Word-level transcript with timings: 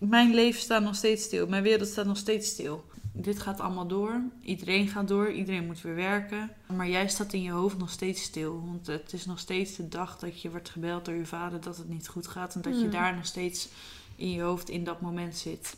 mijn 0.00 0.34
leven 0.34 0.60
staat 0.60 0.82
nog 0.82 0.94
steeds 0.94 1.24
stil. 1.24 1.46
Mijn 1.46 1.62
wereld 1.62 1.88
staat 1.88 2.06
nog 2.06 2.16
steeds 2.16 2.48
stil. 2.48 2.84
Dit 3.12 3.38
gaat 3.38 3.60
allemaal 3.60 3.86
door. 3.86 4.22
Iedereen 4.42 4.88
gaat 4.88 5.08
door. 5.08 5.32
Iedereen 5.32 5.66
moet 5.66 5.80
weer 5.80 5.94
werken. 5.94 6.50
Maar 6.76 6.88
jij 6.88 7.08
staat 7.08 7.32
in 7.32 7.42
je 7.42 7.50
hoofd 7.50 7.78
nog 7.78 7.90
steeds 7.90 8.22
stil. 8.22 8.62
Want 8.66 8.86
het 8.86 9.12
is 9.12 9.26
nog 9.26 9.38
steeds 9.38 9.76
de 9.76 9.88
dag 9.88 10.18
dat 10.18 10.42
je 10.42 10.50
wordt 10.50 10.68
gebeld 10.70 11.04
door 11.04 11.14
je 11.14 11.26
vader 11.26 11.60
dat 11.60 11.76
het 11.76 11.88
niet 11.88 12.08
goed 12.08 12.26
gaat. 12.26 12.54
En 12.54 12.60
dat 12.60 12.78
je 12.78 12.84
Mm. 12.84 12.90
daar 12.90 13.14
nog 13.14 13.26
steeds 13.26 13.68
in 14.16 14.30
je 14.30 14.40
hoofd 14.42 14.68
in 14.68 14.84
dat 14.84 15.00
moment 15.00 15.36
zit. 15.36 15.76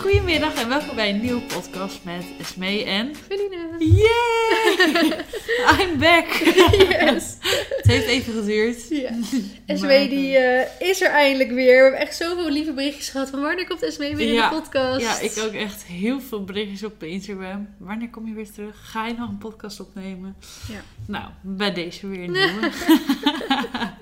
Goedemiddag 0.00 0.54
en 0.62 0.68
welkom 0.68 0.94
bij 0.94 1.10
een 1.10 1.20
nieuwe 1.20 1.40
podcast 1.42 2.04
met 2.04 2.24
Esmee 2.38 2.84
en... 2.84 3.14
Feline. 3.16 3.76
Yay! 3.78 4.59
I'm 5.78 5.98
back! 5.98 6.26
Yes. 6.88 7.36
Het 7.76 7.86
heeft 7.86 8.06
even 8.06 8.32
geduurd. 8.32 8.88
Ja. 8.88 9.10
Esmee 9.66 10.08
die 10.08 10.36
eh, 10.36 10.88
is 10.88 11.00
er 11.00 11.10
eindelijk 11.10 11.50
weer. 11.50 11.76
We 11.76 11.82
hebben 11.82 12.00
echt 12.00 12.16
zoveel 12.16 12.50
lieve 12.50 12.72
berichtjes 12.72 13.08
gehad 13.08 13.30
van 13.30 13.40
wanneer 13.40 13.66
komt 13.66 13.82
Esmee 13.82 14.16
weer 14.16 14.32
Ja. 14.32 14.44
in 14.44 14.54
de 14.54 14.60
podcast? 14.60 15.00
Ja, 15.00 15.18
ik 15.20 15.44
ook 15.44 15.52
echt 15.52 15.84
heel 15.84 16.20
veel 16.20 16.44
berichtjes 16.44 16.84
op 16.84 17.02
Instagram. 17.02 17.68
Wanneer 17.78 18.10
kom 18.10 18.26
je 18.28 18.34
weer 18.34 18.50
terug? 18.52 18.76
Ga 18.90 19.06
je 19.06 19.14
nog 19.14 19.28
een 19.28 19.38
podcast 19.38 19.80
opnemen? 19.80 20.36
Ja. 20.68 20.80
Nou, 21.06 21.24
bij 21.42 21.72
deze 21.72 22.06
weer 22.08 22.22
een 22.22 22.32
nieuwe. 22.32 22.70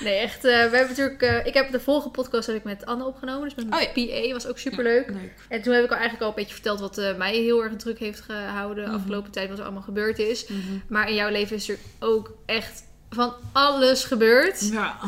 Nee, 0.00 0.18
echt. 0.18 0.36
eh, 0.36 0.42
we 0.42 0.76
hebben 0.76 0.88
natuurlijk. 0.88 1.22
eh, 1.22 1.46
ik 1.46 1.54
heb 1.54 1.70
de 1.70 1.80
vorige 1.80 2.08
podcast 2.08 2.46
heb 2.46 2.56
ik 2.56 2.64
met 2.64 2.86
Anne 2.86 3.04
opgenomen, 3.04 3.42
dus 3.44 3.54
met 3.54 3.68
mijn 3.68 3.86
Oh 3.86 3.92
PA 4.28 4.32
was 4.32 4.46
ook 4.46 4.58
super 4.58 4.82
leuk. 4.84 5.06
Leuk. 5.10 5.32
En 5.48 5.62
toen 5.62 5.72
heb 5.74 5.84
ik 5.84 5.90
al 5.90 5.96
eigenlijk 5.96 6.22
al 6.22 6.28
een 6.28 6.34
beetje 6.34 6.54
verteld 6.54 6.80
wat 6.80 6.98
eh, 6.98 7.16
mij 7.16 7.34
heel 7.36 7.62
erg 7.62 7.76
druk 7.76 7.98
heeft 7.98 8.20
gehouden 8.20 8.84
de 8.84 8.90
Mhm. 8.90 8.98
afgelopen 9.00 9.30
tijd, 9.30 9.48
wat 9.48 9.58
er 9.58 9.64
allemaal 9.64 9.82
gebeurd 9.82 10.18
is. 10.18 10.46
Mhm. 10.46 10.58
Maar 10.88 11.08
in 11.08 11.14
jouw 11.14 11.30
leven 11.30 11.56
is 11.56 11.68
er 11.68 11.78
ook 11.98 12.32
echt 12.46 12.82
van 13.10 13.34
alles 13.52 14.04
gebeurd. 14.04 14.70
Ja. 14.70 14.98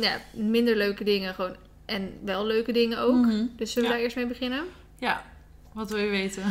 Ja, 0.00 0.20
minder 0.32 0.76
leuke 0.76 1.04
dingen 1.04 1.34
gewoon. 1.34 1.56
En 1.86 2.12
wel 2.24 2.46
leuke 2.46 2.72
dingen 2.72 2.98
ook. 2.98 3.14
Mhm. 3.24 3.44
Dus 3.56 3.72
zullen 3.72 3.88
we 3.88 3.94
daar 3.94 4.04
eerst 4.04 4.16
mee 4.16 4.26
beginnen? 4.26 4.64
Ja, 4.98 5.24
wat 5.72 5.90
wil 5.90 5.98
je 6.00 6.10
weten? 6.10 6.42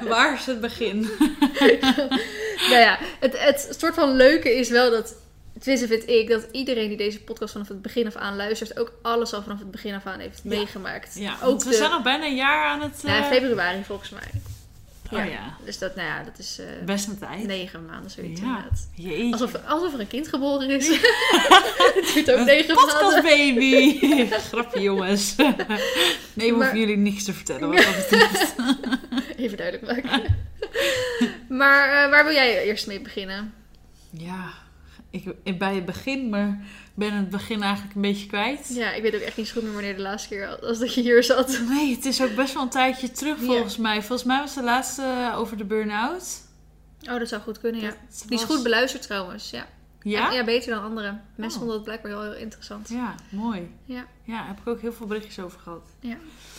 Waar 0.08 0.34
is 0.34 0.46
het 0.46 0.60
begin? 0.60 1.00
nou 2.70 2.80
ja, 2.80 2.98
het, 3.20 3.38
het 3.44 3.76
soort 3.78 3.94
van 3.94 4.16
leuke 4.16 4.54
is 4.54 4.68
wel 4.68 4.90
dat, 4.90 5.14
tenminste 5.60 5.86
vind 5.88 6.08
ik, 6.08 6.28
dat 6.28 6.46
iedereen 6.52 6.88
die 6.88 6.96
deze 6.96 7.20
podcast 7.20 7.52
vanaf 7.52 7.68
het 7.68 7.82
begin 7.82 8.06
af 8.06 8.16
aan 8.16 8.36
luistert, 8.36 8.78
ook 8.78 8.92
alles 9.02 9.32
al 9.32 9.42
vanaf 9.42 9.58
het 9.58 9.70
begin 9.70 9.94
af 9.94 10.06
aan 10.06 10.18
heeft 10.18 10.40
Ja. 10.42 10.48
meegemaakt. 10.48 11.14
Ja, 11.18 11.32
ook 11.34 11.40
want 11.40 11.64
we 11.64 11.70
de, 11.70 11.76
zijn 11.76 11.90
al 11.90 12.02
bijna 12.02 12.24
een 12.24 12.34
jaar 12.36 12.64
aan 12.64 12.80
het... 12.80 13.02
nou, 13.02 13.22
eh, 13.22 13.28
februari 13.30 13.84
volgens 13.84 14.10
mij. 14.10 14.30
Oh 15.12 15.24
ja, 15.30 15.56
Dus 15.64 15.78
dat, 15.78 15.94
nou 15.96 16.08
ja, 16.08 16.22
dat 16.24 16.38
is 16.38 16.58
eh, 16.58 16.66
best 16.84 17.08
een 17.08 17.18
tijd. 17.18 17.46
negen 17.46 17.86
maanden 17.86 18.10
zoiets 18.10 18.40
Ja. 18.40 18.64
inderdaad. 18.94 19.32
Alsof, 19.40 19.66
alsof 19.66 19.92
er 19.94 20.00
een 20.00 20.06
kind 20.06 20.28
geboren 20.28 20.70
is. 20.70 20.88
het 21.94 22.10
duurt 22.14 22.30
ook 22.32 22.38
Een 22.38 22.44
negen 22.44 22.74
podcast 22.74 23.00
maanden. 23.02 23.22
baby. 23.22 23.98
Grapje 24.50 24.80
jongens. 24.80 25.34
nee, 25.36 25.46
we 25.56 25.64
Maar- 26.36 26.50
hoeven 26.52 26.78
jullie 26.78 26.96
niks 26.96 27.24
te 27.24 27.32
vertellen 27.32 27.68
wat 27.68 27.76
dat 27.84 27.96
betreft. 27.96 28.54
Even 29.36 29.56
duidelijk 29.56 29.86
maken. 30.02 30.36
maar 31.48 32.04
eh, 32.04 32.10
waar 32.10 32.24
wil 32.24 32.32
jij 32.34 32.64
eerst 32.64 32.86
mee 32.86 33.00
beginnen? 33.00 33.54
Ja, 34.10 34.52
ik, 35.10 35.58
bij 35.58 35.74
het 35.74 35.84
begin, 35.84 36.28
maar 36.28 36.58
ben 36.94 37.12
het 37.12 37.30
begin 37.30 37.62
eigenlijk 37.62 37.94
een 37.94 38.00
beetje 38.00 38.26
kwijt. 38.26 38.68
Ja, 38.74 38.92
ik 38.92 39.02
weet 39.02 39.14
ook 39.14 39.20
echt 39.20 39.36
niet 39.36 39.46
zo 39.46 39.52
goed 39.52 39.62
meer 39.62 39.72
wanneer 39.72 39.96
de 39.96 40.02
laatste 40.02 40.28
keer 40.28 40.58
als 40.58 40.78
dat 40.78 40.94
je 40.94 41.00
hier 41.00 41.24
zat. 41.24 41.60
Nee, 41.68 41.94
het 41.94 42.04
is 42.04 42.22
ook 42.22 42.34
best 42.34 42.54
wel 42.54 42.62
een 42.62 42.68
tijdje 42.68 43.10
terug 43.10 43.38
Ja. 43.40 43.46
volgens 43.46 43.76
mij. 43.76 44.02
Volgens 44.02 44.24
mij 44.28 44.38
was 44.40 44.54
de 44.54 44.62
laatste 44.62 45.32
over 45.34 45.56
de 45.56 45.64
burn-out. 45.64 46.40
Oh, 47.10 47.18
dat 47.18 47.28
zou 47.28 47.42
goed 47.42 47.60
kunnen, 47.60 47.80
ja. 47.80 47.94
Die 48.26 48.38
is 48.38 48.44
goed 48.44 48.62
beluisterd 48.62 49.02
trouwens, 49.02 49.50
ja. 49.50 49.66
Ja? 50.02 50.32
Ja, 50.32 50.44
beter 50.44 50.74
dan 50.74 50.82
anderen. 50.82 51.22
Mensen 51.34 51.60
Oh. 51.60 51.66
vonden 51.66 51.74
het 51.74 51.84
blijkbaar 51.84 52.22
heel 52.22 52.34
interessant. 52.40 52.88
Ja, 52.88 53.14
mooi. 53.30 53.70
Ja. 53.84 54.06
Ja, 54.24 54.46
heb 54.46 54.58
ik 54.60 54.66
ook 54.66 54.80
heel 54.80 54.92
veel 54.92 55.06
berichtjes 55.06 55.38
over 55.38 55.60
gehad. 55.60 55.82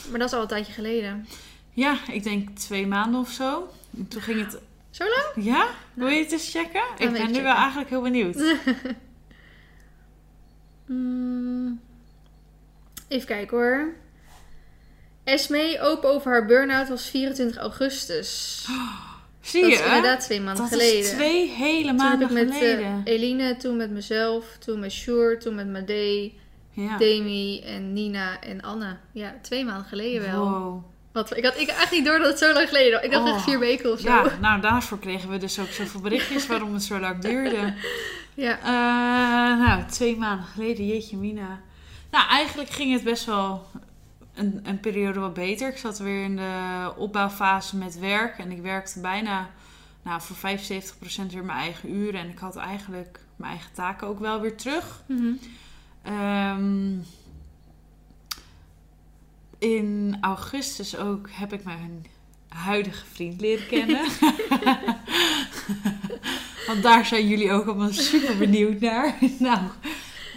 Maar 0.09 0.19
dat 0.19 0.27
is 0.27 0.33
al 0.35 0.41
een 0.41 0.47
tijdje 0.47 0.73
geleden. 0.73 1.27
Ja, 1.73 1.97
ik 2.11 2.23
denk 2.23 2.57
twee 2.57 2.87
maanden 2.87 3.19
of 3.21 3.29
zo. 3.31 3.69
En 3.97 4.07
toen 4.07 4.21
ging 4.21 4.39
het... 4.39 4.57
Zo 4.91 5.03
lang? 5.03 5.45
Ja? 5.45 5.67
Wil 5.93 6.07
je 6.07 6.23
het 6.23 6.31
eens 6.31 6.51
checken? 6.51 6.83
ik 6.97 7.11
ben 7.11 7.11
nu 7.11 7.19
checken. 7.19 7.43
wel 7.43 7.55
eigenlijk 7.55 7.89
heel 7.89 8.01
benieuwd. 8.01 8.37
Mm. 10.91 11.81
Even 13.07 13.27
kijken 13.27 13.57
hoor. 13.57 13.93
Esmee, 15.23 15.79
open 15.79 16.09
over 16.09 16.31
haar 16.31 16.45
burn-out, 16.45 16.89
was 16.89 17.09
24 17.09 17.57
augustus. 17.57 18.65
Zie 19.41 19.61
dat 19.61 19.71
je? 19.71 19.77
is 19.77 19.85
inderdaad 19.85 20.19
twee 20.19 20.41
maanden 20.41 20.63
dat 20.63 20.73
geleden. 20.73 20.99
is 20.99 21.09
twee 21.09 21.49
hele 21.49 21.87
toen 21.87 21.95
maanden 21.95 22.19
heb 22.19 22.29
ik 22.29 22.43
met 22.45 22.49
eh, 22.49 22.57
geleden. 22.57 23.01
Eline, 23.03 23.57
toen 23.57 23.77
met 23.77 23.91
mezelf, 23.91 24.57
toen 24.59 24.79
met 24.79 24.91
Sjoerd, 24.91 25.41
toen 25.41 25.55
met 25.55 25.67
Madee, 25.69 26.39
ja. 26.71 26.97
Demi 26.97 27.61
en 27.61 27.93
Nina 27.93 28.39
en 28.39 28.61
Anne. 28.61 28.97
Ja, 29.11 29.35
twee 29.41 29.65
maanden 29.65 29.85
geleden 29.87 30.31
wel. 30.31 30.49
Wow. 30.49 30.83
Wat, 31.11 31.37
ik 31.37 31.43
had 31.45 31.57
ik 31.59 31.67
echt 31.67 31.91
niet 31.91 32.05
door 32.05 32.17
dat 32.17 32.27
het 32.27 32.37
zo 32.39 32.53
lang 32.53 32.67
geleden 32.67 32.91
was. 32.91 33.01
Ik 33.01 33.11
dacht 33.11 33.27
Oh. 33.29 33.35
echt 33.35 33.43
vier 33.43 33.59
weken 33.59 33.91
of 33.91 33.99
zo. 33.99 34.07
Ja, 34.07 34.23
nou 34.41 34.61
daarvoor 34.61 34.99
kregen 34.99 35.29
we 35.29 35.37
dus 35.37 35.59
ook 35.59 35.67
zoveel 35.67 36.01
berichtjes 36.01 36.47
waarom 36.47 36.73
het 36.73 36.83
zo 36.83 36.99
lang 36.99 37.21
duurde. 37.21 37.73
Ja. 38.33 38.57
Eh, 38.59 39.67
nou, 39.67 39.85
twee 39.85 40.17
maanden 40.17 40.45
geleden, 40.45 40.87
jeetje 40.87 41.17
mina. 41.17 41.59
Nou, 42.11 42.27
eigenlijk 42.29 42.69
ging 42.69 42.93
het 42.93 43.03
best 43.03 43.25
wel 43.25 43.67
een, 44.33 44.59
een 44.63 44.79
periode 44.79 45.19
wat 45.19 45.33
beter. 45.33 45.67
Ik 45.69 45.77
zat 45.77 45.99
weer 45.99 46.23
in 46.23 46.35
de 46.35 46.91
opbouwfase 46.97 47.77
met 47.77 47.99
werk. 47.99 48.37
En 48.37 48.51
ik 48.51 48.61
werkte 48.61 48.99
bijna 48.99 49.49
nou, 50.03 50.21
voor 50.21 50.35
75% 50.35 51.31
weer 51.31 51.43
mijn 51.43 51.57
eigen 51.59 51.95
uren. 51.95 52.19
En 52.19 52.29
ik 52.29 52.39
had 52.39 52.55
eigenlijk 52.55 53.19
mijn 53.35 53.51
eigen 53.51 53.71
taken 53.73 54.07
ook 54.07 54.19
wel 54.19 54.39
weer 54.41 54.55
terug. 54.55 55.03
Ehm, 56.03 56.91
in 59.61 60.17
augustus 60.21 60.97
ook 60.97 61.29
heb 61.31 61.53
ik 61.53 61.63
mijn 61.63 62.05
huidige 62.47 63.05
vriend 63.05 63.41
leren 63.41 63.67
kennen. 63.67 64.01
Want 66.67 66.83
daar 66.83 67.05
zijn 67.05 67.27
jullie 67.27 67.51
ook 67.51 67.65
allemaal 67.65 67.91
super 67.91 68.37
benieuwd 68.37 68.79
naar. 68.79 69.17
nou, 69.39 69.59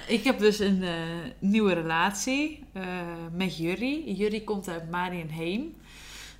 ik 0.06 0.24
heb 0.24 0.38
dus 0.38 0.58
een 0.58 0.82
eh, 0.82 0.92
nieuwe 1.38 1.72
relatie 1.72 2.62
eh, 2.72 2.82
met 3.32 3.56
Jurrie. 3.56 4.14
Jurrie 4.14 4.44
komt 4.44 4.68
uit 4.68 4.90
Marienheem. 4.90 5.74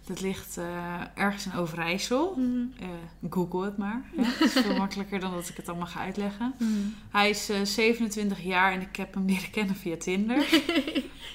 Dat 0.07 0.21
ligt 0.21 0.57
eh, 0.57 1.01
ergens 1.15 1.47
in 1.47 1.55
Overijssel. 1.55 2.35
Mhm. 2.37 2.65
Eh, 2.81 3.31
Google 3.31 3.65
het 3.65 3.77
maar. 3.77 4.03
Dat 4.17 4.41
is 4.41 4.53
veel 4.53 4.77
makkelijker 4.77 5.21
dan 5.21 5.33
dat 5.33 5.49
ik 5.49 5.57
het 5.57 5.69
allemaal 5.69 5.87
ga 5.87 6.01
uitleggen. 6.01 6.55
Mhm. 6.59 6.71
Hij 7.11 7.31
is 7.31 7.49
eh, 7.49 7.57
27 7.63 8.43
jaar 8.43 8.73
en 8.73 8.81
ik 8.81 8.97
heb 8.97 9.15
hem 9.15 9.27
leren 9.27 9.51
kennen 9.51 9.77
via 9.77 9.97
Tinder. 9.97 10.45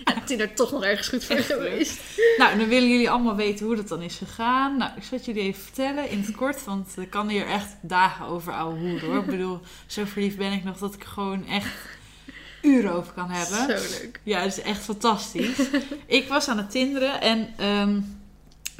Ja, 0.05 0.21
Tinder 0.25 0.53
toch 0.53 0.71
nog 0.71 0.83
ergens 0.83 1.07
goed 1.07 1.25
voor 1.25 1.35
Echt 1.35 1.49
leuk. 1.49 1.57
geweest. 1.57 2.01
nou, 2.37 2.57
dan 2.57 2.67
willen 2.67 2.89
jullie 2.89 3.09
allemaal 3.09 3.35
weten 3.35 3.65
hoe 3.65 3.75
dat 3.75 3.87
dan 3.87 4.01
is 4.01 4.15
gegaan. 4.17 4.77
Nou, 4.77 4.91
ik 4.95 5.03
zal 5.03 5.17
het 5.17 5.25
jullie 5.25 5.41
even 5.41 5.61
vertellen 5.61 6.09
in 6.09 6.19
het 6.19 6.35
kort, 6.35 6.63
want 6.63 6.97
ik 6.97 7.09
kan 7.09 7.27
hier 7.29 7.47
echt 7.47 7.75
dagen 7.81 8.25
over 8.25 8.53
ouwe 8.53 8.79
hoeren 8.79 9.09
hoor. 9.09 9.19
Ik 9.19 9.25
bedoel, 9.25 9.59
zo 9.85 10.05
verliefd 10.05 10.37
ben 10.37 10.51
ik 10.51 10.63
nog 10.63 10.77
dat 10.77 10.93
ik 10.93 11.03
gewoon 11.03 11.47
echt 11.47 11.75
uren 12.61 12.93
over 12.93 13.13
kan 13.13 13.29
hebben. 13.29 13.77
Zo 13.79 13.99
leuk. 14.01 14.19
Ja, 14.23 14.39
het 14.39 14.57
is 14.57 14.63
echt 14.63 14.81
fantastisch. 14.83 15.57
ik 16.05 16.27
was 16.27 16.47
aan 16.47 16.57
het 16.57 16.71
tinderen 16.71 17.21
en 17.21 17.47
ehm, 17.57 17.99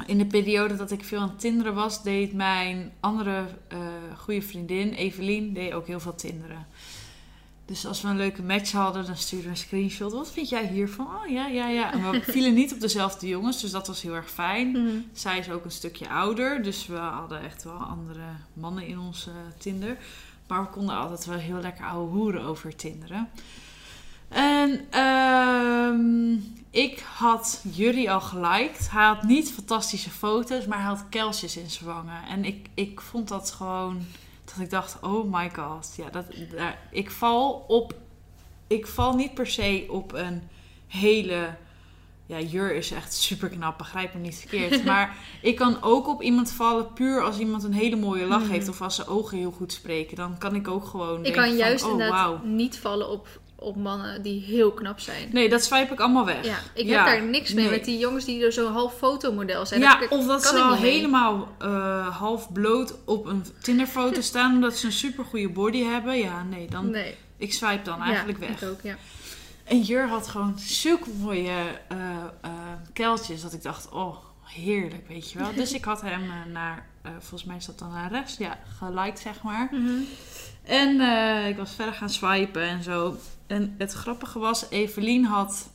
in 0.06 0.18
de 0.18 0.26
periode 0.26 0.76
dat 0.76 0.90
ik 0.90 1.04
veel 1.04 1.20
aan 1.20 1.28
het 1.28 1.40
tinderen 1.40 1.74
was, 1.74 2.02
deed 2.02 2.32
mijn 2.32 2.92
andere 3.00 3.44
eh 3.68 3.78
goede 4.16 4.42
vriendin, 4.42 4.92
Evelien, 4.92 5.52
deed 5.52 5.72
ook 5.72 5.86
heel 5.86 6.00
veel 6.00 6.14
tinderen. 6.14 6.66
Dus 7.64 7.86
als 7.86 8.02
we 8.02 8.08
een 8.08 8.16
leuke 8.16 8.42
match 8.42 8.72
hadden, 8.72 9.06
dan 9.06 9.16
stuurden 9.16 9.46
we 9.48 9.54
een 9.54 9.62
screenshot. 9.62 10.12
Wat 10.12 10.30
vind 10.30 10.48
jij 10.48 10.66
hiervan? 10.66 11.06
Oh 11.06 11.28
ja, 11.28 11.46
ja, 11.46 11.68
ja. 11.68 11.92
En 11.92 12.10
we 12.10 12.22
vielen 12.32 12.54
niet 12.54 12.72
op 12.72 12.80
dezelfde 12.80 13.28
jongens, 13.28 13.60
dus 13.60 13.70
dat 13.70 13.86
was 13.86 14.02
heel 14.02 14.14
erg 14.14 14.30
fijn. 14.30 14.70
Mhm. 14.70 14.96
Zij 15.12 15.38
is 15.38 15.50
ook 15.50 15.64
een 15.64 15.70
stukje 15.70 16.08
ouder, 16.08 16.62
dus 16.62 16.86
we 16.86 16.96
hadden 16.96 17.42
echt 17.42 17.64
wel 17.64 17.72
andere 17.72 18.24
mannen 18.52 18.86
in 18.86 18.98
onze 18.98 19.30
Tinder. 19.58 19.96
Maar 20.46 20.62
we 20.62 20.68
konden 20.68 20.96
altijd 20.96 21.24
wel 21.24 21.38
heel 21.38 21.60
lekker 21.60 21.84
ouwe 21.84 22.10
hoeren 22.10 22.42
over 22.42 22.76
Tinderen. 22.76 23.28
En 24.28 24.80
ehm, 24.90 26.36
ik 26.70 26.98
had 27.14 27.62
Jury 27.72 28.08
al 28.08 28.20
geliked. 28.20 28.90
Hij 28.90 29.04
had 29.06 29.22
niet 29.22 29.52
fantastische 29.52 30.10
foto's, 30.10 30.66
maar 30.66 30.78
hij 30.78 30.86
had 30.86 31.04
kelsjes 31.10 31.56
in 31.56 31.70
zijn 31.70 31.84
wangen. 31.90 32.22
En 32.28 32.44
ik, 32.44 32.68
ik 32.74 33.00
vond 33.00 33.28
dat 33.28 33.50
gewoon, 33.50 34.02
dat 34.44 34.54
ik 34.64 34.70
dacht, 34.70 34.96
oh 35.02 35.32
my 35.32 35.50
god. 35.54 35.92
Ja, 35.96 36.10
dat, 36.10 36.24
daar, 36.56 36.78
ik 36.90 37.10
val 37.10 37.64
op, 37.68 37.94
ik 38.66 38.86
val 38.86 39.14
niet 39.14 39.34
per 39.34 39.46
se 39.46 39.86
op 39.88 40.12
een 40.12 40.42
hele... 40.86 41.54
Ja, 42.26 42.40
Jur 42.40 42.74
is 42.74 42.90
echt 42.90 43.14
super 43.14 43.48
knap, 43.48 43.78
begrijp 43.78 44.14
me 44.14 44.20
niet 44.20 44.36
verkeerd. 44.36 44.84
Maar 44.90 45.16
ik 45.42 45.56
kan 45.56 45.82
ook 45.82 46.08
op 46.08 46.22
iemand 46.22 46.50
vallen 46.52 46.92
puur 46.92 47.22
als 47.22 47.38
iemand 47.38 47.64
een 47.64 47.72
hele 47.72 47.96
mooie 47.96 48.26
lach 48.26 48.42
Mhm. 48.42 48.50
heeft 48.50 48.68
of 48.68 48.82
als 48.82 48.94
zijn 48.94 49.08
ogen 49.08 49.38
heel 49.38 49.50
goed 49.50 49.72
spreken. 49.72 50.16
Dan 50.16 50.38
kan 50.38 50.54
ik 50.54 50.68
ook 50.68 50.84
gewoon. 50.84 51.24
Ik 51.24 51.32
kan 51.32 51.56
juist 51.56 51.82
van, 51.82 51.90
oh, 51.92 51.98
inderdaad 51.98 52.44
niet 52.44 52.78
vallen 52.78 53.08
op, 53.10 53.28
op 53.60 53.76
mannen 53.76 54.22
die 54.22 54.42
heel 54.42 54.72
knap 54.72 55.00
zijn. 55.00 55.28
Nee, 55.32 55.48
dat 55.48 55.64
swipe 55.64 55.92
ik 55.92 56.00
allemaal 56.00 56.24
weg. 56.24 56.44
Ja, 56.44 56.58
ik 56.74 56.86
Ja, 56.86 56.96
heb 56.96 57.06
daar 57.06 57.22
niks 57.28 57.52
mee 57.52 57.64
nee. 57.64 57.74
met 57.76 57.84
die 57.84 57.98
jongens 57.98 58.24
die 58.24 58.44
er 58.44 58.52
zo 58.52 58.72
half 58.72 58.96
fotomodel 58.96 59.66
zijn. 59.66 59.80
Ja, 59.80 60.00
of 60.08 60.26
dat 60.26 60.46
ze 60.46 60.58
al 60.58 60.74
helemaal 60.74 61.48
eh, 61.58 62.18
half 62.18 62.52
bloot 62.52 62.94
op 63.04 63.26
een 63.26 63.44
Tinderfoto 63.62 64.20
staan 64.30 64.54
omdat 64.54 64.76
ze 64.76 64.86
een 64.86 64.92
super 64.92 65.24
goede 65.24 65.48
body 65.48 65.82
hebben. 65.82 66.18
Ja, 66.18 66.42
nee, 66.42 66.68
dan, 66.68 66.90
Nee. 66.90 67.14
Ik 67.36 67.52
swipe 67.52 67.82
dan 67.82 68.02
eigenlijk 68.02 68.40
ja, 68.40 68.46
weg. 68.46 68.62
Ik 68.62 68.68
ook, 68.68 68.80
ja. 68.82 68.96
En 69.64 69.80
Jur 69.80 70.08
had 70.08 70.28
gewoon 70.28 70.58
zulke 70.58 71.10
mooie 71.20 71.80
eh, 71.88 71.98
kuiltjes 72.92 73.42
dat 73.42 73.52
ik 73.52 73.62
dacht, 73.62 73.88
oh, 73.88 74.16
heerlijk, 74.44 75.08
weet 75.08 75.30
je 75.30 75.38
wel. 75.38 75.54
Dus 75.54 75.72
ik 75.80 75.84
had 75.84 76.02
hem 76.02 76.22
naar, 76.52 76.86
volgens 77.18 77.44
mij 77.44 77.56
is 77.56 77.66
dat 77.66 77.78
dan 77.78 77.90
naar 77.90 78.10
rechts, 78.10 78.36
ja, 78.36 78.58
geliked 78.78 79.18
zeg 79.18 79.42
maar. 79.42 79.68
Mhm. 79.72 80.02
En 80.64 81.00
ik 81.48 81.56
was 81.56 81.74
verder 81.74 81.94
gaan 81.94 82.10
swipen 82.10 82.62
en 82.62 82.82
zo. 82.82 83.16
En 83.50 83.74
het 83.78 83.92
grappige 83.92 84.38
was, 84.38 84.70
Evelien 84.70 85.24
had, 85.24 85.70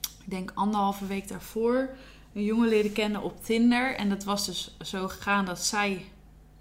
ik 0.00 0.30
denk 0.30 0.50
anderhalve 0.54 1.06
week 1.06 1.28
daarvoor, 1.28 1.88
een 2.34 2.44
jongen 2.44 2.68
leren 2.68 2.92
kennen 2.92 3.22
op 3.22 3.44
Tinder. 3.44 3.96
En 3.96 4.08
dat 4.08 4.24
was 4.24 4.46
dus 4.46 4.76
zo 4.80 5.08
gegaan 5.08 5.44
dat 5.44 5.64
zij, 5.64 6.04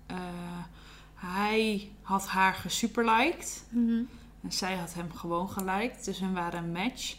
eh, 0.06 0.18
hij 1.16 1.90
had 2.02 2.28
haar 2.28 2.54
gesuperliked. 2.54 3.66
Mhm. 3.70 4.02
En 4.42 4.52
zij 4.52 4.76
had 4.76 4.94
hem 4.94 5.12
gewoon 5.14 5.50
geliked. 5.50 6.06
Dus 6.06 6.20
hun 6.20 6.34
waren 6.34 6.64
een 6.64 6.72
match. 6.72 7.16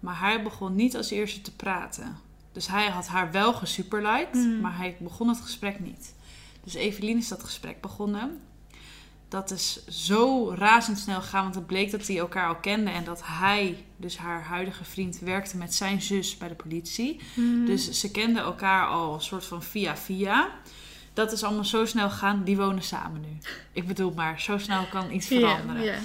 Maar 0.00 0.20
hij 0.20 0.42
begon 0.42 0.74
niet 0.74 0.96
als 0.96 1.10
eerste 1.10 1.40
te 1.40 1.56
praten. 1.56 2.16
Dus 2.52 2.66
hij 2.68 2.88
had 2.88 3.06
haar 3.06 3.30
wel 3.30 3.52
gesuperliked, 3.54 4.34
Mhm. 4.34 4.60
maar 4.60 4.76
hij 4.76 4.96
begon 5.00 5.28
het 5.28 5.40
gesprek 5.40 5.80
niet. 5.80 6.14
Dus 6.64 6.74
Evelien 6.74 7.18
is 7.18 7.28
dat 7.28 7.42
gesprek 7.44 7.80
begonnen. 7.80 8.40
Dat 9.28 9.50
is 9.50 9.86
zo 9.86 10.54
razendsnel 10.54 11.20
gegaan, 11.20 11.42
want 11.42 11.54
het 11.54 11.66
bleek 11.66 11.90
dat 11.90 12.06
die 12.06 12.18
elkaar 12.18 12.48
al 12.48 12.56
kenden. 12.56 12.94
En 12.94 13.04
dat 13.04 13.20
hij, 13.24 13.84
dus 13.96 14.18
haar 14.18 14.42
huidige 14.42 14.84
vriend, 14.84 15.18
werkte 15.18 15.56
met 15.56 15.74
zijn 15.74 16.02
zus 16.02 16.36
bij 16.36 16.48
de 16.48 16.54
politie. 16.54 17.20
Mhm. 17.34 17.64
Dus 17.64 17.90
ze 18.00 18.10
kenden 18.10 18.42
elkaar 18.42 18.86
al 18.86 19.14
een 19.14 19.20
soort 19.20 19.44
van 19.44 19.62
via 19.62 19.96
via. 19.96 20.50
Dat 21.12 21.32
is 21.32 21.42
allemaal 21.42 21.64
zo 21.64 21.84
snel 21.84 22.10
gegaan. 22.10 22.44
Die 22.44 22.56
wonen 22.56 22.82
samen 22.82 23.20
nu. 23.20 23.38
Ik 23.72 23.86
bedoel 23.86 24.12
maar, 24.14 24.40
zo 24.40 24.58
snel 24.58 24.86
kan 24.86 25.12
iets 25.12 25.26
veranderen. 25.26 26.02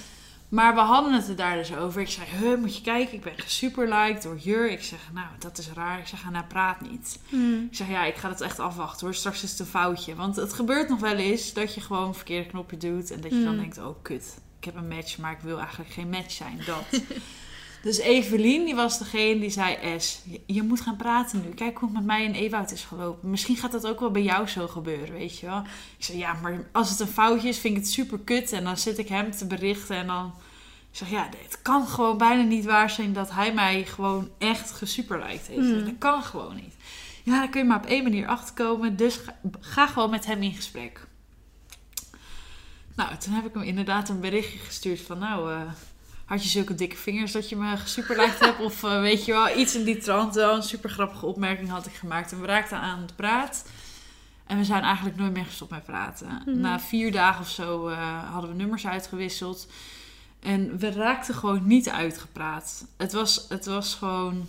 Maar 0.52 0.74
we 0.74 0.80
hadden 0.80 1.14
het 1.14 1.28
er 1.28 1.36
daar 1.36 1.56
dus 1.56 1.76
over. 1.76 2.02
Ik 2.02 2.10
zei, 2.10 2.28
huh, 2.40 2.58
moet 2.58 2.76
je 2.76 2.82
kijken, 2.82 3.14
ik 3.14 3.22
ben 3.22 3.34
gesuperliked 3.38 4.24
door 4.24 4.38
Jur. 4.38 4.72
Ik 4.72 4.84
zeg, 4.84 5.00
nou, 5.14 5.28
dat 5.40 5.58
is 5.58 5.70
raar. 5.76 6.00
Ik 6.00 6.08
zeg, 6.08 6.30
nou, 6.32 6.46
praat 6.46 6.82
niet. 6.82 7.20
Mhm. 7.30 7.54
Ik 7.64 7.76
zeg, 7.76 7.88
ja, 7.90 8.04
ik 8.06 8.16
ga 8.16 8.30
het 8.30 8.42
echt 8.42 8.60
afwachten 8.60 9.06
hoor. 9.06 9.16
Straks 9.16 9.44
is 9.44 9.50
het 9.52 9.60
een 9.60 9.66
foutje. 9.66 10.16
Want 10.16 10.36
het 10.36 10.54
gebeurt 10.54 10.90
nog 10.90 11.00
wel 11.00 11.16
eens 11.16 11.54
dat 11.54 11.74
je 11.76 11.82
gewoon 11.82 12.08
een 12.08 12.14
verkeerde 12.14 12.50
knopje 12.50 12.78
doet. 12.78 13.12
En 13.12 13.22
dat 13.22 13.32
je 13.32 13.44
dan 13.44 13.54
Mm. 13.54 13.60
denkt, 13.60 13.78
oh 13.78 13.96
kut, 14.02 14.38
ik 14.60 14.66
heb 14.66 14.76
een 14.76 14.88
match, 14.88 15.18
maar 15.18 15.32
ik 15.32 15.40
wil 15.42 15.60
eigenlijk 15.60 15.92
geen 15.92 16.10
match 16.10 16.32
zijn. 16.32 16.62
Dat. 16.66 17.02
dus 17.82 17.98
Evelien, 17.98 18.66
die 18.66 18.76
was 18.76 18.98
degene 18.98 19.40
die 19.40 19.50
zei, 19.50 20.00
S, 20.00 20.22
je, 20.46 20.64
moet 20.64 20.82
gaan 20.82 20.96
praten 20.96 21.42
nu. 21.42 21.50
Kijk 21.50 21.78
hoe 21.78 21.88
het 21.88 21.98
met 21.98 22.06
mij 22.06 22.26
en 22.26 22.34
Ewout 22.34 22.72
is 22.72 22.84
gelopen. 22.84 23.30
Misschien 23.30 23.58
gaat 23.58 23.72
dat 23.72 23.88
ook 23.88 24.00
wel 24.00 24.12
bij 24.12 24.22
jou 24.22 24.48
zo 24.48 24.68
gebeuren, 24.68 25.14
weet 25.14 25.40
je 25.40 25.46
wel. 25.46 25.60
Ik 25.98 26.06
zei, 26.06 26.18
ja, 26.18 26.34
maar 26.34 26.70
als 26.72 26.90
het 26.90 27.00
een 27.00 27.08
foutje 27.08 27.48
is, 27.48 27.60
vind 27.60 27.78
ik 27.78 27.82
het 27.84 27.92
super 27.92 28.20
kut. 28.20 28.52
En 28.52 28.64
dan 28.64 28.78
zit 28.78 28.98
ik 28.98 29.08
hem 29.08 29.32
te 29.32 29.48
berichten 29.48 29.96
en 29.96 30.08
dan... 30.08 30.34
Ik 30.92 30.98
zeg, 30.98 31.10
ja, 31.10 31.30
het 31.38 31.62
kan 31.62 31.88
gewoon 31.88 32.18
bijna 32.18 32.44
niet 32.44 32.66
waar 32.66 32.90
zijn 32.90 33.14
dat 33.14 33.32
hij 33.32 33.54
mij 33.54 33.86
gewoon 33.86 34.30
echt 34.38 34.72
gesuperliked 34.72 35.48
heeft. 35.48 35.60
Mm. 35.60 35.86
Dat 35.86 35.98
kan 35.98 36.24
gewoon 36.24 36.56
niet. 36.56 36.76
Ja, 37.24 37.40
daar 37.40 37.50
kun 37.50 37.62
je 37.62 37.68
maar 37.68 37.78
op 37.78 37.86
één 37.86 38.04
manier 38.04 38.28
achterkomen. 38.28 38.96
Dus 38.96 39.16
ga, 39.16 39.36
ga 39.60 39.88
gewoon 39.88 40.10
met 40.10 40.26
hem 40.26 40.42
in 40.42 40.54
gesprek. 40.54 41.08
Nou, 42.96 43.18
toen 43.18 43.34
heb 43.34 43.46
ik 43.46 43.54
hem 43.54 43.64
inderdaad 43.64 44.10
een 44.10 44.20
berichtje 44.20 44.60
gestuurd 44.60 45.02
van... 45.02 45.20
Nou, 45.20 45.52
eh, 45.52 45.62
had 46.32 46.44
je 46.44 46.50
zulke 46.50 46.76
dikke 46.76 46.96
vingers 46.96 47.32
dat 47.32 47.50
je 47.50 47.56
me 47.56 47.78
gesuperliked 47.78 48.40
hebt? 48.40 48.60
Of 48.70 48.84
eh, 48.84 49.00
weet 49.02 49.26
je 49.26 49.32
wel, 49.32 49.58
iets 49.58 49.76
in 49.76 49.84
die 49.84 49.98
trant. 49.98 50.36
Wel 50.36 50.56
een 50.56 50.64
super 50.64 50.90
grappige 50.90 51.26
opmerking 51.26 51.70
had 51.70 51.86
ik 51.86 51.94
gemaakt. 51.94 52.32
En 52.32 52.42
we 52.42 52.48
raakten 52.48 52.78
aan 52.78 53.02
het 53.02 53.16
praat. 53.16 53.66
En 54.48 54.58
we 54.58 54.64
zijn 54.64 54.84
eigenlijk 54.84 55.18
nooit 55.18 55.34
meer 55.34 55.46
gestopt 55.46 55.72
met 55.72 55.86
praten. 55.86 56.42
Mhm. 56.46 56.60
Na 56.60 56.80
vier 56.80 57.12
dagen 57.12 57.42
of 57.42 57.50
zo 57.50 57.88
eh, 57.88 58.32
hadden 58.32 58.50
we 58.50 58.56
nummers 58.56 58.88
uitgewisseld. 58.88 59.68
En 60.40 60.78
we 60.78 60.92
raakten 60.92 61.36
gewoon 61.36 61.68
niet 61.68 61.90
uitgepraat. 61.90 62.86
Het 62.98 63.14
was, 63.14 63.46
het 63.50 63.66
was 63.66 63.96
gewoon... 63.96 64.48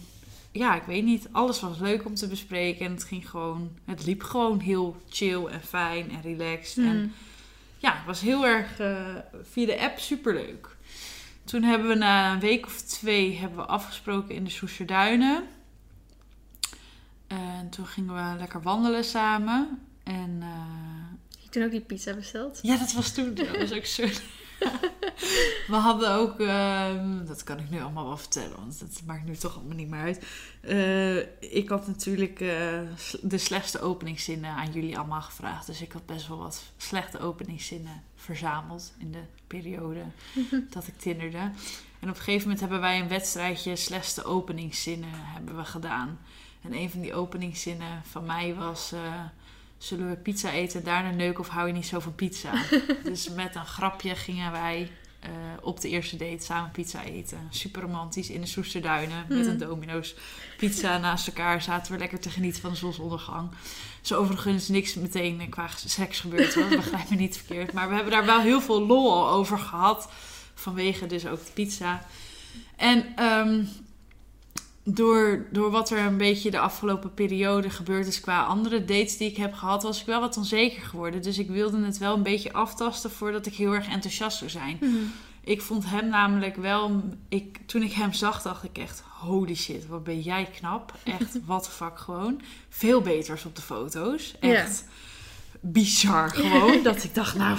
Ja, 0.50 0.74
ik 0.74 0.82
weet 0.82 1.04
niet. 1.04 1.28
Alles 1.32 1.60
was 1.60 1.78
leuk 1.78 2.04
om 2.04 2.14
te 2.14 2.26
bespreken. 2.28 2.86
En 2.86 2.92
het 2.92 3.04
ging 3.04 3.30
gewoon... 3.30 3.70
Het 3.84 4.06
liep 4.06 4.22
gewoon 4.22 4.58
heel 4.60 4.96
chill 5.08 5.44
en 5.46 5.62
fijn 5.62 6.10
en 6.10 6.22
relaxed. 6.22 6.84
En 6.84 6.96
Mhm. 6.96 7.06
ja, 7.78 7.92
het 7.96 8.06
was 8.06 8.20
heel 8.20 8.46
erg 8.46 8.78
eh, 8.78 8.96
via 9.50 9.66
de 9.66 9.80
app 9.80 9.98
superleuk. 9.98 10.71
Toen 11.52 11.62
hebben 11.62 11.88
we 11.88 11.94
na 11.94 12.32
een 12.32 12.40
week 12.40 12.66
of 12.66 12.80
twee 12.80 13.36
hebben 13.36 13.58
we 13.58 13.66
afgesproken 13.66 14.34
in 14.34 14.44
de 14.44 14.50
Soesterduinen. 14.50 15.44
En 17.26 17.68
toen 17.70 17.86
gingen 17.86 18.14
we 18.14 18.38
lekker 18.38 18.62
wandelen 18.62 19.04
samen. 19.04 19.78
En 20.02 20.38
eh, 20.40 20.48
Heb 21.30 21.40
je 21.40 21.48
toen 21.48 21.62
ook 21.62 21.70
die 21.70 21.80
pizza 21.80 22.14
besteld? 22.14 22.58
ja, 22.62 22.76
dat 22.76 22.92
was 22.92 23.14
toen. 23.14 23.34
Dat 23.34 23.56
was 23.56 23.72
ook 23.72 23.84
zo. 23.84 24.02
we 25.66 25.74
hadden 25.74 26.10
ook, 26.10 26.40
ehm, 26.40 27.24
dat 27.24 27.44
kan 27.44 27.58
ik 27.58 27.70
nu 27.70 27.80
allemaal 27.80 28.06
wel 28.06 28.16
vertellen, 28.16 28.56
want 28.56 28.80
het 28.80 29.02
maakt 29.06 29.24
nu 29.24 29.36
toch 29.36 29.54
allemaal 29.54 29.76
niet 29.76 29.88
meer 29.88 30.00
uit. 30.00 30.26
Eh, 30.60 31.52
ik 31.54 31.68
had 31.68 31.86
natuurlijk 31.86 32.40
eh, 32.40 32.80
de 33.22 33.38
slechtste 33.38 33.80
openingszinnen 33.80 34.50
aan 34.50 34.72
jullie 34.72 34.98
allemaal 34.98 35.22
gevraagd. 35.22 35.66
Dus 35.66 35.80
ik 35.80 35.92
had 35.92 36.06
best 36.06 36.28
wel 36.28 36.38
wat 36.38 36.62
slechte 36.76 37.20
openingszinnen 37.20 38.02
verzameld 38.16 38.92
in 38.98 39.12
de 39.12 39.22
periode 39.46 40.02
dat 40.74 40.86
ik 40.86 40.98
tinderde. 40.98 41.50
En 42.00 42.08
op 42.08 42.16
een 42.16 42.22
gegeven 42.22 42.42
moment 42.42 42.60
hebben 42.60 42.80
wij 42.80 43.00
een 43.00 43.08
wedstrijdje 43.08 43.76
slechtste 43.76 44.24
openingszinnen 44.24 45.10
hebben 45.12 45.56
we 45.56 45.64
gedaan. 45.64 46.18
En 46.62 46.74
een 46.74 46.90
van 46.90 47.00
die 47.00 47.14
openingszinnen 47.14 48.02
van 48.04 48.26
mij 48.26 48.54
was... 48.54 48.92
eh, 48.92 49.24
zullen 49.82 50.08
we 50.08 50.16
pizza 50.16 50.50
eten, 50.50 50.84
daarna 50.84 51.10
neuken 51.10 51.40
of 51.40 51.48
hou 51.48 51.66
je 51.66 51.72
niet 51.72 51.86
zo 51.86 52.00
van 52.00 52.14
pizza? 52.14 52.52
dus 53.04 53.28
met 53.28 53.54
een 53.54 53.66
grapje 53.66 54.14
gingen 54.14 54.52
wij 54.52 54.90
eh, 55.20 55.30
op 55.60 55.80
de 55.80 55.88
eerste 55.88 56.16
date 56.16 56.44
samen 56.44 56.70
pizza 56.70 57.04
eten. 57.04 57.38
Super 57.50 57.82
romantisch 57.82 58.30
in 58.30 58.40
de 58.40 58.46
Soesterduinen 58.46 59.24
met 59.28 59.46
een 59.46 59.58
Domino's 59.58 60.14
pizza 60.56 60.98
naast 60.98 61.26
elkaar. 61.26 61.62
Zaten 61.62 61.92
we 61.92 61.98
lekker 61.98 62.20
te 62.20 62.30
genieten 62.30 62.60
van 62.60 62.70
de 62.70 62.76
zonsondergang. 62.76 63.50
Zo 64.00 64.16
overigens 64.18 64.68
niks 64.68 64.94
meteen 64.94 65.48
qua 65.48 65.68
seks 65.86 66.20
gebeurd 66.20 66.54
hoor, 66.54 66.68
begrijp 66.68 67.10
me 67.10 67.16
niet 67.16 67.36
verkeerd. 67.36 67.72
Maar 67.72 67.88
we 67.88 67.94
hebben 67.94 68.12
daar 68.12 68.26
wel 68.26 68.40
heel 68.40 68.60
veel 68.60 68.86
lol 68.86 69.28
over 69.28 69.58
gehad. 69.58 70.08
Vanwege 70.54 71.06
dus 71.06 71.26
ook 71.26 71.44
de 71.44 71.52
pizza. 71.52 72.06
En 72.76 73.16
ehm, 73.16 73.64
door, 74.84 75.46
door 75.50 75.70
wat 75.70 75.90
er 75.90 75.98
een 75.98 76.16
beetje 76.16 76.50
de 76.50 76.58
afgelopen 76.58 77.14
periode 77.14 77.70
gebeurd 77.70 78.06
is 78.06 78.20
qua 78.20 78.44
andere 78.44 78.84
dates 78.84 79.16
die 79.16 79.30
ik 79.30 79.36
heb 79.36 79.54
gehad, 79.54 79.82
was 79.82 80.00
ik 80.00 80.06
wel 80.06 80.20
wat 80.20 80.36
onzeker 80.36 80.82
geworden. 80.82 81.22
Dus 81.22 81.38
ik 81.38 81.48
wilde 81.48 81.84
het 81.84 81.98
wel 81.98 82.14
een 82.14 82.22
beetje 82.22 82.52
aftasten 82.52 83.10
voordat 83.10 83.46
ik 83.46 83.54
heel 83.54 83.74
erg 83.74 83.88
enthousiast 83.88 84.38
zou 84.38 84.50
zijn. 84.50 84.76
Mhm. 84.80 84.96
Ik 85.44 85.62
vond 85.62 85.84
hem 85.86 86.08
namelijk 86.08 86.56
wel. 86.56 87.02
Ik, 87.28 87.58
toen 87.66 87.82
ik 87.82 87.92
hem 87.92 88.12
zag, 88.12 88.42
dacht 88.42 88.64
ik 88.64 88.78
echt: 88.78 89.02
holy 89.08 89.54
shit, 89.54 89.86
wat 89.86 90.04
ben 90.04 90.20
jij 90.20 90.44
knap. 90.44 90.94
Echt, 91.04 91.38
what 91.46 91.62
the 91.62 91.70
fuck 91.70 91.98
gewoon. 91.98 92.40
Veel 92.68 93.00
beter 93.00 93.32
als 93.32 93.44
op 93.44 93.56
de 93.56 93.62
foto's. 93.62 94.34
Echt 94.40 94.84
bizar 95.60 96.30
gewoon. 96.30 96.82
dat 96.82 97.04
ik 97.04 97.14
dacht: 97.14 97.36
nou, 97.36 97.58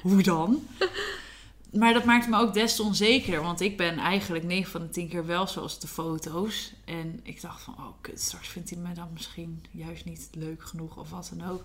hoe 0.00 0.22
dan? 0.22 0.66
Maar 1.72 1.92
dat 1.92 2.04
maakte 2.04 2.30
me 2.30 2.38
ook 2.38 2.54
des 2.54 2.76
te 2.76 2.82
onzeker. 2.82 3.42
Want 3.42 3.60
ik 3.60 3.76
ben 3.76 3.98
eigenlijk 3.98 4.44
9 4.44 4.70
van 4.70 4.80
de 4.80 4.88
10 4.88 5.08
keer 5.08 5.26
wel 5.26 5.46
zoals 5.46 5.78
de 5.78 5.86
foto's. 5.86 6.72
En 6.84 7.20
ik 7.22 7.40
dacht 7.40 7.62
van, 7.62 7.74
oh 7.74 7.92
kut, 8.00 8.20
straks 8.20 8.48
vindt 8.48 8.70
hij 8.70 8.78
me 8.78 8.92
dan 8.92 9.08
misschien 9.12 9.64
juist 9.70 10.04
niet 10.04 10.28
leuk 10.32 10.64
genoeg 10.64 10.96
of 10.96 11.10
wat 11.10 11.32
dan 11.36 11.50
ook. 11.50 11.64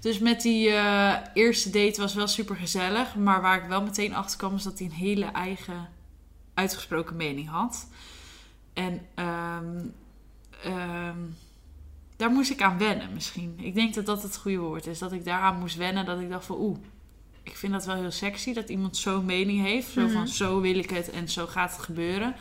Dus 0.00 0.18
met 0.18 0.42
die 0.42 0.68
eh, 0.70 1.16
eerste 1.34 1.70
date 1.70 2.00
was 2.00 2.14
wel 2.14 2.26
super 2.26 2.56
gezellig. 2.56 3.16
Maar 3.16 3.40
waar 3.40 3.62
ik 3.62 3.68
wel 3.68 3.82
meteen 3.82 4.14
achter 4.14 4.38
kwam, 4.38 4.54
is 4.54 4.62
dat 4.62 4.78
hij 4.78 4.86
een 4.86 4.94
hele 4.94 5.24
eigen 5.24 5.88
uitgesproken 6.54 7.16
mening 7.16 7.48
had. 7.48 7.88
En 8.72 9.06
ehm, 9.14 9.78
ehm, 10.62 11.18
daar 12.16 12.30
moest 12.30 12.50
ik 12.50 12.62
aan 12.62 12.78
wennen 12.78 13.12
misschien. 13.12 13.54
Ik 13.60 13.74
denk 13.74 13.94
dat 13.94 14.06
dat 14.06 14.22
het 14.22 14.36
goede 14.36 14.58
woord 14.58 14.86
is. 14.86 14.98
Dat 14.98 15.12
ik 15.12 15.24
daaraan 15.24 15.58
moest 15.58 15.76
wennen. 15.76 16.06
Dat 16.06 16.20
ik 16.20 16.28
dacht 16.28 16.46
van, 16.46 16.56
oeh, 16.58 16.78
ik 17.50 17.56
vind 17.56 17.72
dat 17.72 17.84
wel 17.86 17.96
heel 17.96 18.10
sexy. 18.10 18.52
Dat 18.52 18.68
iemand 18.68 18.96
zo'n 18.96 19.24
mening 19.24 19.62
heeft. 19.64 19.90
Zo 19.92 20.00
Mhm. 20.00 20.12
van, 20.12 20.28
zo 20.28 20.60
wil 20.60 20.78
ik 20.78 20.90
het 20.90 21.10
en 21.10 21.28
zo 21.28 21.46
gaat 21.46 21.70
het 21.76 21.84
gebeuren. 21.84 22.34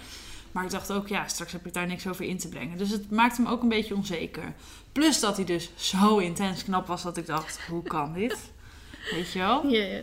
Maar 0.52 0.64
ik 0.66 0.72
dacht 0.72 0.92
ook, 0.92 1.08
ja, 1.08 1.28
straks 1.28 1.52
heb 1.52 1.66
ik 1.66 1.74
daar 1.74 1.88
niks 1.88 2.08
over 2.08 2.26
in 2.26 2.38
te 2.38 2.50
brengen. 2.50 2.78
Dus 2.78 2.90
het 2.90 3.12
maakte 3.12 3.42
me 3.42 3.50
ook 3.50 3.62
een 3.62 3.70
beetje 3.70 3.96
onzeker. 3.96 4.54
Plus 4.92 5.20
dat 5.20 5.36
hij 5.36 5.46
dus 5.46 5.70
zo 5.76 6.18
intens 6.18 6.64
knap 6.64 6.88
was 6.88 7.04
dat 7.04 7.18
ik 7.18 7.26
dacht, 7.26 7.60
hoe 7.70 7.84
kan 7.84 8.14
dit? 8.14 8.52
Weet 9.12 9.32
je 9.32 9.40
wel? 9.40 9.68
Ja, 9.68 9.84
ja. 9.84 10.02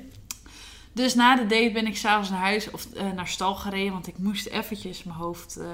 Dus 0.92 1.14
na 1.14 1.37
de 1.37 1.46
date 1.46 1.70
ben 1.73 1.87
ik 1.87 1.96
s'avonds 1.96 2.30
naar 2.30 2.38
huis 2.40 2.70
of 2.70 2.92
eh, 2.92 3.11
naar 3.12 3.28
stal 3.28 3.54
gereden. 3.54 3.92
Want 3.92 4.06
ik 4.06 4.18
moest 4.18 4.46
eventjes 4.46 5.02
mijn 5.04 5.18
hoofd, 5.18 5.56
eh, 5.56 5.66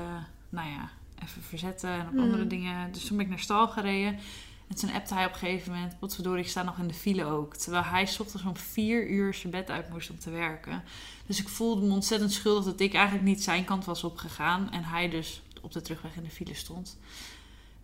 nou 0.49 0.69
ja, 0.69 0.91
even 1.23 1.43
verzetten 1.43 1.91
en 1.91 2.07
op 2.07 2.13
Mm. 2.13 2.19
andere 2.21 2.47
dingen. 2.47 2.93
Dus 2.93 3.05
toen 3.05 3.17
ben 3.17 3.25
ik 3.27 3.31
naar 3.33 3.41
stal 3.41 3.69
gereden. 3.69 4.19
En 4.71 4.77
toen 4.77 4.93
appte 4.93 5.15
hij 5.15 5.27
op 5.27 5.33
een 5.33 5.39
gegeven 5.39 5.73
moment, 5.73 5.99
potverdorie, 5.99 6.43
ik 6.43 6.51
sta 6.51 6.63
nog 6.63 6.79
in 6.79 6.87
de 6.87 6.95
file 6.95 7.25
ook. 7.25 7.57
Terwijl 7.57 7.85
hij 7.85 8.03
ochtends 8.03 8.45
om 8.45 8.57
vier 8.57 9.09
uur 9.09 9.35
zijn 9.35 9.53
bed 9.53 9.71
uit 9.71 9.91
moest 9.91 10.11
om 10.11 10.19
te 10.19 10.31
werken. 10.31 10.83
Dus 11.27 11.41
ik 11.41 11.49
voelde 11.49 11.87
me 11.87 11.93
ontzettend 11.93 12.33
schuldig 12.33 12.65
dat 12.65 12.81
ik 12.81 12.95
eigenlijk 12.95 13.25
niet 13.25 13.43
zijn 13.43 13.65
kant 13.65 13.85
was 13.85 14.05
opgegaan. 14.05 14.71
En 14.71 14.85
hij 14.85 15.09
dus 15.09 15.43
op 15.61 15.73
de 15.73 15.81
terugweg 15.81 16.17
in 16.17 16.23
de 16.23 16.31
file 16.31 16.55
stond. 16.55 16.99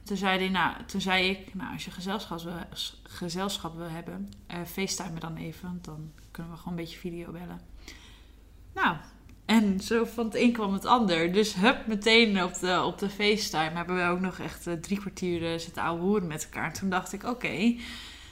Toen 0.03 0.17
zei, 0.17 0.39
hij, 0.39 0.49
nou, 0.49 0.85
toen 0.85 1.01
zei 1.01 1.29
ik, 1.31 1.55
nou, 1.55 1.73
als 1.73 1.85
je 1.85 1.91
gezelschap 1.91 2.41
wil, 2.41 2.53
gezelschap 3.03 3.75
hebben, 3.79 4.33
eh 4.47 4.61
facetime 4.63 5.11
me 5.11 5.21
dan 5.21 5.37
even. 5.37 5.69
Want 5.69 5.85
dan 5.85 6.13
kunnen 6.31 6.53
we 6.53 6.59
gewoon 6.59 6.73
een 6.73 6.85
beetje 6.85 6.99
video 6.99 7.33
bellen. 7.33 7.61
Nou, 8.75 8.97
En 9.47 9.81
zo 9.81 10.05
van 10.05 10.25
het 10.25 10.35
een 10.35 10.53
kwam 10.53 10.73
het 10.73 10.85
ander. 10.85 11.33
Dus 11.33 11.55
hup, 11.55 11.87
meteen 11.87 12.43
op 12.43 12.59
de, 12.59 12.83
op 12.83 12.99
de 12.99 13.11
FaceTime 13.11 13.77
hebben 13.77 13.97
we 13.97 14.03
ook 14.03 14.21
nog 14.21 14.39
echt 14.39 14.67
eh, 14.67 14.75
drie 14.75 14.99
kwartier 14.99 15.53
eh, 15.53 15.59
zitten 15.59 15.83
ouwe 15.83 16.01
hoeren 16.01 16.27
met 16.27 16.45
elkaar. 16.45 16.65
En 16.67 16.73
toen 16.73 16.91
dacht 16.91 17.13
ik, 17.13 17.25
oké, 17.25 17.75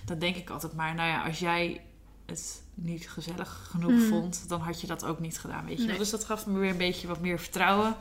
dan 0.04 0.18
denk 0.18 0.36
ik 0.36 0.50
altijd 0.50 0.72
maar, 0.74 0.94
nou 0.94 1.08
ja, 1.08 1.22
als 1.24 1.38
jij 1.38 1.80
het 2.26 2.62
niet 2.74 3.10
gezellig 3.10 3.68
genoeg 3.70 3.90
Mhm. 3.90 4.08
vond, 4.08 4.48
dan 4.48 4.60
had 4.60 4.80
je 4.80 4.86
dat 4.86 5.04
ook 5.04 5.20
niet 5.20 5.38
gedaan, 5.38 5.64
weet 5.64 5.72
je 5.72 5.78
wel. 5.78 5.88
Nee. 5.88 5.98
Dus 5.98 6.10
dat 6.10 6.24
gaf 6.24 6.46
me 6.46 6.58
weer 6.58 6.70
een 6.70 6.76
beetje 6.76 7.06
wat 7.06 7.20
meer 7.20 7.38
vertrouwen. 7.40 7.96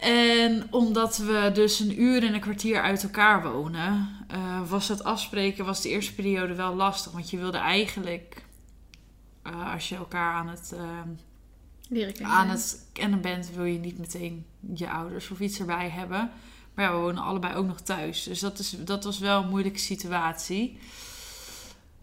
En 0.00 0.66
omdat 0.70 1.16
we 1.16 1.50
dus 1.54 1.80
een 1.80 2.02
uur 2.02 2.22
en 2.24 2.34
een 2.34 2.40
kwartier 2.40 2.82
uit 2.82 3.02
elkaar 3.02 3.52
wonen, 3.52 4.08
eh, 4.28 4.68
was 4.68 4.88
het 4.88 5.04
afspreken 5.04 5.64
was 5.64 5.80
de 5.82 5.88
eerste 5.88 6.14
periode 6.14 6.54
wel 6.54 6.74
lastig. 6.74 7.12
Want 7.12 7.30
je 7.30 7.36
wilde 7.36 7.58
eigenlijk, 7.58 8.44
eh, 9.42 9.72
als 9.72 9.88
je 9.88 9.96
elkaar 9.96 10.32
aan 10.34 10.48
het, 10.48 10.72
eh, 10.72 10.82
Leren 11.90 12.12
kennen. 12.12 12.32
aan 12.32 12.48
het 12.48 12.86
kennen 12.92 13.20
bent, 13.20 13.50
wil 13.54 13.64
je 13.64 13.78
niet 13.78 13.98
meteen 13.98 14.46
je 14.74 14.90
ouders 14.90 15.30
of 15.30 15.40
iets 15.40 15.58
erbij 15.58 15.88
hebben. 15.88 16.30
Maar 16.74 16.84
ja, 16.84 16.92
we 16.92 16.98
wonen 17.00 17.22
allebei 17.22 17.54
ook 17.54 17.66
nog 17.66 17.80
thuis. 17.80 18.22
Dus 18.22 18.40
dat, 18.40 18.58
is, 18.58 18.76
dat 18.84 19.04
was 19.04 19.18
wel 19.18 19.42
een 19.42 19.48
moeilijke 19.48 19.78
situatie. 19.78 20.78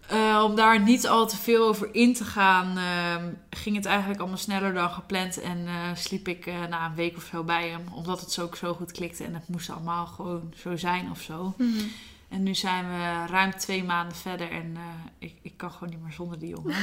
Eh, 0.07 0.41
om 0.45 0.55
daar 0.55 0.81
niet 0.81 1.07
al 1.07 1.27
te 1.27 1.37
veel 1.37 1.67
over 1.67 1.89
in 1.91 2.13
te 2.13 2.23
gaan, 2.23 2.77
ehm, 2.77 3.33
ging 3.49 3.75
het 3.75 3.85
eigenlijk 3.85 4.19
allemaal 4.19 4.37
sneller 4.37 4.73
dan 4.73 4.89
gepland. 4.89 5.41
En 5.41 5.67
eh, 5.67 5.95
sliep 5.95 6.27
ik 6.27 6.45
eh, 6.45 6.65
na 6.69 6.85
een 6.85 6.95
week 6.95 7.17
of 7.17 7.23
zo 7.31 7.43
bij 7.43 7.69
hem. 7.69 7.81
Omdat 7.93 8.19
het 8.19 8.31
zo 8.31 8.43
ook 8.43 8.55
zo 8.55 8.73
goed 8.73 8.91
klikte. 8.91 9.23
En 9.23 9.33
het 9.33 9.47
moest 9.47 9.69
allemaal 9.69 10.05
gewoon 10.05 10.53
zo 10.55 10.75
zijn 10.75 11.11
of 11.11 11.21
zo. 11.21 11.53
Mhm. 11.57 11.83
En 12.29 12.43
nu 12.43 12.55
zijn 12.55 12.85
we 12.89 13.25
ruim 13.31 13.57
twee 13.57 13.83
maanden 13.83 14.17
verder. 14.17 14.51
En 14.51 14.73
eh, 14.75 14.81
ik, 15.19 15.35
ik 15.41 15.53
kan 15.57 15.71
gewoon 15.71 15.89
niet 15.89 16.01
meer 16.03 16.11
zonder 16.11 16.39
die 16.39 16.49
jongen. 16.49 16.75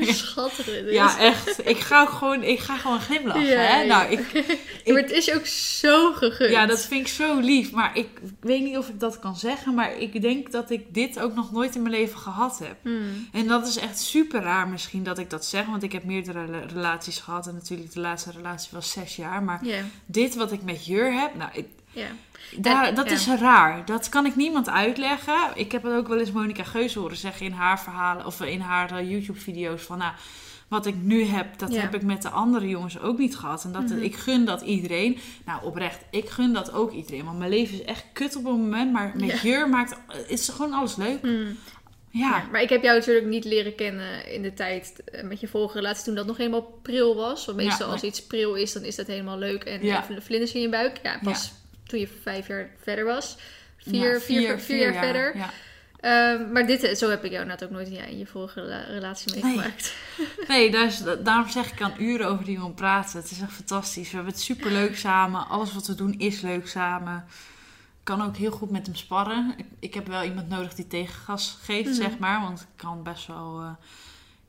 Schattig. 0.14 0.90
Ja, 0.90 1.18
echt. 1.18 1.68
Ik 1.68 1.78
ga 1.78 2.00
ook 2.02 2.08
gewoon, 2.08 2.42
ik 2.42 2.58
ga 2.58 2.76
gewoon 2.76 3.00
glimlachen. 3.00 3.42
Ja, 3.44 3.58
hè? 3.60 3.80
ja. 3.80 3.86
Nou, 3.86 4.12
ik, 4.12 4.32
maar 4.86 5.02
het 5.02 5.10
is 5.10 5.34
ook 5.34 5.46
zo 5.46 6.12
gegund. 6.12 6.50
ja, 6.50 6.66
dat 6.66 6.84
vind 6.86 7.00
ik 7.00 7.12
zo 7.12 7.38
lief. 7.38 7.72
Maar 7.72 7.96
ik 7.96 8.08
weet 8.40 8.62
niet 8.62 8.76
of 8.76 8.88
ik 8.88 9.00
dat 9.00 9.18
kan 9.18 9.36
zeggen. 9.36 9.74
Maar 9.74 9.96
ik 9.98 10.20
denk 10.22 10.52
dat 10.52 10.70
ik 10.70 10.94
dit 10.94 11.20
ook 11.20 11.34
nog 11.34 11.52
nooit 11.52 11.74
in 11.74 11.82
mijn 11.82 11.94
leven 11.94 12.18
gehad 12.18 12.58
heb. 12.58 12.76
Hmm. 12.82 13.28
En 13.32 13.46
dat 13.46 13.66
is 13.66 13.76
echt 13.78 13.98
super 14.00 14.42
raar 14.42 14.68
misschien 14.68 15.02
dat 15.02 15.18
ik 15.18 15.30
dat 15.30 15.44
zeg. 15.44 15.66
Want 15.66 15.82
ik 15.82 15.92
heb 15.92 16.04
meerdere 16.04 16.44
rela- 16.44 16.66
relaties 16.66 17.18
gehad. 17.18 17.46
En 17.46 17.54
natuurlijk 17.54 17.92
de 17.92 18.00
laatste 18.00 18.30
relatie 18.30 18.70
was 18.72 18.90
zes 18.90 19.16
jaar. 19.16 19.42
Maar 19.42 19.60
dit 20.06 20.34
wat 20.34 20.52
ik 20.52 20.62
met 20.62 20.86
Jur 20.86 21.12
heb, 21.20 21.34
nou, 21.34 21.50
ik, 21.52 21.66
ja. 21.96 22.06
daar, 22.56 22.86
En- 22.86 22.94
dat 22.94 23.06
ja. 23.08 23.12
is 23.14 23.26
raar. 23.26 23.84
Dat 23.84 24.08
kan 24.08 24.26
ik 24.26 24.36
niemand 24.36 24.68
uitleggen. 24.68 25.34
Ik 25.54 25.72
heb 25.72 25.82
het 25.82 25.92
ook 25.92 26.08
wel 26.08 26.18
eens 26.18 26.32
Monica 26.32 26.62
Geus 26.64 26.94
horen 26.94 27.16
zeggen 27.16 27.46
in 27.46 27.52
haar 27.52 27.80
verhalen 27.80 28.26
of 28.26 28.40
in 28.40 28.60
haar 28.60 28.98
eh, 28.98 29.10
YouTube-video's 29.10 29.82
van, 29.82 29.98
nou, 29.98 30.12
wat 30.68 30.86
ik 30.86 30.94
nu 30.96 31.24
heb, 31.24 31.58
dat 31.58 31.72
Ja. 31.72 31.80
heb 31.80 31.94
ik 31.94 32.02
met 32.02 32.22
de 32.22 32.28
andere 32.30 32.68
jongens 32.68 32.98
ook 33.00 33.18
niet 33.18 33.36
gehad. 33.36 33.64
En 33.64 33.72
dat, 33.72 33.82
Mhm. 33.88 33.98
ik 33.98 34.16
gun 34.16 34.44
dat 34.44 34.60
iedereen. 34.62 35.18
Nou, 35.44 35.64
oprecht, 35.64 35.98
ik 36.10 36.28
gun 36.28 36.52
dat 36.52 36.72
ook 36.72 36.92
iedereen. 36.92 37.24
Want 37.24 37.38
mijn 37.38 37.50
leven 37.50 37.74
is 37.74 37.84
echt 37.84 38.04
kut 38.12 38.36
op 38.36 38.44
het 38.44 38.52
moment, 38.52 38.92
maar 38.92 39.12
met 39.16 39.30
Ja. 39.30 39.48
Jur 39.48 39.68
maakt, 39.68 39.96
is 40.28 40.48
gewoon 40.48 40.72
alles 40.72 40.96
leuk. 40.96 41.20
Hmm. 41.20 41.56
Ja, 42.10 42.28
Ja, 42.28 42.44
maar 42.52 42.62
ik 42.62 42.68
heb 42.68 42.82
jou 42.82 42.98
natuurlijk 42.98 43.26
niet 43.26 43.44
leren 43.44 43.74
kennen 43.74 44.32
in 44.32 44.42
de 44.42 44.54
tijd 44.54 45.02
eh, 45.04 45.22
met 45.24 45.40
je 45.40 45.48
vorige 45.48 45.76
relatie 45.78 46.04
toen 46.04 46.14
dat 46.14 46.26
nog 46.26 46.36
helemaal 46.36 46.78
pril 46.82 47.14
was. 47.16 47.44
Want 47.44 47.56
meestal 47.58 47.90
als 47.90 48.02
iets 48.02 48.26
pril 48.26 48.54
is, 48.54 48.72
dan 48.72 48.82
is 48.82 48.96
dat 48.96 49.06
helemaal 49.06 49.38
leuk 49.38 49.64
en 49.64 49.84
Ja. 49.84 50.04
vlinders 50.20 50.52
in 50.52 50.60
je 50.60 50.68
buik. 50.68 51.00
Ja, 51.02 51.18
pas 51.22 51.52
toen 51.86 51.98
je 52.00 52.08
vijf 52.22 52.46
jaar 52.46 52.70
verder 52.82 53.04
was. 53.04 53.36
Vier, 53.76 54.12
Ja, 54.12 54.20
vier, 54.20 54.58
vier, 54.60 54.92
jaar, 54.92 55.04
verder. 55.04 55.36
Ja. 55.36 55.50
Ehm, 56.00 56.52
maar 56.52 56.66
dit, 56.66 56.98
zo 56.98 57.10
heb 57.10 57.24
ik 57.24 57.30
jou 57.30 57.42
inderdaad 57.42 57.68
ook 57.68 57.74
nooit 57.74 57.90
ja, 57.90 58.02
in 58.04 58.18
je 58.18 58.26
vorige 58.26 58.60
rela- 58.60 58.84
relatie 58.84 59.32
meegemaakt. 59.42 59.94
Nee, 60.48 60.70
daar 60.70 60.86
is, 60.86 61.02
daarom 61.22 61.48
zeg 61.48 61.70
ik, 61.70 61.76
kan 61.76 61.92
uren 61.98 62.26
over 62.28 62.44
die 62.44 62.56
jongen 62.56 62.74
praten. 62.74 63.20
Het 63.20 63.30
is 63.30 63.40
echt 63.40 63.52
fantastisch. 63.52 64.08
We 64.10 64.14
hebben 64.16 64.32
het 64.32 64.42
super 64.42 64.70
leuk 64.70 64.96
samen. 64.96 65.48
Alles 65.48 65.74
wat 65.74 65.86
we 65.86 65.94
doen 65.94 66.14
is 66.18 66.40
leuk 66.40 66.68
samen. 66.68 67.24
Ik 67.98 68.12
kan 68.14 68.22
ook 68.22 68.36
heel 68.36 68.50
goed 68.50 68.70
met 68.70 68.86
hem 68.86 68.94
sparren. 68.94 69.54
Ik, 69.56 69.66
ik 69.80 69.94
heb 69.94 70.06
wel 70.06 70.22
iemand 70.22 70.48
nodig 70.48 70.74
die 70.74 70.86
tegengas 70.86 71.58
geeft, 71.62 71.88
Mhm. 71.88 71.94
zeg 71.94 72.18
maar. 72.18 72.40
Want 72.40 72.60
ik 72.60 72.66
kan 72.76 73.02
best 73.02 73.26
wel... 73.26 73.60
eh, 73.60 73.70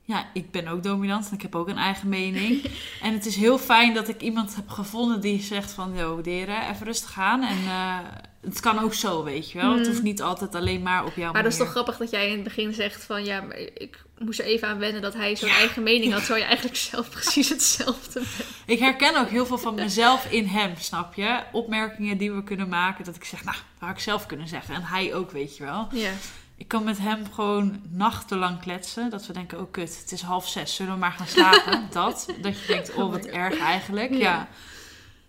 ja, 0.07 0.25
ik 0.33 0.51
ben 0.51 0.67
ook 0.67 0.83
dominant 0.83 1.27
en 1.29 1.33
ik 1.35 1.41
heb 1.41 1.55
ook 1.55 1.67
een 1.67 1.77
eigen 1.77 2.09
mening. 2.09 2.63
en 3.01 3.13
het 3.13 3.25
is 3.25 3.35
heel 3.35 3.57
fijn 3.57 3.93
dat 3.93 4.07
ik 4.07 4.21
iemand 4.21 4.55
heb 4.55 4.69
gevonden 4.69 5.21
die 5.21 5.41
zegt 5.41 5.71
van... 5.71 5.93
Yo, 5.95 6.21
deren, 6.21 6.69
even 6.69 6.85
rustig 6.85 7.17
aan. 7.19 7.43
En 7.43 7.57
eh, 7.65 7.97
het 8.41 8.59
kan 8.59 8.79
ook 8.79 8.93
zo, 8.93 9.23
weet 9.23 9.51
je 9.51 9.57
wel. 9.57 9.71
Het 9.71 9.79
Mhm. 9.79 9.89
hoeft 9.89 10.03
niet 10.03 10.21
altijd 10.21 10.55
alleen 10.55 10.81
maar 10.81 11.05
op 11.05 11.15
jouw 11.15 11.31
Maar 11.31 11.43
dat 11.43 11.51
is 11.51 11.57
toch 11.57 11.69
grappig 11.69 11.97
dat 11.97 12.09
jij 12.09 12.27
in 12.27 12.33
het 12.33 12.43
begin 12.43 12.73
zegt 12.73 13.03
van 13.03 13.25
ja, 13.25 13.41
maar 13.41 13.57
ik 13.57 14.05
moest 14.17 14.39
er 14.39 14.45
even 14.45 14.67
aan 14.67 14.77
wennen 14.77 15.01
dat 15.01 15.13
hij 15.13 15.35
zo'n 15.35 15.49
Ja. 15.49 15.55
eigen 15.55 15.83
mening 15.83 16.11
had, 16.11 16.19
terwijl 16.25 16.41
je 16.41 16.47
eigenlijk 16.47 16.77
zelf 16.77 17.09
precies 17.09 17.49
hetzelfde 17.49 18.13
bent. 18.19 18.29
Ik 18.65 18.79
herken 18.79 19.15
ook 19.19 19.29
heel 19.29 19.45
veel 19.45 19.57
van 19.57 19.75
mezelf 19.75 20.25
in 20.31 20.45
hem, 20.45 20.73
snap 20.79 21.13
je? 21.13 21.39
Opmerkingen 21.51 22.17
die 22.17 22.31
we 22.31 22.43
kunnen 22.43 22.69
maken, 22.69 23.05
dat 23.05 23.15
ik 23.15 23.23
zeg, 23.23 23.43
nou, 23.43 23.57
dat 23.79 23.87
had 23.87 23.97
ik 23.97 24.03
zelf 24.03 24.25
kunnen 24.25 24.47
zeggen. 24.47 24.75
En 24.75 24.83
hij 24.83 25.15
ook, 25.15 25.31
weet 25.31 25.57
je 25.57 25.63
wel. 25.63 25.87
Ja. 25.91 26.11
Ik 26.57 26.67
kan 26.67 26.83
met 26.83 26.97
hem 26.97 27.31
gewoon 27.31 27.81
nachtenlang 27.89 28.59
kletsen. 28.59 29.09
Dat 29.09 29.25
we 29.27 29.33
denken, 29.33 29.59
oh 29.59 29.71
kut, 29.71 29.97
het 30.01 30.11
is 30.11 30.21
half 30.21 30.47
zes, 30.49 30.75
zullen 30.75 30.93
we 30.93 30.99
maar 30.99 31.11
gaan 31.11 31.27
slapen? 31.27 31.87
dat. 31.91 32.25
Dat 32.41 32.59
je 32.59 32.67
denkt, 32.67 32.93
oh 32.93 33.03
Oh 33.03 33.11
wat 33.11 33.21
God. 33.21 33.29
erg 33.29 33.57
eigenlijk. 33.59 34.11
Ja. 34.11 34.17
Ja. 34.19 34.47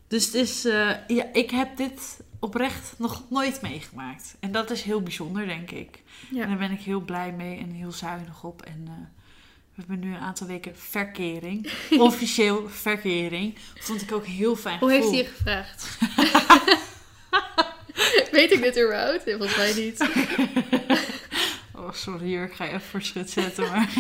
Dus 0.08 0.24
het 0.24 0.34
is, 0.34 0.64
eh, 0.64 0.90
ja, 1.06 1.24
ik 1.32 1.50
heb 1.50 1.76
dit 1.76 2.20
oprecht 2.38 2.94
nog 2.98 3.22
nooit 3.30 3.60
meegemaakt. 3.62 4.36
En 4.40 4.52
dat 4.52 4.70
is 4.70 4.82
heel 4.82 5.02
bijzonder, 5.02 5.46
denk 5.46 5.70
ik. 5.70 6.02
En 6.36 6.48
daar 6.48 6.58
ben 6.58 6.70
ik 6.70 6.80
heel 6.80 7.00
blij 7.00 7.32
mee 7.32 7.58
en 7.58 7.70
heel 7.70 7.92
zuinig 7.92 8.44
op. 8.44 8.62
En 8.62 8.84
eh, 8.86 8.92
we 9.74 9.82
hebben 9.86 9.98
nu 10.08 10.14
een 10.14 10.20
aantal 10.20 10.46
weken 10.46 10.76
verkering. 10.76 11.70
Officieel 11.98 12.68
verkering. 12.68 13.54
Vond 13.74 14.02
ik 14.02 14.12
ook 14.12 14.26
heel 14.26 14.56
fijn 14.56 14.78
Hoe 14.78 14.90
heeft 14.90 15.08
hij 15.08 15.16
je 15.16 15.24
gevraagd? 15.24 15.88
Weet 18.32 18.52
ik 18.52 18.62
dit 18.62 18.78
überhaupt? 18.78 19.22
Volgens 19.22 19.56
mij 19.56 19.74
niet. 19.74 19.98
Oh, 21.88 21.94
sorry, 21.94 22.26
hier, 22.26 22.44
ik 22.44 22.52
ga 22.52 22.64
je 22.64 22.70
even 22.70 22.80
voor 22.88 23.02
schut 23.02 23.30
zetten. 23.30 23.68
Maar 23.70 23.94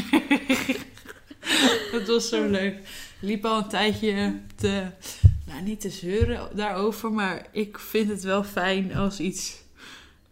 het 1.92 2.06
was 2.08 2.28
zo 2.28 2.48
leuk. 2.48 2.76
Liep 3.20 3.44
al 3.44 3.58
een 3.58 3.68
tijdje 3.68 4.40
te, 4.56 4.86
nou 5.46 5.62
niet 5.62 5.80
te 5.80 5.90
zeuren 5.90 6.48
daarover, 6.56 7.12
maar 7.12 7.46
ik 7.52 7.78
vind 7.78 8.08
het 8.10 8.22
wel 8.22 8.44
fijn 8.44 8.94
als 8.94 9.20
iets. 9.20 9.56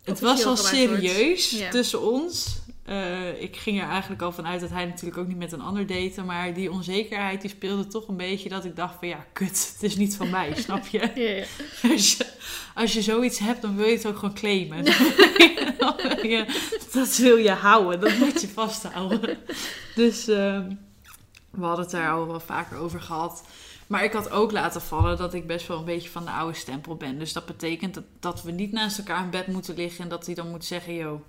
Het 0.03 0.21
was 0.21 0.45
al 0.45 0.57
serieus 0.57 1.51
Ja. 1.51 1.71
tussen 1.71 2.03
ons. 2.13 2.59
Eh, 2.87 3.43
ik 3.43 3.57
ging 3.57 3.81
er 3.81 3.89
eigenlijk 3.89 4.23
al 4.23 4.33
vanuit 4.33 4.61
dat 4.61 4.71
hij 4.71 4.85
natuurlijk 4.85 5.19
ook 5.19 5.27
niet 5.27 5.37
met 5.37 5.53
een 5.53 5.61
ander 5.61 5.87
date, 5.87 6.23
maar 6.23 6.55
die 6.55 6.71
onzekerheid 6.71 7.41
die 7.41 7.51
speelde 7.51 7.87
toch 7.87 8.09
een 8.09 8.17
beetje 8.17 8.49
dat 8.49 8.65
ik 8.65 8.77
dacht 8.77 8.99
van 8.99 9.09
ja, 9.09 9.27
kut, 9.33 9.73
het 9.73 9.83
is 9.83 9.97
niet 9.97 10.17
van 10.17 10.31
mij, 10.31 10.55
snap 10.57 10.87
je? 10.87 10.99
Ja, 11.15 11.23
ja. 11.23 11.45
Als 11.93 12.17
je, 12.17 12.27
als 12.75 12.93
je 12.93 13.03
zoiets 13.03 13.39
hebt, 13.39 13.63
dan 13.63 13.77
wil 13.77 13.87
je 13.87 13.93
het 13.93 14.07
ook 14.07 14.19
gewoon 14.19 14.35
claimen. 14.35 14.85
Dat 16.93 17.17
wil 17.17 17.37
je 17.37 17.51
houden, 17.51 18.01
dat 18.01 18.19
moet 18.19 18.41
je 18.41 18.49
vasthouden. 18.49 19.39
Dus 19.95 20.29
ehm, 20.29 20.73
we 21.51 21.65
hadden 21.65 21.85
het 21.85 21.91
daar 21.91 22.11
al 22.11 22.27
wel 22.27 22.41
vaker 22.41 22.79
over 22.79 23.01
gehad. 23.01 23.45
Maar 23.87 24.05
ik 24.05 24.13
had 24.13 24.31
ook 24.31 24.53
laten 24.53 24.81
vallen 24.81 25.17
dat 25.17 25.35
ik 25.35 25.47
best 25.47 25.67
wel 25.67 25.79
een 25.79 25.85
beetje 25.85 26.09
van 26.11 26.25
de 26.25 26.31
oude 26.31 26.57
stempel 26.57 26.97
ben. 26.97 27.19
Dus 27.19 27.33
dat 27.33 27.47
betekent 27.47 27.95
dat, 27.95 28.05
dat 28.21 28.43
we 28.43 28.51
niet 28.51 28.73
naast 28.73 28.99
elkaar 28.99 29.25
in 29.25 29.31
bed 29.31 29.47
moeten 29.47 29.75
liggen 29.75 30.05
en 30.05 30.11
dat 30.11 30.27
hij 30.27 30.35
dan 30.35 30.51
moet 30.51 30.65
zeggen: 30.65 30.95
Yo, 30.95 31.23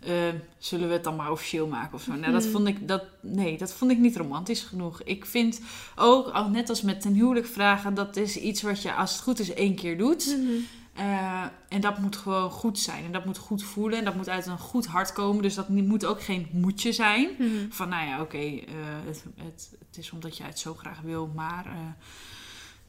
ehm, 0.00 0.34
zullen 0.58 0.88
we 0.88 0.94
het 0.94 1.04
dan 1.04 1.16
maar 1.16 1.30
officieel 1.30 1.66
maken 1.66 1.94
of 1.94 2.02
zo? 2.02 2.12
Nou, 2.14 2.32
dat 2.32 2.42
Hmm. 2.42 2.52
vond 2.52 2.66
ik, 2.68 2.88
dat, 2.88 3.02
nee, 3.20 3.58
dat 3.58 3.72
vond 3.72 3.90
ik 3.90 3.98
niet 3.98 4.16
romantisch 4.16 4.62
genoeg. 4.62 5.02
Ik 5.02 5.26
vind 5.26 5.60
ook, 5.96 6.28
al 6.28 6.48
net 6.48 6.68
als 6.68 6.82
met 6.82 7.00
ten 7.00 7.12
huwelijk 7.14 7.46
vragen, 7.46 7.94
dat 7.94 8.16
is 8.16 8.36
iets 8.36 8.62
wat 8.62 8.82
je 8.82 8.92
als 8.94 9.12
het 9.12 9.20
goed 9.22 9.38
is 9.38 9.54
één 9.54 9.74
keer 9.74 9.98
doet. 9.98 10.26
Mhm. 10.26 10.50
Eh, 10.92 11.42
en 11.68 11.80
dat 11.80 11.98
moet 11.98 12.16
gewoon 12.16 12.50
goed 12.50 12.78
zijn. 12.78 13.04
En 13.04 13.12
dat 13.12 13.24
moet 13.24 13.38
goed 13.38 13.62
voelen. 13.62 13.98
En 13.98 14.04
dat 14.04 14.14
moet 14.14 14.28
uit 14.28 14.46
een 14.46 14.58
goed 14.58 14.86
hart 14.86 15.12
komen. 15.12 15.42
Dus 15.42 15.54
dat 15.54 15.68
moet 15.68 16.04
ook 16.04 16.22
geen 16.22 16.48
moedje 16.52 16.92
zijn. 16.92 17.28
Mhm. 17.38 17.48
Van 17.70 17.88
nou 17.88 18.06
ja, 18.08 18.20
oké, 18.20 18.36
eh, 18.38 18.62
het, 19.06 19.24
het, 19.36 19.70
het 19.86 19.98
is 19.98 20.10
omdat 20.10 20.36
jij 20.36 20.46
het 20.46 20.58
zo 20.58 20.74
graag 20.74 21.00
wil. 21.00 21.30
Maar. 21.34 21.66
eh, 21.66 21.72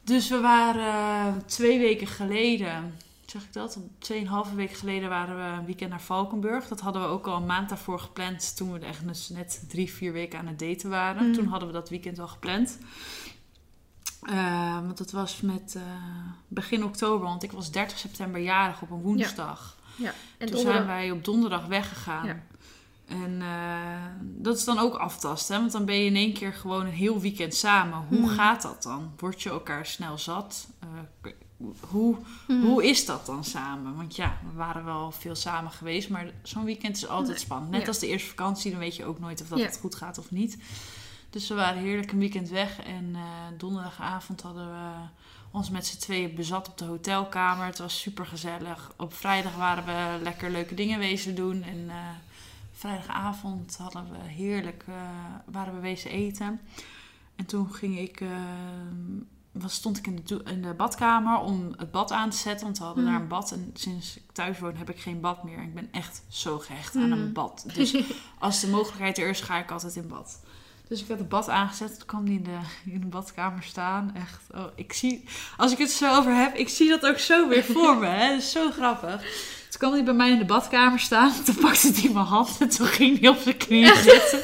dus 0.04 0.28
we 0.28 0.40
waren 0.40 0.86
eh, 0.86 1.26
twee 1.46 1.78
weken 1.78 2.06
geleden. 2.06 2.94
Zeg 3.30 3.42
ik 3.42 3.52
dat? 3.52 3.78
Tweeënhalve 3.98 4.54
week 4.54 4.72
geleden 4.72 5.08
waren 5.08 5.36
we 5.36 5.58
een 5.58 5.64
weekend 5.64 5.90
naar 5.90 6.00
Valkenburg. 6.00 6.68
Dat 6.68 6.80
hadden 6.80 7.02
we 7.02 7.08
ook 7.08 7.26
al 7.26 7.36
een 7.36 7.46
maand 7.46 7.68
daarvoor 7.68 8.00
gepland. 8.00 8.56
Toen 8.56 8.72
we 8.72 8.78
echt 8.78 9.06
dus 9.08 9.28
net 9.28 9.64
drie, 9.68 9.92
vier 9.92 10.12
weken 10.12 10.38
aan 10.38 10.46
het 10.46 10.58
daten 10.58 10.90
waren. 10.90 11.24
Mhm. 11.24 11.32
Toen 11.32 11.46
hadden 11.46 11.68
we 11.68 11.74
dat 11.74 11.88
weekend 11.88 12.18
al 12.18 12.28
gepland. 12.28 12.78
Eh, 14.22 14.72
want 14.74 14.98
dat 14.98 15.10
was 15.10 15.40
met 15.40 15.74
eh, 15.76 15.82
begin 16.48 16.84
oktober. 16.84 17.26
Want 17.26 17.42
ik 17.42 17.52
was 17.52 17.70
30 17.70 17.98
september 17.98 18.40
jarig 18.40 18.82
op 18.82 18.90
een 18.90 19.00
woensdag. 19.02 19.76
Ja. 19.96 20.12
En 20.38 20.46
Toen 20.46 20.46
donderdag- 20.56 20.74
zijn 20.74 20.86
wij 20.86 21.10
op 21.10 21.24
donderdag 21.24 21.66
weggegaan. 21.66 22.26
Ja. 22.26 22.42
En 23.06 23.42
eh, 23.42 24.10
dat 24.20 24.56
is 24.56 24.64
dan 24.64 24.78
ook 24.78 24.94
aftasten. 24.94 25.54
Hè? 25.54 25.60
Want 25.60 25.72
dan 25.72 25.84
ben 25.84 25.94
je 25.96 26.04
in 26.04 26.16
één 26.16 26.32
keer 26.32 26.52
gewoon 26.52 26.86
een 26.86 26.92
heel 26.92 27.20
weekend 27.20 27.54
samen. 27.54 28.04
Hoe 28.08 28.18
Mhm. 28.20 28.28
gaat 28.34 28.62
dat 28.62 28.82
dan? 28.82 29.12
Word 29.18 29.42
je 29.42 29.50
elkaar 29.50 29.86
snel 29.86 30.18
zat? 30.18 30.68
Hoe, 31.80 32.16
Mhm. 32.46 32.60
hoe 32.66 32.86
is 32.88 33.06
dat 33.06 33.26
dan 33.26 33.44
samen? 33.44 33.96
Want 33.96 34.16
ja, 34.16 34.38
we 34.50 34.56
waren 34.56 34.84
wel 34.84 35.10
veel 35.12 35.34
samen 35.34 35.70
geweest. 35.70 36.08
Maar 36.08 36.30
zo'n 36.42 36.64
weekend 36.64 36.96
is 36.96 37.06
altijd 37.08 37.28
Nee. 37.36 37.38
spannend. 37.44 37.70
Net 37.70 37.80
Ja. 37.80 37.86
als 37.86 37.98
de 37.98 38.06
eerste 38.06 38.28
vakantie. 38.28 38.70
Dan 38.70 38.80
weet 38.80 38.96
je 38.96 39.04
ook 39.04 39.18
nooit 39.18 39.40
of 39.42 39.48
dat 39.48 39.58
Ja. 39.58 39.64
het 39.64 39.78
goed 39.78 39.94
gaat 39.94 40.18
of 40.18 40.30
niet. 40.30 40.58
Dus 41.30 41.48
we 41.48 41.54
waren 41.54 41.82
heerlijk 41.82 42.12
een 42.12 42.18
weekend 42.18 42.48
weg. 42.48 42.80
En 42.82 43.10
eh, 43.14 43.22
donderdagavond 43.58 44.40
hadden 44.42 44.68
we 44.70 44.90
ons 45.50 45.70
met 45.70 45.86
z'n 45.86 45.98
tweeën 45.98 46.34
bezat 46.34 46.68
op 46.68 46.78
de 46.78 46.84
hotelkamer. 46.84 47.66
Het 47.66 47.78
was 47.78 48.00
super 48.00 48.26
gezellig. 48.26 48.92
Op 48.96 49.14
vrijdag 49.14 49.56
waren 49.56 49.84
we 49.84 50.22
lekker 50.22 50.50
leuke 50.50 50.74
dingen 50.74 50.98
wezen 50.98 51.34
doen. 51.34 51.62
En 51.62 51.84
eh, 51.88 51.96
vrijdagavond 52.72 53.76
hadden 53.76 54.10
we 54.10 54.28
heerlijk, 54.28 54.84
eh, 54.88 54.94
waren 55.44 55.74
we 55.74 55.80
wezen 55.80 56.10
eten. 56.10 56.60
En 57.36 57.46
toen 57.46 57.72
ging 57.74 57.98
ik, 57.98 58.20
eh, 58.20 58.28
was, 59.52 59.74
stond 59.74 59.96
ik 59.98 60.06
in 60.06 60.20
de, 60.24 60.40
in 60.44 60.62
de 60.62 60.74
badkamer 60.74 61.38
om 61.38 61.74
het 61.76 61.90
bad 61.90 62.12
aan 62.12 62.30
te 62.30 62.36
zetten. 62.36 62.64
Want 62.66 62.78
we 62.78 62.84
hadden 62.84 63.04
Mhm. 63.04 63.12
daar 63.12 63.22
een 63.22 63.28
bad. 63.28 63.52
En 63.52 63.70
sinds 63.74 64.16
ik 64.16 64.22
thuis 64.32 64.58
woon 64.58 64.76
heb 64.76 64.90
ik 64.90 65.00
geen 65.00 65.20
bad 65.20 65.44
meer. 65.44 65.62
Ik 65.62 65.74
ben 65.74 65.88
echt 65.92 66.22
zo 66.28 66.58
gehecht 66.58 66.96
aan 66.96 67.08
Mhm. 67.08 67.12
een 67.18 67.32
bad. 67.32 67.64
Dus 67.74 67.96
als 68.38 68.60
de 68.60 68.68
mogelijkheid 68.68 69.18
er 69.18 69.28
is, 69.28 69.40
ga 69.40 69.58
ik 69.58 69.70
altijd 69.70 69.96
in 69.96 70.08
bad. 70.08 70.40
Dus 70.88 71.00
ik 71.02 71.08
had 71.08 71.18
het 71.18 71.28
bad 71.28 71.48
aangezet. 71.48 71.98
Toen 71.98 72.06
kwam 72.06 72.24
die 72.24 72.36
in 72.38 72.42
de, 72.44 72.58
in 72.92 73.00
de 73.00 73.06
badkamer 73.06 73.62
staan. 73.62 74.12
Echt, 74.14 74.42
oh, 74.54 74.64
ik 74.74 74.92
zie... 74.92 75.24
Als 75.56 75.72
ik 75.72 75.78
het 75.78 75.90
zo 75.90 76.16
over 76.16 76.34
heb, 76.34 76.54
ik 76.54 76.68
zie 76.68 76.88
dat 76.88 77.06
ook 77.06 77.18
zo 77.18 77.48
weer 77.48 77.64
voor 77.74 77.96
me. 77.96 78.06
Hè? 78.06 78.28
Dat 78.28 78.38
is 78.38 78.50
zo 78.50 78.70
grappig. 78.70 79.20
Toen 79.68 79.78
kwam 79.80 79.92
hij 79.92 80.04
bij 80.04 80.14
mij 80.14 80.30
in 80.30 80.38
de 80.38 80.44
badkamer 80.44 80.98
staan. 81.00 81.32
Toen 81.44 81.54
pakte 81.54 81.92
hij 81.94 82.10
mijn 82.12 82.26
hand 82.26 82.56
en 82.60 82.68
toen 82.68 82.86
ging 82.86 83.20
hij 83.20 83.28
op 83.28 83.36
zijn 83.38 83.56
knieën 83.56 83.96
zitten. 83.96 84.40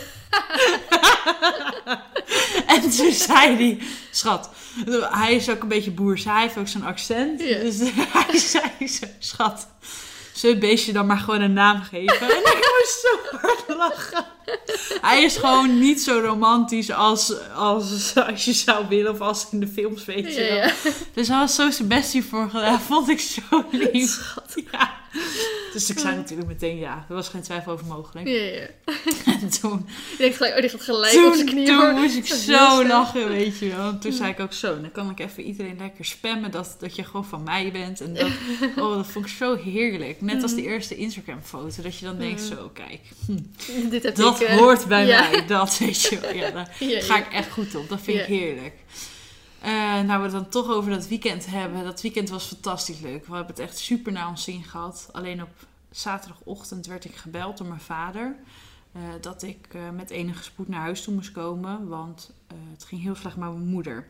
en 2.74 2.80
toen 2.80 3.12
zei 3.12 3.56
hij... 3.56 3.78
Schat, 4.10 4.50
hij 5.10 5.34
is 5.34 5.50
ook 5.50 5.62
een 5.62 5.68
beetje 5.68 5.90
boers. 5.90 6.24
Hij 6.24 6.40
heeft 6.40 6.56
ook 6.56 6.68
zo'n 6.68 6.84
accent. 6.84 7.38
Dus 7.38 7.78
hij 8.12 8.38
zei 8.38 8.88
zo... 8.88 9.06
Schat, 9.18 9.66
zullen 10.32 10.56
het 10.56 10.64
beestje 10.64 10.92
dan 10.92 11.06
maar 11.06 11.18
gewoon 11.18 11.40
een 11.40 11.52
naam 11.52 11.82
geven? 11.82 12.20
En 12.20 12.38
ik 12.38 12.70
moest 12.80 13.00
zo 13.00 13.36
hard 13.36 13.64
lachen. 13.78 14.24
Hij 15.00 15.22
is 15.22 15.36
gewoon 15.36 15.78
niet 15.78 16.02
zo 16.02 16.20
romantisch 16.20 16.90
als, 16.90 17.32
als, 17.54 18.14
als 18.14 18.44
je 18.44 18.52
zou 18.52 18.88
willen 18.88 19.12
of 19.12 19.20
als 19.20 19.46
in 19.50 19.60
de 19.60 19.68
films, 19.68 20.04
weet 20.04 20.34
je. 20.34 20.72
Dus 21.14 21.28
hij 21.28 21.38
was 21.38 21.54
zo 21.54 21.70
zijn 21.70 21.88
bestie 21.88 22.24
voor 22.24 22.50
gedaan. 22.50 22.80
Vond 22.80 23.08
ik 23.08 23.20
zo 23.20 23.64
lief. 23.70 24.34
Ja. 24.72 24.92
Dus 25.74 25.90
ik 25.90 25.98
zei 25.98 26.16
natuurlijk 26.16 26.48
meteen 26.48 26.78
ja. 26.78 27.06
Er 27.08 27.14
was 27.14 27.28
geen 27.28 27.42
twijfel 27.42 27.72
over 27.72 27.86
mogelijk. 27.86 28.28
Ja, 28.28 28.34
ja. 28.34 28.66
En 29.42 29.48
toen, 29.60 29.88
Ik 30.12 30.18
denk 30.18 30.34
gelijk, 30.34 30.54
oh, 30.54 30.60
die 30.60 30.70
gaat 30.70 30.82
gelijk 30.82 31.14
op 31.14 31.34
zijn 31.34 31.36
toen, 31.36 31.46
knieën. 31.46 31.66
toen 31.66 31.94
moest 32.00 32.16
ik 32.16 32.26
Zo 32.26 32.86
lachen, 32.86 33.28
weet 33.28 33.58
je 33.58 33.68
wel. 33.76 33.88
En 33.88 33.98
toen 33.98 34.12
zei 34.12 34.30
ik 34.30 34.40
ook 34.40 34.52
zo, 34.52 34.80
dan 34.80 34.92
kan 34.92 35.10
ik 35.10 35.18
even 35.20 35.42
iedereen 35.42 35.76
lekker 35.78 36.04
spammen 36.04 36.50
dat, 36.50 36.76
dat 36.78 36.96
je 36.96 37.04
gewoon 37.04 37.24
van 37.24 37.42
mij 37.42 37.72
bent. 37.72 38.00
En 38.00 38.14
dat, 38.14 38.28
oh, 38.84 38.94
dat 38.94 39.06
vond 39.06 39.26
ik 39.26 39.32
zo 39.32 39.56
heerlijk. 39.56 40.20
Net 40.20 40.42
als 40.42 40.54
de 40.54 40.62
eerste 40.62 40.96
Instagram 40.96 41.42
foto. 41.42 41.82
Dat 41.82 41.98
je 41.98 42.04
dan 42.04 42.18
denkt, 42.18 42.40
Mm. 42.40 42.46
zo 42.46 42.70
kijk, 42.72 43.00
Dit 43.90 44.02
heb 44.02 44.14
dat 44.14 44.40
ik, 44.40 44.46
eh, 44.48 44.56
hoort 44.56 44.86
bij 44.86 45.06
ja. 45.06 45.28
mij. 45.30 45.46
Dat 45.46 45.78
weet 45.78 46.02
je 46.02 46.20
wel. 46.20 46.34
Ja, 46.34 46.50
daar 46.50 46.74
ga 46.78 47.18
ik 47.18 47.32
echt 47.32 47.50
goed 47.50 47.74
op. 47.74 47.88
Dat 47.88 48.00
vind 48.00 48.18
ik 48.18 48.24
heerlijk. 48.26 48.72
Eh, 49.64 49.70
nou, 50.00 50.18
we 50.18 50.22
het 50.22 50.32
dan 50.32 50.48
toch 50.48 50.68
over 50.68 50.90
dat 50.90 51.08
weekend 51.08 51.46
hebben. 51.46 51.84
Dat 51.84 52.02
weekend 52.02 52.28
was 52.28 52.46
fantastisch 52.46 53.00
leuk. 53.00 53.26
We 53.26 53.34
hebben 53.34 53.54
het 53.54 53.64
echt 53.64 53.78
super 53.78 54.12
naar 54.12 54.28
ons 54.28 54.44
zin 54.44 54.62
gehad. 54.62 55.08
Alleen 55.12 55.42
op 55.42 55.66
zaterdagochtend 55.90 56.86
werd 56.86 57.04
ik 57.04 57.16
gebeld 57.16 57.58
door 57.58 57.66
mijn 57.66 57.80
vader. 57.80 58.36
eh, 58.92 59.02
dat 59.20 59.42
ik 59.42 59.66
eh, 59.70 59.90
met 59.90 60.10
enige 60.10 60.42
spoed 60.42 60.68
naar 60.68 60.80
huis 60.80 61.02
toe 61.02 61.14
moest 61.14 61.32
komen. 61.32 61.88
Want 61.88 62.32
het 62.70 62.84
ging 62.84 63.02
heel 63.02 63.14
slecht 63.14 63.36
met 63.36 63.52
mijn 63.52 63.66
moeder. 63.66 64.06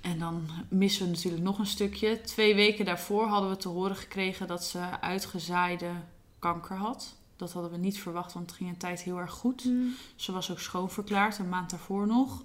En 0.00 0.18
dan 0.18 0.48
missen 0.68 1.04
we 1.06 1.12
natuurlijk 1.12 1.42
nog 1.42 1.58
een 1.58 1.66
stukje. 1.66 2.20
Twee 2.20 2.54
weken 2.54 2.84
daarvoor 2.84 3.26
hadden 3.26 3.50
we 3.50 3.56
te 3.56 3.68
horen 3.68 3.96
gekregen 3.96 4.46
dat 4.46 4.64
ze 4.64 5.00
uitgezaaide 5.00 5.90
kanker 6.38 6.76
had. 6.76 7.14
Dat 7.36 7.52
hadden 7.52 7.70
we 7.70 7.76
niet 7.76 7.98
verwacht, 7.98 8.32
want 8.32 8.46
het 8.50 8.58
ging 8.58 8.70
een 8.70 8.76
tijd 8.76 9.02
heel 9.02 9.18
erg 9.18 9.32
goed. 9.32 9.64
Mm. 9.64 9.94
Ze 10.16 10.32
was 10.32 10.50
ook 10.50 10.60
schoonverklaard, 10.60 11.38
een 11.38 11.48
maand 11.48 11.70
daarvoor 11.70 12.06
nog. 12.06 12.44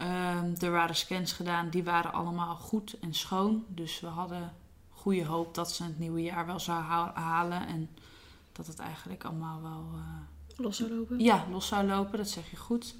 Ehm, 0.00 0.54
er 0.58 0.70
waren 0.70 0.96
scans 0.96 1.32
gedaan, 1.32 1.70
die 1.70 1.84
waren 1.84 2.12
allemaal 2.12 2.54
goed 2.56 2.96
en 3.00 3.14
schoon. 3.14 3.64
Dus 3.68 4.00
we 4.00 4.06
hadden 4.06 4.52
goede 4.90 5.24
hoop 5.24 5.54
dat 5.54 5.72
ze 5.72 5.82
het 5.84 5.98
nieuwe 5.98 6.22
jaar 6.22 6.46
wel 6.46 6.60
zou 6.60 6.82
ha- 6.82 7.12
halen. 7.14 7.66
En 7.66 7.88
dat 8.52 8.66
het 8.66 8.78
eigenlijk 8.78 9.24
allemaal 9.24 9.62
wel 9.62 9.84
eh, 9.94 10.00
Los 10.64 10.76
zou 10.76 10.90
lopen. 10.94 11.20
ja, 11.20 11.46
los 11.50 11.66
zou 11.66 11.86
lopen. 11.86 12.18
Dat 12.18 12.28
zeg 12.28 12.50
je 12.50 12.56
goed. 12.56 12.94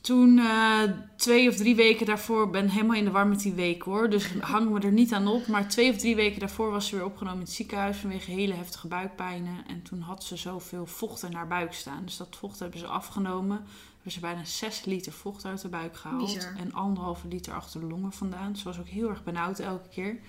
Toen, 0.00 0.38
eh, 0.38 0.82
twee 1.16 1.48
of 1.48 1.56
drie 1.56 1.74
weken 1.76 2.06
daarvoor, 2.06 2.50
ben 2.50 2.68
helemaal 2.68 2.96
in 2.96 3.04
de 3.04 3.10
war 3.10 3.26
met 3.26 3.40
die 3.40 3.52
week 3.52 3.82
hoor. 3.82 4.10
Dus 4.10 4.26
hangen 4.40 4.72
we 4.72 4.80
er 4.80 4.92
niet 4.92 5.12
aan 5.12 5.26
op. 5.26 5.46
Maar 5.46 5.68
twee 5.68 5.90
of 5.90 5.96
drie 5.96 6.16
weken 6.16 6.40
daarvoor 6.40 6.70
was 6.70 6.86
ze 6.86 6.96
weer 6.96 7.04
opgenomen 7.04 7.38
in 7.38 7.44
het 7.44 7.54
ziekenhuis 7.54 7.96
vanwege 7.96 8.30
hele 8.30 8.54
heftige 8.54 8.88
buikpijnen. 8.88 9.66
En 9.66 9.82
toen 9.82 10.00
had 10.00 10.24
ze 10.24 10.36
zoveel 10.36 10.86
vocht 10.86 11.22
in 11.22 11.34
haar 11.34 11.46
buik 11.48 11.72
staan. 11.72 12.04
Dus 12.04 12.16
dat 12.16 12.36
vocht 12.36 12.58
hebben 12.58 12.78
ze 12.78 12.86
afgenomen. 12.86 13.64
Hebben 14.02 14.12
ze 14.12 14.20
bijna 14.20 14.44
6 14.44 14.84
liter 14.84 15.12
vocht 15.12 15.44
uit 15.44 15.60
de 15.60 15.68
buik 15.68 15.96
gehaald. 15.96 16.34
Bizar. 16.34 16.56
En 16.56 16.72
anderhalve 16.72 17.28
liter 17.28 17.52
achter 17.52 17.80
de 17.80 17.86
longen 17.86 18.12
vandaan. 18.12 18.56
Ze 18.56 18.64
was 18.64 18.78
ook 18.78 18.88
heel 18.88 19.08
erg 19.08 19.24
benauwd 19.24 19.58
elke 19.58 19.88
keer. 19.88 20.20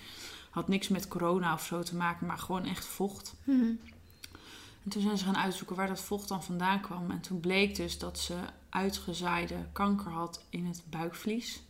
Had 0.50 0.68
niks 0.68 0.88
met 0.88 1.08
corona 1.08 1.54
of 1.54 1.66
zo 1.66 1.84
te 1.84 1.96
maken, 1.96 2.28
maar 2.28 2.38
gewoon 2.38 2.66
echt 2.66 2.86
vocht. 2.86 3.36
Mhm. 3.44 3.74
En 4.84 4.90
toen 4.90 5.02
zijn 5.02 5.18
ze 5.18 5.26
gaan 5.26 5.38
uitzoeken 5.38 5.76
waar 5.76 5.88
dat 5.88 6.02
vocht 6.02 6.28
dan 6.28 6.44
vandaan 6.44 6.82
kwam. 6.82 7.12
En 7.12 7.22
toen 7.22 7.40
bleek 7.40 7.76
dus 7.76 7.98
dat 7.98 8.20
ze 8.20 8.36
uitgezaaide 8.70 9.66
kanker 9.72 10.12
had 10.12 10.44
in 10.50 10.66
het 10.66 10.84
buikvlies. 10.90 11.62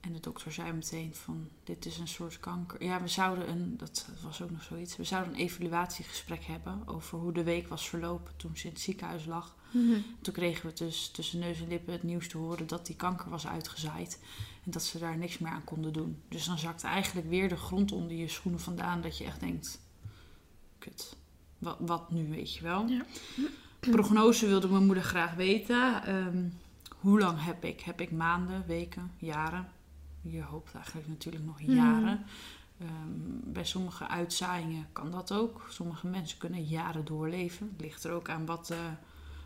En 0.00 0.12
de 0.12 0.20
dokter 0.20 0.52
zei 0.52 0.72
meteen 0.72 1.14
van, 1.14 1.48
dit 1.64 1.86
is 1.86 1.98
een 1.98 2.08
soort 2.08 2.40
kanker. 2.40 2.84
Ja, 2.84 3.00
we 3.00 3.08
zouden 3.08 3.48
een, 3.48 3.76
dat 3.76 4.08
was 4.22 4.42
ook 4.42 4.50
nog 4.50 4.62
zoiets, 4.62 4.96
we 4.96 5.04
zouden 5.04 5.32
een 5.32 5.40
evaluatiegesprek 5.40 6.44
hebben 6.44 6.82
over 6.86 7.18
hoe 7.18 7.32
de 7.32 7.42
week 7.42 7.68
was 7.68 7.88
verlopen 7.88 8.36
toen 8.36 8.56
ze 8.56 8.66
in 8.66 8.72
het 8.72 8.82
ziekenhuis 8.82 9.24
lag. 9.24 9.54
Mhm. 9.72 10.00
Toen 10.20 10.34
kregen 10.34 10.68
we 10.68 10.74
dus 10.74 11.08
tussen 11.10 11.38
neus 11.38 11.60
en 11.60 11.68
lippen 11.68 11.92
het 11.92 12.02
nieuws 12.02 12.28
te 12.28 12.38
horen 12.38 12.66
dat 12.66 12.86
die 12.86 12.96
kanker 12.96 13.30
was 13.30 13.46
uitgezaaid. 13.46 14.18
En 14.64 14.70
dat 14.70 14.82
ze 14.82 14.98
daar 14.98 15.16
niks 15.16 15.38
meer 15.38 15.52
aan 15.52 15.64
konden 15.64 15.92
doen. 15.92 16.22
Dus 16.28 16.44
dan 16.44 16.58
zakt 16.58 16.82
eigenlijk 16.82 17.28
weer 17.28 17.48
de 17.48 17.56
grond 17.56 17.92
onder 17.92 18.16
je 18.16 18.28
schoenen 18.28 18.60
vandaan. 18.60 19.00
Dat 19.00 19.18
je 19.18 19.24
echt 19.24 19.40
denkt, 19.40 19.80
kut, 20.78 21.16
wat, 21.58 21.76
wat 21.80 22.10
nu, 22.10 22.28
weet 22.28 22.54
je 22.54 22.62
wel. 22.62 22.86
Ja. 22.86 23.04
Prognose 23.80 24.46
wilde 24.46 24.68
mijn 24.68 24.86
moeder 24.86 25.04
graag 25.04 25.34
weten. 25.34 26.04
Ehm, 26.04 26.48
hoe 26.98 27.18
lang 27.20 27.44
heb 27.44 27.64
ik? 27.64 27.80
Heb 27.80 28.00
ik 28.00 28.10
maanden, 28.10 28.66
weken, 28.66 29.10
jaren? 29.18 29.68
Je 30.20 30.42
hoopt 30.42 30.74
eigenlijk 30.74 31.08
natuurlijk 31.08 31.44
nog 31.44 31.60
Mhm. 31.60 31.72
jaren. 31.74 32.24
Ehm, 32.78 32.90
bij 33.44 33.64
sommige 33.64 34.08
uitzaaiingen 34.08 34.86
kan 34.92 35.10
dat 35.10 35.32
ook. 35.32 35.66
Sommige 35.68 36.06
mensen 36.06 36.38
kunnen 36.38 36.64
jaren 36.64 37.04
doorleven. 37.04 37.68
Het 37.72 37.80
ligt 37.80 38.04
er 38.04 38.12
ook 38.12 38.28
aan 38.28 38.46
wat, 38.46 38.70
eh, 38.70 38.78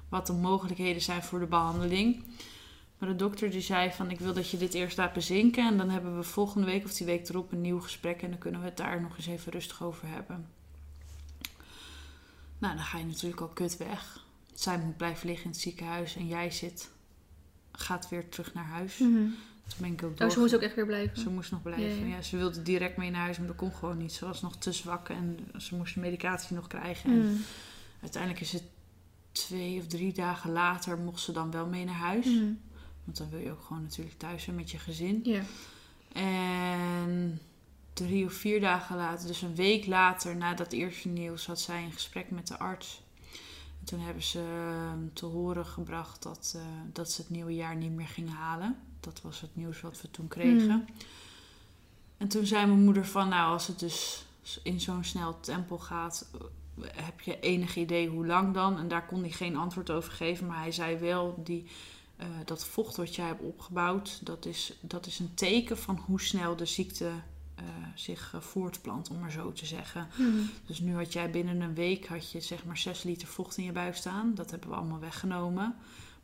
wat 0.09 0.27
de 0.27 0.33
mogelijkheden 0.33 1.03
zijn 1.03 1.23
voor 1.23 1.39
de 1.39 1.47
behandeling. 1.47 2.23
Maar 2.99 3.09
de 3.09 3.17
dokter 3.17 3.51
die 3.51 3.61
zei 3.61 3.91
van 3.93 4.11
ik 4.11 4.19
wil 4.19 4.33
dat 4.35 4.51
je 4.51 4.57
dit 4.57 4.75
eerst 4.75 4.97
laat 4.97 5.13
bezinken. 5.13 5.67
En 5.67 5.77
dan 5.77 5.89
hebben 5.91 6.17
we 6.17 6.23
volgende 6.23 6.67
week 6.67 6.85
of 6.85 6.93
die 6.95 7.07
week 7.07 7.29
erop 7.29 7.53
een 7.53 7.61
nieuw 7.61 7.81
gesprek. 7.81 8.23
En 8.23 8.31
dan 8.31 8.39
kunnen 8.39 8.61
we 8.61 8.67
het 8.67 8.77
daar 8.77 9.01
nog 9.01 9.17
eens 9.17 9.27
even 9.27 9.53
rustig 9.53 9.83
over 9.83 10.09
hebben. 10.09 10.47
Nou, 12.59 12.75
dan 12.77 12.85
ga 12.85 12.99
je 12.99 13.05
natuurlijk 13.05 13.41
al 13.41 13.49
kut 13.49 13.77
weg. 13.77 14.25
Zij 14.55 14.79
moet 14.79 14.97
blijven 14.97 15.27
liggen 15.27 15.45
in 15.45 15.51
het 15.51 15.61
ziekenhuis 15.61 16.17
en 16.17 16.27
jij 16.27 16.51
zit, 16.51 16.91
gaat 17.73 18.09
weer 18.09 18.29
terug 18.29 18.55
naar 18.55 18.65
huis. 18.65 18.99
Mhm. 18.99 19.11
Toen 19.67 19.79
ben 19.81 19.93
ik 19.93 20.03
ook 20.03 20.11
Oh, 20.13 20.17
door. 20.17 20.31
ze 20.31 20.39
moest 20.39 20.55
ook 20.55 20.61
echt 20.61 20.75
weer 20.75 20.87
blijven. 20.87 21.19
Ze 21.19 21.31
moest 21.31 21.51
nog 21.51 21.63
blijven. 21.63 21.99
Ja, 21.99 22.07
Ja, 22.07 22.15
ja. 22.17 22.23
ze 22.23 22.37
wilde 22.37 22.63
direct 22.63 22.97
mee 22.97 23.11
naar 23.11 23.21
huis, 23.21 23.39
maar 23.39 23.47
dat 23.47 23.57
kon 23.57 23.73
gewoon 23.75 23.97
niet. 23.97 24.13
Ze 24.13 24.25
was 24.27 24.43
nog 24.43 24.57
te 24.57 24.73
zwak 24.73 25.09
en 25.09 25.39
ze 25.57 25.75
moest 25.77 25.95
de 25.95 26.01
medicatie 26.01 26.57
nog 26.57 26.67
krijgen. 26.67 27.11
En 27.11 27.19
Mhm. 27.19 27.41
uiteindelijk 28.01 28.43
is 28.43 28.53
het 28.53 28.63
twee 29.37 29.79
of 29.79 29.87
drie 29.87 30.13
dagen 30.13 30.53
later 30.53 30.99
mocht 30.99 31.21
ze 31.21 31.33
dan 31.33 31.51
wel 31.51 31.67
mee 31.67 31.85
naar 31.85 31.95
huis. 31.95 32.27
Mhm. 32.27 32.53
Want 33.05 33.17
dan 33.19 33.31
wil 33.31 33.41
je 33.41 33.51
ook 33.51 33.63
gewoon 33.63 33.83
natuurlijk 33.83 34.19
thuis 34.19 34.43
zijn 34.43 34.57
met 34.57 34.71
je 34.71 34.79
gezin. 34.79 35.21
Ja. 35.23 35.43
En 36.13 37.41
drie 37.93 38.25
of 38.25 38.33
vier 38.33 38.61
dagen 38.61 38.97
later, 38.97 39.27
dus 39.27 39.43
een 39.43 39.55
week 39.55 39.87
later 39.87 40.37
na 40.37 40.55
dat 40.55 40.73
eerste 40.73 41.09
nieuws, 41.09 41.47
had 41.47 41.61
zij 41.61 41.85
een 41.85 41.93
gesprek 41.93 42.31
met 42.31 42.47
de 42.47 42.59
arts. 42.59 43.03
En 43.81 43.85
toen 43.85 44.01
hebben 44.01 44.23
ze 44.23 44.45
te 45.13 45.27
horen 45.27 45.67
gebracht 45.67 46.23
dat, 46.23 46.53
eh, 46.57 46.63
dat 46.93 47.11
ze 47.11 47.21
het 47.21 47.31
nieuwe 47.31 47.55
jaar 47.55 47.77
niet 47.77 47.93
meer 47.93 48.09
ging 48.09 48.35
halen. 48.35 48.77
Dat 49.01 49.21
was 49.23 49.41
het 49.41 49.57
nieuws 49.57 49.81
wat 49.81 50.01
we 50.01 50.11
toen 50.11 50.29
kregen. 50.29 50.71
Hmm. 50.71 50.85
En 52.17 52.29
toen 52.29 52.47
zei 52.47 52.67
mijn 52.67 52.85
moeder 52.85 53.07
van, 53.07 53.29
nou 53.29 53.53
als 53.53 53.67
het 53.67 53.79
dus 53.79 54.27
in 54.63 54.81
zo'n 54.81 55.05
snel 55.05 55.41
tempo 55.41 55.79
gaat, 55.79 56.27
heb 56.81 57.21
je 57.21 57.41
enig 57.41 57.77
idee 57.77 58.09
hoe 58.09 58.27
lang 58.27 58.55
dan? 58.55 58.79
En 58.79 58.89
daar 58.89 59.07
kon 59.07 59.21
hij 59.21 59.31
geen 59.31 59.57
antwoord 59.57 59.91
over 59.91 60.13
geven, 60.13 60.47
maar 60.47 60.61
hij 60.61 60.73
zei 60.73 60.97
wel, 60.97 61.43
die, 61.45 61.67
eh, 62.17 62.27
dat 62.45 62.65
vocht 62.65 62.97
wat 62.97 63.15
jij 63.15 63.27
hebt 63.27 63.43
opgebouwd, 63.43 64.27
dat 64.27 64.47
is, 64.47 64.73
dat 64.81 65.07
is 65.07 65.19
een 65.19 65.35
teken 65.35 65.79
van 65.79 65.97
hoe 66.07 66.21
snel 66.21 66.57
de 66.57 66.67
ziekte 66.67 67.11
eh, 67.55 67.65
zich 67.95 68.35
eh, 68.35 68.41
voortplant, 68.41 69.11
om 69.11 69.19
maar 69.19 69.31
zo 69.31 69.53
te 69.53 69.67
zeggen. 69.67 70.09
Mhm. 70.19 70.43
Dus 70.67 70.81
nu 70.81 70.95
had 70.95 71.13
jij 71.13 71.31
binnen 71.31 71.61
een 71.61 71.75
week 71.75 72.07
had 72.07 72.31
je 72.31 72.41
zeg 72.41 72.65
maar 72.65 72.79
6 72.79 73.03
liter 73.03 73.29
vocht 73.29 73.57
in 73.57 73.65
je 73.65 73.73
buik 73.73 73.97
staan. 73.97 74.35
Dat 74.35 74.51
hebben 74.51 74.69
we 74.69 74.75
allemaal 74.75 75.01
weggenomen. 75.01 75.75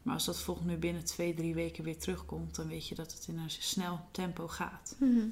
Maar 0.03 0.15
als 0.15 0.25
dat 0.25 0.41
vocht 0.41 0.65
nu 0.65 0.77
binnen 0.77 1.05
twee, 1.05 1.35
drie 1.35 1.55
weken 1.55 1.85
weer 1.85 1.99
terugkomt, 1.99 2.55
dan 2.55 2.69
weet 2.69 2.89
je 2.89 2.95
dat 2.95 3.13
het 3.13 3.27
in 3.29 3.39
een 3.39 3.51
snel 3.51 4.01
tempo 4.11 4.49
gaat. 4.49 4.97
Mhm. 4.99 5.29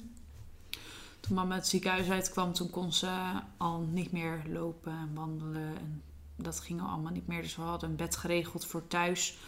Toen 1.20 1.34
mama 1.36 1.54
het 1.54 1.68
ziekenhuis 1.68 2.10
uitkwam, 2.10 2.52
toen 2.52 2.70
kon 2.70 2.92
ze 2.92 3.40
al 3.56 3.80
niet 3.80 4.12
meer 4.12 4.42
lopen 4.48 4.92
en 4.92 5.14
wandelen. 5.14 5.76
En 5.78 6.02
dat 6.36 6.60
ging 6.60 6.80
allemaal 6.80 7.12
niet 7.12 7.26
meer. 7.26 7.42
Dus 7.42 7.56
we 7.56 7.62
hadden 7.62 7.90
een 7.90 7.96
bed 7.96 8.16
geregeld 8.16 8.66
voor 8.66 8.86
thuis. 8.86 9.38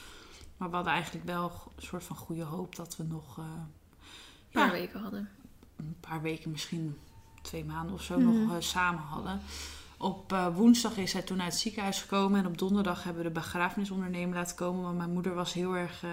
Maar 0.56 0.68
we 0.70 0.74
hadden 0.74 0.92
eigenlijk 0.92 1.24
wel 1.26 1.50
een 1.76 1.82
soort 1.82 2.04
van 2.04 2.16
goede 2.16 2.42
hoop 2.42 2.76
dat 2.76 2.96
we 2.96 3.02
nog 3.04 3.38
eh, 3.38 3.44
Een 3.44 4.60
paar 4.60 4.66
Ja. 4.66 4.72
weken 4.72 5.00
hadden. 5.00 5.28
een 5.76 5.96
paar 6.00 6.22
weken, 6.22 6.50
misschien 6.50 6.98
twee 7.42 7.64
maanden 7.64 7.94
of 7.94 8.02
zo, 8.02 8.18
Mhm. 8.18 8.42
nog 8.42 8.50
eh, 8.56 8.60
samen 8.60 9.02
hadden. 9.02 9.40
Op 9.96 10.32
eh, 10.32 10.54
woensdag 10.56 10.96
is 10.96 11.12
hij 11.12 11.22
toen 11.22 11.42
uit 11.42 11.52
het 11.52 11.60
ziekenhuis 11.60 12.00
gekomen. 12.00 12.40
En 12.40 12.46
op 12.46 12.58
donderdag 12.58 13.04
hebben 13.04 13.22
we 13.22 13.28
de 13.28 13.34
begrafenisondernemer 13.34 14.34
laten 14.36 14.56
komen. 14.56 14.82
Want 14.82 14.96
mijn 14.96 15.12
moeder 15.12 15.34
was 15.34 15.52
heel 15.52 15.76
erg... 15.76 16.04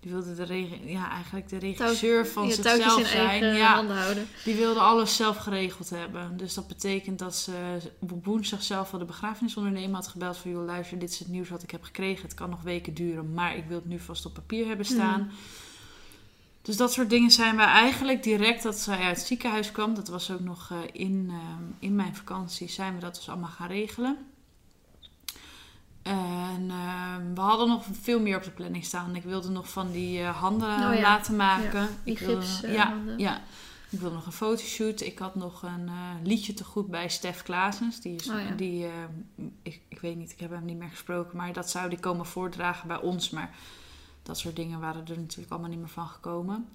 die 0.00 0.12
wilde 0.12 0.34
de, 0.34 0.68
ja, 0.84 1.10
eigenlijk 1.10 1.48
de 1.48 1.58
regisseur 1.58 2.26
van 2.26 2.46
ja, 2.46 2.54
zichzelf 2.54 3.06
zijn. 3.06 3.44
Ja, 3.56 4.14
die 4.44 4.54
wilde 4.54 4.80
alles 4.80 5.16
zelf 5.16 5.36
geregeld 5.36 5.90
hebben. 5.90 6.36
Dus 6.36 6.54
dat 6.54 6.68
betekent 6.68 7.18
dat 7.18 7.36
ze 7.36 7.78
op 7.98 8.24
woensdag 8.24 8.62
zelf 8.62 8.92
al 8.92 8.98
de 8.98 9.04
begrafenisondernemer 9.04 9.94
had 9.94 10.08
gebeld 10.08 10.36
van... 10.36 10.50
joh, 10.50 10.64
luister, 10.64 10.98
dit 10.98 11.10
is 11.10 11.18
het 11.18 11.28
nieuws 11.28 11.48
wat 11.48 11.62
ik 11.62 11.70
heb 11.70 11.82
gekregen. 11.82 12.22
Het 12.22 12.34
kan 12.34 12.50
nog 12.50 12.62
weken 12.62 12.94
duren, 12.94 13.34
maar 13.34 13.56
ik 13.56 13.64
wil 13.68 13.76
het 13.76 13.88
nu 13.88 13.98
vast 13.98 14.26
op 14.26 14.34
papier 14.34 14.66
hebben 14.66 14.86
staan. 14.86 15.20
Mhm. 15.20 15.34
Dus 16.62 16.76
dat 16.76 16.92
soort 16.92 17.10
dingen 17.10 17.30
zijn 17.30 17.56
wij 17.56 17.66
eigenlijk 17.66 18.22
direct 18.22 18.62
dat 18.62 18.76
zij 18.76 18.98
uit 18.98 19.16
het 19.16 19.26
ziekenhuis 19.26 19.72
kwam. 19.72 19.94
Dat 19.94 20.08
was 20.08 20.30
ook 20.30 20.40
nog 20.40 20.70
eh, 20.70 20.78
in, 20.92 21.26
ehm, 21.30 21.62
in 21.78 21.94
mijn 21.94 22.16
vakantie, 22.16 22.68
zijn 22.68 22.94
we 22.94 23.00
dat 23.00 23.14
dus 23.14 23.28
allemaal 23.28 23.48
gaan 23.48 23.68
regelen. 23.68 24.16
En 26.08 26.70
ehm, 26.70 27.34
we 27.34 27.40
hadden 27.40 27.68
nog 27.68 27.84
veel 28.00 28.20
meer 28.20 28.36
op 28.36 28.42
de 28.44 28.50
planning 28.50 28.84
staan. 28.84 29.16
Ik 29.16 29.22
wilde 29.22 29.48
nog 29.50 29.68
van 29.70 29.90
die 29.90 30.20
eh, 30.20 30.36
handen 30.40 30.68
Oh 30.68 30.94
ja. 30.94 31.00
laten 31.00 31.36
maken. 31.36 31.80
Ja, 31.80 31.88
die 32.04 32.14
ik 32.14 32.18
wilde, 32.18 32.46
eh, 32.62 32.74
ja, 32.74 32.88
handen. 32.88 33.18
ja, 33.18 33.40
ik 33.90 34.00
wilde 34.00 34.14
nog 34.14 34.26
een 34.26 34.32
fotoshoot. 34.32 35.00
Ik 35.00 35.18
had 35.18 35.34
nog 35.34 35.62
een 35.62 35.88
eh, 35.88 35.94
liedje 36.22 36.54
te 36.54 36.64
goed 36.64 36.86
bij 36.86 37.08
Stef 37.08 37.42
Klaasens. 37.42 38.00
Die 38.00 38.14
is, 38.14 38.28
Oh 38.28 38.40
ja. 38.40 38.54
die, 38.54 38.84
eh, 38.84 38.92
ik, 39.62 39.80
ik 39.88 40.00
weet 40.00 40.16
niet, 40.16 40.32
ik 40.32 40.40
heb 40.40 40.50
hem 40.50 40.64
niet 40.64 40.78
meer 40.78 40.88
gesproken. 40.90 41.36
Maar 41.36 41.52
dat 41.52 41.70
zou 41.70 41.88
die 41.88 41.98
komen 42.00 42.26
voordragen 42.26 42.88
bij 42.88 43.00
ons. 43.00 43.30
Maar 43.30 43.54
dat 44.22 44.38
soort 44.38 44.56
dingen 44.56 44.80
waren 44.80 45.06
er 45.06 45.18
natuurlijk 45.18 45.50
allemaal 45.50 45.70
niet 45.70 45.78
meer 45.78 45.88
van 45.88 46.08
gekomen. 46.08 46.68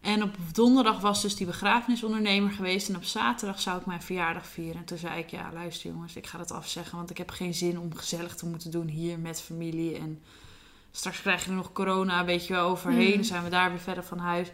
En 0.00 0.22
op 0.22 0.36
donderdag 0.52 1.00
was 1.00 1.22
dus 1.22 1.36
die 1.36 1.46
begrafenisondernemer 1.46 2.50
geweest. 2.50 2.88
En 2.88 2.96
op 2.96 3.04
zaterdag 3.04 3.60
zou 3.60 3.78
ik 3.78 3.86
mijn 3.86 4.02
verjaardag 4.02 4.46
vieren. 4.46 4.76
En 4.76 4.84
toen 4.84 4.98
zei 4.98 5.18
ik, 5.18 5.30
ja 5.30 5.50
luister 5.52 5.90
jongens, 5.90 6.16
ik 6.16 6.26
ga 6.26 6.38
dat 6.38 6.50
afzeggen. 6.50 6.96
Want 6.96 7.10
ik 7.10 7.18
heb 7.18 7.30
geen 7.30 7.54
zin 7.54 7.78
om 7.78 7.94
gezellig 7.94 8.34
te 8.34 8.46
moeten 8.46 8.70
doen 8.70 8.88
hier 8.88 9.18
met 9.18 9.40
familie. 9.40 9.96
En 9.96 10.22
straks 10.90 11.20
krijg 11.20 11.44
je 11.44 11.50
nog 11.50 11.72
corona, 11.72 12.24
weet 12.24 12.46
je 12.46 12.52
wel, 12.52 12.68
overheen. 12.68 13.14
Dan 13.14 13.24
zijn 13.24 13.44
we 13.44 13.50
daar 13.50 13.70
weer 13.70 13.80
verder 13.80 14.04
van 14.04 14.18
huis. 14.18 14.48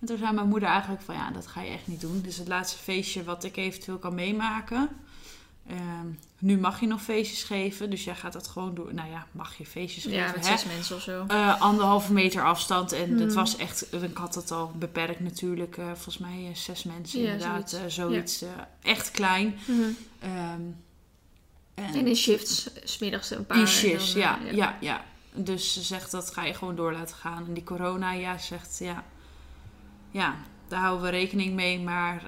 En 0.00 0.06
toen 0.06 0.18
zei 0.18 0.32
mijn 0.32 0.48
moeder 0.48 0.68
eigenlijk 0.68 1.02
van, 1.02 1.14
ja, 1.14 1.30
dat 1.30 1.46
ga 1.46 1.60
je 1.62 1.70
echt 1.70 1.86
niet 1.86 2.00
doen. 2.00 2.24
Is 2.26 2.38
het 2.38 2.48
laatste 2.48 2.78
feestje 2.78 3.24
wat 3.24 3.44
ik 3.44 3.56
eventueel 3.56 3.98
kan 3.98 4.14
meemaken. 4.14 4.88
Ehm, 5.66 6.06
nu 6.38 6.58
mag 6.58 6.80
je 6.80 6.86
nog 6.86 7.02
feestjes 7.02 7.42
geven, 7.42 7.90
dus 7.90 8.04
jij 8.04 8.14
gaat 8.14 8.32
dat 8.32 8.48
gewoon 8.48 8.74
doen. 8.74 8.94
Nou 8.94 9.10
ja, 9.10 9.26
mag 9.32 9.54
je 9.58 9.66
feestjes 9.66 10.04
Ja, 10.04 10.10
geven, 10.10 10.38
met 10.40 10.48
hè? 10.48 10.56
zes 10.58 10.64
mensen 10.66 10.96
of 10.96 11.02
zo. 11.02 11.24
Eh, 11.28 11.60
anderhalve 11.60 12.12
meter 12.12 12.44
afstand. 12.44 12.92
En 12.92 13.08
Hmm. 13.08 13.18
dat 13.18 13.34
was 13.34 13.56
echt, 13.56 13.92
ik 14.02 14.16
had 14.16 14.34
het 14.34 14.50
al 14.50 14.72
beperkt 14.74 15.20
natuurlijk. 15.20 15.76
eh, 15.76 15.84
volgens 15.84 16.18
mij 16.18 16.46
eh, 16.48 16.54
zes 16.54 16.82
mensen 16.84 17.20
Ja, 17.20 17.32
inderdaad. 17.32 17.80
zoiets. 17.86 18.44
Echt 18.82 19.10
klein. 19.10 19.58
Mhm. 19.66 19.80
Ehm, 20.18 20.60
en 21.74 21.94
En 21.94 22.06
in 22.06 22.16
shifts, 22.16 22.70
smiddags 22.84 23.30
een 23.30 23.46
paar. 23.46 23.58
in 23.58 23.66
shifts, 23.66 24.12
dan, 24.12 24.22
ja, 24.22 24.38
ja. 24.52 24.76
ja, 24.80 25.04
Dus 25.34 25.72
ze 25.72 25.82
zegt 25.82 26.10
dat 26.10 26.30
ga 26.32 26.44
je 26.44 26.54
gewoon 26.54 26.76
door 26.76 26.92
laten 26.92 27.16
gaan. 27.16 27.46
En 27.46 27.54
die 27.54 27.64
corona, 27.64 28.12
ja, 28.12 28.38
zegt 28.38 28.78
ja. 28.78 29.04
Ja, 30.10 30.34
daar 30.68 30.80
houden 30.80 31.02
we 31.04 31.10
rekening 31.10 31.54
mee. 31.54 31.80
Maar 31.80 32.22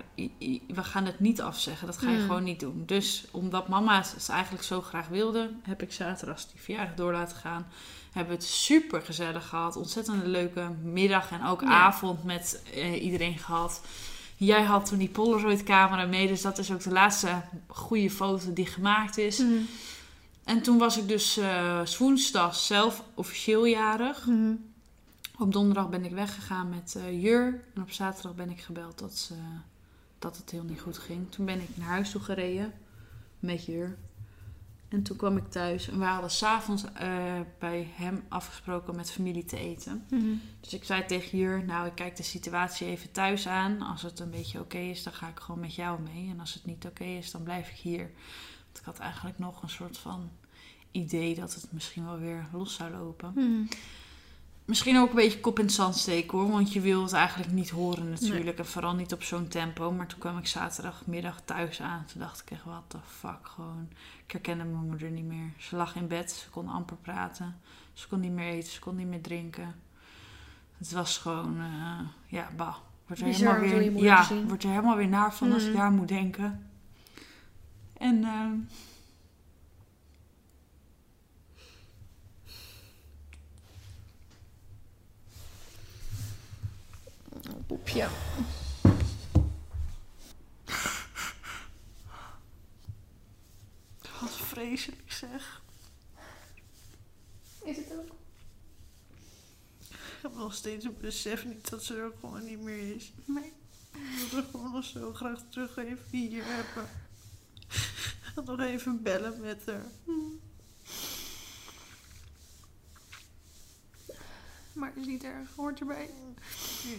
we 0.69 0.85
gaan 0.85 1.07
het 1.07 1.21
niet 1.21 1.41
afzeggen. 1.41 1.87
Dat 1.87 1.99
ga 1.99 2.11
je 2.11 2.17
Hmm. 2.17 2.27
gewoon 2.27 2.45
niet 2.45 2.61
doen. 2.61 2.83
Dus 2.87 3.25
omdat 3.31 3.69
mama 3.69 3.99
het 3.99 4.29
eigenlijk 4.31 4.65
zo 4.65 4.81
graag 4.81 5.09
wilde, 5.09 5.51
heb 5.63 5.83
ik 5.83 5.93
zaterdag 5.93 6.47
die 6.53 6.61
verjaardag 6.61 6.95
door 6.95 7.13
laten 7.13 7.37
gaan. 7.37 7.67
Hebben 8.13 8.37
we 8.37 8.43
het 8.43 8.49
super 8.51 9.03
gezellig 9.03 9.49
gehad. 9.49 9.77
Ontzettend 9.77 10.23
een 10.23 10.31
leuke 10.31 10.71
middag 10.83 11.31
en 11.31 11.45
ook 11.45 11.61
Ja. 11.61 11.69
avond 11.69 12.25
met 12.25 12.63
eh, 12.75 13.03
iedereen 13.05 13.39
gehad. 13.39 13.81
Jij 14.37 14.63
had 14.63 14.87
toen 14.87 14.99
die 14.99 15.09
Polaroid 15.09 15.63
camera 15.63 16.07
mee. 16.07 16.27
Dus 16.27 16.43
dat 16.43 16.59
is 16.59 16.73
ook 16.73 16.83
de 16.83 16.91
laatste 16.93 17.29
goede 17.67 18.11
foto 18.11 18.53
die 18.53 18.67
gemaakt 18.67 19.19
is. 19.19 19.39
Mhm. 19.39 19.53
En 20.45 20.63
toen 20.63 20.79
was 20.79 20.99
ik 20.99 21.09
dus 21.09 21.39
's 21.85 21.99
woensdag 21.99 22.55
zelf 22.57 23.03
officieel 23.15 23.65
jarig. 23.67 24.27
Mhm. 24.27 24.53
Op 25.39 25.53
donderdag 25.53 25.89
ben 25.89 26.05
ik 26.05 26.13
weggegaan 26.13 26.69
met 26.69 26.95
eh, 26.97 27.23
Jur. 27.23 27.65
En 27.75 27.83
op 27.83 27.91
zaterdag 27.91 28.35
ben 28.35 28.51
ik 28.51 28.61
gebeld 28.61 28.99
dat, 28.99 29.17
ze, 29.17 29.35
dat 30.19 30.37
het 30.37 30.51
heel 30.51 30.63
niet 30.63 30.81
goed 30.81 30.99
ging. 30.99 31.31
Toen 31.31 31.45
ben 31.45 31.61
ik 31.61 31.77
naar 31.77 31.89
huis 31.89 32.11
toe 32.11 32.21
gereden 32.21 32.73
met 33.39 33.65
Jur. 33.65 33.97
En 34.89 35.03
toen 35.03 35.17
kwam 35.17 35.37
ik 35.37 35.51
thuis 35.51 35.89
en 35.89 35.99
we 35.99 36.05
hadden 36.05 36.31
s'avonds 36.31 36.85
eh 36.93 37.41
bij 37.59 37.93
hem 37.95 38.25
afgesproken 38.29 38.97
met 38.97 39.11
familie 39.11 39.45
te 39.45 39.59
eten. 39.59 40.05
Mhm. 40.11 40.35
Dus 40.61 40.75
ik 40.75 40.85
zei 40.85 41.05
tegen 41.05 41.39
Jur, 41.39 41.65
nou 41.65 41.87
ik 41.87 41.95
kijk 41.95 42.17
de 42.17 42.23
situatie 42.23 42.87
even 42.87 43.11
thuis 43.13 43.49
aan. 43.49 43.83
Als 43.83 44.03
het 44.03 44.21
een 44.21 44.31
beetje 44.31 44.61
oké 44.61 44.79
is, 44.79 45.03
dan 45.03 45.13
ga 45.13 45.29
ik 45.29 45.41
gewoon 45.41 45.61
met 45.61 45.75
jou 45.75 46.01
mee. 46.01 46.29
En 46.31 46.41
als 46.41 46.55
het 46.55 46.65
niet 46.65 46.87
oké 46.87 47.05
is, 47.05 47.31
dan 47.31 47.43
blijf 47.43 47.69
ik 47.69 47.77
hier. 47.77 48.11
Want 48.65 48.79
ik 48.79 48.85
had 48.85 48.99
eigenlijk 48.99 49.39
nog 49.39 49.63
een 49.63 49.71
soort 49.71 49.99
van 49.99 50.31
idee 50.91 51.35
dat 51.35 51.55
het 51.55 51.73
misschien 51.73 52.05
wel 52.05 52.19
weer 52.19 52.49
los 52.53 52.75
zou 52.75 52.91
lopen. 52.91 53.33
Mhm. 53.35 53.63
Misschien 54.69 54.99
ook 54.99 55.09
een 55.09 55.15
beetje 55.15 55.41
kop 55.41 55.59
in 55.59 55.65
het 55.65 55.75
zand 55.75 55.97
steken 55.97 56.39
hoor. 56.39 56.51
Want 56.51 56.73
je 56.73 56.81
wil 56.81 57.03
het 57.03 57.13
eigenlijk 57.13 57.53
niet 57.53 57.71
horen 57.71 58.11
natuurlijk. 58.11 58.59
En 58.59 58.67
vooral 58.67 58.95
niet 58.95 59.13
op 59.13 59.23
zo'n 59.23 59.49
tempo. 59.49 59.93
Maar 59.93 60.07
toen 60.07 60.19
kwam 60.19 60.39
ik 60.39 60.47
zaterdagmiddag 60.47 61.41
thuis 61.45 61.81
aan. 61.83 62.05
Toen 62.13 62.21
dacht 62.21 62.41
ik 62.41 62.51
echt, 62.51 62.65
what 62.65 62.83
the 62.87 62.99
fuck 63.07 63.39
gewoon. 63.43 63.89
Ik 64.27 64.33
herkende 64.33 64.65
mijn 64.65 64.87
moeder 64.87 65.11
niet 65.11 65.25
meer. 65.25 65.51
Ze 65.59 65.77
lag 65.77 65.97
in 65.97 66.07
bed. 66.07 66.31
Ze 66.31 66.49
kon 66.51 66.69
amper 66.69 66.97
praten. 66.97 67.57
Ze 67.93 68.09
kon 68.09 68.21
niet 68.21 68.33
meer 68.33 68.49
eten. 68.53 68.73
Ze 68.73 68.81
kon 68.81 68.97
niet 68.97 69.07
meer 69.07 69.23
drinken. 69.23 69.75
Het 70.79 70.93
was 70.93 71.19
gewoon, 71.19 71.59
eh, 71.61 71.99
ja, 72.27 72.49
bah. 72.57 72.75
Wordt 73.07 73.23
er 73.23 73.29
Bizar 73.29 73.61
helemaal 73.61 73.93
weer, 73.93 74.03
ja, 74.03 74.27
wordt 74.47 74.63
er 74.63 74.71
helemaal 74.71 74.97
weer 74.97 75.09
naar 75.09 75.35
van 75.35 75.53
als 75.53 75.63
ik 75.63 75.69
Mhm. 75.69 75.79
daar 75.79 75.91
moet 75.91 76.09
denken. 76.09 76.67
En 77.99 78.25
ehm, 78.25 78.53
Oh, 87.49 87.67
poepje. 87.67 88.09
wat 94.21 94.37
vreselijk 94.37 95.13
zeg. 95.13 95.63
Is 97.65 97.77
het 97.77 97.93
ook? 97.93 98.17
Ik 99.89 100.25
heb 100.25 100.35
nog 100.35 100.55
steeds 100.55 100.85
het 100.85 101.01
besef 101.01 101.45
niet 101.45 101.71
dat 101.71 101.85
ze 101.85 101.97
er 101.97 102.13
gewoon 102.21 102.45
niet 102.45 102.61
meer 102.61 102.95
is. 102.97 103.13
Nee. 103.25 103.53
Ik 103.93 104.29
wil 104.31 104.39
er 104.39 104.47
gewoon 104.51 104.73
nog 104.73 104.85
zo 104.85 105.15
graag 105.15 105.43
terug 105.51 105.77
even 105.77 106.05
hier 106.11 106.45
hebben. 106.45 106.89
En 108.37 108.45
nog 108.57 108.61
even 108.61 109.03
bellen 109.03 109.41
met 109.41 109.67
haar. 109.67 109.87
Maar 114.79 114.93
is 114.95 115.07
niet 115.07 115.25
erg, 115.25 115.49
hoort 115.57 115.81
erbij. 115.81 116.11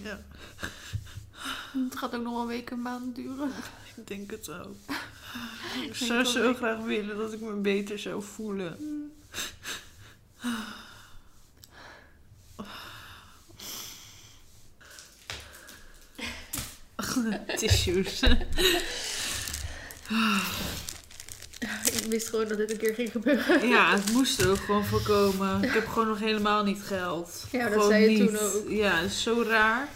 Ja, 0.03 0.19
Het 1.71 1.97
gaat 1.97 2.15
ook 2.15 2.23
nog 2.23 2.33
wel 2.33 2.41
een 2.41 2.47
week, 2.47 2.69
een 2.69 2.81
maand 2.81 3.15
duren. 3.15 3.51
ik 3.95 4.07
denk 4.07 4.31
het 4.31 4.49
ook. 4.49 4.75
Ik 5.87 5.95
zou 5.95 6.23
zo 6.23 6.53
graag 6.53 6.79
willen 6.79 7.17
dat 7.17 7.33
ik 7.33 7.39
me 7.41 7.53
beter 7.53 7.99
zou 7.99 8.23
voelen. 8.23 9.11
Tissues. 17.57 18.21
Wist 22.09 22.29
gewoon 22.29 22.47
dat 22.47 22.57
dit 22.57 22.71
een 22.71 22.77
keer 22.77 22.93
ging 22.93 23.11
gebeuren. 23.11 23.67
Ja, 23.67 23.95
het 23.95 24.11
moest 24.11 24.41
er 24.41 24.49
ook 24.49 24.57
gewoon 24.57 24.85
voorkomen. 24.85 25.63
Ik 25.63 25.71
heb 25.71 25.87
gewoon 25.87 26.07
nog 26.07 26.19
helemaal 26.19 26.63
niet 26.63 26.81
geld. 26.81 27.45
Ja, 27.51 27.69
dat 27.69 27.85
zei 27.85 28.03
je 28.03 28.09
niet. 28.09 28.27
toen 28.27 28.39
ook. 28.39 28.69
Ja, 28.69 29.01
dat 29.01 29.09
is 29.09 29.21
zo 29.21 29.43
raar. 29.47 29.87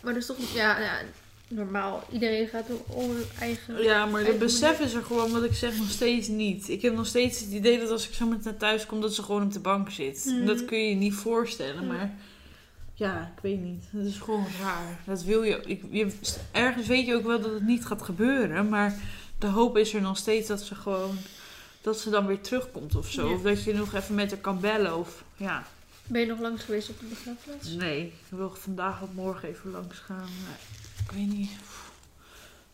Maar 0.00 0.14
dus 0.14 0.26
toch, 0.26 0.36
ja, 0.54 0.80
ja, 0.80 0.98
normaal. 1.48 2.04
Iedereen 2.12 2.48
gaat 2.48 2.66
om 2.86 3.10
hun 3.10 3.24
eigen... 3.38 3.82
Ja, 3.82 4.06
maar 4.06 4.20
de 4.20 4.26
eigen 4.26 4.38
besef 4.46 4.80
is 4.80 4.94
er 4.94 5.02
gewoon, 5.02 5.32
wat 5.32 5.44
ik 5.44 5.54
zeg, 5.54 5.76
nog 5.76 5.90
steeds 5.90 6.28
niet. 6.28 6.68
Ik 6.68 6.82
heb 6.82 6.94
nog 6.94 7.06
steeds 7.06 7.40
het 7.40 7.50
idee 7.50 7.78
dat 7.78 7.90
als 7.90 8.08
ik 8.08 8.14
zo 8.14 8.26
meteen 8.26 8.44
naar 8.44 8.56
thuis 8.56 8.86
kom, 8.86 9.00
dat 9.00 9.14
ze 9.14 9.22
gewoon 9.22 9.42
op 9.42 9.52
de 9.52 9.60
bank 9.60 9.90
zit. 9.90 10.24
Mhm. 10.24 10.46
Dat 10.46 10.64
kun 10.64 10.78
je 10.78 10.88
je 10.88 10.94
niet 10.94 11.14
voorstellen, 11.14 11.86
maar... 11.86 12.14
Ja, 12.94 13.32
ik 13.36 13.42
weet 13.42 13.60
niet. 13.60 13.84
Dat 13.90 14.06
is 14.06 14.18
gewoon 14.18 14.46
raar. 14.62 14.98
Dat 15.06 15.22
wil 15.22 15.42
je, 15.42 15.60
ik, 15.66 15.82
je... 15.90 16.12
Ergens 16.52 16.86
weet 16.86 17.06
je 17.06 17.14
ook 17.14 17.26
wel 17.26 17.40
dat 17.40 17.52
het 17.52 17.66
niet 17.66 17.84
gaat 17.84 18.02
gebeuren, 18.02 18.68
maar 18.68 18.96
de 19.42 19.48
hoop 19.48 19.76
is 19.76 19.94
er 19.94 20.00
nog 20.00 20.16
steeds 20.16 20.48
dat 20.48 20.60
ze 20.60 20.74
gewoon... 20.74 21.18
Dat 21.80 22.00
ze 22.00 22.10
dan 22.10 22.26
weer 22.26 22.40
terugkomt 22.40 22.94
of 22.94 23.10
zo. 23.10 23.28
Ja. 23.28 23.34
Of 23.34 23.42
dat 23.42 23.64
je 23.64 23.74
nog 23.74 23.94
even 23.94 24.14
met 24.14 24.30
haar 24.30 24.40
kan 24.40 24.60
bellen 24.60 24.96
of... 24.96 25.24
Ja. 25.36 25.66
Ben 26.06 26.20
je 26.20 26.26
nog 26.26 26.40
langs 26.40 26.64
geweest 26.64 26.88
op 26.88 27.00
de 27.00 27.06
begraafplaats? 27.06 27.68
Nee, 27.68 28.06
ik 28.06 28.12
wil 28.28 28.54
vandaag 28.54 29.02
of 29.02 29.12
morgen 29.12 29.48
even 29.48 29.70
langs 29.70 29.98
gaan. 29.98 30.16
Maar 30.44 30.58
ik 31.04 31.10
weet 31.12 31.38
niet. 31.38 31.50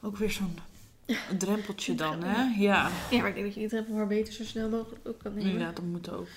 Ook 0.00 0.16
weer 0.16 0.31
zo'n 0.31 0.59
drempeltje 1.38 1.94
dan, 1.94 2.22
hè? 2.22 2.42
Ja. 2.62 2.90
Ja, 3.11 3.18
maar 3.18 3.28
ik 3.28 3.35
denk 3.35 3.46
dat 3.46 3.54
je 3.54 3.61
die 3.61 3.68
drempel 3.68 3.94
maar 3.94 4.07
beter 4.07 4.33
zo 4.33 4.44
snel 4.44 4.68
mogelijk 4.68 5.09
ook 5.09 5.18
kan 5.18 5.35
nemen. 5.35 5.59
Ja, 5.59 5.72
dat 5.72 5.85
moet 5.85 6.11
ook. 6.11 6.28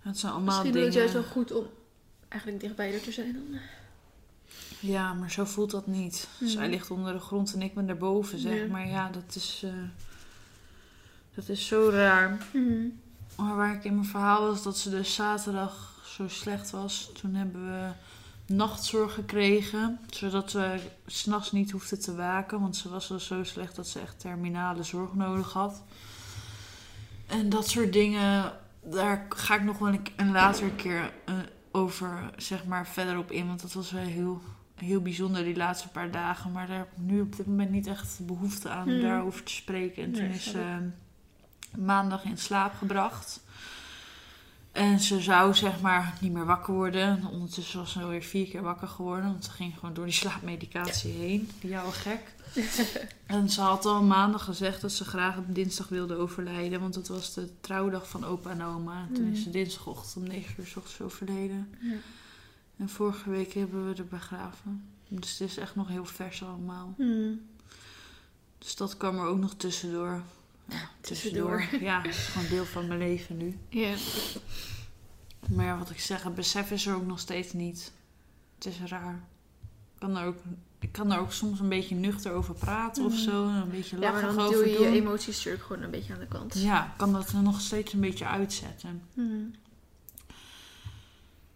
Het 0.00 0.18
zijn 0.18 0.32
allemaal 0.32 0.54
Misschien 0.54 0.72
dingen... 0.72 0.88
is 0.88 0.94
het 0.94 1.02
juist 1.02 1.26
wel 1.26 1.32
goed 1.32 1.52
om 1.52 1.66
eigenlijk 2.28 2.62
dichtbij 2.62 2.94
er 2.94 3.00
te 3.00 3.12
zijn 3.12 3.32
dan. 3.32 3.60
Ja, 4.86 5.12
maar 5.12 5.30
zo 5.30 5.44
voelt 5.44 5.70
dat 5.70 5.86
niet. 5.86 6.28
Mhm. 6.38 6.50
Zij 6.50 6.68
ligt 6.68 6.90
onder 6.90 7.12
de 7.12 7.18
grond 7.18 7.54
en 7.54 7.62
ik 7.62 7.74
ben 7.74 7.86
daarboven, 7.86 8.38
zeg. 8.38 8.58
Ja. 8.58 8.66
Maar 8.66 8.86
ja, 8.88 9.08
dat 9.10 9.34
is... 9.34 9.62
eh, 9.64 9.70
dat 11.34 11.48
is 11.48 11.66
zo 11.66 11.88
raar. 11.92 12.46
Maar 13.36 13.56
waar 13.56 13.74
ik 13.74 13.84
in 13.84 13.94
mijn 13.94 14.06
verhaal 14.06 14.46
was 14.46 14.62
dat 14.62 14.78
ze 14.78 14.90
dus 14.90 15.14
zaterdag 15.14 16.00
zo 16.04 16.28
slecht 16.28 16.70
was. 16.70 17.10
Toen 17.20 17.34
hebben 17.34 17.64
we 17.64 17.88
nachtzorg 18.54 19.14
gekregen. 19.14 19.98
Zodat 20.10 20.52
we 20.52 20.80
s'nachts 21.06 21.52
niet 21.52 21.70
hoefden 21.70 22.00
te 22.00 22.14
waken. 22.14 22.60
Want 22.60 22.76
ze 22.76 22.88
was 22.88 23.10
al 23.10 23.20
zo 23.20 23.44
slecht 23.44 23.76
dat 23.76 23.88
ze 23.88 24.00
echt 24.00 24.20
terminale 24.20 24.82
zorg 24.82 25.14
nodig 25.14 25.52
had. 25.52 25.82
En 27.26 27.48
dat 27.48 27.68
soort 27.68 27.92
dingen, 27.92 28.52
daar 28.82 29.26
ga 29.28 29.54
ik 29.54 29.62
nog 29.62 29.78
wel 29.78 29.88
een, 29.88 30.06
een 30.16 30.32
later 30.32 30.70
keer 30.70 31.12
eh, 31.24 31.34
over 31.72 32.30
zeg 32.36 32.64
maar 32.64 32.86
verder 32.86 33.18
op 33.18 33.30
in. 33.30 33.46
Want 33.46 33.62
dat 33.62 33.72
was 33.72 33.90
wel 33.90 34.02
heel, 34.02 34.42
heel 34.74 35.00
bijzonder 35.02 35.44
die 35.44 35.56
laatste 35.56 35.88
paar 35.88 36.10
dagen. 36.10 36.52
Maar 36.52 36.66
daar 36.66 36.78
heb 36.78 36.92
ik 36.92 37.02
nu 37.02 37.20
op 37.20 37.36
dit 37.36 37.46
moment 37.46 37.70
niet 37.70 37.86
echt 37.86 38.18
behoefte 38.26 38.68
aan 38.68 38.86
om 38.86 38.92
Hmm. 38.92 39.02
daarover 39.02 39.42
te 39.42 39.52
spreken. 39.52 40.02
En 40.02 40.12
toen 40.12 40.22
Nee, 40.22 40.32
is 40.34 40.44
ze 40.44 40.50
ik. 40.58 40.64
eh, 40.64 41.78
maandag 41.84 42.24
in 42.24 42.38
slaap 42.38 42.74
gebracht. 42.74 43.42
En 44.72 45.00
ze 45.00 45.20
zou 45.20 45.54
zeg 45.54 45.80
maar 45.80 46.14
niet 46.20 46.32
meer 46.32 46.44
wakker 46.46 46.74
worden. 46.74 47.02
En 47.02 47.26
ondertussen 47.26 47.78
was 47.78 47.92
ze 47.92 48.00
alweer 48.00 48.22
vier 48.22 48.46
keer 48.48 48.62
wakker 48.62 48.88
geworden. 48.88 49.24
Want 49.24 49.44
ze 49.44 49.50
ging 49.50 49.74
gewoon 49.78 49.94
door 49.94 50.04
die 50.04 50.14
slaapmedicatie 50.14 51.12
heen. 51.12 51.50
Die 51.60 51.78
oude 51.78 51.92
gek. 51.96 52.20
en 53.26 53.50
ze 53.50 53.60
had 53.60 53.84
al 53.86 54.02
maandag 54.02 54.44
gezegd 54.44 54.80
dat 54.80 54.92
ze 54.92 55.04
graag 55.04 55.36
op 55.36 55.54
dinsdag 55.54 55.88
wilde 55.88 56.14
overlijden. 56.16 56.80
Want 56.80 56.94
dat 56.94 57.08
was 57.08 57.34
de 57.34 57.48
trouwdag 57.60 58.08
van 58.08 58.24
opa 58.24 58.50
en 58.50 58.62
oma. 58.62 59.06
En 59.08 59.14
toen 59.14 59.24
Mm. 59.24 59.32
is 59.32 59.42
ze 59.42 59.50
dinsdagochtend 59.50 60.16
om 60.16 60.30
9 60.32 60.54
uur 60.58 60.66
's 60.66 60.76
ochtends 60.76 61.00
overleden. 61.00 61.74
Ja. 61.80 61.94
En 62.76 62.88
vorige 62.88 63.30
week 63.30 63.52
hebben 63.52 63.88
we 63.88 63.94
er 63.96 64.06
begraven. 64.06 64.84
Dus 65.08 65.38
het 65.38 65.48
is 65.50 65.56
echt 65.56 65.74
nog 65.74 65.88
heel 65.88 66.04
vers 66.04 66.42
allemaal. 66.42 66.94
Hmm. 66.96 67.40
Dus 68.58 68.76
dat 68.76 68.96
kwam 68.96 69.18
er 69.18 69.26
ook 69.26 69.38
nog 69.38 69.54
tussendoor. 69.54 70.22
Ja, 70.68 70.88
Tussendoor. 71.00 71.56
tussendoor. 71.58 71.80
Ja, 71.88 72.02
het 72.02 72.14
is 72.14 72.26
gewoon 72.26 72.48
deel 72.48 72.64
van 72.64 72.86
mijn 72.86 72.98
leven 72.98 73.36
nu. 73.36 73.58
Ja. 73.68 73.94
Maar 75.54 75.64
ja, 75.64 75.78
wat 75.78 75.90
ik 75.90 76.00
zeg, 76.00 76.22
het 76.22 76.34
besef 76.34 76.70
is 76.70 76.86
er 76.86 76.94
ook 76.94 77.06
nog 77.06 77.18
steeds 77.20 77.52
niet. 77.52 77.92
Het 78.54 78.66
is 78.66 78.80
raar. 78.90 79.14
Ik 79.94 80.00
kan 80.00 80.16
er 80.16 80.26
ook, 80.26 80.36
ik 80.78 80.92
kan 80.92 81.12
er 81.12 81.18
ook 81.18 81.32
soms 81.32 81.60
een 81.60 81.68
beetje 81.68 81.94
nuchter 81.94 82.32
over 82.32 82.54
praten 82.54 83.04
of 83.04 83.12
Mhm. 83.12 83.20
zo. 83.22 83.48
En 83.48 83.54
een 83.54 83.70
beetje 83.70 83.98
ja, 83.98 84.10
maar 84.12 84.22
lachen 84.22 84.36
dan 84.36 84.46
over 84.46 84.64
doe 84.64 84.72
je 84.72 84.78
je 84.80 84.86
emoties 85.00 85.36
natuurlijk 85.36 85.64
gewoon 85.64 85.82
een 85.82 85.90
beetje 85.90 86.12
aan 86.12 86.18
de 86.20 86.26
kant. 86.26 86.54
Ja, 86.58 86.94
kan 86.96 87.12
dat 87.12 87.28
er 87.28 87.42
nog 87.42 87.60
steeds 87.60 87.92
een 87.92 88.00
beetje 88.00 88.26
uitzetten. 88.26 89.02
Hmm. 89.14 89.54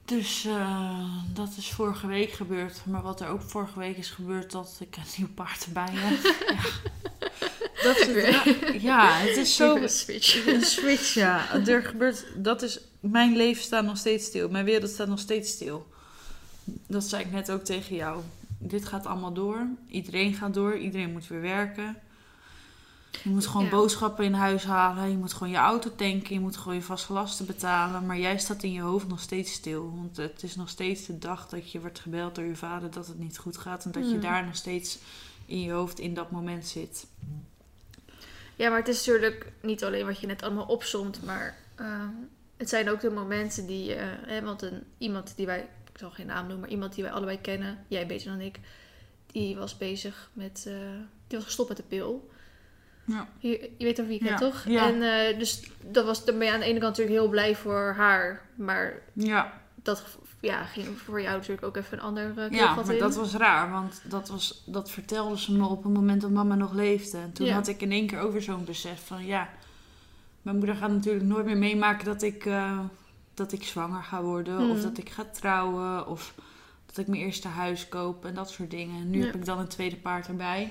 Dus 0.08 0.44
eh, 0.44 1.04
dat 1.32 1.54
is 1.56 1.70
vorige 1.70 2.06
week 2.06 2.30
gebeurd. 2.32 2.80
Maar 2.84 3.02
wat 3.02 3.20
er 3.20 3.28
ook 3.28 3.42
vorige 3.42 3.78
week 3.78 3.96
is 3.96 4.10
gebeurd, 4.10 4.50
dat 4.50 4.76
ik 4.80 4.96
een 4.96 5.02
nieuw 5.16 5.28
paard 5.34 5.64
erbij 5.64 5.88
heb. 5.90 6.22
ja. 6.54 6.62
Dat 7.82 7.96
is 7.98 8.06
het, 8.06 8.82
ja, 8.82 9.12
het 9.12 9.36
is 9.36 9.56
zo... 9.56 9.76
Een 9.76 9.88
switch. 9.88 10.46
Een 10.54 10.62
switch, 10.62 11.14
ja. 11.14 11.66
Er 11.66 11.82
gebeurt, 11.82 12.24
dat 12.36 12.62
is, 12.62 12.80
mijn 13.00 13.36
leven 13.36 13.62
staat 13.62 13.84
nog 13.84 13.96
steeds 13.96 14.24
stil. 14.26 14.48
Mijn 14.48 14.64
wereld 14.64 14.90
staat 14.90 15.08
nog 15.08 15.18
steeds 15.18 15.50
stil. 15.50 15.86
Dat 16.64 17.04
zei 17.04 17.24
ik 17.24 17.32
net 17.32 17.50
ook 17.50 17.64
tegen 17.64 17.96
jou. 17.96 18.22
Dit 18.58 18.84
gaat 18.84 19.06
allemaal 19.06 19.32
door. 19.32 19.66
Iedereen 19.88 20.34
gaat 20.34 20.54
door. 20.54 20.76
Iedereen 20.76 21.12
moet 21.12 21.26
weer 21.26 21.40
werken. 21.40 21.96
Je 23.22 23.30
moet 23.30 23.46
gewoon 23.46 23.64
Ja. 23.64 23.70
boodschappen 23.70 24.24
in 24.24 24.32
huis 24.32 24.64
halen. 24.64 25.10
Je 25.10 25.16
moet 25.16 25.32
gewoon 25.32 25.52
je 25.52 25.58
auto 25.58 25.90
tanken. 25.96 26.34
Je 26.34 26.40
moet 26.40 26.56
gewoon 26.56 26.74
je 26.74 26.82
vaste 26.82 27.12
lasten 27.12 27.46
betalen. 27.46 28.06
Maar 28.06 28.18
jij 28.18 28.38
staat 28.38 28.62
in 28.62 28.72
je 28.72 28.80
hoofd 28.80 29.08
nog 29.08 29.20
steeds 29.20 29.52
stil. 29.52 29.92
Want 29.96 30.16
het 30.16 30.42
is 30.42 30.56
nog 30.56 30.68
steeds 30.68 31.06
de 31.06 31.18
dag 31.18 31.48
dat 31.48 31.70
je 31.72 31.80
wordt 31.80 32.00
gebeld 32.00 32.34
door 32.34 32.44
je 32.44 32.56
vader 32.56 32.90
dat 32.90 33.06
het 33.06 33.18
niet 33.18 33.38
goed 33.38 33.56
gaat. 33.56 33.84
En 33.84 33.92
dat 33.92 34.04
je 34.04 34.10
Hmm. 34.10 34.20
daar 34.20 34.44
nog 34.44 34.56
steeds 34.56 34.98
in 35.46 35.60
je 35.60 35.72
hoofd 35.72 35.98
in 35.98 36.14
dat 36.14 36.30
moment 36.30 36.66
zit. 36.66 37.06
Ja, 38.56 38.68
maar 38.68 38.78
het 38.78 38.88
is 38.88 39.06
natuurlijk 39.06 39.52
niet 39.62 39.84
alleen 39.84 40.06
wat 40.06 40.20
je 40.20 40.26
net 40.26 40.42
allemaal 40.42 40.66
opzomt, 40.66 41.24
maar 41.24 41.56
ehm, 41.74 42.08
het 42.56 42.68
zijn 42.68 42.90
ook 42.90 43.00
de 43.00 43.10
momenten 43.10 43.66
die, 43.66 43.94
eh, 43.94 44.06
hè, 44.26 44.42
want 44.42 44.62
een, 44.62 44.82
iemand 44.98 45.32
die 45.36 45.46
wij, 45.46 45.68
ik 45.92 45.98
zal 45.98 46.10
geen 46.10 46.26
naam 46.26 46.40
noemen, 46.40 46.60
maar 46.60 46.68
iemand 46.68 46.94
die 46.94 47.04
wij 47.04 47.12
allebei 47.12 47.40
kennen, 47.40 47.84
jij 47.88 48.06
beter 48.06 48.30
dan 48.30 48.40
ik, 48.40 48.58
die 49.26 49.56
was 49.56 49.76
bezig 49.76 50.30
met, 50.32 50.64
eh, 50.66 50.74
die 51.26 51.36
was 51.38 51.44
gestopt 51.44 51.68
met 51.68 51.76
de 51.78 51.82
pil. 51.88 52.30
Ja. 53.08 53.28
Je, 53.38 53.70
je 53.78 53.84
weet 53.84 54.00
over 54.00 54.10
wie 54.12 54.20
ik 54.20 54.28
het, 54.28 54.38
toch? 54.38 54.64
ja. 54.66 54.86
En 54.86 55.02
eh, 55.02 55.38
dus 55.38 55.70
dat 55.80 56.04
was, 56.04 56.24
daar 56.24 56.36
ben 56.36 56.46
je 56.46 56.52
aan 56.52 56.60
de 56.60 56.64
ene 56.66 56.78
kant 56.78 56.96
natuurlijk 56.96 57.20
heel 57.20 57.28
blij 57.30 57.56
voor 57.56 57.94
haar, 57.96 58.42
maar 58.54 58.92
Ja, 59.12 59.60
dat 59.74 60.04
ja, 60.40 60.64
ging 60.64 60.98
voor 60.98 61.20
jou 61.20 61.36
natuurlijk 61.36 61.66
ook 61.66 61.76
even 61.76 61.98
een 61.98 62.04
ander 62.04 62.32
uh, 62.38 62.50
Ja, 62.50 62.74
maar 62.74 62.98
dat 62.98 63.14
was 63.14 63.34
raar, 63.34 63.70
want 63.70 64.00
dat, 64.04 64.28
was, 64.28 64.62
dat 64.66 64.90
vertelde 64.90 65.38
ze 65.38 65.52
me 65.52 65.66
op 65.66 65.84
het 65.84 65.92
moment 65.92 66.20
dat 66.20 66.30
mama 66.30 66.54
nog 66.54 66.72
leefde. 66.72 67.18
En 67.18 67.32
toen 67.32 67.48
had 67.48 67.68
ik 67.68 67.82
in 67.82 67.92
één 67.92 68.06
keer 68.06 68.20
over 68.20 68.42
zo'n 68.42 68.64
besef 68.64 69.06
van 69.06 69.26
ja, 69.26 69.48
mijn 70.42 70.56
moeder 70.56 70.74
gaat 70.76 70.90
natuurlijk 70.90 71.24
nooit 71.24 71.44
meer 71.44 71.56
meemaken 71.56 72.04
dat 72.04 72.22
ik, 72.22 72.46
eh, 72.46 72.78
dat 73.34 73.52
ik 73.52 73.62
zwanger 73.64 74.02
ga 74.02 74.22
worden 74.22 74.58
of 74.58 74.72
Hmm. 74.72 74.82
dat 74.82 74.98
ik 74.98 75.10
ga 75.10 75.24
trouwen 75.32 76.06
of 76.06 76.34
dat 76.86 76.96
ik 76.98 77.06
mijn 77.06 77.22
eerste 77.22 77.48
huis 77.48 77.88
koop 77.88 78.24
en 78.24 78.34
dat 78.34 78.50
soort 78.50 78.70
dingen. 78.70 79.00
En 79.00 79.10
nu 79.10 79.18
Ja. 79.18 79.24
heb 79.26 79.34
ik 79.34 79.44
dan 79.44 79.58
een 79.58 79.68
tweede 79.68 79.96
paard 79.96 80.26
erbij. 80.26 80.70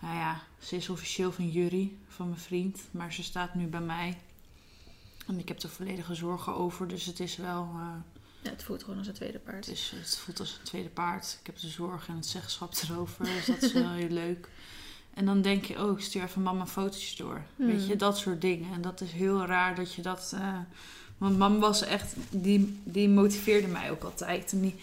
Nou 0.00 0.14
ja, 0.16 0.40
ze 0.62 0.76
is 0.76 0.88
officieel 0.88 1.32
van 1.32 1.50
Jury, 1.50 1.92
van 2.08 2.28
mijn 2.28 2.40
vriend, 2.40 2.80
maar 2.90 3.12
ze 3.12 3.22
staat 3.22 3.54
nu 3.54 3.66
bij 3.66 3.80
mij. 3.80 4.18
En 5.26 5.38
ik 5.38 5.48
heb 5.48 5.62
er 5.62 5.68
volledige 5.68 6.14
zorgen 6.14 6.54
over, 6.54 6.88
dus 6.88 7.04
het 7.06 7.20
is 7.20 7.36
wel... 7.36 7.70
eh, 7.74 7.86
Ja, 8.42 8.50
het 8.50 8.62
voelt 8.64 8.82
gewoon 8.82 8.98
als 8.98 9.06
een 9.06 9.14
tweede 9.14 9.38
paard. 9.38 9.66
het, 9.66 9.74
is, 9.74 9.92
het 9.96 10.18
voelt 10.18 10.40
als 10.40 10.52
een 10.58 10.64
tweede 10.64 10.88
paard. 10.88 11.36
Ik 11.40 11.46
heb 11.46 11.58
de 11.60 11.68
zorg 11.68 12.08
en 12.08 12.14
het 12.16 12.26
zeggenschap 12.26 12.74
erover. 12.88 13.24
Dus 13.24 13.46
dat 13.46 13.62
is 13.62 13.72
wel 13.72 13.90
heel 13.90 14.08
leuk. 14.24 14.48
En 15.14 15.24
dan 15.24 15.42
denk 15.42 15.64
je, 15.64 15.82
oh, 15.84 15.98
ik 15.98 16.04
stuur 16.04 16.22
even 16.22 16.42
mama 16.42 16.66
fotootjes 16.66 17.16
door. 17.16 17.42
Hmm. 17.56 17.66
Weet 17.66 17.86
je, 17.86 17.96
dat 17.96 18.18
soort 18.18 18.40
dingen. 18.40 18.72
En 18.72 18.82
dat 18.82 19.00
is 19.00 19.10
heel 19.12 19.44
raar 19.46 19.74
dat 19.74 19.94
je 19.94 20.02
dat... 20.02 20.32
eh, 20.34 20.58
want 21.18 21.38
mama 21.38 21.58
was 21.58 21.82
echt... 21.82 22.14
Die, 22.30 22.80
die 22.84 23.08
motiveerde 23.08 23.66
mij 23.66 23.90
ook 23.90 24.02
altijd. 24.02 24.52
En 24.52 24.60
die 24.60 24.74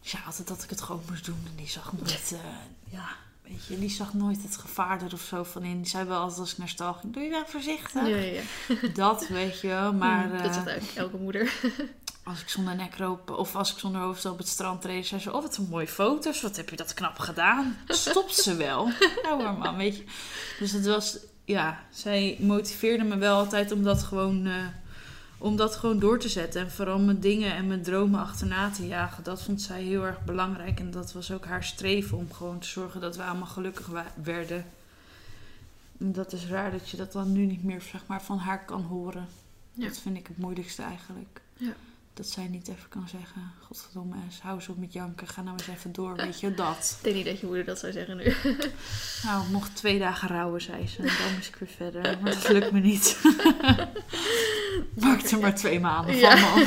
zei 0.00 0.22
altijd 0.26 0.48
dat 0.48 0.62
ik 0.62 0.70
het 0.70 0.80
gewoon 0.80 1.02
moest 1.08 1.24
doen. 1.24 1.42
En 1.46 1.56
die 1.56 1.68
zag 1.68 1.92
nooit... 1.92 2.32
eh, 2.44 2.92
ja, 2.92 3.08
weet 3.48 3.66
je, 3.66 3.78
die 3.78 3.90
zag 3.90 4.14
nooit 4.14 4.42
het 4.42 4.56
gevaar 4.56 5.02
er 5.02 5.12
of 5.12 5.20
zo 5.20 5.42
van 5.42 5.62
in. 5.62 5.76
Die 5.76 5.90
zei 5.90 6.04
wel 6.04 6.20
altijd 6.20 6.40
als 6.40 6.52
ik 6.52 6.58
naar 6.58 6.68
stal 6.68 6.94
ging... 6.94 7.12
Doe 7.12 7.22
je 7.22 7.30
wel 7.30 7.46
voorzichtig? 7.46 8.06
Ja, 8.06 8.16
ja, 8.16 8.16
ja. 8.32 8.42
Dat, 8.94 9.28
weet 9.28 9.60
je 9.60 9.66
wel. 9.68 9.92
Maar... 9.92 10.24
Hmm, 10.24 10.34
eh, 10.34 10.42
dat 10.42 10.54
zegt 10.54 10.66
eigenlijk 10.66 10.98
elke 10.98 11.16
moeder. 11.16 11.52
als 12.28 12.40
ik 12.40 12.48
zonder 12.48 12.76
nekroop 12.76 13.30
of 13.30 13.56
als 13.56 13.72
ik 13.72 13.78
zonder 13.78 14.00
hoofd 14.00 14.24
op 14.24 14.38
het 14.38 14.48
strand 14.48 14.84
reed, 14.84 15.06
zei 15.06 15.20
ze: 15.20 15.32
Oh, 15.32 15.42
wat 15.42 15.56
een 15.56 15.66
mooie 15.70 15.88
foto's. 15.88 16.40
Wat 16.40 16.56
heb 16.56 16.70
je 16.70 16.76
dat 16.76 16.94
knap 16.94 17.18
gedaan? 17.18 17.76
Stopt 17.88 18.34
ze 18.34 18.56
wel. 18.56 18.88
nou 19.22 19.42
hoor, 19.42 19.58
man, 19.58 19.76
weet 19.76 19.96
je. 19.96 20.04
Dus 20.58 20.72
het 20.72 20.86
was, 20.86 21.18
ja, 21.44 21.84
zij 21.90 22.36
motiveerde 22.40 23.04
me 23.04 23.16
wel 23.16 23.36
altijd 23.36 23.72
om 23.72 23.82
dat 23.82 24.02
gewoon, 24.02 24.46
eh, 24.46 24.66
om 25.38 25.56
dat 25.56 25.76
gewoon 25.76 25.98
door 25.98 26.18
te 26.18 26.28
zetten. 26.28 26.60
En 26.60 26.70
vooral 26.70 26.98
mijn 26.98 27.20
dingen 27.20 27.54
en 27.54 27.66
mijn 27.66 27.82
dromen 27.82 28.20
achterna 28.20 28.70
te 28.70 28.86
jagen. 28.86 29.24
Dat 29.24 29.42
vond 29.42 29.62
zij 29.62 29.82
heel 29.82 30.04
erg 30.04 30.24
belangrijk. 30.24 30.80
En 30.80 30.90
dat 30.90 31.12
was 31.12 31.32
ook 31.32 31.44
haar 31.44 31.64
streven 31.64 32.18
om 32.18 32.32
gewoon 32.32 32.58
te 32.58 32.68
zorgen 32.68 33.00
dat 33.00 33.16
we 33.16 33.22
allemaal 33.22 33.46
gelukkig 33.46 33.88
werden. 34.22 34.66
En 35.98 36.12
dat 36.12 36.32
is 36.32 36.46
raar 36.46 36.70
dat 36.70 36.88
je 36.90 36.96
dat 36.96 37.12
dan 37.12 37.32
nu 37.32 37.46
niet 37.46 37.64
meer 37.64 37.80
zeg 37.80 38.06
maar, 38.06 38.22
van 38.22 38.38
haar 38.38 38.64
kan 38.64 38.82
horen. 38.82 39.28
Ja. 39.72 39.86
Dat 39.86 39.98
vind 39.98 40.16
ik 40.16 40.26
het 40.26 40.38
moeilijkste 40.38 40.82
eigenlijk. 40.82 41.40
Ja. 41.56 41.72
Dat 42.18 42.26
zij 42.28 42.46
niet 42.48 42.68
even 42.68 42.88
kan 42.88 43.08
zeggen: 43.08 43.42
Godverdomme, 43.66 44.14
eens, 44.24 44.40
hou 44.40 44.54
eens 44.54 44.68
op 44.68 44.78
met 44.78 44.92
janken, 44.92 45.26
ga 45.28 45.42
nou 45.42 45.56
eens 45.58 45.68
even 45.68 45.92
door. 45.92 46.16
Weet 46.16 46.40
je, 46.40 46.54
dat. 46.54 46.92
Ik 46.98 47.04
denk 47.04 47.16
niet 47.16 47.24
dat 47.24 47.40
je 47.40 47.46
moeder 47.46 47.64
dat 47.64 47.78
zou 47.78 47.92
zeggen 47.92 48.16
nu. 48.16 48.34
Nou, 49.24 49.44
ik 49.44 49.48
mocht 49.50 49.76
twee 49.76 49.98
dagen 49.98 50.28
rouwen, 50.28 50.60
zei 50.62 50.86
ze. 50.88 50.98
En 50.98 51.04
dan 51.24 51.34
moest 51.34 51.48
ik 51.48 51.54
weer 51.56 51.68
verder. 51.68 52.18
Maar 52.22 52.34
dat 52.34 52.48
lukt 52.48 52.72
me 52.72 52.80
niet. 52.80 53.18
Maak 55.00 55.20
er 55.22 55.38
maar 55.40 55.54
twee 55.54 55.80
maanden 55.80 56.10
van, 56.18 56.20
Ja. 56.20 56.36
man. 56.40 56.66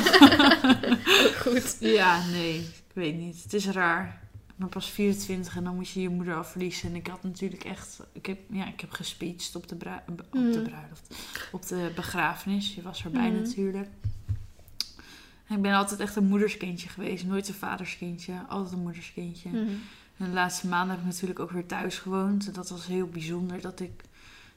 Goed. 1.40 1.76
Ja, 1.80 2.26
nee, 2.26 2.58
ik 2.58 2.92
weet 2.92 3.16
niet. 3.16 3.42
Het 3.42 3.52
is 3.54 3.66
raar. 3.66 4.20
Ben 4.56 4.68
pas 4.68 4.90
24 4.90 5.56
en 5.56 5.64
dan 5.64 5.74
moet 5.74 5.88
je 5.88 6.00
je 6.00 6.08
moeder 6.08 6.34
al 6.34 6.44
verliezen. 6.44 6.88
En 6.88 6.94
ik 6.96 7.06
had 7.06 7.22
natuurlijk 7.22 7.64
echt... 7.64 8.00
Ik 8.12 8.26
heb, 8.26 8.38
ja, 8.50 8.66
ik 8.68 8.80
heb 8.80 8.90
gespeecht 8.90 9.56
op 9.56 9.68
de, 9.68 9.74
op 10.08 10.26
Mm. 10.32 10.50
bruiloft. 10.50 11.14
Op 11.52 11.66
de 11.66 11.90
begrafenis. 11.94 12.74
Je 12.74 12.82
was 12.82 13.04
erbij 13.04 13.30
Mm. 13.30 13.42
natuurlijk. 13.42 13.88
Ik 15.52 15.62
ben 15.62 15.74
altijd 15.74 16.00
echt 16.00 16.16
een 16.16 16.24
moederskindje 16.24 16.88
geweest. 16.88 17.24
Nooit 17.24 17.48
een 17.48 17.54
vaderskindje. 17.54 18.32
Altijd 18.48 18.72
een 18.72 18.82
moederskindje. 18.82 19.48
Mhm. 19.48 19.58
En 20.16 20.24
de 20.28 20.34
laatste 20.34 20.66
maanden 20.66 20.90
heb 20.96 21.04
ik 21.04 21.10
natuurlijk 21.12 21.40
ook 21.40 21.50
weer 21.50 21.66
thuis 21.66 21.98
gewoond. 21.98 22.46
En 22.46 22.52
dat 22.52 22.68
was 22.70 22.86
heel 22.86 23.06
bijzonder 23.06 23.60
dat 23.60 23.80
ik, 23.80 23.90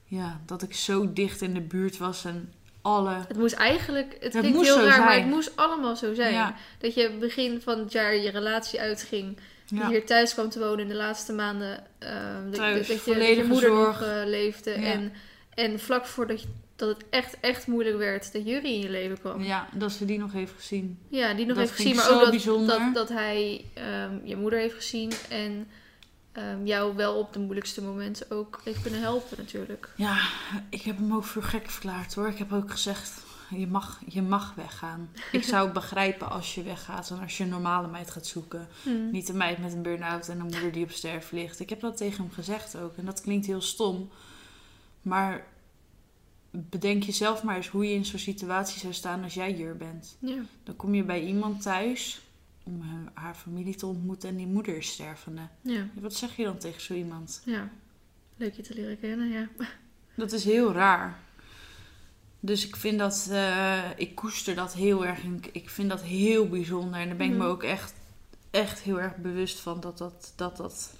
ja, 0.05 0.39
dat 0.45 0.61
ik 0.61 0.73
zo 0.73 1.13
dicht 1.13 1.41
in 1.41 1.53
de 1.53 1.61
buurt 1.61 1.97
was 1.97 2.25
en 2.25 2.53
alle. 2.81 3.13
Het 3.27 3.37
moest 3.37 3.53
eigenlijk, 3.53 4.13
het, 4.13 4.21
Het 4.23 4.31
klinkt 4.31 4.57
moest 4.57 4.73
heel 4.75 4.83
raar, 4.85 4.99
maar 4.99 5.15
het 5.15 5.25
moest 5.25 5.55
allemaal 5.55 5.95
zo 5.95 6.13
zijn. 6.13 6.33
Ja, 6.33 6.55
Dat 6.79 6.93
je 6.93 7.17
begin 7.19 7.61
van 7.61 7.79
het 7.79 7.91
jaar 7.91 8.15
je 8.15 8.29
relatie 8.29 8.79
uitging 8.79 9.37
Die 9.65 9.85
hier 9.85 10.05
thuis 10.05 10.33
kwam 10.33 10.49
te 10.49 10.59
wonen 10.59 10.79
in 10.79 10.87
de 10.87 10.95
laatste 10.95 11.33
maanden. 11.33 11.83
ehm, 11.99 12.43
dat- 12.45 12.53
Thuis, 12.55 12.87
dat, 12.87 13.05
je, 13.05 13.13
dat 13.13 13.27
je 13.27 13.43
moeder 13.43 13.69
zorg. 13.69 13.99
nog 13.99 14.09
eh, 14.09 14.21
leefde. 14.25 14.69
Ja. 14.71 14.77
En, 14.91 15.11
en 15.55 15.79
vlak 15.79 16.05
voordat 16.05 16.41
je, 16.41 16.47
dat 16.75 16.89
het 16.89 17.05
echt, 17.09 17.39
echt 17.39 17.67
moeilijk 17.67 17.97
werd, 17.97 18.33
dat 18.33 18.45
Jury 18.45 18.65
in 18.65 18.79
je 18.79 18.89
leven 18.89 19.19
kwam. 19.19 19.43
ja, 19.43 19.67
dat 19.73 19.91
ze 19.91 20.05
die 20.05 20.19
nog 20.19 20.31
heeft 20.31 20.53
gezien. 20.55 20.99
Ja, 21.09 21.33
die 21.33 21.45
nog 21.45 21.55
Dat 21.55 21.65
heeft 21.65 21.75
gezien, 21.75 21.95
maar 21.95 22.11
ook 22.11 22.43
dat, 22.43 22.67
dat, 22.67 22.93
dat 22.93 23.09
hij 23.09 23.65
ehm, 23.73 24.17
je 24.23 24.35
moeder 24.35 24.59
heeft 24.59 24.75
gezien 24.75 25.11
en 25.29 25.67
ehm, 26.31 26.65
jou 26.65 26.95
wel 26.95 27.15
op 27.15 27.33
de 27.33 27.39
moeilijkste 27.39 27.81
momenten 27.81 28.31
ook 28.31 28.61
heeft 28.63 28.81
kunnen 28.81 29.01
helpen 29.01 29.37
natuurlijk. 29.37 29.89
Ja, 29.95 30.17
ik 30.69 30.81
heb 30.81 30.97
hem 30.97 31.13
ook 31.13 31.23
voor 31.23 31.43
gek 31.43 31.69
verklaard 31.69 32.13
hoor. 32.13 32.27
Ik 32.27 32.37
heb 32.37 32.53
ook 32.53 32.71
gezegd, 32.71 33.23
je 33.49 33.67
mag, 33.67 34.01
je 34.07 34.21
mag 34.21 34.53
weggaan. 34.55 35.09
Ik 35.31 35.43
zou 35.53 35.63
het 35.63 35.73
begrijpen 35.73 36.29
als 36.29 36.55
je 36.55 36.63
weggaat 36.63 37.09
en 37.09 37.19
als 37.21 37.37
je 37.37 37.43
een 37.43 37.49
normale 37.49 37.87
meid 37.87 38.11
gaat 38.11 38.27
zoeken. 38.27 38.67
Hmm. 38.83 39.11
Niet 39.11 39.29
een 39.29 39.37
meid 39.37 39.57
met 39.57 39.73
een 39.73 39.81
burn-out 39.81 40.27
en 40.27 40.39
een 40.39 40.45
moeder 40.45 40.71
die 40.71 40.83
op 40.83 40.91
sterf 40.91 41.31
ligt. 41.31 41.59
Ik 41.59 41.69
heb 41.69 41.79
dat 41.79 41.97
tegen 41.97 42.23
hem 42.23 42.31
gezegd 42.31 42.77
ook. 42.77 42.97
En 42.97 43.05
dat 43.05 43.21
klinkt 43.21 43.45
heel 43.45 43.61
stom. 43.61 44.09
Maar 45.05 45.47
bedenk 46.51 47.03
jezelf 47.03 47.43
maar 47.43 47.55
eens 47.55 47.67
hoe 47.67 47.85
je 47.87 47.93
in 47.93 48.05
zo'n 48.05 48.19
situatie 48.19 48.79
zou 48.79 48.93
staan 48.93 49.23
als 49.23 49.33
jij 49.33 49.51
hier 49.51 49.77
bent. 49.77 50.17
Ja. 50.19 50.41
Dan 50.63 50.75
kom 50.75 50.93
je 50.95 51.03
bij 51.03 51.25
iemand 51.25 51.61
thuis 51.61 52.21
om 52.63 52.81
haar- 53.13 53.35
familie 53.35 53.75
te 53.75 53.85
ontmoeten 53.85 54.29
en 54.29 54.35
die 54.35 54.47
moeder 54.47 54.77
is 54.77 54.87
stervende. 54.91 55.41
Ja. 55.61 55.87
Wat 55.93 56.13
zeg 56.13 56.35
je 56.35 56.43
dan 56.43 56.57
tegen 56.57 56.81
zo 56.81 56.93
iemand? 56.93 57.41
ja, 57.45 57.69
leuk 58.37 58.53
je 58.53 58.61
te 58.61 58.73
leren 58.73 58.99
kennen, 58.99 59.27
ja. 59.29 59.47
Dat 60.15 60.31
is 60.31 60.43
heel 60.43 60.71
raar. 60.73 61.19
Dus 62.39 62.67
ik 62.67 62.75
vind 62.75 62.99
dat, 62.99 63.27
eh, 63.31 63.83
ik 63.95 64.15
koester 64.15 64.55
dat 64.55 64.73
heel 64.73 65.05
erg. 65.05 65.23
En 65.23 65.35
ik- 65.35 65.49
ik 65.51 65.69
vind 65.69 65.89
dat 65.89 66.01
heel 66.01 66.49
bijzonder. 66.49 66.99
En 66.99 67.07
daar 67.07 67.17
ben 67.17 67.25
ik 67.27 67.31
me 67.33 67.37
Mhm. 67.37 67.47
ook 67.47 67.63
echt, 67.63 67.93
echt 68.51 68.79
heel 68.79 68.99
erg 69.01 69.15
bewust 69.15 69.59
van 69.59 69.79
dat 69.79 69.97
dat, 69.97 70.33
dat 70.35 70.57
dat. 70.57 70.93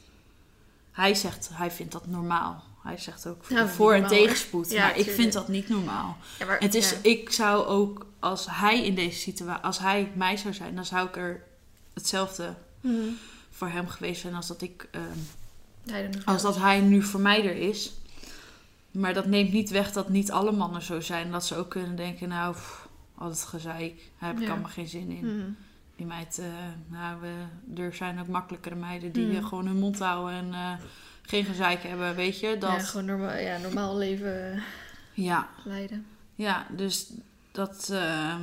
Hij 0.92 1.14
zegt, 1.16 1.50
hij 1.54 1.72
vindt 1.72 1.92
dat 1.92 2.08
normaal. 2.08 2.64
Hij 2.86 2.98
zegt 2.98 3.28
ook 3.28 3.44
Ja, 3.48 3.68
voor 3.68 3.94
en 3.94 4.08
tegenspoed. 4.08 4.72
Ja, 4.72 4.86
maar 4.86 4.98
ik 4.98 5.10
vind 5.10 5.34
dat 5.34 5.48
niet 5.48 5.70
normaal. 5.70 6.18
ja 6.40 6.46
maar, 6.46 6.60
Het 6.60 6.76
is, 6.76 6.90
ja. 6.90 6.98
ik 7.02 7.32
zou 7.32 7.66
ook, 7.66 8.06
als 8.20 8.48
hij 8.50 8.86
in 8.86 8.96
deze 8.96 9.20
situatie, 9.20 9.64
als 9.64 9.80
hij 9.80 10.12
mij 10.16 10.38
zou 10.38 10.54
zijn, 10.54 10.76
dan 10.76 10.86
zou 10.86 11.08
ik 11.08 11.16
er 11.16 11.44
hetzelfde 11.94 12.54
Hmm. 12.82 13.18
voor 13.52 13.68
hem 13.70 13.88
geweest 13.88 14.22
zijn 14.22 14.36
als 14.36 14.48
dat 14.48 14.62
ik 14.62 14.88
ehm, 14.92 16.12
als 16.26 16.42
dat 16.42 16.58
hij 16.58 16.80
nu 16.80 17.04
voor 17.04 17.20
mij 17.20 17.46
er 17.46 17.56
is. 17.56 17.94
Maar 18.92 19.14
dat 19.14 19.26
neemt 19.26 19.52
niet 19.52 19.70
weg 19.70 19.92
dat 19.92 20.10
niet 20.10 20.32
alle 20.32 20.52
mannen 20.52 20.82
zo 20.82 21.00
zijn. 21.02 21.32
Dat 21.32 21.46
ze 21.46 21.56
ook 21.56 21.70
kunnen 21.70 21.96
denken, 21.96 22.30
nou, 22.30 22.54
pff, 22.54 22.88
al 23.16 23.30
het 23.30 23.42
gezeik, 23.44 24.02
daar 24.20 24.30
heb 24.30 24.40
ik 24.42 24.50
allemaal 24.50 24.70
geen 24.70 24.88
zin 24.88 25.10
in. 25.10 25.20
Hmm. 25.20 25.56
Die 25.96 26.06
meid, 26.06 26.40
eh, 26.40 26.46
nou, 26.88 27.22
we, 27.22 27.82
er 27.82 27.94
zijn 27.94 28.20
ook 28.20 28.28
makkelijkere 28.28 28.76
meiden 28.76 29.12
die 29.12 29.26
Mm. 29.26 29.36
eh, 29.36 29.46
gewoon 29.48 29.66
hun 29.66 29.80
mond 29.80 30.00
houden 30.00 30.34
en 30.36 30.54
eh, 30.54 30.72
geen 31.28 31.46
gezeik 31.46 31.84
hebben, 31.84 32.16
weet 32.16 32.40
je. 32.40 32.58
Dat, 32.58 32.70
Ja, 32.72 32.80
gewoon 32.80 33.06
normaal, 33.06 33.38
ja, 33.38 33.58
normaal 33.58 33.98
leven 33.98 34.52
eh, 34.54 34.62
ja, 35.14 35.50
leiden. 35.64 36.06
ja, 36.36 36.68
dus 36.70 37.10
dat, 37.52 37.90
ehm, 37.92 38.42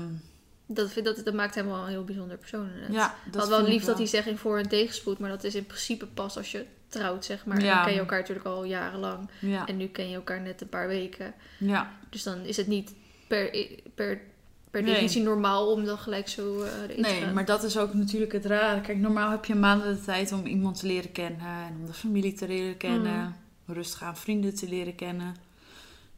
Dat, 0.66 0.92
vind, 0.92 1.05
dat, 1.07 1.25
dat 1.25 1.35
maakt 1.35 1.55
hem 1.55 1.66
wel 1.66 1.83
een 1.83 1.88
heel 1.88 2.05
bijzonder 2.05 2.37
persoon 2.37 2.71
ja, 2.90 3.14
dat 3.31 3.49
wel 3.49 3.62
lief 3.62 3.85
dat 3.85 3.99
hij 3.99 4.07
zegt 4.07 4.27
in 4.27 4.37
voor- 4.37 4.59
en 4.59 4.68
tegenspoed, 4.68 5.18
maar 5.18 5.31
dat 5.31 5.45
is 5.45 5.55
in 5.55 5.66
principe 5.66 6.07
pas 6.07 6.37
als 6.37 6.51
je 6.53 6.64
trouwt, 6.88 7.25
zeg 7.25 7.45
maar. 7.47 7.61
Ja. 7.62 7.75
Dan 7.75 7.85
ken 7.85 7.92
je 7.92 7.99
elkaar 7.99 8.18
natuurlijk 8.18 8.47
al 8.47 8.64
jarenlang. 8.64 9.31
Ja, 9.40 9.66
En 9.66 9.77
nu 9.77 9.87
ken 9.87 10.09
je 10.09 10.14
elkaar 10.14 10.40
net 10.40 10.61
een 10.61 10.68
paar 10.68 10.88
weken. 10.88 11.35
ja, 11.59 11.90
Dus 12.11 12.23
dan 12.23 12.40
is 12.45 12.57
het 12.57 12.66
niet 12.66 12.95
per, 13.29 13.66
per, 13.95 14.21
per 14.73 14.83
Nee. 14.83 14.91
definitie 14.91 15.23
normaal 15.23 15.71
om 15.73 15.85
dan 15.85 15.99
gelijk 15.99 16.29
zo 16.29 16.63
eh 16.63 16.83
erin 16.83 16.95
te 16.97 17.01
Nee, 17.11 17.21
gaan. 17.21 17.35
maar 17.35 17.45
dat 17.45 17.63
is 17.63 17.77
ook 17.79 17.95
natuurlijk 17.95 18.33
het 18.33 18.45
rare. 18.47 18.81
Kijk, 18.81 18.99
normaal 18.99 19.31
heb 19.31 19.45
je 19.45 19.55
maanden 19.55 19.95
de 19.95 20.01
tijd 20.05 20.33
om 20.33 20.47
iemand 20.47 20.79
te 20.79 20.87
leren 20.87 21.13
kennen 21.13 21.41
en 21.67 21.77
om 21.81 21.87
de 21.87 21.93
familie 21.93 22.33
te 22.33 22.47
leren 22.47 22.77
kennen, 22.77 23.37
rustig 23.67 24.03
aan 24.03 24.17
vrienden 24.17 24.55
te 24.55 24.69
leren 24.69 24.95
kennen. 24.95 25.37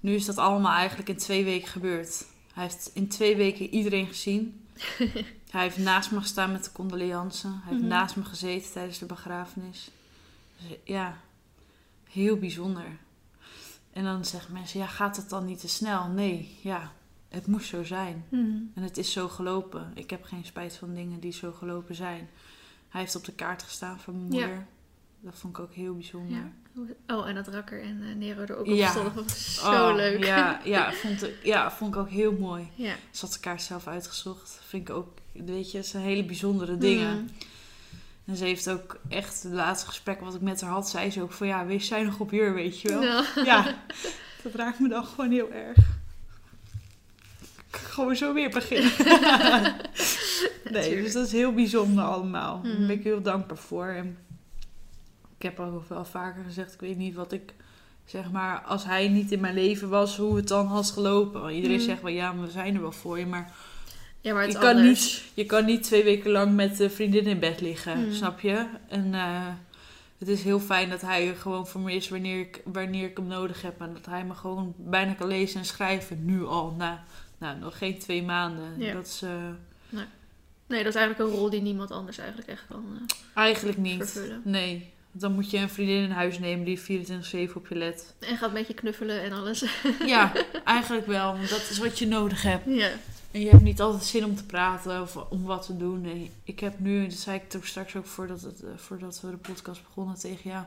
Nu 0.01 0.14
is 0.14 0.25
dat 0.25 0.38
allemaal 0.38 0.73
eigenlijk 0.73 1.09
in 1.09 1.17
twee 1.17 1.45
weken 1.45 1.69
gebeurd. 1.69 2.25
Hij 2.53 2.62
heeft 2.62 2.90
in 2.95 3.09
twee 3.09 3.37
weken 3.37 3.69
iedereen 3.75 4.07
gezien. 4.07 4.67
Hij 5.51 5.62
heeft 5.62 5.79
naast 5.79 6.11
me 6.11 6.21
gestaan 6.21 6.53
met 6.53 6.64
de 6.64 6.73
condoleances. 6.73 7.43
Hij 7.43 7.53
heeft 7.64 7.81
Mhm. 7.81 7.88
naast 7.88 8.17
me 8.17 8.25
gezeten 8.25 8.73
tijdens 8.73 8.99
de 8.99 9.07
begrafenis. 9.07 9.90
Dus 10.59 10.77
ja, 10.85 11.17
heel 12.11 12.37
bijzonder. 12.37 12.85
En 13.93 14.05
dan 14.05 14.25
zeggen 14.25 14.53
mensen, 14.53 14.81
ja, 14.81 14.87
gaat 14.87 15.17
het 15.17 15.29
dan 15.29 15.45
niet 15.45 15.61
te 15.61 15.69
snel? 15.69 16.07
Nee, 16.09 16.59
ja, 16.62 16.93
het 17.35 17.47
moest 17.47 17.68
zo 17.68 17.85
zijn. 17.85 18.25
Mhm. 18.29 18.47
En 18.75 18.83
het 18.83 18.97
is 18.97 19.12
zo 19.12 19.29
gelopen. 19.29 19.90
Ik 19.94 20.11
heb 20.11 20.25
geen 20.25 20.44
spijt 20.44 20.77
van 20.77 20.94
dingen 20.94 21.20
die 21.20 21.33
zo 21.33 21.53
gelopen 21.53 21.94
zijn. 21.94 22.29
Hij 22.88 23.01
heeft 23.01 23.16
op 23.16 23.25
de 23.25 23.33
kaart 23.33 23.62
gestaan 23.62 24.01
van 24.01 24.14
mijn 24.29 24.33
Ja. 24.40 24.47
moeder. 24.47 24.66
Dat 25.20 25.35
vond 25.38 25.57
ik 25.57 25.62
ook 25.62 25.73
heel 25.75 25.94
bijzonder. 25.94 26.37
Ja. 26.37 26.51
Oh, 27.14 27.29
en 27.29 27.35
dat 27.35 27.49
Rakker 27.49 27.83
en 27.83 28.03
eh, 28.03 28.14
Nero 28.16 28.40
er 28.40 28.57
ook 28.57 28.66
Ja. 28.66 28.85
op 28.87 28.90
stonden. 28.90 29.14
Dat 29.14 29.25
was 29.25 29.55
zo 29.55 29.88
Oh, 29.88 29.94
leuk. 29.94 30.25
Ja, 30.25 30.61
ja, 30.64 30.92
vond 30.92 31.23
ik, 31.23 31.35
ja, 31.42 31.70
vond 31.73 31.94
ik 31.94 32.01
ook 32.01 32.09
heel 32.09 32.33
mooi. 32.33 32.68
Ja. 32.75 32.94
Ze 33.11 33.25
had 33.25 33.33
de 33.35 33.40
kaart 33.40 33.62
zelf 33.62 33.87
uitgezocht. 33.87 34.61
Vind 34.66 34.88
ik 34.88 34.94
ook, 34.94 35.09
weet 35.33 35.70
je, 35.70 35.77
het 35.77 35.87
zijn 35.87 36.03
hele 36.03 36.25
bijzondere 36.25 36.79
dingen. 36.79 37.14
Mhm. 37.14 37.25
En 38.25 38.37
ze 38.37 38.44
heeft 38.44 38.70
ook 38.70 38.97
echt, 39.09 39.42
de 39.42 39.49
laatste 39.49 39.87
gesprek 39.87 40.20
wat 40.20 40.35
ik 40.35 40.40
met 40.40 40.61
haar 40.61 40.70
had, 40.70 40.88
zei 40.88 41.11
ze 41.11 41.23
ook 41.23 41.33
van 41.33 41.47
ja, 41.47 41.66
wees 41.66 41.87
zij 41.87 42.03
nog 42.03 42.20
op 42.20 42.31
hier, 42.31 42.55
weet 42.55 42.81
je 42.81 42.88
wel. 42.88 43.03
Ja. 43.03 43.25
Ja, 43.44 43.75
dat 44.42 44.55
raakt 44.55 44.79
me 44.81 44.88
dan 44.88 45.05
gewoon 45.05 45.31
heel 45.31 45.51
erg. 45.53 45.79
Gewoon 47.75 48.17
zo 48.17 48.33
weer 48.35 48.51
beginnen. 48.51 48.93
nee, 50.71 51.03
dus 51.03 51.13
dat 51.13 51.27
is 51.27 51.33
heel 51.33 51.53
bijzonder 51.53 52.05
allemaal. 52.05 52.61
Daar 52.63 52.73
Mhm. 52.73 52.87
ben 52.87 52.97
ik 52.97 53.05
heel 53.05 53.23
dankbaar 53.23 53.57
voor. 53.59 53.87
En 53.87 54.19
ik 55.37 55.43
heb 55.43 55.61
al 55.61 55.85
wel 55.89 56.05
vaker 56.05 56.45
gezegd, 56.45 56.75
ik 56.75 56.81
weet 56.81 56.97
niet 56.97 57.15
wat 57.15 57.33
ik... 57.33 57.53
Zeg 58.05 58.31
maar, 58.31 58.61
als 58.61 58.85
hij 58.85 59.09
niet 59.09 59.33
in 59.33 59.41
mijn 59.41 59.55
leven 59.55 59.89
was, 59.89 60.17
hoe 60.17 60.37
het 60.37 60.49
dan 60.49 60.67
had 60.67 60.91
gelopen. 60.91 61.41
Want 61.41 61.55
iedereen 61.55 61.77
Mhm. 61.77 61.85
zegt 61.85 62.03
wel, 62.03 62.13
ja, 62.13 62.33
maar 62.33 62.45
we 62.45 62.51
zijn 62.51 62.75
er 62.75 62.81
wel 62.81 62.93
voor 62.93 63.19
je. 63.19 63.27
Maar 63.27 63.53
Ja, 64.21 64.33
maar 64.35 64.43
het 64.43 64.53
je 64.53 64.59
kan, 64.59 64.77
anders. 64.77 65.13
niet, 65.15 65.23
je 65.35 65.45
kan 65.47 65.65
niet 65.65 65.83
twee 65.83 66.05
weken 66.05 66.31
lang 66.31 66.55
met 66.55 66.77
de 66.77 66.91
vriendin 66.91 67.25
in 67.27 67.39
bed 67.39 67.61
liggen, 67.61 68.01
Mhm. 68.01 68.13
snap 68.13 68.41
je? 68.41 68.67
En 68.89 69.15
eh, 69.15 69.47
het 70.19 70.29
is 70.29 70.43
heel 70.43 70.61
fijn 70.61 70.91
dat 70.91 71.01
hij 71.01 71.29
er 71.29 71.37
gewoon 71.37 71.67
voor 71.67 71.81
me 71.81 71.93
is 71.93 72.09
wanneer 72.09 72.41
ik, 72.41 72.61
wanneer 72.65 73.09
ik 73.09 73.17
hem 73.17 73.27
nodig 73.27 73.63
heb. 73.63 73.81
En 73.81 73.93
dat 73.95 74.07
hij 74.07 74.25
me 74.25 74.35
gewoon 74.35 74.75
bijna 74.77 75.13
kan 75.13 75.27
lezen 75.29 75.59
en 75.61 75.67
schrijven, 75.67 76.25
nu 76.25 76.45
al, 76.47 76.75
na 76.79 77.05
nou, 77.44 77.59
nog 77.59 77.78
geen 77.78 77.98
twee 77.98 78.22
maanden. 78.22 78.74
Ja. 78.78 78.92
Dat 78.92 79.07
is 79.07 79.22
eh, 79.22 79.30
Nee, 80.66 80.83
dat 80.85 80.94
is 80.94 81.00
eigenlijk 81.00 81.30
een 81.30 81.38
rol 81.38 81.50
die 81.50 81.62
niemand 81.62 81.90
anders 81.90 82.18
eigenlijk 82.18 82.48
echt 82.48 82.64
kan 82.68 82.85
eh, 82.94 83.16
eigenlijk 83.35 83.78
niet. 83.78 83.96
vervullen. 84.11 84.40
Nee, 84.44 84.92
dan 85.12 85.33
moet 85.33 85.50
je 85.50 85.59
een 85.59 85.68
vriendin 85.68 86.02
in 86.02 86.11
huis 86.11 86.38
nemen 86.38 86.64
die 86.64 86.80
24-7 87.50 87.52
op 87.54 87.66
je 87.68 87.74
let. 87.74 88.14
En 88.18 88.37
gaat 88.37 88.52
met 88.52 88.66
je 88.66 88.74
knuffelen 88.74 89.22
en 89.22 89.33
alles. 89.33 89.64
Ja, 90.07 90.33
eigenlijk 90.64 91.07
wel, 91.07 91.33
want 91.33 91.48
dat 91.48 91.70
is 91.70 91.78
wat 91.78 91.98
je 91.98 92.07
nodig 92.07 92.42
hebt. 92.42 92.64
ja. 92.66 92.90
En 93.30 93.40
je 93.40 93.48
hebt 93.48 93.62
niet 93.62 93.80
altijd 93.80 94.04
zin 94.04 94.24
om 94.24 94.37
te 94.37 94.44
praten 94.44 95.02
of 95.02 95.16
om 95.16 95.42
wat 95.44 95.66
te 95.66 95.76
doen. 95.76 96.00
Nee, 96.00 96.30
ik 96.44 96.61
heb 96.61 96.78
nu, 96.78 97.07
dat 97.07 97.18
zei 97.18 97.37
ik 97.37 97.48
toen 97.48 97.62
straks 97.64 97.96
ook 97.96 98.07
voordat, 98.07 98.40
het, 98.42 98.62
eh, 98.62 98.68
voordat 98.76 99.20
we 99.20 99.30
de 99.30 99.37
podcast 99.37 99.83
begonnen 99.83 100.14
tegen 100.18 100.50
jou. 100.50 100.64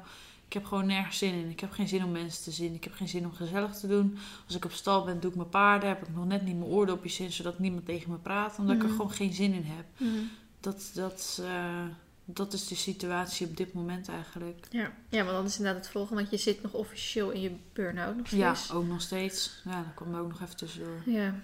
Ik 0.47 0.53
heb 0.53 0.65
gewoon 0.65 0.85
nergens 0.85 1.17
zin 1.17 1.33
in. 1.33 1.49
Ik 1.49 1.59
heb 1.59 1.71
geen 1.71 1.87
zin 1.87 2.03
om 2.03 2.11
mensen 2.11 2.43
te 2.43 2.51
zien. 2.51 2.73
Ik 2.73 2.83
heb 2.83 2.93
geen 2.93 3.07
zin 3.07 3.25
om 3.25 3.33
gezellig 3.33 3.75
te 3.75 3.87
doen. 3.87 4.17
Als 4.45 4.55
ik 4.55 4.65
op 4.65 4.71
stal 4.71 5.03
ben, 5.05 5.19
doe 5.19 5.29
ik 5.29 5.35
mijn 5.37 5.49
paarden. 5.49 5.89
Heb 5.89 6.01
ik 6.01 6.15
nog 6.15 6.25
net 6.25 6.41
niet 6.45 6.57
mijn 6.57 6.69
oordopjes 6.69 7.19
in, 7.19 7.31
zodat 7.31 7.59
niemand 7.59 7.85
tegen 7.85 8.11
me 8.11 8.17
praat. 8.17 8.57
Omdat 8.59 8.75
ik 8.75 8.81
Mhm. 8.81 8.89
er 8.91 8.95
gewoon 8.97 9.11
geen 9.11 9.33
zin 9.33 9.53
in 9.53 9.63
heb. 9.65 9.85
Mhm. 9.97 10.23
Dat, 10.59 10.91
dat, 10.93 11.39
eh, 11.43 11.83
dat 12.25 12.53
is 12.53 12.67
de 12.67 12.75
situatie 12.75 13.47
op 13.47 13.57
dit 13.57 13.73
moment 13.73 14.09
eigenlijk. 14.09 14.67
ja. 14.69 14.91
Ja, 15.09 15.23
maar 15.23 15.33
dan 15.33 15.45
is 15.45 15.57
inderdaad 15.57 15.83
het 15.83 15.91
volgende. 15.91 16.21
Want 16.21 16.31
je 16.33 16.37
zit 16.51 16.61
nog 16.61 16.73
officieel 16.73 17.29
in 17.29 17.41
je 17.41 17.51
burn-out 17.73 18.17
nog 18.17 18.27
Ja, 18.27 18.53
steeds. 18.53 18.71
ook 18.73 18.87
nog 18.87 19.01
steeds. 19.01 19.61
Ja, 19.65 19.75
dat 19.83 19.93
kwam 19.95 20.13
er 20.13 20.21
ook 20.21 20.29
nog 20.29 20.41
even 20.41 20.55
tussendoor. 20.57 21.01
Ja. 21.05 21.35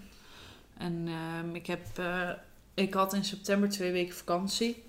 En 0.77 1.07
ehm, 1.07 1.55
ik 1.55 1.65
heb, 1.67 1.97
eh, 1.97 2.29
ik 2.73 2.93
had 2.93 3.13
in 3.13 3.23
september 3.25 3.69
twee 3.69 3.91
weken 3.91 4.15
vakantie. 4.15 4.83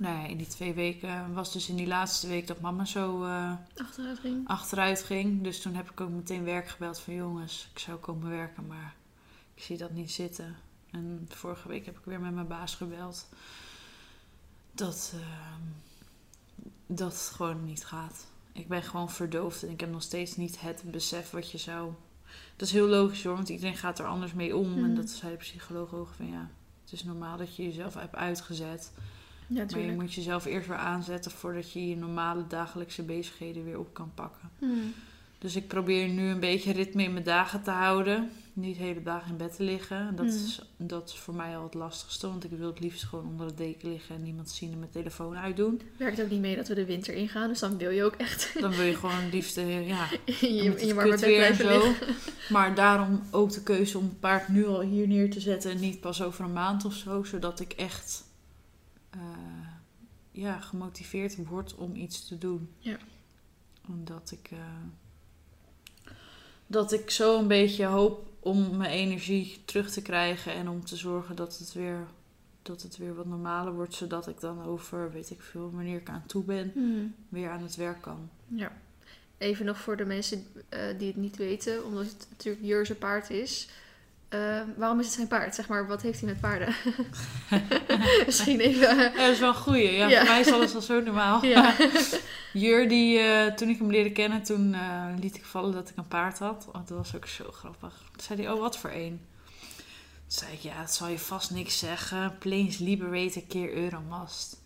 Nou 0.00 0.18
ja, 0.18 0.26
in 0.26 0.36
die 0.36 0.46
twee 0.46 0.74
weken 0.74 1.34
was 1.34 1.52
dus 1.52 1.68
in 1.68 1.76
die 1.76 1.86
laatste 1.86 2.26
week 2.26 2.46
dat 2.46 2.60
mama 2.60 2.84
zo 2.84 3.24
eh, 3.24 3.52
Achteruit 3.76 4.18
ging. 4.18 4.48
achteruit 4.48 5.02
ging. 5.02 5.42
Dus 5.42 5.60
toen 5.60 5.74
heb 5.74 5.90
ik 5.90 6.00
ook 6.00 6.10
meteen 6.10 6.44
werk 6.44 6.68
gebeld 6.68 6.98
van 7.00 7.14
jongens, 7.14 7.68
ik 7.72 7.78
zou 7.78 7.98
komen 7.98 8.28
werken, 8.30 8.66
maar 8.66 8.94
ik 9.54 9.62
zie 9.62 9.76
dat 9.76 9.90
niet 9.90 10.10
zitten. 10.12 10.56
En 10.90 11.26
vorige 11.28 11.68
week 11.68 11.86
heb 11.86 11.98
ik 11.98 12.04
weer 12.04 12.20
met 12.20 12.34
mijn 12.34 12.46
baas 12.46 12.74
gebeld. 12.74 13.28
Dat, 14.72 15.12
ehm, 15.14 15.60
dat 16.86 17.12
het 17.12 17.32
gewoon 17.34 17.64
niet 17.64 17.84
gaat. 17.84 18.26
Ik 18.52 18.68
ben 18.68 18.82
gewoon 18.82 19.10
verdoofd 19.10 19.62
en 19.62 19.70
ik 19.70 19.80
heb 19.80 19.90
nog 19.90 20.02
steeds 20.02 20.36
niet 20.36 20.60
het 20.60 20.82
besef 20.90 21.30
wat 21.30 21.50
je 21.50 21.58
zou. 21.58 21.92
Dat 22.56 22.68
is 22.68 22.74
heel 22.74 22.86
logisch 22.88 23.24
hoor, 23.24 23.34
want 23.34 23.48
iedereen 23.48 23.76
gaat 23.76 23.98
er 23.98 24.06
anders 24.06 24.32
mee 24.32 24.56
om. 24.56 24.72
En 24.72 24.80
Mhm. 24.86 24.94
dat 24.94 25.10
zei 25.10 25.30
de 25.32 25.38
psycholoog 25.38 25.94
ook 25.94 26.10
van 26.16 26.26
ja, 26.26 26.48
het 26.82 26.92
is 26.92 27.04
normaal 27.04 27.36
dat 27.36 27.56
je 27.56 27.62
jezelf 27.62 27.94
hebt 27.94 28.14
uitgezet. 28.14 28.92
Ja, 29.52 29.64
Maar 29.70 29.80
je 29.80 29.92
moet 29.92 30.14
jezelf 30.14 30.44
eerst 30.44 30.68
weer 30.68 30.76
aanzetten 30.76 31.30
voordat 31.30 31.72
je 31.72 31.88
je 31.88 31.96
normale 31.96 32.46
dagelijkse 32.46 33.02
bezigheden 33.02 33.64
weer 33.64 33.78
op 33.78 33.94
kan 33.94 34.10
pakken. 34.14 34.50
Mhm. 34.58 34.72
Dus 35.38 35.56
ik 35.56 35.68
probeer 35.68 36.08
nu 36.08 36.28
een 36.28 36.40
beetje 36.40 36.72
ritme 36.72 37.02
in 37.02 37.12
mijn 37.12 37.24
dagen 37.24 37.62
te 37.62 37.70
houden. 37.70 38.30
Niet 38.52 38.76
de 38.78 38.82
hele 38.82 39.02
dag 39.02 39.28
in 39.28 39.36
bed 39.36 39.56
te 39.56 39.62
liggen. 39.62 40.16
Dat, 40.16 40.26
Mm. 40.26 40.32
is, 40.32 40.60
dat 40.76 41.08
is 41.08 41.18
voor 41.18 41.34
mij 41.34 41.56
al 41.56 41.62
het 41.64 41.74
lastigste. 41.74 42.26
Want 42.28 42.44
ik 42.44 42.50
wil 42.50 42.66
het 42.66 42.80
liefst 42.80 43.04
gewoon 43.04 43.26
onder 43.26 43.46
de 43.46 43.54
deken 43.54 43.88
liggen 43.90 44.14
en 44.14 44.22
niemand 44.22 44.50
zien 44.50 44.72
en 44.72 44.78
mijn 44.78 44.90
telefoon 44.90 45.36
uitdoen. 45.36 45.80
Werkt 45.96 46.22
ook 46.22 46.30
niet 46.30 46.40
mee 46.40 46.56
dat 46.56 46.68
we 46.68 46.74
de 46.74 46.84
winter 46.84 47.14
ingaan, 47.14 47.48
dus 47.48 47.58
dan 47.58 47.76
wil 47.78 47.90
je 47.90 48.04
ook 48.04 48.14
echt 48.14 48.52
Dan 48.60 48.70
wil 48.70 48.84
je 48.86 48.94
gewoon 48.96 49.14
het 49.16 49.32
liefst, 49.32 49.56
ja, 49.56 49.62
in 50.24 50.54
je, 50.54 50.80
in 50.80 50.86
je 50.86 50.94
warme 50.94 51.10
bed 51.10 51.20
weer 51.20 51.42
en 51.44 51.56
blijven 51.56 51.80
zo. 51.82 51.88
liggen. 51.88 52.06
Maar 52.54 52.74
daarom 52.74 53.22
ook 53.30 53.52
de 53.52 53.62
keuze 53.62 53.98
om 53.98 54.04
het 54.04 54.20
paard 54.20 54.48
nu 54.48 54.66
al 54.66 54.80
hier 54.80 55.06
neer 55.08 55.30
te 55.30 55.40
zetten 55.40 55.70
en 55.70 55.80
niet 55.80 56.00
pas 56.00 56.22
over 56.22 56.44
een 56.44 56.52
maand 56.52 56.84
of 56.84 56.94
zo. 56.94 57.22
Zodat 57.24 57.60
ik 57.60 57.72
echt 57.72 58.24
eh, 59.10 59.20
ja, 60.30 60.60
gemotiveerd 60.60 61.36
word 61.46 61.74
om 61.74 61.94
iets 61.94 62.26
te 62.28 62.38
doen. 62.38 62.70
Ja. 62.78 62.96
Omdat 63.88 64.30
ik, 64.30 64.50
eh, 64.50 64.58
dat 66.66 66.92
ik 66.92 67.10
zo 67.10 67.38
een 67.38 67.48
beetje 67.48 67.84
hoop 67.84 68.28
om 68.40 68.76
mijn 68.76 68.90
energie 68.90 69.62
terug 69.64 69.90
te 69.90 70.02
krijgen 70.02 70.52
en 70.52 70.68
om 70.68 70.84
te 70.84 70.96
zorgen 70.96 71.36
dat 71.36 71.58
het 71.58 71.72
weer, 71.72 72.06
dat 72.62 72.82
het 72.82 72.96
weer 72.96 73.14
wat 73.14 73.26
normaler 73.26 73.72
wordt. 73.74 73.94
Zodat 73.94 74.28
ik 74.28 74.40
dan 74.40 74.64
over, 74.64 75.12
weet 75.12 75.30
ik 75.30 75.40
veel, 75.40 75.70
wanneer 75.70 76.00
ik 76.00 76.08
aan 76.08 76.26
toe 76.26 76.44
ben, 76.44 76.70
Hmm. 76.74 77.14
weer 77.28 77.50
aan 77.50 77.62
het 77.62 77.76
werk 77.76 78.02
kan. 78.02 78.30
Ja. 78.46 78.72
Even 79.38 79.66
nog 79.66 79.78
voor 79.78 79.96
de 79.96 80.04
mensen 80.04 80.46
eh, 80.68 80.98
die 80.98 81.06
het 81.06 81.16
niet 81.16 81.36
weten, 81.36 81.84
omdat 81.84 82.04
het 82.06 82.26
natuurlijk 82.30 82.64
Jurse 82.64 82.94
paard 82.94 83.30
is. 83.30 83.68
Eh, 84.30 84.60
waarom 84.76 84.98
is 84.98 85.04
het 85.04 85.14
zijn 85.14 85.28
paard? 85.28 85.54
Zeg 85.54 85.68
maar, 85.68 85.86
wat 85.86 86.02
heeft 86.02 86.20
hij 86.20 86.28
met 86.28 86.40
paarden? 86.40 86.74
Misschien 88.26 88.60
even... 88.60 88.96
Ja, 88.96 89.08
dat 89.08 89.28
is 89.28 89.38
wel 89.38 89.48
een 89.48 89.54
goeie. 89.54 89.92
Ja, 89.92 90.08
Ja. 90.08 90.18
Voor 90.18 90.28
mij 90.28 90.40
is 90.40 90.52
alles 90.52 90.74
al 90.74 90.80
zo 90.80 91.00
normaal. 91.00 91.44
ja. 91.44 91.74
Jur, 92.52 92.88
die, 92.88 93.18
eh, 93.18 93.52
toen 93.52 93.68
ik 93.68 93.78
hem 93.78 93.90
leerde 93.90 94.12
kennen, 94.12 94.42
toen 94.42 94.74
eh, 94.74 95.06
liet 95.20 95.36
ik 95.36 95.44
vallen 95.44 95.72
dat 95.72 95.88
ik 95.88 95.96
een 95.96 96.08
paard 96.08 96.38
had. 96.38 96.68
Want 96.72 96.88
dat 96.88 96.96
was 96.96 97.16
ook 97.16 97.26
zo 97.26 97.44
grappig. 97.52 97.94
Toen 98.12 98.22
zei 98.22 98.42
hij, 98.42 98.52
oh, 98.52 98.60
wat 98.60 98.78
voor 98.78 98.90
een? 98.90 99.20
Toen 99.76 100.38
zei 100.38 100.52
ik, 100.52 100.60
ja, 100.60 100.80
dat 100.80 100.94
zal 100.94 101.08
je 101.08 101.18
vast 101.18 101.50
niks 101.50 101.78
zeggen. 101.78 102.38
Plains 102.38 102.78
Liberator 102.78 103.42
keer 103.48 103.72
Euromast. 103.74 104.56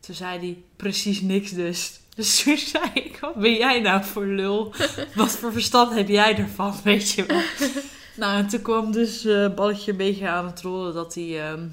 Toen 0.00 0.14
zei 0.14 0.38
hij, 0.38 0.62
precies 0.76 1.20
niks 1.20 1.50
dus. 1.50 2.00
Dus 2.14 2.42
toen 2.42 2.56
zei 2.56 2.90
ik, 2.94 3.18
wat 3.20 3.34
ben 3.34 3.54
jij 3.54 3.80
nou 3.80 4.04
voor 4.04 4.26
lul? 4.26 4.74
Wat 5.14 5.30
voor 5.30 5.52
verstand 5.52 5.94
heb 5.94 6.08
jij 6.08 6.36
ervan, 6.36 6.74
weet 6.84 7.10
je 7.10 7.26
wel? 7.26 7.42
nou, 8.16 8.38
en 8.38 8.48
toen 8.48 8.62
kwam 8.62 8.92
dus 8.92 9.24
eh 9.24 9.54
balletje 9.54 9.90
een 9.90 9.96
beetje 9.96 10.28
aan 10.28 10.46
het 10.46 10.60
rollen 10.60 10.94
dat 10.94 11.14
hij 11.14 11.50
ehm, 11.50 11.68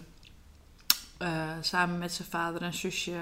eh, 1.17 1.49
samen 1.61 1.97
met 1.97 2.13
zijn 2.13 2.27
vader 2.27 2.61
en 2.61 2.73
zusje 2.73 3.15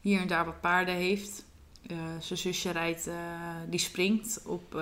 hier 0.00 0.20
en 0.20 0.26
daar 0.26 0.44
wat 0.44 0.60
paarden 0.60 0.94
heeft. 0.94 1.44
Eh, 1.86 1.96
zijn 2.20 2.38
zusje 2.38 2.70
rijdt, 2.70 3.10
die 3.68 3.80
springt 3.80 4.42
op 4.44 4.80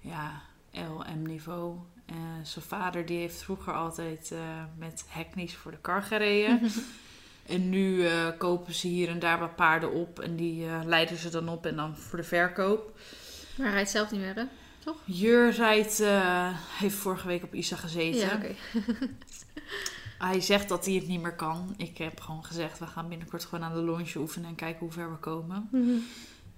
ja, 0.00 0.42
LM-niveau. 0.70 1.76
Zijn 2.42 2.64
vader 2.64 3.06
die 3.06 3.18
heeft 3.18 3.42
vroeger 3.42 3.72
altijd 3.72 4.34
met 4.78 5.04
Hackneys 5.08 5.54
voor 5.54 5.70
de 5.70 5.78
kar 5.80 6.02
gereden. 6.02 6.60
en 7.46 7.68
nu 7.68 8.06
kopen 8.38 8.74
ze 8.74 8.86
hier 8.86 9.08
en 9.08 9.18
daar 9.18 9.38
wat 9.38 9.56
paarden 9.56 9.92
op 9.92 10.20
en 10.20 10.36
die 10.36 10.66
leiden 10.84 11.16
ze 11.16 11.28
dan 11.28 11.48
op 11.48 11.66
en 11.66 11.76
dan 11.76 11.96
voor 11.96 12.18
de 12.18 12.24
verkoop. 12.24 12.98
Maar 13.56 13.66
hij 13.66 13.74
rijdt 13.74 13.90
zelf 13.90 14.10
niet 14.10 14.20
meer, 14.20 14.34
hè? 14.34 14.44
Jur 15.04 15.50
rijdt, 15.50 16.00
eh, 16.00 16.48
heeft 16.78 16.94
vorige 16.94 17.26
week 17.26 17.42
op 17.42 17.54
Isa 17.54 17.76
gezeten. 17.76 18.20
Ja. 18.20 18.40
Hij 20.18 20.40
zegt 20.40 20.68
dat 20.68 20.84
hij 20.84 20.94
het 20.94 21.06
niet 21.06 21.22
meer 21.22 21.36
kan. 21.36 21.74
Ik 21.76 21.98
heb 21.98 22.20
gewoon 22.20 22.44
gezegd, 22.44 22.78
we 22.78 22.86
gaan 22.86 23.08
binnenkort 23.08 23.44
gewoon 23.44 23.64
aan 23.64 23.74
de 23.74 23.82
longe 23.82 24.16
oefenen 24.16 24.48
en 24.48 24.54
kijken 24.54 24.80
hoe 24.80 24.92
ver 24.92 25.10
we 25.10 25.16
komen. 25.16 25.68
Mhm. 25.72 25.90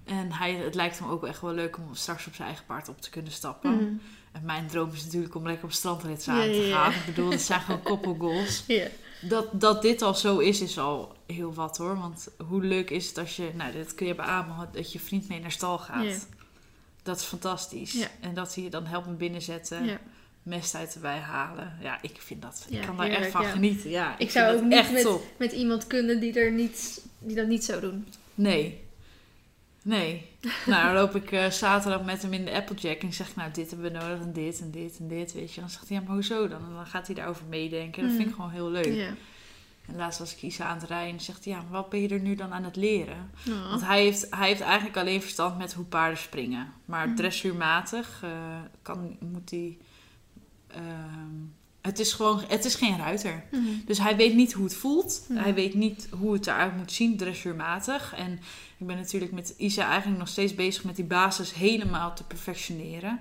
En 0.05 0.33
hij, 0.33 0.55
het 0.55 0.75
lijkt 0.75 0.99
hem 0.99 1.09
ook 1.09 1.27
echt 1.27 1.41
wel 1.41 1.53
leuk 1.53 1.77
om 1.77 1.95
straks 1.95 2.27
op 2.27 2.35
zijn 2.35 2.49
eigen 2.49 2.66
paard 2.66 2.89
op 2.89 3.01
te 3.01 3.11
kunnen 3.11 3.33
stappen. 3.33 3.75
Mhm. 3.75 3.93
En 4.33 4.45
mijn 4.45 4.66
droom 4.66 4.93
is 4.93 5.05
natuurlijk 5.05 5.35
om 5.35 5.47
lekker 5.47 5.64
op 5.64 5.72
strandrit 5.72 6.25
Ja, 6.25 6.33
samen 6.33 6.53
te 6.53 6.68
gaan. 6.72 6.93
Ik 6.93 7.05
bedoel, 7.07 7.31
het 7.31 7.41
zijn 7.41 7.61
gewoon 7.61 7.83
koppelgoals. 7.93 8.64
Ja. 8.66 8.87
Dat, 9.20 9.61
dat 9.61 9.83
dit 9.83 10.03
al 10.03 10.14
zo 10.14 10.39
is, 10.39 10.61
is 10.61 10.79
al 10.79 11.16
heel 11.27 11.55
wat 11.55 11.77
hoor. 11.77 11.99
Want 11.99 12.29
hoe 12.49 12.64
leuk 12.64 12.91
is 12.91 13.09
het 13.09 13.18
als 13.18 13.37
je, 13.37 13.51
nou 13.55 13.72
dat 13.72 13.95
kun 13.95 14.07
je 14.07 14.14
beamen, 14.14 14.68
dat 14.72 14.93
je 14.93 15.01
vriend 15.01 15.29
mee 15.29 15.41
naar 15.41 15.53
stal 15.53 15.79
gaat. 15.79 16.29
Dat 17.05 17.18
is 17.18 17.24
fantastisch. 17.24 17.92
Ja. 17.92 18.07
En 18.20 18.34
dat 18.34 18.55
hij 18.55 18.64
je 18.64 18.70
dan 18.70 18.86
helpt 18.86 19.07
me 19.07 19.12
binnenzetten, 19.12 19.84
Ja. 19.84 19.98
mest 20.42 20.74
uit 20.74 20.94
erbij 20.94 21.18
halen. 21.18 21.72
Ja, 21.80 21.98
ik 22.02 22.16
vind 22.18 22.42
dat, 22.42 22.66
ik 22.68 22.80
kan 22.80 22.96
daar 22.96 23.07
echt 23.09 23.30
van 23.30 23.44
genieten. 23.44 23.90
Ja, 23.90 24.12
ik, 24.12 24.18
Ik 24.18 24.30
zou 24.30 24.57
ook 24.57 24.62
niet 24.62 24.72
echt 24.72 24.92
met, 24.92 25.02
top. 25.02 25.22
met 25.36 25.52
iemand 25.52 25.86
kunnen 25.86 26.20
die, 26.20 26.40
er 26.40 26.52
niet, 26.52 27.05
die 27.18 27.36
dat 27.36 27.46
niet 27.46 27.64
zou 27.64 27.80
doen. 27.80 28.07
Nee. 28.34 28.82
Nee. 29.82 30.26
nou, 30.66 30.84
dan 30.84 30.94
loop 30.94 31.14
ik 31.14 31.32
eh, 31.32 31.50
zaterdag 31.50 32.05
met 32.05 32.22
hem 32.22 32.32
in 32.32 32.44
de 32.44 32.52
Applejack 32.52 33.02
en 33.02 33.12
zeg 33.12 33.28
ik, 33.28 33.36
nou, 33.36 33.50
dit 33.52 33.70
hebben 33.70 33.92
we 33.92 33.98
nodig 33.98 34.20
en 34.20 34.32
dit 34.32 34.61
en 34.61 34.70
dit 34.70 34.96
en 34.98 35.09
dit, 35.09 35.32
weet 35.32 35.52
je. 35.52 35.61
Dan 35.61 35.70
zegt 35.70 35.88
hij, 35.88 35.96
ja, 35.98 36.02
maar 36.02 36.14
hoezo 36.14 36.48
dan? 36.48 36.61
En 36.68 36.74
dan 36.74 36.86
gaat 36.86 37.07
hij 37.07 37.14
daarover 37.16 37.44
meedenken. 37.48 38.02
Dat 38.02 38.11
vind 38.11 38.22
ik 38.22 38.28
Mm. 38.28 38.34
gewoon 38.34 38.50
heel 38.50 38.70
leuk. 38.70 39.09
En 39.87 39.97
laatst 39.97 40.18
was 40.18 40.32
ik 40.35 40.43
Isa 40.43 40.64
aan 40.64 40.78
het 40.78 40.89
rijden 40.89 41.12
en 41.14 41.20
zegt 41.20 41.45
hij, 41.45 41.55
ja, 41.55 41.64
wat 41.70 41.89
ben 41.89 42.01
je 42.01 42.09
er 42.09 42.20
nu 42.20 42.35
dan 42.35 42.53
aan 42.53 42.64
het 42.64 42.76
leren? 42.76 43.30
Oh. 43.49 43.68
Want 43.70 43.87
hij 43.87 44.03
heeft, 44.03 44.26
hij 44.30 44.49
heeft 44.49 44.61
eigenlijk 44.61 44.97
alleen 44.97 45.22
verstand 45.22 45.59
met 45.59 45.72
hoe 45.72 45.85
paarden 45.85 46.18
springen. 46.18 46.72
Maar 46.85 47.07
Mhm. 47.07 47.16
dressuurmatig 47.16 48.20
eh, 48.22 48.30
kan, 48.82 49.16
moet 49.32 49.51
hij... 49.51 49.78
ehm, 50.68 50.82
het 51.80 51.99
is 51.99 52.12
gewoon, 52.12 52.43
het 52.49 52.64
is 52.64 52.74
geen 52.74 52.97
ruiter. 52.99 53.45
Mhm. 53.51 53.62
Dus 53.87 53.99
hij 53.99 54.16
weet 54.16 54.35
niet 54.35 54.53
hoe 54.53 54.64
het 54.64 54.76
voelt. 54.76 55.24
Mhm. 55.28 55.39
Hij 55.43 55.55
weet 55.55 55.74
niet 55.74 56.09
hoe 56.18 56.32
het 56.32 56.47
eruit 56.47 56.76
moet 56.76 56.93
zien, 56.93 57.16
dressuurmatig. 57.16 58.14
En 58.16 58.32
ik 58.78 58.87
ben 58.87 58.97
natuurlijk 58.97 59.32
met 59.32 59.55
Isa 59.57 59.87
eigenlijk 59.89 60.18
nog 60.18 60.28
steeds 60.28 60.55
bezig 60.55 60.85
met 60.85 60.97
die 60.97 61.05
basis 61.05 61.55
helemaal 61.55 62.14
te 62.14 62.24
perfectioneren. 62.24 63.20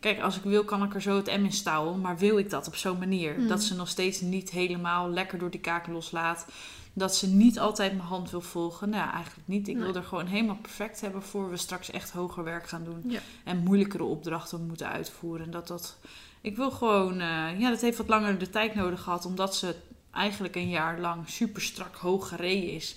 Kijk, 0.00 0.20
als 0.20 0.36
ik 0.36 0.42
wil, 0.42 0.64
kan 0.64 0.82
ik 0.82 0.94
er 0.94 1.02
zo 1.02 1.16
het 1.16 1.26
M 1.26 1.44
in 1.44 1.52
stouwen. 1.52 2.00
Maar 2.00 2.18
wil 2.18 2.38
ik 2.38 2.50
dat 2.50 2.66
op 2.66 2.76
zo'n 2.76 2.98
manier? 2.98 3.38
Mhm. 3.38 3.48
Dat 3.48 3.62
ze 3.62 3.74
nog 3.74 3.88
steeds 3.88 4.20
niet 4.20 4.50
helemaal 4.50 5.10
lekker 5.10 5.38
door 5.38 5.50
die 5.50 5.60
kaak 5.60 5.86
loslaat. 5.86 6.46
Dat 6.92 7.16
ze 7.16 7.28
niet 7.28 7.58
altijd 7.58 7.92
mijn 7.96 8.08
hand 8.08 8.30
wil 8.30 8.40
volgen. 8.40 8.88
Nou, 8.90 9.10
eigenlijk 9.10 9.48
niet. 9.48 9.68
Ik 9.68 9.74
Nee. 9.76 9.84
wil 9.84 9.94
er 9.94 10.02
gewoon 10.02 10.26
helemaal 10.26 10.56
perfect 10.62 11.00
hebben 11.00 11.22
voor 11.22 11.50
we 11.50 11.56
straks 11.56 11.90
echt 11.90 12.10
hoger 12.10 12.44
werk 12.44 12.68
gaan 12.68 12.84
doen. 12.84 13.02
Ja. 13.06 13.20
En 13.44 13.58
moeilijkere 13.58 14.04
opdrachten 14.04 14.66
moeten 14.66 14.88
uitvoeren. 14.88 15.44
En 15.46 15.50
dat 15.52 15.66
dat... 15.68 15.96
Ik 16.40 16.56
wil 16.56 16.70
gewoon... 16.70 17.12
eh, 17.20 17.60
ja, 17.60 17.70
dat 17.70 17.80
heeft 17.80 17.96
wat 17.98 18.08
langer 18.08 18.38
de 18.38 18.50
tijd 18.50 18.74
nodig 18.74 19.02
gehad. 19.02 19.24
Omdat 19.26 19.56
ze 19.56 19.74
eigenlijk 20.10 20.56
een 20.56 20.68
jaar 20.68 21.00
lang 21.00 21.28
super 21.28 21.62
strak 21.62 21.94
hoog 21.96 22.28
gereden 22.28 22.70
is. 22.70 22.96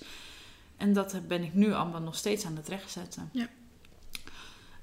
En 0.76 0.92
dat 0.92 1.14
ben 1.28 1.42
ik 1.42 1.54
nu 1.54 1.72
allemaal 1.72 2.00
nog 2.00 2.14
steeds 2.16 2.44
aan 2.46 2.56
het 2.56 2.68
rechtzetten. 2.68 3.28
Ja. 3.32 3.48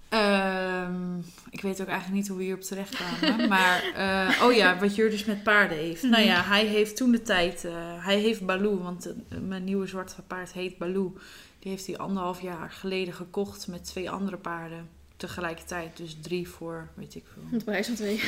Ehm, 0.09 1.17
ik 1.49 1.61
weet 1.61 1.81
ook 1.81 1.87
eigenlijk 1.87 2.19
niet 2.19 2.27
hoe 2.27 2.37
we 2.37 2.43
hierop 2.43 2.61
terecht 2.61 2.95
kwamen. 2.95 3.47
maar, 3.49 3.83
eh, 3.95 4.43
oh 4.43 4.53
ja, 4.53 4.79
wat 4.79 4.95
Jur 4.95 5.09
dus 5.09 5.25
met 5.25 5.43
paarden 5.43 5.77
heeft. 5.77 6.03
Nou 6.03 6.23
ja, 6.23 6.43
hij 6.43 6.65
heeft 6.65 6.95
toen 6.95 7.11
de 7.11 7.21
tijd... 7.21 7.65
eh, 7.65 7.73
hij 8.05 8.19
heeft 8.19 8.45
Baloo, 8.45 8.77
want 8.77 9.05
eh, 9.05 9.37
mijn 9.39 9.63
nieuwe 9.63 9.87
zwarte 9.87 10.21
paard 10.21 10.51
heet 10.51 10.77
Baloo. 10.77 11.17
Die 11.59 11.71
heeft 11.71 11.87
hij 11.87 11.97
anderhalf 11.97 12.41
jaar 12.41 12.71
geleden 12.71 13.13
gekocht 13.13 13.67
met 13.67 13.85
twee 13.85 14.09
andere 14.09 14.37
paarden. 14.37 14.89
Tegelijkertijd, 15.17 15.97
dus 15.97 16.17
drie 16.21 16.49
voor, 16.49 16.89
weet 16.93 17.15
ik 17.15 17.23
veel. 17.33 17.57
De 17.57 17.63
prijs 17.63 17.87
van 17.87 17.95
twee. 17.95 18.21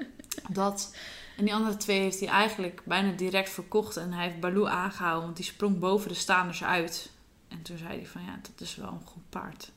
Dat. 0.48 0.94
En 1.36 1.44
die 1.44 1.54
andere 1.54 1.76
twee 1.76 2.00
heeft 2.00 2.20
hij 2.20 2.28
eigenlijk 2.28 2.82
bijna 2.84 3.12
direct 3.12 3.50
verkocht. 3.50 3.96
En 3.96 4.12
hij 4.12 4.24
heeft 4.24 4.40
Baloo 4.40 4.66
aangehouden, 4.66 5.24
want 5.24 5.36
die 5.36 5.44
sprong 5.44 5.78
boven 5.78 6.08
de 6.08 6.14
staanders 6.14 6.64
uit. 6.64 7.10
En 7.48 7.62
toen 7.62 7.78
zei 7.78 7.88
hij 7.88 8.06
van 8.06 8.22
ja, 8.24 8.38
dat 8.42 8.60
is 8.60 8.76
wel 8.76 8.88
een 8.88 9.06
goed 9.06 9.28
paard. 9.28 9.70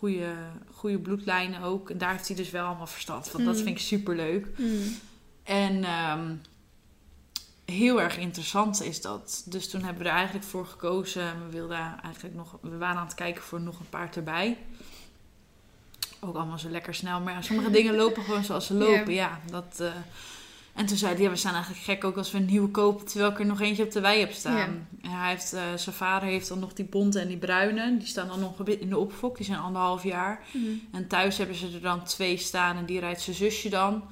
Goede, 0.00 0.34
goede 0.72 0.98
bloedlijnen 0.98 1.62
ook. 1.62 1.90
En 1.90 1.98
daar 1.98 2.10
heeft 2.12 2.26
hij 2.26 2.36
dus 2.36 2.50
wel 2.50 2.66
allemaal 2.66 2.86
verstand 2.86 3.28
van. 3.28 3.44
Dat 3.44 3.56
Mm. 3.56 3.62
vind 3.62 3.76
ik 3.76 3.82
super 3.84 4.16
leuk. 4.16 4.46
Mhm. 4.58 4.72
En 5.42 5.84
ehm, 5.84 6.34
heel 7.64 8.00
erg 8.00 8.18
interessant 8.18 8.82
is 8.82 9.00
dat. 9.00 9.42
Dus 9.46 9.70
toen 9.70 9.82
hebben 9.82 10.02
we 10.02 10.08
er 10.08 10.14
eigenlijk 10.14 10.46
voor 10.46 10.66
gekozen. 10.66 11.44
We 11.46 11.50
wilden 11.52 11.78
eigenlijk 12.02 12.34
nog. 12.34 12.58
We 12.60 12.76
waren 12.76 12.96
aan 13.00 13.06
het 13.06 13.14
kijken 13.14 13.42
voor 13.42 13.60
nog 13.60 13.80
een 13.80 13.88
paard 13.88 14.16
erbij. 14.16 14.58
Ook 16.20 16.36
allemaal 16.36 16.58
zo 16.58 16.68
lekker 16.68 16.94
snel. 16.94 17.20
Maar 17.20 17.32
ja, 17.32 17.42
sommige 17.42 17.70
dingen 17.70 17.94
lopen 17.96 18.22
gewoon 18.24 18.44
zoals 18.44 18.66
ze 18.66 18.74
lopen. 18.74 19.12
Ja, 19.12 19.40
dat. 19.50 19.76
eh, 19.80 19.92
en 20.74 20.86
toen 20.86 20.96
zei 20.96 21.14
hij, 21.14 21.22
ja, 21.22 21.30
we 21.30 21.36
zijn 21.36 21.54
eigenlijk 21.54 21.84
gek 21.84 22.04
ook 22.04 22.16
als 22.16 22.30
we 22.30 22.38
een 22.38 22.44
nieuwe 22.44 22.68
kopen, 22.68 23.06
terwijl 23.06 23.30
ik 23.30 23.38
er 23.38 23.46
nog 23.46 23.60
eentje 23.60 23.84
op 23.84 23.90
de 23.90 24.00
wei 24.00 24.20
heb 24.20 24.32
staan. 24.32 24.86
En 25.02 25.10
hij 25.10 25.30
heeft, 25.30 25.52
eh, 25.52 25.62
zijn 25.76 25.94
vader 25.94 26.28
heeft 26.28 26.48
dan 26.48 26.58
nog 26.58 26.72
die 26.72 26.84
bonte 26.84 27.20
en 27.20 27.28
die 27.28 27.36
bruine. 27.36 27.96
Die 27.98 28.06
staan 28.06 28.28
dan 28.28 28.40
nog 28.40 28.60
in 28.68 28.88
de 28.88 28.98
opfok, 28.98 29.36
die 29.36 29.46
zijn 29.46 29.58
anderhalf 29.58 30.02
jaar. 30.02 30.44
Mhm. 30.52 30.64
En 30.90 31.06
thuis 31.06 31.38
hebben 31.38 31.56
ze 31.56 31.70
er 31.74 31.80
dan 31.80 32.04
twee 32.04 32.36
staan 32.36 32.76
en 32.76 32.86
die 32.86 33.00
rijdt 33.00 33.20
zijn 33.20 33.36
zusje 33.36 33.68
dan. 33.68 34.02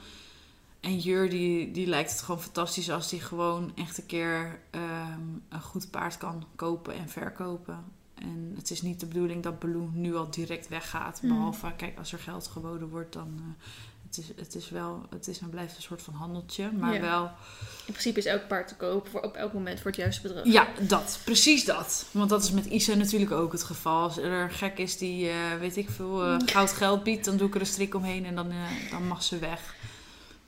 En 0.81 0.99
Jur, 0.99 1.31
die, 1.31 1.71
die 1.71 1.87
lijkt 1.87 2.11
het 2.11 2.21
gewoon 2.21 2.41
fantastisch 2.41 2.91
als 2.91 3.09
die 3.09 3.21
gewoon 3.21 3.73
echt 3.75 3.99
een 3.99 4.07
keer 4.07 4.61
ehm, 4.71 5.21
een 5.49 5.61
goed 5.61 5.91
paard 5.91 6.19
kan 6.19 6.45
kopen 6.57 6.95
en 6.95 7.09
verkopen. 7.09 7.85
En 8.15 8.53
het 8.57 8.71
is 8.71 8.83
niet 8.83 9.01
de 9.01 9.07
bedoeling 9.07 9.43
dat 9.43 9.59
Baloo 9.59 9.91
nu 9.93 10.17
al 10.17 10.31
direct 10.31 10.69
weggaat. 10.69 11.23
Mm. 11.23 11.29
Behalve, 11.29 11.73
kijk, 11.77 11.99
als 11.99 12.13
er 12.13 12.19
geld 12.19 12.47
geboden 12.47 12.89
wordt, 12.89 13.13
dan... 13.13 13.35
eh, 13.37 13.67
Het 14.09 14.19
is, 14.19 14.29
het 14.37 14.55
is 14.55 14.71
wel, 14.71 15.07
het 15.11 15.29
is 15.29 15.39
en 15.41 15.51
blijft 15.51 15.77
een 15.77 15.83
soort 15.83 16.03
van 16.03 16.15
handeltje, 16.15 16.71
maar 16.73 16.95
Ja. 16.95 17.01
wel... 17.01 17.25
In 17.87 17.93
principe 17.93 18.19
is 18.19 18.25
elk 18.25 18.47
paard 18.49 18.69
te 18.69 18.75
koop 18.77 19.09
voor 19.09 19.21
op 19.21 19.35
elk 19.35 19.53
moment 19.53 19.81
voor 19.81 19.91
het 19.91 20.01
juiste 20.01 20.23
bedrag. 20.23 20.45
Ja, 20.45 20.69
dat. 20.81 21.21
Precies 21.25 21.65
dat. 21.65 22.07
Want 22.11 22.31
dat 22.31 22.43
is 22.43 22.51
met 22.51 22.65
Isa 22.67 22.95
natuurlijk 22.95 23.31
ook 23.33 23.53
het 23.53 23.63
geval. 23.65 24.03
Als 24.03 24.17
er 24.19 24.33
een 24.43 24.51
gek 24.51 24.79
is 24.79 24.99
die, 24.99 25.29
eh, 25.29 25.35
weet 25.59 25.77
ik 25.77 25.91
veel, 25.91 26.25
eh, 26.25 26.37
goud 26.47 26.73
geld 26.73 27.03
biedt, 27.03 27.25
dan 27.25 27.37
doe 27.37 27.49
ik 27.49 27.55
er 27.55 27.61
een 27.61 27.67
strik 27.67 27.95
omheen 27.95 28.25
en 28.25 28.35
dan, 28.35 28.51
eh, 28.51 28.91
dan 28.91 29.07
mag 29.07 29.23
ze 29.23 29.39
weg. 29.39 29.75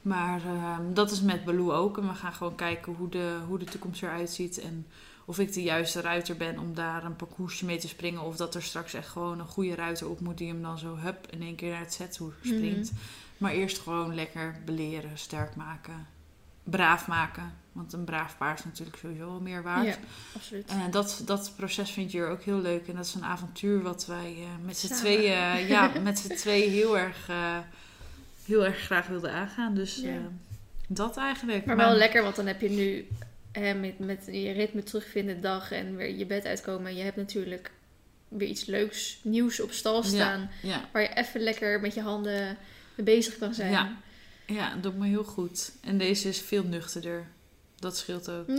Maar 0.03 0.41
ehm, 0.45 0.95
dat 0.95 1.11
is 1.11 1.21
met 1.21 1.45
Baloo 1.45 1.73
ook. 1.73 1.99
En 1.99 2.09
we 2.09 2.15
gaan 2.15 2.33
gewoon 2.33 2.55
kijken 2.55 2.93
hoe 2.95 3.09
de, 3.09 3.37
hoe 3.49 3.59
de 3.59 3.65
toekomst 3.65 4.03
eruit 4.03 4.31
ziet. 4.31 4.59
En 4.61 4.87
of 5.25 5.39
ik 5.39 5.53
de 5.53 5.63
juiste 5.63 6.01
ruiter 6.01 6.37
ben 6.37 6.59
om 6.59 6.75
daar 6.75 7.05
een 7.05 7.17
parcoursje 7.17 7.65
mee 7.65 7.79
te 7.79 7.89
springen. 7.89 8.23
Of 8.23 8.37
dat 8.37 8.55
er 8.55 8.63
straks 8.63 8.95
echt 8.95 9.09
gewoon 9.09 9.39
een 9.41 9.47
goede 9.47 9.75
ruiter 9.75 10.09
op 10.09 10.21
moet 10.21 10.39
die 10.39 10.49
hem 10.49 10.63
dan 10.63 10.79
zo 10.79 10.97
hup 10.97 11.27
in 11.31 11.43
één 11.43 11.55
keer 11.55 11.71
naar 11.71 11.81
het 11.81 11.95
zethoer 11.95 12.35
springt. 12.43 12.93
Maar 13.41 13.53
eerst 13.53 13.79
gewoon 13.79 14.15
lekker 14.15 14.57
beleren, 14.65 15.19
sterk 15.19 15.55
maken, 15.55 16.07
braaf 16.65 17.07
maken. 17.07 17.53
Want 17.73 17.93
een 17.93 18.05
braaf 18.05 18.37
paard 18.37 18.59
is 18.59 18.65
natuurlijk 18.65 18.97
sowieso 18.97 19.29
al 19.29 19.41
meer 19.41 19.63
waard. 19.63 19.87
Ja, 19.87 19.97
absoluut. 20.35 20.69
En 20.69 20.91
dat, 20.91 21.23
dat 21.25 21.53
proces 21.57 21.91
vind 21.91 22.13
je 22.13 22.25
ook 22.25 22.43
heel 22.43 22.61
leuk. 22.61 22.89
En 22.89 22.97
dat 22.97 23.05
is 23.05 23.15
een 23.15 23.25
avontuur 23.25 23.83
wat 23.83 24.07
wij 24.07 24.37
eh, 24.39 24.65
met 24.65 24.79
z'n 24.79 24.95
tweeën, 24.95 25.33
eh, 25.33 25.69
ja, 25.75 25.93
met 26.03 26.19
z'n 26.19 26.35
tweeën 26.35 26.71
heel 26.71 26.99
erg, 26.99 27.29
eh, 27.29 27.59
heel 28.45 28.65
erg 28.65 28.79
graag 28.79 29.07
wilden 29.07 29.33
aangaan. 29.33 29.75
Dus 29.75 29.97
Ja. 29.97 30.19
dat 30.87 31.17
eigenlijk. 31.17 31.65
Maar 31.65 31.77
wel 31.77 31.95
lekker, 31.95 32.23
want 32.23 32.37
dan 32.37 32.47
heb 32.47 32.61
je 32.61 32.71
nu 32.71 33.09
hè, 33.53 33.75
met, 33.75 33.99
met 33.99 34.23
je 34.27 34.51
ritme 34.51 34.83
terugvinden 34.83 35.35
de 35.35 35.41
dag 35.41 35.73
en 35.73 35.97
weer 35.97 36.17
je 36.17 36.27
bed 36.27 36.45
uitkomen. 36.45 36.97
Je 36.97 37.03
hebt 37.03 37.17
natuurlijk 37.17 37.71
weer 38.29 38.49
iets 38.49 38.65
leuks, 38.65 39.19
nieuws 39.23 39.61
op 39.61 39.73
stal 39.73 40.03
staan. 40.03 40.51
Ja, 40.63 40.89
Waar 40.93 41.03
je 41.03 41.15
even 41.15 41.41
lekker 41.41 41.81
met 41.81 41.95
je 41.95 42.01
handen 42.01 42.57
mee 43.05 43.17
bezig 43.17 43.39
kan 43.39 43.55
zijn. 43.55 43.71
Ja. 43.71 43.97
ja, 44.47 44.75
dat 44.75 44.83
doet 44.83 44.99
me 44.99 45.07
heel 45.07 45.25
goed. 45.25 45.73
En 45.81 45.99
deze 45.99 46.29
is 46.29 46.41
veel 46.41 46.65
nuchterder. 46.65 47.27
Dat 47.81 47.97
scheelt 47.97 48.31
ook. 48.31 48.49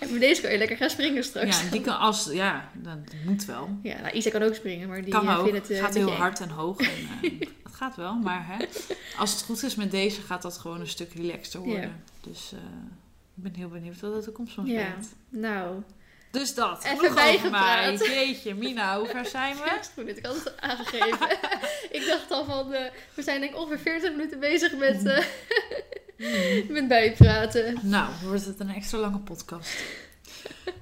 En 0.00 0.10
met 0.10 0.20
deze 0.20 0.40
kan 0.40 0.52
je 0.52 0.58
lekker 0.58 0.76
gaan 0.76 0.90
springen 0.90 1.24
straks. 1.24 1.62
Ja, 1.62 1.70
die 1.70 1.80
kan 1.80 1.98
als, 1.98 2.28
ja, 2.32 2.70
dat 2.74 2.98
moet 3.24 3.44
wel. 3.44 3.78
Ja, 3.82 4.00
nou, 4.00 4.14
Isa 4.14 4.30
kan 4.30 4.42
ook 4.42 4.54
springen, 4.54 4.88
maar 4.88 5.02
die 5.02 5.12
kan 5.12 5.28
eh, 5.28 5.38
ook. 5.38 5.44
vindt 5.44 5.68
het 5.68 5.76
eh, 5.76 5.84
gaat 5.84 5.94
heel 5.94 6.10
hard 6.10 6.40
en 6.40 6.48
hoog. 6.48 6.80
En, 6.80 6.88
eh, 7.22 7.40
het 7.64 7.74
gaat 7.74 7.96
wel, 7.96 8.14
maar 8.14 8.46
hè, 8.46 8.66
als 9.18 9.32
het 9.32 9.42
goed 9.42 9.62
is 9.62 9.74
met 9.74 9.90
deze, 9.90 10.20
gaat 10.20 10.42
dat 10.42 10.58
gewoon 10.58 10.80
een 10.80 10.88
stuk 10.88 11.12
relaxter 11.12 11.60
worden. 11.60 11.82
Ja. 11.82 12.30
Dus 12.30 12.52
ik 13.36 13.42
ben 13.42 13.54
heel 13.54 13.68
benieuwd 13.68 14.00
wat 14.00 14.14
de 14.14 14.22
toekomst 14.22 14.54
van 14.54 14.66
Ja. 14.66 14.94
Nou, 15.28 15.82
Dus 16.34 16.54
dat. 16.54 16.84
Even 16.84 17.14
bijgepraat. 17.14 18.06
Jeetje, 18.06 18.54
Mina, 18.54 18.98
hoe 18.98 19.08
ver 19.08 19.26
zijn 19.26 19.54
we? 19.54 19.64
ja, 19.70 19.80
is 19.80 19.90
goed, 19.94 20.06
dat 20.06 20.16
ik 20.16 20.26
altijd 20.26 20.60
aangegeven. 20.60 21.28
ik 21.98 22.06
dacht 22.06 22.30
al 22.30 22.44
van, 22.44 22.72
eh, 22.72 22.90
we 23.14 23.22
zijn 23.22 23.40
denk 23.40 23.52
ik 23.52 23.58
ongeveer 23.58 23.78
40 23.78 24.10
minuten 24.10 24.40
bezig 24.40 24.76
met, 24.76 25.06
eh, 25.06 26.68
met 26.76 26.88
bijpraten. 26.88 27.78
Nou, 27.82 28.08
wordt 28.22 28.44
het 28.44 28.60
een 28.60 28.74
extra 28.74 28.98
lange 28.98 29.18
podcast. 29.18 29.82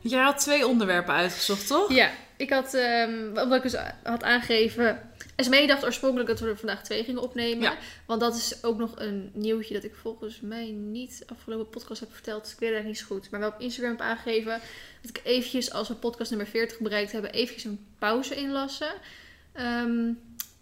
Jij 0.01 0.23
had 0.23 0.39
twee 0.39 0.67
onderwerpen 0.67 1.15
uitgezocht, 1.15 1.67
toch? 1.67 1.93
Ja, 1.93 2.11
ik 2.37 2.51
had, 2.51 2.75
ehm, 2.75 3.27
omdat 3.27 3.53
ik 3.53 3.63
dus 3.63 3.77
had 4.03 4.23
aangegeven... 4.23 5.12
Esmee 5.43 5.67
dacht 5.67 5.85
oorspronkelijk 5.85 6.29
dat 6.29 6.41
we 6.41 6.47
er 6.49 6.59
vandaag 6.59 6.83
twee 6.83 7.05
gingen 7.05 7.23
opnemen. 7.23 7.63
Ja. 7.63 7.77
Want 8.07 8.21
dat 8.21 8.37
is 8.37 8.65
ook 8.65 8.79
nog 8.79 8.93
een 8.97 9.31
nieuwtje 9.35 9.75
dat 9.75 9.85
ik 9.85 9.95
volgens 9.95 10.41
mij 10.41 10.71
niet 10.71 11.25
afgelopen 11.27 11.69
podcast 11.69 12.01
heb 12.01 12.13
verteld. 12.13 12.43
Dus 12.43 12.53
ik 12.53 12.59
weet 12.59 12.69
het 12.69 12.79
eigenlijk 12.79 13.01
niet 13.01 13.09
zo 13.09 13.15
goed. 13.17 13.31
Maar 13.31 13.41
wel 13.41 13.49
op 13.49 13.61
Instagram 13.61 13.91
heb 13.91 14.01
aangegeven 14.01 14.61
dat 15.03 15.11
ik 15.11 15.21
eventjes, 15.25 15.73
als 15.73 15.89
we 15.89 15.95
podcast 15.95 16.31
nummer 16.31 16.49
40 16.49 16.79
bereikt 16.79 17.13
hebben, 17.13 17.33
eventjes 17.33 17.65
een 17.65 17.87
pauze 17.99 18.35
inlassen. 18.35 18.93
Ehm, 19.53 20.13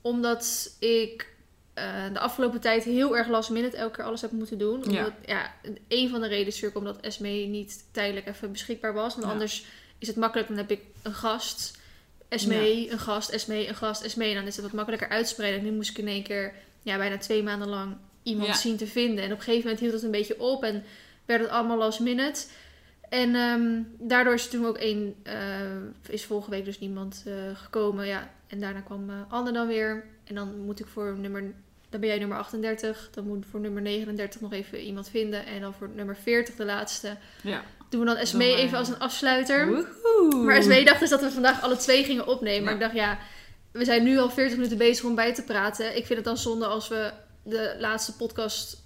omdat 0.00 0.76
ik 0.78 1.28
eh, 1.74 2.12
de 2.12 2.18
afgelopen 2.18 2.60
tijd 2.60 2.84
heel 2.84 3.16
erg 3.16 3.28
last 3.28 3.50
minute 3.50 3.76
elke 3.76 3.96
keer 3.96 4.04
alles 4.04 4.20
heb 4.20 4.30
moeten 4.30 4.58
doen. 4.58 4.84
Omdat, 4.84 5.12
ja. 5.26 5.54
een 5.88 6.08
van 6.08 6.20
de 6.20 6.26
redenen 6.26 6.46
is 6.46 6.60
natuurlijk 6.60 6.76
omdat 6.76 7.00
Esmee 7.00 7.46
niet 7.46 7.84
tijdelijk 7.92 8.26
even 8.26 8.52
beschikbaar 8.52 8.92
was. 8.92 9.14
Want 9.14 9.26
Ja. 9.26 9.32
anders 9.32 9.64
is 9.98 10.08
het 10.08 10.16
makkelijk, 10.16 10.48
dan 10.48 10.56
heb 10.56 10.70
ik 10.70 10.82
een 11.02 11.14
gast... 11.14 11.78
Esmee, 12.30 12.90
een 12.92 12.98
gast, 12.98 13.30
Esmee, 13.30 13.68
een 13.68 13.74
gast, 13.74 14.02
Esmee. 14.02 14.28
En 14.28 14.34
dan 14.34 14.46
is 14.46 14.56
het 14.56 14.64
wat 14.64 14.74
makkelijker 14.74 15.08
uitspreiden. 15.08 15.60
En 15.60 15.66
nu 15.66 15.72
moest 15.72 15.90
ik 15.90 15.98
in 15.98 16.08
één 16.08 16.22
keer 16.22 16.52
ja, 16.82 16.96
bijna 16.96 17.18
twee 17.18 17.42
maanden 17.42 17.68
lang 17.68 17.96
iemand 18.22 18.48
Ja. 18.48 18.54
zien 18.54 18.76
te 18.76 18.86
vinden. 18.86 19.24
En 19.24 19.32
op 19.32 19.38
een 19.38 19.44
gegeven 19.44 19.62
moment 19.62 19.80
hield 19.80 19.92
het 19.92 20.02
een 20.02 20.10
beetje 20.10 20.40
op 20.40 20.64
en 20.64 20.84
werd 21.24 21.40
het 21.40 21.50
allemaal 21.50 21.78
last 21.78 22.00
minute. 22.00 22.44
En 23.08 23.34
ehm, 23.34 23.82
daardoor 24.08 24.34
is 24.34 24.48
toen 24.48 24.66
ook 24.66 24.76
één, 24.78 25.14
eh, 25.22 25.60
is 26.08 26.24
vorige 26.24 26.50
week 26.50 26.64
dus 26.64 26.78
niemand 26.78 27.22
eh, 27.26 27.34
gekomen. 27.54 28.06
Ja, 28.06 28.30
en 28.46 28.60
daarna 28.60 28.80
kwam 28.80 29.10
eh, 29.10 29.16
Anne 29.28 29.52
dan 29.52 29.66
weer. 29.66 30.04
En 30.24 30.34
dan 30.34 30.58
moet 30.60 30.80
ik 30.80 30.86
voor 30.86 31.16
nummer, 31.18 31.42
dan 31.88 32.00
ben 32.00 32.08
jij 32.08 32.18
nummer 32.18 32.38
38. 32.38 33.08
Dan 33.12 33.26
moet 33.26 33.44
voor 33.50 33.60
nummer 33.60 33.82
39 33.82 34.40
nog 34.40 34.52
even 34.52 34.80
iemand 34.80 35.08
vinden. 35.08 35.46
En 35.46 35.60
dan 35.60 35.74
voor 35.74 35.88
nummer 35.94 36.16
40, 36.16 36.54
de 36.56 36.64
laatste, 36.64 37.16
Ja. 37.42 37.62
Doen 37.90 38.00
we 38.00 38.06
dan 38.06 38.16
Esmee 38.16 38.48
Doen 38.48 38.56
we- 38.56 38.62
even 38.62 38.78
als 38.78 38.88
een 38.88 38.98
afsluiter. 38.98 39.66
Woehoe. 39.66 40.44
Maar 40.44 40.56
Esmee 40.56 40.84
dacht 40.84 41.00
dus 41.00 41.10
dat 41.10 41.20
we 41.20 41.30
vandaag 41.30 41.62
alle 41.62 41.76
twee 41.76 42.04
gingen 42.04 42.26
opnemen. 42.26 42.64
Maar 42.64 42.74
ik 42.74 42.80
dacht, 42.80 42.94
ja, 42.94 43.18
we 43.72 43.84
zijn 43.84 44.02
nu 44.02 44.18
al 44.18 44.30
40 44.30 44.56
minuten 44.56 44.78
bezig 44.78 45.04
om 45.04 45.14
bij 45.14 45.34
te 45.34 45.42
praten. 45.44 45.86
Ik 45.96 46.06
vind 46.06 46.18
het 46.18 46.24
dan 46.24 46.36
zonde 46.38 46.66
als 46.66 46.88
we 46.88 47.10
de 47.42 47.76
laatste 47.78 48.16
podcast 48.16 48.78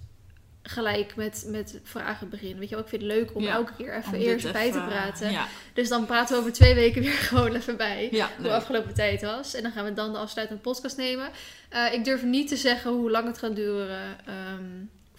gelijk 0.62 1.16
met, 1.16 1.44
met 1.48 1.80
vragen 1.82 2.28
beginnen. 2.28 2.58
Weet 2.58 2.68
je 2.68 2.74
wel, 2.74 2.84
ik 2.84 2.90
vind 2.90 3.02
het 3.02 3.10
leuk 3.10 3.34
om 3.34 3.42
Ja, 3.42 3.52
elke 3.52 3.72
keer 3.76 3.94
even 3.96 4.18
eerst 4.18 4.52
bij 4.52 4.70
te 4.70 4.76
even, 4.76 4.86
praten. 4.88 5.30
Ja, 5.32 5.46
Dus 5.74 5.88
dan 5.88 6.06
praten 6.06 6.34
we 6.34 6.40
over 6.40 6.52
twee 6.52 6.74
weken 6.74 7.02
weer 7.02 7.12
gewoon 7.12 7.54
even 7.54 7.76
bij. 7.76 8.08
ja 8.10 8.30
Hoe 8.36 8.44
de 8.44 8.52
afgelopen 8.54 8.94
tijd 8.94 9.22
was. 9.22 9.54
En 9.54 9.62
dan 9.62 9.72
gaan 9.72 9.84
we 9.84 9.92
dan 9.94 10.12
de 10.12 10.18
afsluitende 10.18 10.62
podcast 10.62 10.96
nemen. 10.96 11.28
Eh, 11.68 11.92
ik 11.92 12.04
durf 12.04 12.22
niet 12.22 12.48
te 12.48 12.56
zeggen 12.56 12.90
hoe 12.90 13.10
lang 13.10 13.26
het 13.26 13.38
gaat 13.38 13.56
duren 13.56 14.16
ehm, 14.26 14.62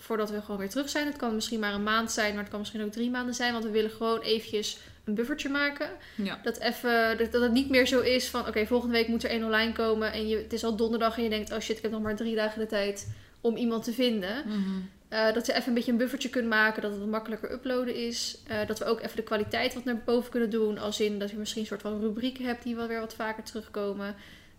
voordat 0.05 0.29
we 0.29 0.41
gewoon 0.41 0.57
weer 0.57 0.69
terug 0.69 0.89
zijn. 0.89 1.05
Het 1.05 1.15
kan 1.15 1.35
misschien 1.35 1.59
maar 1.59 1.73
een 1.73 1.83
maand 1.83 2.11
zijn, 2.11 2.33
maar 2.33 2.41
het 2.41 2.49
kan 2.49 2.59
misschien 2.59 2.83
ook 2.83 2.91
drie 2.91 3.09
maanden 3.09 3.33
zijn. 3.33 3.51
Want 3.51 3.63
we 3.63 3.69
willen 3.69 3.89
gewoon 3.89 4.21
eventjes 4.21 4.77
een 5.03 5.13
buffertje 5.13 5.49
maken. 5.49 5.89
Ja. 6.15 6.39
Dat, 6.43 6.59
even, 6.59 7.17
dat, 7.17 7.31
dat 7.31 7.41
het 7.41 7.51
niet 7.51 7.69
meer 7.69 7.87
zo 7.87 7.99
is 7.99 8.27
van... 8.27 8.47
Oké, 8.47 8.65
volgende 8.65 8.93
week 8.93 9.07
moet 9.07 9.23
er 9.23 9.29
één 9.29 9.43
online 9.43 9.71
komen. 9.71 10.11
En 10.11 10.27
je, 10.27 10.37
het 10.37 10.53
is 10.53 10.63
al 10.63 10.75
donderdag 10.75 11.17
en 11.17 11.23
je 11.23 11.29
denkt... 11.29 11.51
Oh 11.51 11.59
shit, 11.59 11.77
ik 11.77 11.81
heb 11.81 11.91
nog 11.91 12.01
maar 12.01 12.15
drie 12.15 12.35
dagen 12.35 12.59
de 12.59 12.65
tijd 12.65 13.15
om 13.41 13.55
iemand 13.55 13.83
te 13.83 13.93
vinden. 13.93 14.43
Mhm. 14.45 14.79
Eh, 15.07 15.33
dat 15.33 15.47
we 15.47 15.53
even 15.53 15.67
een 15.67 15.73
beetje 15.73 15.91
een 15.91 15.97
buffertje 15.97 16.29
kunnen 16.29 16.49
maken. 16.49 16.81
Dat 16.81 16.91
het 16.91 16.99
wat 16.99 17.09
makkelijker 17.09 17.51
uploaden 17.51 17.95
is. 17.95 18.41
Eh, 18.47 18.67
dat 18.67 18.79
we 18.79 18.85
ook 18.85 19.01
even 19.01 19.15
de 19.15 19.23
kwaliteit 19.23 19.73
wat 19.73 19.83
naar 19.83 20.01
boven 20.05 20.31
kunnen 20.31 20.49
doen. 20.49 20.77
Als 20.77 20.99
in 20.99 21.19
dat 21.19 21.29
je 21.29 21.37
misschien 21.37 21.61
een 21.61 21.67
soort 21.67 21.81
van 21.81 21.99
rubrieken 21.99 22.45
hebt 22.45 22.63
die 22.63 22.75
wel 22.75 22.87
weer 22.87 22.99
wat 22.99 23.15
vaker 23.15 23.43
terugkomen. 23.43 24.15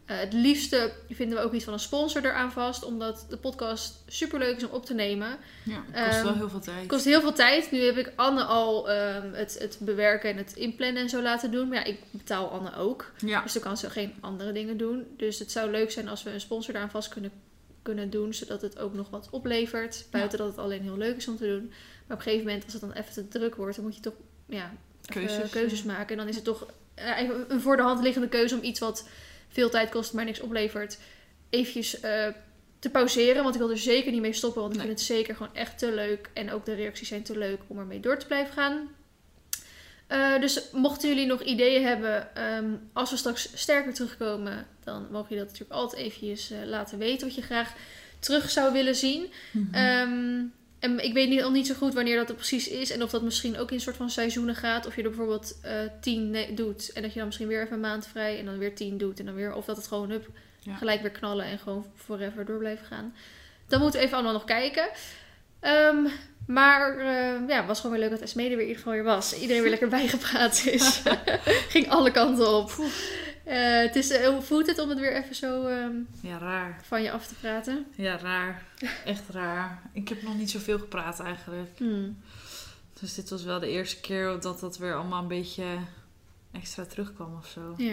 Eh, 0.06 0.18
het 0.18 0.32
liefste 0.32 0.92
vinden 1.10 1.38
we 1.38 1.44
ook 1.44 1.52
iets 1.52 1.64
van 1.64 1.72
een 1.72 1.78
sponsor 1.78 2.24
eraan 2.24 2.52
vast. 2.52 2.84
Omdat 2.84 3.26
de 3.28 3.36
podcast 3.36 4.02
superleuk 4.06 4.56
is 4.56 4.64
om 4.64 4.74
op 4.74 4.86
te 4.86 4.94
nemen. 4.94 5.36
Ja, 5.62 5.84
het 5.90 6.04
kost 6.06 6.22
wel 6.22 6.30
Ehm, 6.30 6.38
heel 6.38 6.48
veel 6.48 6.60
tijd. 6.60 6.78
Het 6.78 6.88
kost 6.88 7.04
heel 7.04 7.20
veel 7.20 7.32
tijd. 7.32 7.70
Nu 7.70 7.80
heb 7.80 7.96
ik 7.96 8.12
Anne 8.16 8.42
al 8.44 8.90
ehm, 8.90 9.32
het, 9.32 9.58
het 9.58 9.78
bewerken 9.80 10.30
en 10.30 10.36
het 10.36 10.56
inplannen 10.56 11.02
en 11.02 11.08
zo 11.08 11.22
laten 11.22 11.50
doen. 11.50 11.68
Maar 11.68 11.78
ja, 11.78 11.84
ik 11.84 11.98
betaal 12.10 12.50
Anne 12.50 12.76
ook. 12.76 13.12
Ja, 13.16 13.42
Dus 13.42 13.52
dan 13.52 13.62
kan 13.62 13.76
ze 13.76 13.90
geen 13.90 14.14
andere 14.20 14.52
dingen 14.52 14.76
doen. 14.76 15.06
Dus 15.16 15.38
het 15.38 15.52
zou 15.52 15.70
leuk 15.70 15.90
zijn 15.90 16.08
als 16.08 16.22
we 16.22 16.30
een 16.30 16.40
sponsor 16.40 16.72
daaraan 16.72 16.90
vast 16.90 17.08
kunnen, 17.08 17.30
kunnen 17.82 18.10
doen. 18.10 18.34
Zodat 18.34 18.62
het 18.62 18.78
ook 18.78 18.94
nog 18.94 19.10
wat 19.10 19.28
oplevert. 19.30 20.06
Buiten 20.10 20.38
dat 20.38 20.48
het 20.48 20.58
alleen 20.58 20.82
heel 20.82 20.96
leuk 20.96 21.16
is 21.16 21.28
om 21.28 21.36
te 21.36 21.46
doen. 21.46 21.68
Maar 22.06 22.16
op 22.16 22.24
een 22.24 22.30
gegeven 22.30 22.46
moment, 22.46 22.64
als 22.64 22.72
het 22.72 22.82
dan 22.82 22.92
even 22.92 23.12
te 23.12 23.28
druk 23.28 23.54
wordt, 23.54 23.76
dan 23.76 23.84
moet 23.84 23.94
je 23.94 24.00
toch 24.00 24.14
ja, 24.46 24.72
Keuzes, 25.50 25.82
maken. 25.82 26.08
En 26.08 26.16
dan 26.16 26.28
is 26.28 26.34
het 26.34 26.44
toch 26.44 26.66
eh, 26.94 27.30
een 27.48 27.60
voor 27.60 27.76
de 27.76 27.82
hand 27.82 28.02
liggende 28.02 28.28
keuze 28.28 28.54
om 28.54 28.62
iets 28.62 28.80
wat 28.80 29.08
veel 29.48 29.70
tijd 29.70 29.90
kost, 29.90 30.12
maar 30.12 30.24
niks 30.24 30.40
oplevert. 30.40 30.98
Eventjes 31.50 32.00
eh, 32.00 32.26
te 32.78 32.90
pauzeren. 32.90 33.42
Want 33.42 33.54
ik 33.54 33.60
wil 33.60 33.70
er 33.70 33.78
zeker 33.78 34.12
niet 34.12 34.20
mee 34.20 34.32
stoppen. 34.32 34.60
Want 34.60 34.72
ik 34.74 34.78
Nee. 34.78 34.86
vind 34.88 34.98
het 34.98 35.08
zeker 35.08 35.34
gewoon 35.36 35.54
echt 35.54 35.78
te 35.78 35.92
leuk. 35.94 36.30
En 36.32 36.50
ook 36.52 36.64
de 36.64 36.74
reacties 36.74 37.08
zijn 37.08 37.22
te 37.22 37.38
leuk 37.38 37.60
om 37.66 37.78
ermee 37.78 38.00
door 38.00 38.18
te 38.18 38.26
blijven 38.26 38.52
gaan. 38.52 38.88
Eh, 40.06 40.40
dus 40.40 40.70
mochten 40.72 41.08
jullie 41.08 41.26
nog 41.26 41.42
ideeën 41.42 41.84
hebben, 41.86 42.34
ehm, 42.36 42.70
als 42.92 43.10
we 43.10 43.16
straks 43.16 43.48
sterker 43.54 43.94
terugkomen, 43.94 44.66
dan 44.84 45.06
mogen 45.10 45.28
jullie 45.28 45.44
dat 45.44 45.52
natuurlijk 45.52 45.80
altijd 45.80 46.02
eventjes 46.02 46.50
eh, 46.50 46.58
laten 46.64 46.98
weten 46.98 47.26
wat 47.26 47.36
je 47.36 47.42
graag 47.42 47.72
terug 48.18 48.50
zou 48.50 48.72
willen 48.72 48.94
zien. 48.94 49.32
Ehm, 49.72 50.42
en 50.86 51.04
ik 51.04 51.12
weet 51.12 51.28
niet, 51.28 51.42
al 51.42 51.50
niet 51.50 51.66
zo 51.66 51.74
goed 51.74 51.94
wanneer 51.94 52.16
dat 52.16 52.28
er 52.28 52.34
precies 52.34 52.68
is 52.68 52.90
en 52.90 53.02
of 53.02 53.10
dat 53.10 53.22
misschien 53.22 53.58
ook 53.58 53.68
in 53.68 53.74
een 53.74 53.80
soort 53.80 53.96
van 53.96 54.10
seizoenen 54.10 54.54
gaat. 54.54 54.86
Of 54.86 54.96
je 54.96 55.02
er 55.02 55.08
bijvoorbeeld 55.08 55.58
eh 55.62 55.72
tien 56.00 56.36
doet 56.54 56.90
en 56.92 57.02
dat 57.02 57.10
je 57.10 57.16
dan 57.16 57.26
misschien 57.26 57.48
weer 57.48 57.62
even 57.62 57.74
een 57.74 57.80
maand 57.80 58.06
vrij 58.06 58.38
en 58.38 58.44
dan 58.44 58.58
weer 58.58 58.74
tien 58.74 58.98
doet 58.98 59.18
en 59.18 59.24
dan 59.26 59.34
weer, 59.34 59.54
of 59.54 59.64
dat 59.64 59.76
het 59.76 59.86
gewoon 59.86 60.10
hup, 60.10 60.28
Ja. 60.60 60.74
gelijk 60.76 61.00
weer 61.02 61.10
knallen 61.10 61.44
en 61.44 61.58
gewoon 61.58 61.86
forever 61.96 62.44
door 62.44 62.58
blijven 62.58 62.86
gaan. 62.86 63.14
Dan 63.68 63.80
moeten 63.80 63.98
we 64.00 64.04
even 64.06 64.16
allemaal 64.18 64.34
nog 64.36 64.44
kijken. 64.44 64.88
Ehm, 65.60 65.96
maar 66.46 66.98
eh, 66.98 67.48
ja, 67.48 67.56
het 67.56 67.66
was 67.66 67.80
gewoon 67.80 67.96
weer 67.96 68.08
leuk 68.08 68.18
dat 68.18 68.28
Esmee 68.28 68.44
er 68.50 68.56
weer 68.56 68.60
in 68.60 68.66
ieder 68.68 68.82
geval 68.82 68.92
weer 68.92 69.04
was. 69.14 69.38
Iedereen 69.38 69.62
weer 69.62 69.70
lekker 69.70 69.88
bijgepraat 69.88 70.66
is. 70.66 71.02
Ging 71.74 71.88
alle 71.90 72.10
kanten 72.10 72.48
op. 72.54 72.70
Eh, 73.46 73.78
het 73.80 73.96
is, 73.96 74.10
eh, 74.10 74.28
hoe 74.28 74.42
voelt 74.42 74.66
het 74.66 74.78
om 74.78 74.88
het 74.88 74.98
weer 74.98 75.12
even 75.16 75.34
zo 75.34 75.66
ehm, 75.66 75.94
Ja, 76.20 76.38
raar. 76.38 76.80
van 76.84 77.02
je 77.02 77.10
af 77.10 77.26
te 77.26 77.34
praten? 77.34 77.86
Ja, 77.96 78.18
raar. 78.18 78.62
Echt 79.04 79.22
raar. 79.30 79.82
Ik 79.92 80.08
heb 80.08 80.22
nog 80.22 80.34
niet 80.36 80.50
zoveel 80.50 80.78
gepraat 80.78 81.20
eigenlijk. 81.20 81.70
Hmm. 81.78 82.18
Dus 83.00 83.14
dit 83.14 83.30
was 83.30 83.42
wel 83.44 83.60
de 83.60 83.68
eerste 83.68 84.00
keer 84.00 84.40
dat 84.40 84.60
dat 84.60 84.78
weer 84.78 84.94
allemaal 84.94 85.22
een 85.22 85.28
beetje 85.28 85.64
extra 86.52 86.84
terugkwam 86.84 87.34
of 87.36 87.46
zo. 87.46 87.74
Ja. 87.76 87.92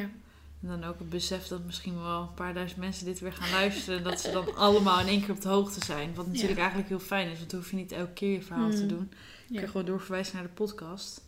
En 0.62 0.70
dan 0.70 0.84
ook 0.84 1.00
het 1.00 1.10
besef 1.10 1.48
dat 1.48 1.64
misschien 1.66 2.02
wel 2.04 2.22
een 2.22 2.34
paar 2.34 2.54
duizend 2.54 2.80
mensen 2.80 3.06
dit 3.06 3.20
weer 3.20 3.34
gaan 3.34 3.52
luisteren. 3.52 3.98
En 3.98 4.04
dat 4.04 4.22
ze 4.22 4.32
dan 4.32 4.56
allemaal 4.56 5.00
in 5.00 5.08
één 5.08 5.22
keer 5.22 5.32
op 5.36 5.42
de 5.42 5.48
hoogte 5.50 5.86
zijn. 5.86 6.14
Wat 6.16 6.26
natuurlijk 6.26 6.54
Ja. 6.54 6.60
eigenlijk 6.60 6.90
heel 6.90 7.00
fijn 7.00 7.30
is, 7.32 7.38
want 7.38 7.50
dan 7.50 7.60
hoef 7.60 7.70
je 7.70 7.76
niet 7.76 7.92
elke 7.92 8.14
keer 8.14 8.32
je 8.32 8.42
verhaal 8.42 8.70
te 8.70 8.78
Hmm. 8.78 8.88
doen. 8.88 9.12
Je 9.48 9.54
Ja. 9.54 9.60
kan 9.60 9.70
gewoon 9.70 9.86
doorverwijzen 9.86 10.36
naar 10.36 10.44
de 10.44 10.50
podcast. 10.54 11.22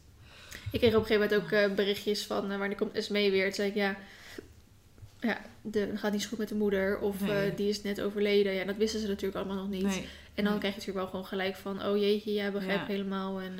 Ik 0.76 0.82
kreeg 0.82 0.96
op 0.96 1.02
een 1.02 1.08
gegeven 1.08 1.30
moment 1.38 1.44
ook 1.46 1.52
eh, 1.70 1.76
berichtjes 1.76 2.26
van 2.26 2.52
eh, 2.52 2.58
wanneer 2.58 2.78
komt 2.78 2.94
Esmee 2.96 3.32
weer. 3.32 3.44
Toen 3.46 3.54
zei 3.54 3.68
ik 3.70 3.76
ja, 3.76 3.96
ja 5.20 5.42
de, 5.62 5.80
het 5.80 6.00
gaat 6.00 6.12
niet 6.12 6.22
zo 6.22 6.28
goed 6.30 6.38
met 6.38 6.50
de 6.50 6.56
moeder. 6.56 7.00
Of 7.00 7.22
Nee. 7.22 7.50
eh, 7.50 7.58
die 7.58 7.70
is 7.70 7.82
net 7.82 8.02
overleden. 8.02 8.54
Ja, 8.54 8.64
dat 8.64 8.76
wisten 8.76 9.00
ze 9.00 9.08
natuurlijk 9.08 9.36
allemaal 9.36 9.56
nog 9.64 9.70
niet. 9.70 9.84
Nee. 9.84 10.08
En 10.34 10.44
dan 10.44 10.52
Nee. 10.52 10.58
krijg 10.60 10.74
je 10.74 10.80
natuurlijk 10.80 10.98
wel 10.98 11.08
gewoon 11.08 11.26
gelijk 11.26 11.56
van... 11.56 11.86
Oh 11.86 11.98
jeetje, 11.98 12.34
jij 12.34 12.52
begrijpt 12.52 12.88
Ja. 12.88 12.94
helemaal. 12.94 13.40
En 13.42 13.54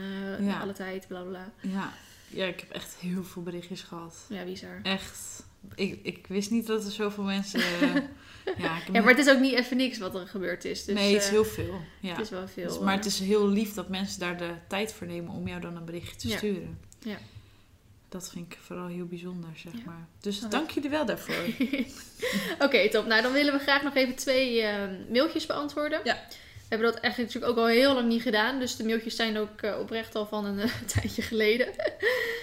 Ja. 0.46 0.60
alle 0.60 0.74
tijd, 0.74 1.08
bla 1.08 1.22
bla. 1.22 1.52
Ja. 1.62 1.94
ja, 2.28 2.46
ik 2.46 2.60
heb 2.60 2.70
echt 2.72 2.96
heel 3.00 3.24
veel 3.24 3.42
berichtjes 3.44 3.82
gehad. 3.82 4.16
Ja, 4.30 4.44
bizar. 4.44 4.80
Echt. 4.84 5.44
Ik, 5.76 6.00
ik 6.04 6.26
wist 6.28 6.52
niet 6.52 6.68
dat 6.68 6.86
er 6.86 6.92
zoveel 6.92 7.24
mensen... 7.24 7.60
ja, 8.58 8.78
Ja, 8.92 9.02
maar 9.02 9.08
het 9.16 9.18
is 9.28 9.30
ook 9.30 9.40
niet 9.40 9.54
even 9.54 9.78
niks 9.78 9.98
wat 9.98 10.16
er 10.16 10.28
gebeurd 10.28 10.66
is. 10.66 10.86
Dus, 10.86 10.96
nee, 10.96 11.14
het 11.14 11.24
is 11.24 11.30
heel 11.30 11.46
veel. 11.46 11.80
Ja. 12.00 12.10
het 12.12 12.20
is 12.20 12.30
wel 12.30 12.48
veel. 12.48 12.68
Dus- 12.68 12.80
maar 12.80 12.96
het 12.96 13.06
is 13.06 13.20
heel 13.20 13.48
lief 13.48 13.74
dat 13.74 13.90
mensen 13.90 14.20
daar 14.20 14.38
de 14.38 14.50
tijd 14.68 14.94
voor 14.94 15.08
nemen 15.08 15.34
om 15.34 15.48
jou 15.48 15.62
dan 15.62 15.76
een 15.76 15.86
berichtje 15.86 16.16
te 16.18 16.28
Ja. 16.28 16.38
sturen. 16.38 16.80
Ja. 17.06 17.18
Dat 18.10 18.30
vind 18.30 18.52
ik 18.54 18.58
vooral 18.62 18.88
heel 18.88 19.06
bijzonder, 19.06 19.50
zeg 19.56 19.74
Ja. 19.74 19.80
maar. 19.86 20.08
Dus 20.22 20.40
Nou, 20.40 20.52
dank 20.52 20.70
jullie 20.72 20.90
wel 20.90 21.06
daarvoor. 21.06 21.36
Oké, 22.66 22.90
top. 22.90 23.06
Nou, 23.06 23.22
dan 23.22 23.32
willen 23.34 23.54
we 23.54 23.60
graag 23.60 23.84
nog 23.84 23.96
even 23.96 24.16
twee 24.16 24.62
eh, 24.62 24.90
mailtjes 25.10 25.46
beantwoorden. 25.46 26.00
Ja. 26.04 26.18
We 26.68 26.72
hebben 26.76 26.92
dat 26.92 27.02
eigenlijk 27.02 27.34
natuurlijk 27.34 27.60
ook 27.60 27.68
al 27.70 27.74
heel 27.74 27.94
lang 27.94 28.08
niet 28.08 28.22
gedaan. 28.22 28.60
Dus 28.60 28.76
de 28.76 28.86
mailtjes 28.86 29.16
zijn 29.16 29.38
ook 29.38 29.62
eh, 29.62 29.80
oprecht 29.80 30.16
al 30.16 30.26
van 30.28 30.46
een 30.46 30.60
eh, 30.60 30.72
tijdje 30.96 31.22
geleden. 31.22 31.68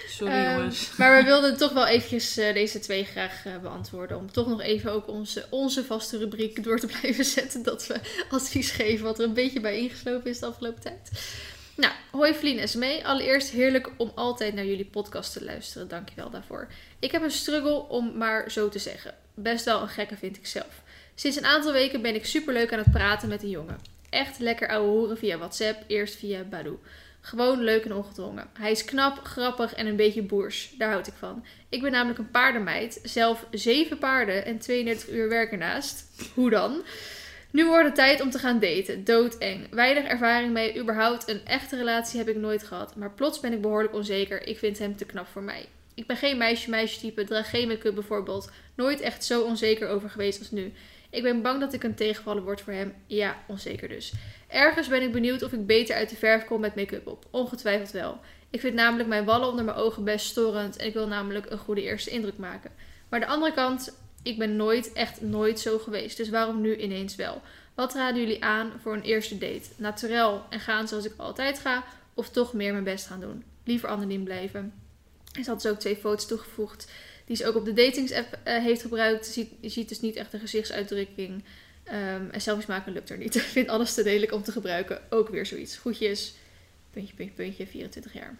Sorry 0.07 0.33
Ehm, 0.33 0.55
jongens. 0.57 0.91
Maar 0.97 1.17
we 1.17 1.23
wilden 1.23 1.57
toch 1.57 1.71
wel 1.71 1.85
eventjes 1.85 2.37
eh, 2.37 2.53
deze 2.53 2.79
twee 2.79 3.03
graag 3.03 3.43
beantwoorden. 3.61 4.17
Om 4.17 4.31
toch 4.31 4.47
nog 4.47 4.61
even 4.61 4.91
ook 4.91 5.07
onze, 5.07 5.45
onze 5.49 5.83
vaste 5.85 6.17
rubriek 6.17 6.63
door 6.63 6.79
te 6.79 6.87
blijven 6.87 7.25
zetten. 7.25 7.63
Dat 7.63 7.87
we 7.87 7.99
advies 8.29 8.71
geven 8.71 9.05
wat 9.05 9.19
er 9.19 9.25
een 9.25 9.33
beetje 9.33 9.59
bij 9.59 9.77
ingeslopen 9.79 10.29
is 10.29 10.39
de 10.39 10.45
afgelopen 10.45 10.81
tijd. 10.81 11.11
Nou, 11.75 11.93
hoi 12.11 12.33
Vlien 12.33 12.59
en 12.59 12.67
Smee. 12.67 13.07
Allereerst 13.07 13.49
heerlijk 13.49 13.89
om 13.97 14.11
altijd 14.15 14.53
naar 14.53 14.65
jullie 14.65 14.85
podcast 14.85 15.33
te 15.33 15.43
luisteren. 15.43 15.87
Dankjewel 15.87 16.29
daarvoor. 16.29 16.67
Ik 16.99 17.11
heb 17.11 17.23
een 17.23 17.31
struggle 17.31 17.87
om 17.87 18.17
maar 18.17 18.51
zo 18.51 18.69
te 18.69 18.79
zeggen. 18.79 19.13
Best 19.33 19.65
wel 19.65 19.81
een 19.81 19.87
gekke 19.87 20.17
vind 20.17 20.37
ik 20.37 20.47
zelf. 20.47 20.81
Sinds 21.15 21.37
een 21.37 21.45
aantal 21.45 21.71
weken 21.71 22.01
ben 22.01 22.15
ik 22.15 22.25
superleuk 22.25 22.73
aan 22.73 22.79
het 22.79 22.91
praten 22.91 23.29
met 23.29 23.43
een 23.43 23.49
jongen. 23.49 23.79
Echt 24.09 24.39
lekker 24.39 24.67
ouwe 24.67 24.89
hoeren 24.89 25.17
via 25.17 25.37
WhatsApp, 25.37 25.83
eerst 25.87 26.15
via 26.15 26.43
Badoo. 26.43 26.79
Gewoon 27.21 27.63
leuk 27.63 27.85
en 27.85 27.93
ongedwongen. 27.93 28.49
Hij 28.59 28.71
is 28.71 28.85
knap, 28.85 29.19
grappig 29.23 29.73
en 29.73 29.87
een 29.87 29.95
beetje 29.95 30.21
boers. 30.21 30.73
Daar 30.77 30.91
houd 30.91 31.07
ik 31.07 31.13
van. 31.19 31.45
Ik 31.69 31.81
ben 31.81 31.91
namelijk 31.91 32.19
een 32.19 32.31
paardenmeid. 32.31 32.99
Zelf 33.03 33.45
zeven 33.51 33.97
paarden 33.97 34.45
en 34.45 34.59
32 34.59 35.09
uur 35.09 35.29
werk 35.29 35.51
ernaast. 35.51 36.05
Hoe 36.33 36.49
dan? 36.49 36.83
Nu 37.53 37.65
wordt 37.65 37.85
het 37.85 37.95
tijd 37.95 38.21
om 38.21 38.29
te 38.29 38.39
gaan 38.39 38.59
daten. 38.59 39.03
Doodeng. 39.03 39.67
Weinig 39.71 40.03
ervaring 40.03 40.53
mee. 40.53 40.79
Überhaupt 40.79 41.29
een 41.29 41.45
echte 41.45 41.75
relatie 41.75 42.17
heb 42.17 42.27
ik 42.27 42.35
nooit 42.35 42.63
gehad. 42.63 42.95
Maar 42.95 43.11
plots 43.11 43.39
ben 43.39 43.53
ik 43.53 43.61
behoorlijk 43.61 43.93
onzeker. 43.93 44.47
Ik 44.47 44.57
vind 44.57 44.79
hem 44.79 44.95
te 44.95 45.05
knap 45.05 45.27
voor 45.27 45.41
mij. 45.41 45.65
Ik 45.93 46.07
ben 46.07 46.17
geen 46.17 46.37
meisje-meisje 46.37 46.99
type. 46.99 47.23
Draag 47.23 47.49
geen 47.49 47.67
make-up 47.67 47.93
bijvoorbeeld. 47.93 48.51
Nooit 48.75 49.01
echt 49.01 49.25
zo 49.25 49.41
onzeker 49.41 49.87
over 49.87 50.09
geweest 50.09 50.39
als 50.39 50.51
nu. 50.51 50.73
Ik 51.09 51.23
ben 51.23 51.41
bang 51.41 51.59
dat 51.59 51.73
ik 51.73 51.83
een 51.83 51.95
tegenvaller 51.95 52.43
word 52.43 52.61
voor 52.61 52.73
hem. 52.73 52.93
Ja, 53.07 53.37
onzeker 53.47 53.87
dus. 53.87 54.13
Ergens 54.47 54.87
ben 54.87 55.01
ik 55.01 55.11
benieuwd 55.11 55.43
of 55.43 55.51
ik 55.51 55.65
beter 55.65 55.95
uit 55.95 56.09
de 56.09 56.15
verf 56.15 56.45
kom 56.45 56.61
met 56.61 56.75
make-up 56.75 57.07
op. 57.07 57.25
Ongetwijfeld 57.29 57.91
wel. 57.91 58.19
Ik 58.49 58.59
vind 58.59 58.73
namelijk 58.73 59.09
mijn 59.09 59.25
wallen 59.25 59.49
onder 59.49 59.65
mijn 59.65 59.77
ogen 59.77 60.03
best 60.03 60.25
storend 60.25 60.77
en 60.77 60.85
ik 60.85 60.93
wil 60.93 61.07
namelijk 61.07 61.49
een 61.49 61.57
goede 61.57 61.81
eerste 61.81 62.09
indruk 62.09 62.37
maken. 62.37 62.71
Maar 63.09 63.19
de 63.19 63.25
andere 63.25 63.53
kant, 63.53 64.02
ik 64.23 64.37
ben 64.37 64.55
nooit, 64.55 64.93
echt 64.93 65.21
nooit 65.21 65.59
zo 65.59 65.77
geweest. 65.79 66.17
Dus 66.17 66.29
waarom 66.29 66.61
nu 66.61 66.75
ineens 66.75 67.15
wel? 67.15 67.41
Wat 67.73 67.93
raden 67.93 68.21
jullie 68.21 68.43
aan 68.43 68.71
voor 68.81 68.93
een 68.93 69.01
eerste 69.01 69.37
date? 69.37 69.69
Naturel 69.75 70.45
en 70.49 70.59
gaan 70.59 70.87
zoals 70.87 71.05
ik 71.05 71.13
altijd 71.17 71.59
ga, 71.59 71.83
of 72.13 72.29
toch 72.29 72.53
meer 72.53 72.71
mijn 72.71 72.83
best 72.83 73.05
gaan 73.05 73.19
doen? 73.19 73.43
Liever 73.63 73.89
anoniem 73.89 74.23
blijven. 74.23 74.73
En 75.33 75.43
ze 75.43 75.49
had 75.49 75.61
dus 75.61 75.71
ook 75.71 75.79
twee 75.79 75.95
foto's 75.95 76.27
toegevoegd 76.27 76.91
die 77.25 77.35
ze 77.35 77.47
ook 77.47 77.55
op 77.55 77.65
de 77.65 77.73
datingsapp 77.73 78.39
eh, 78.43 78.57
heeft 78.57 78.81
gebruikt. 78.81 79.25
Ziet, 79.25 79.49
je 79.59 79.69
ziet 79.69 79.89
dus 79.89 79.99
niet 79.99 80.15
echt 80.15 80.33
een 80.33 80.39
gezichtsuitdrukking. 80.39 81.43
Ehm, 81.83 82.29
en 82.31 82.41
selfies 82.41 82.65
maken 82.65 82.93
lukt 82.93 83.09
er 83.09 83.17
niet. 83.17 83.35
Ik 83.41 83.41
vind 83.41 83.67
alles 83.67 83.93
te 83.93 84.03
lelijk 84.03 84.31
om 84.31 84.43
te 84.43 84.51
gebruiken. 84.51 85.01
Ook 85.09 85.29
weer 85.29 85.45
zoiets. 85.45 85.77
Groetjes. 85.77 86.33
Puntje, 86.91 87.13
puntje, 87.15 87.35
puntje. 87.35 87.67
24 87.67 88.13
jaar. 88.13 88.37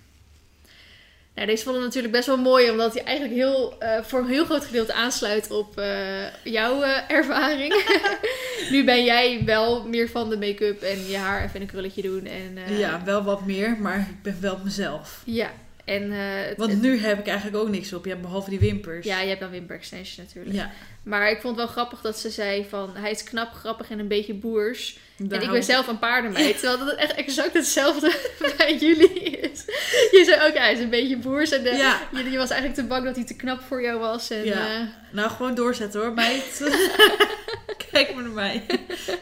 Nou, 1.35 1.47
deze 1.47 1.63
vonden 1.63 1.81
we 1.81 1.87
natuurlijk 1.87 2.13
best 2.13 2.27
wel 2.27 2.37
mooi. 2.37 2.69
Omdat 2.71 2.93
hij 2.93 3.03
eigenlijk 3.03 3.37
heel, 3.37 3.79
eh, 3.79 4.03
voor 4.03 4.19
een 4.19 4.27
heel 4.27 4.45
groot 4.45 4.65
gedeelte 4.65 4.93
aansluit 4.93 5.51
op 5.51 5.77
eh, 5.77 6.33
jouw 6.43 6.81
eh, 6.81 6.97
ervaring. 7.07 7.83
nu 8.71 8.83
ben 8.83 9.03
jij 9.03 9.41
wel 9.45 9.87
meer 9.87 10.09
van 10.09 10.29
de 10.29 10.37
make-up 10.37 10.81
en 10.81 11.07
je 11.09 11.17
haar 11.17 11.43
even 11.43 11.61
een 11.61 11.67
krulletje 11.67 12.01
doen. 12.01 12.25
En, 12.25 12.77
ja, 12.77 13.01
wel 13.05 13.23
wat 13.23 13.45
meer, 13.45 13.77
maar 13.79 13.99
ik 13.99 14.21
ben 14.23 14.37
wel 14.41 14.59
mezelf. 14.63 15.21
Ja. 15.25 15.51
En, 15.85 16.11
het- 16.11 16.57
Want 16.57 16.81
nu 16.81 16.99
heb 16.99 17.19
ik 17.19 17.27
eigenlijk 17.27 17.57
ook 17.57 17.69
niks 17.69 17.93
op. 17.93 18.05
Ja, 18.05 18.15
behalve 18.15 18.49
die 18.49 18.59
wimpers. 18.59 19.05
ja, 19.05 19.19
je 19.21 19.27
hebt 19.27 19.39
dan 19.39 19.49
wimper 19.49 19.75
extension 19.75 20.25
natuurlijk. 20.25 20.55
ja 20.55 20.71
Maar 21.03 21.29
ik 21.31 21.41
vond 21.41 21.55
het 21.57 21.65
wel 21.65 21.73
grappig 21.73 22.01
dat 22.01 22.19
ze 22.19 22.29
zei 22.29 22.65
van... 22.69 22.89
Hij 22.95 23.11
is 23.11 23.23
knap, 23.23 23.53
grappig 23.53 23.89
en 23.89 23.99
een 23.99 24.07
beetje 24.07 24.33
boers. 24.33 24.97
En 25.29 25.41
ik 25.41 25.51
ben 25.51 25.63
zelf 25.63 25.87
een 25.87 25.99
paardenmeid. 25.99 26.59
Terwijl 26.59 26.85
dat 26.85 26.95
echt 26.95 27.13
exact 27.13 27.53
hetzelfde 27.53 28.15
bij 28.57 28.75
jullie 28.77 29.19
is. 29.19 29.63
Je 30.11 30.23
zei 30.25 30.47
ook, 30.49 30.57
hij 30.57 30.73
is 30.73 30.79
een 30.79 30.89
beetje 30.89 31.17
boers. 31.17 31.51
En 31.51 31.63
de- 31.63 31.75
Ja. 31.75 31.99
je, 32.11 32.31
je 32.31 32.37
was 32.37 32.49
eigenlijk 32.49 32.81
te 32.81 32.87
bang 32.87 33.05
dat 33.05 33.15
hij 33.15 33.25
te 33.25 33.35
knap 33.35 33.61
voor 33.67 33.81
jou 33.81 33.99
was. 33.99 34.29
En, 34.29 34.45
Ja. 34.45 34.75
eh, 34.75 34.81
Nou, 35.11 35.29
gewoon 35.29 35.55
doorzetten 35.55 35.99
hoor, 36.01 36.13
meid. 36.13 36.61
Kijk 37.91 38.13
maar 38.13 38.23
naar 38.23 38.31
mij. 38.31 38.65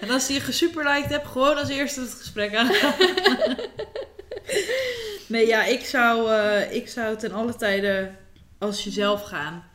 En 0.02 0.10
als 0.10 0.28
je 0.28 0.40
gesuperliked 0.40 1.10
hebt, 1.10 1.28
gewoon 1.28 1.58
als 1.58 1.70
eerste 1.70 2.00
het 2.02 2.14
gesprek 2.14 2.56
aan. 2.56 2.70
nee, 5.28 5.48
ja, 5.48 5.64
ik 5.64 5.86
zou, 5.86 6.32
eh, 6.32 6.74
ik 6.76 6.88
zou 6.90 7.18
ten 7.18 7.32
alle 7.32 7.56
tijden 7.56 8.18
als 8.60 8.84
jezelf 8.84 9.24
gaan. 9.24 9.70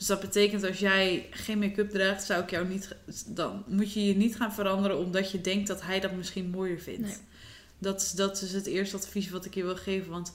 Dus 0.00 0.08
dat 0.08 0.20
betekent 0.20 0.64
als 0.64 0.78
jij 0.78 1.26
geen 1.30 1.58
make-up 1.58 1.90
draagt, 1.90 2.24
zou 2.24 2.42
ik 2.42 2.50
jou 2.50 2.68
niet. 2.68 2.88
Dan 3.26 3.62
moet 3.66 3.92
je 3.92 4.06
je 4.06 4.16
niet 4.16 4.36
gaan 4.36 4.52
veranderen 4.52 4.98
omdat 4.98 5.30
je 5.30 5.40
denkt 5.40 5.66
dat 5.68 5.82
hij 5.82 6.00
dat 6.00 6.12
misschien 6.12 6.50
mooier 6.50 6.80
vindt. 6.80 7.00
Nee. 7.00 7.16
Dat, 7.78 8.00
is, 8.00 8.10
dat 8.10 8.42
is 8.42 8.52
het 8.52 8.66
eerste 8.66 8.96
advies 8.96 9.30
wat 9.30 9.44
ik 9.44 9.54
je 9.54 9.62
wil 9.64 9.76
geven. 9.76 10.10
Want 10.10 10.32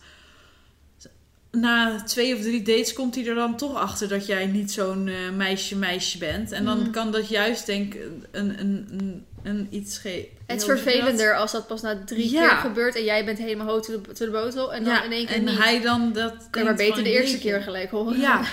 na 1.51 2.03
twee 2.03 2.35
of 2.35 2.41
drie 2.41 2.61
dates 2.61 2.93
komt 2.93 3.15
hij 3.15 3.27
er 3.27 3.35
dan 3.35 3.57
toch 3.57 3.75
achter 3.75 4.07
dat 4.07 4.25
jij 4.25 4.45
niet 4.45 4.71
zo'n 4.71 5.07
eh, 5.07 5.15
meisje-meisje 5.35 6.17
bent. 6.17 6.51
En 6.51 6.65
dan 6.65 6.79
Mhm. 6.79 6.91
kan 6.91 7.11
dat 7.11 7.27
juist, 7.29 7.65
denk 7.65 7.93
ik, 7.93 8.01
een, 8.31 8.59
een, 8.59 8.87
een, 8.91 9.25
een 9.43 9.67
iets 9.69 9.97
geven. 9.97 10.29
het 10.45 10.59
is 10.59 10.65
vervelender 10.65 11.35
als 11.35 11.51
dat 11.51 11.67
pas 11.67 11.81
na 11.81 12.03
drie 12.05 12.31
Ja. 12.31 12.47
keer 12.47 12.57
gebeurt. 12.57 12.95
En 12.95 13.03
jij 13.03 13.25
bent 13.25 13.37
helemaal 13.37 13.67
hoog 13.67 13.85
to 13.85 14.01
the 14.13 14.29
botel. 14.31 14.73
En 14.73 14.83
dan 14.83 14.93
ja, 14.93 15.03
in 15.03 15.11
één 15.11 15.25
keer 15.25 15.35
en 15.35 15.43
niet. 15.43 15.57
hij 15.57 15.81
dan 15.81 16.13
dat. 16.13 16.33
Kan 16.49 16.63
maar 16.63 16.75
beter 16.75 17.03
de 17.03 17.11
eerste 17.11 17.37
keer 17.37 17.61
gelijk 17.61 17.89
horen. 17.91 18.19
Ja. 18.19 18.41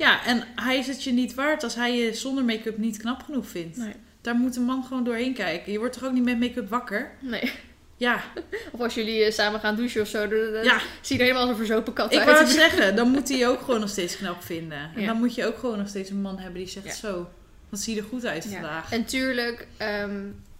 ja, 0.00 0.24
en 0.26 0.44
hij 0.54 0.78
is 0.78 0.86
het 0.86 1.04
je 1.04 1.12
niet 1.12 1.34
waard 1.34 1.62
als 1.62 1.74
hij 1.74 1.96
je 1.96 2.14
zonder 2.14 2.44
make-up 2.44 2.78
niet 2.78 2.96
knap 2.98 3.22
genoeg 3.22 3.46
vindt. 3.46 3.76
Nee. 3.76 3.92
Daar 4.20 4.34
moet 4.34 4.56
een 4.56 4.62
man 4.62 4.84
gewoon 4.84 5.04
doorheen 5.04 5.34
kijken. 5.34 5.72
Je 5.72 5.78
wordt 5.78 5.94
toch 5.94 6.04
ook 6.04 6.12
niet 6.12 6.24
met 6.24 6.38
make-up 6.38 6.68
wakker? 6.68 7.10
nee. 7.20 7.52
Ja, 7.96 8.20
Of 8.72 8.80
als 8.80 8.94
jullie 8.94 9.24
eh, 9.24 9.32
samen 9.32 9.60
gaan 9.60 9.76
douchen 9.76 10.00
of 10.02 10.08
zo. 10.08 10.28
Dan, 10.28 10.64
ja. 10.64 10.78
zie 11.00 11.16
je 11.16 11.22
er 11.22 11.28
helemaal 11.28 11.40
als 11.40 11.50
een 11.50 11.56
verzopen 11.66 11.92
kat 11.92 12.12
Ik 12.12 12.18
uit. 12.18 12.28
wou 12.28 12.38
het 12.40 12.50
zeggen, 12.64 12.96
dan 12.96 13.08
moet 13.10 13.28
hij 13.28 13.38
je 13.38 13.46
ook 13.46 13.60
gewoon 13.60 13.80
nog 13.80 13.88
steeds 13.88 14.16
knap 14.16 14.42
vinden. 14.42 14.78
En 14.94 15.00
Ja. 15.00 15.06
dan 15.06 15.16
moet 15.16 15.34
je 15.34 15.46
ook 15.46 15.58
gewoon 15.58 15.78
nog 15.78 15.88
steeds 15.88 16.10
een 16.10 16.20
man 16.20 16.38
hebben 16.38 16.58
die 16.60 16.68
zegt 16.68 16.86
Ja. 16.86 16.92
zo. 16.92 17.28
Wat 17.68 17.80
zie 17.80 17.94
je 17.94 18.00
er 18.00 18.06
goed 18.06 18.26
uit 18.26 18.44
Ja. 18.44 18.50
vandaag. 18.50 18.92
En 18.92 19.04
tuurlijk, 19.04 19.66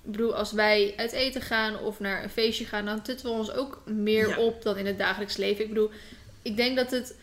ik 0.05 0.11
bedoel, 0.11 0.35
als 0.37 0.53
wij 0.53 0.95
uit 0.97 1.13
eten 1.13 1.43
gaan 1.43 1.79
of 1.79 2.01
naar 2.01 2.23
een 2.23 2.31
feestje 2.31 2.65
gaan, 2.65 2.85
dan 2.85 3.03
tutten 3.03 3.27
we 3.27 3.33
ons 3.33 3.53
ook 3.53 3.83
meer 3.87 4.37
op 4.37 4.63
dan 4.63 4.77
in 4.77 4.87
het 4.87 4.99
dagelijks 4.99 5.37
leven. 5.37 5.63
Ik 5.63 5.69
bedoel, 5.69 5.91
ik 6.43 6.57
denk 6.57 6.77
dat 6.77 6.91
het. 6.91 7.15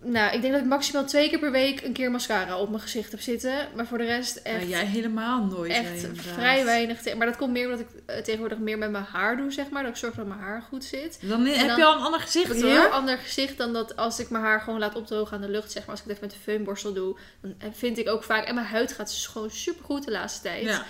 Nou, 0.00 0.34
ik 0.34 0.40
denk 0.40 0.52
dat 0.52 0.62
ik 0.62 0.68
maximaal 0.68 1.04
twee 1.04 1.28
keer 1.28 1.38
per 1.38 1.50
week 1.50 1.82
een 1.82 1.92
keer 1.92 2.10
mascara 2.10 2.58
op 2.58 2.68
mijn 2.68 2.80
gezicht 2.80 3.10
heb 3.10 3.20
zitten. 3.20 3.68
Maar 3.74 3.86
voor 3.86 3.98
de 3.98 4.04
rest 4.04 4.36
echt, 4.36 4.60
Ja, 4.62 4.68
jij 4.68 4.84
helemaal 4.84 5.44
nooit. 5.44 5.72
echt 5.72 6.06
vrij 6.14 6.64
weinig. 6.64 7.02
te- 7.02 7.14
maar 7.16 7.26
dat 7.26 7.36
komt 7.36 7.52
meer 7.52 7.64
omdat 7.64 7.80
ik 7.80 7.86
eh, 8.06 8.16
tegenwoordig 8.22 8.58
meer 8.58 8.78
met 8.78 8.90
mijn 8.90 9.04
haar 9.04 9.36
doe, 9.36 9.52
zeg 9.52 9.70
maar. 9.70 9.82
Dat 9.82 9.90
ik 9.92 9.96
zorg 9.98 10.14
dat 10.14 10.26
mijn 10.26 10.40
haar 10.40 10.62
goed 10.68 10.84
zit. 10.84 11.18
Dan 11.22 11.46
heb 11.46 11.76
je 11.76 11.84
al 11.84 11.94
een 11.96 12.02
ander 12.04 12.20
gezicht 12.20 12.50
Een 12.50 12.56
heel 12.56 12.76
hoor. 12.76 12.88
ander 12.90 13.18
gezicht 13.18 13.56
dan 13.58 13.72
dat 13.72 13.96
als 13.96 14.18
ik 14.18 14.30
mijn 14.30 14.44
haar 14.44 14.60
gewoon 14.60 14.78
laat 14.78 14.94
opdrogen 14.96 15.36
aan 15.36 15.42
de 15.42 15.48
lucht, 15.50 15.72
zeg 15.72 15.82
maar. 15.82 15.90
Als 15.90 16.00
ik 16.00 16.06
het 16.06 16.16
even 16.16 16.26
met 16.28 16.36
de 16.36 16.42
feunborstel 16.42 16.92
doe, 16.92 17.16
dan 17.40 17.54
vind 17.74 17.98
ik 17.98 18.08
ook 18.08 18.22
vaak... 18.24 18.44
En 18.44 18.54
mijn 18.54 18.66
huid 18.66 18.92
gaat 18.92 19.08
dus 19.08 19.26
gewoon 19.26 19.50
super 19.50 19.84
goed 19.84 20.04
de 20.04 20.10
laatste 20.10 20.42
tijd. 20.42 20.62
Ja, 20.64 20.84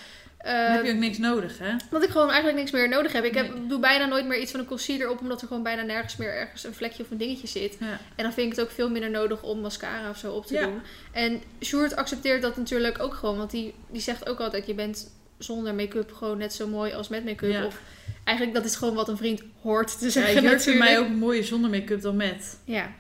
dan 0.47 0.73
heb 0.73 0.85
je 0.85 0.93
ook 0.93 0.99
niks 0.99 1.19
nodig 1.19 1.59
hè. 1.59 1.71
dat 1.91 2.03
ik 2.03 2.11
gewoon 2.11 2.27
eigenlijk 2.29 2.59
niks 2.59 2.71
meer 2.71 2.89
nodig 2.89 3.13
heb. 3.13 3.25
Ik 3.25 3.35
heb, 3.35 3.55
Nee. 3.55 3.67
doe 3.67 3.81
bijna 3.81 4.07
nooit 4.07 4.27
meer 4.27 4.39
iets 4.39 4.51
van 4.51 4.61
een 4.61 4.67
concealer 4.67 5.11
op, 5.11 5.21
omdat 5.21 5.41
er 5.41 5.47
gewoon 5.49 5.63
bijna 5.63 5.83
nergens 5.83 6.17
meer 6.17 6.35
ergens 6.35 6.65
een 6.65 6.75
vlekje 6.75 7.03
of 7.03 7.11
een 7.11 7.17
dingetje 7.19 7.47
zit. 7.47 7.77
Ja. 7.81 7.99
En 8.17 8.23
dan 8.25 8.33
vind 8.33 8.47
ik 8.53 8.57
het 8.59 8.67
ook 8.67 8.71
veel 8.75 8.91
minder 8.91 9.11
nodig 9.11 9.43
om 9.43 9.61
mascara 9.61 10.11
of 10.11 10.17
zo 10.19 10.33
op 10.33 10.47
te 10.47 10.55
Ja. 10.55 10.63
doen. 10.63 10.81
En 11.13 11.43
Sjoerd 11.65 11.97
accepteert 11.97 12.43
dat 12.43 12.57
natuurlijk 12.57 13.03
ook 13.03 13.15
gewoon, 13.15 13.37
want 13.37 13.51
die, 13.51 13.75
die 13.91 14.01
zegt 14.01 14.29
ook 14.29 14.41
altijd: 14.41 14.67
je 14.67 14.75
bent 14.75 15.15
zonder 15.39 15.75
make-up 15.75 16.13
gewoon 16.13 16.39
net 16.39 16.53
zo 16.53 16.67
mooi 16.69 16.93
als 16.93 17.09
met 17.09 17.25
make-up. 17.25 17.51
Ja. 17.51 17.65
Of 17.67 17.81
eigenlijk 18.25 18.57
dat 18.57 18.65
is 18.67 18.77
gewoon 18.77 18.95
wat 18.95 19.09
een 19.09 19.17
vriend 19.17 19.43
hoort 19.63 19.99
te 19.99 20.05
Ja, 20.05 20.11
zeggen. 20.11 20.33
je 20.35 20.41
hoort 20.41 20.53
natuurlijk. 20.53 20.85
voor 20.87 20.95
mij 20.95 20.99
ook 20.99 21.17
mooier 21.19 21.45
zonder 21.45 21.71
make-up 21.71 22.01
dan 22.01 22.17
met. 22.17 22.59
Ja. 22.65 22.91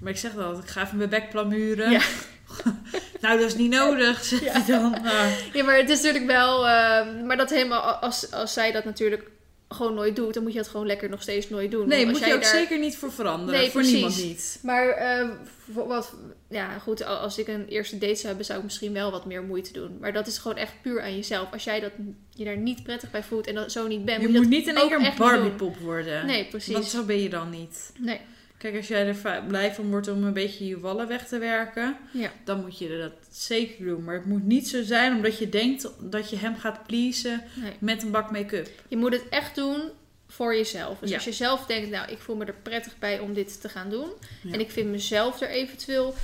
Maar 0.00 0.12
ik 0.12 0.18
zeg 0.18 0.32
wel, 0.32 0.58
ik 0.58 0.66
ga 0.68 0.82
even 0.82 0.96
mijn 0.96 1.08
bek 1.08 1.30
plamuren. 1.30 1.90
Ja. 1.90 2.00
nou, 3.20 3.38
dat 3.38 3.46
is 3.48 3.56
niet 3.56 3.70
nodig, 3.70 4.24
zeg 4.24 4.42
Ja. 4.44 4.56
je 4.58 4.64
dan. 4.72 4.90
Nou, 5.02 5.28
Ja, 5.52 5.64
maar 5.64 5.76
het 5.76 5.90
is 5.90 5.96
natuurlijk 6.02 6.26
wel... 6.26 6.68
ehm, 6.68 7.26
maar 7.26 7.36
dat 7.36 7.50
helemaal... 7.50 7.80
Als, 7.82 8.30
als 8.32 8.52
zij 8.52 8.72
dat 8.72 8.84
natuurlijk 8.84 9.30
gewoon 9.68 9.94
nooit 9.94 10.16
doet... 10.16 10.34
dan 10.34 10.42
moet 10.42 10.52
je 10.52 10.58
dat 10.58 10.68
gewoon 10.68 10.86
lekker 10.86 11.08
nog 11.10 11.22
steeds 11.22 11.48
nooit 11.48 11.70
doen. 11.70 11.88
nee, 11.88 11.98
Want 11.98 12.10
moet 12.10 12.14
als 12.16 12.20
je 12.20 12.26
jij 12.26 12.34
ook 12.36 12.42
daar- 12.42 12.60
zeker 12.60 12.78
niet 12.78 12.96
voor 12.96 13.12
veranderen. 13.12 13.60
Nee, 13.60 13.70
voor 13.70 13.80
precies. 13.80 13.92
niemand 13.94 14.22
niet. 14.22 14.58
Maar 14.62 14.88
ehm, 14.88 15.28
voor 15.72 15.86
wat, 15.86 16.12
ja, 16.48 16.78
goed, 16.78 17.04
al- 17.04 17.16
als 17.16 17.38
ik 17.38 17.48
een 17.48 17.66
eerste 17.68 17.98
date 17.98 18.14
zou 18.14 18.26
hebben, 18.26 18.44
zou 18.44 18.58
ik 18.58 18.64
misschien 18.64 18.92
wel 18.92 19.10
wat 19.10 19.24
meer 19.26 19.42
moeite 19.42 19.72
doen. 19.72 19.96
Maar 20.00 20.12
dat 20.12 20.26
is 20.26 20.38
gewoon 20.38 20.56
echt 20.56 20.72
puur 20.82 21.02
aan 21.02 21.14
jezelf. 21.16 21.52
Als 21.52 21.64
jij 21.64 21.80
dat, 21.80 21.90
je 22.30 22.44
daar 22.44 22.56
niet 22.56 22.82
prettig 22.82 23.10
bij 23.10 23.22
voelt 23.22 23.46
en 23.46 23.54
dat 23.54 23.72
zo 23.72 23.86
niet 23.86 24.04
bent, 24.04 24.20
Je 24.20 24.26
moet 24.26 24.34
je 24.36 24.40
moet 24.42 24.50
niet 24.50 24.66
in 24.66 24.76
één 24.76 24.88
keer 24.88 24.96
een. 25.06 25.12
Barbiepop 25.18 25.76
worden. 25.76 26.26
Nee, 26.26 26.44
precies. 26.44 26.72
Want 26.72 26.84
zo 26.84 27.02
ben 27.04 27.22
je 27.22 27.28
dan 27.28 27.50
niet. 27.50 27.92
Nee, 27.98 28.20
Kijk, 28.64 28.76
als 28.76 28.88
jij 28.88 29.06
er 29.06 29.42
blij 29.48 29.74
van 29.74 29.90
wordt 29.90 30.08
om 30.08 30.24
een 30.24 30.32
beetje 30.32 30.66
je 30.66 30.80
wallen 30.80 31.08
weg 31.08 31.26
te 31.28 31.38
werken, 31.38 31.96
ja. 32.12 32.32
dan 32.44 32.60
moet 32.60 32.78
je 32.78 32.98
dat 32.98 33.12
zeker 33.36 33.84
doen. 33.84 34.04
Maar 34.04 34.14
het 34.14 34.24
moet 34.24 34.44
niet 34.44 34.68
zo 34.68 34.82
zijn 34.82 35.14
omdat 35.16 35.38
je 35.38 35.48
denkt 35.48 35.88
dat 36.00 36.30
je 36.30 36.36
hem 36.36 36.56
gaat 36.56 36.86
pleasen 36.86 37.42
Nee. 37.54 37.72
met 37.78 38.02
een 38.02 38.10
bak 38.10 38.30
make-up. 38.30 38.68
Je 38.88 38.96
moet 38.96 39.12
het 39.12 39.28
echt 39.28 39.54
doen 39.54 39.80
voor 40.28 40.54
jezelf. 40.56 40.98
Dus 40.98 41.08
Ja. 41.08 41.14
als 41.14 41.24
je 41.24 41.32
zelf 41.32 41.66
denkt, 41.66 41.90
nou, 41.90 42.12
ik 42.12 42.18
voel 42.18 42.36
me 42.36 42.44
er 42.44 42.54
prettig 42.62 42.98
bij 42.98 43.18
om 43.18 43.34
dit 43.34 43.60
te 43.60 43.68
gaan 43.68 43.90
doen. 43.90 44.08
Ja. 44.42 44.52
En 44.52 44.60
ik 44.60 44.70
vind 44.70 44.90
mezelf 44.90 45.40
er 45.40 45.48
eventueel 45.48 46.14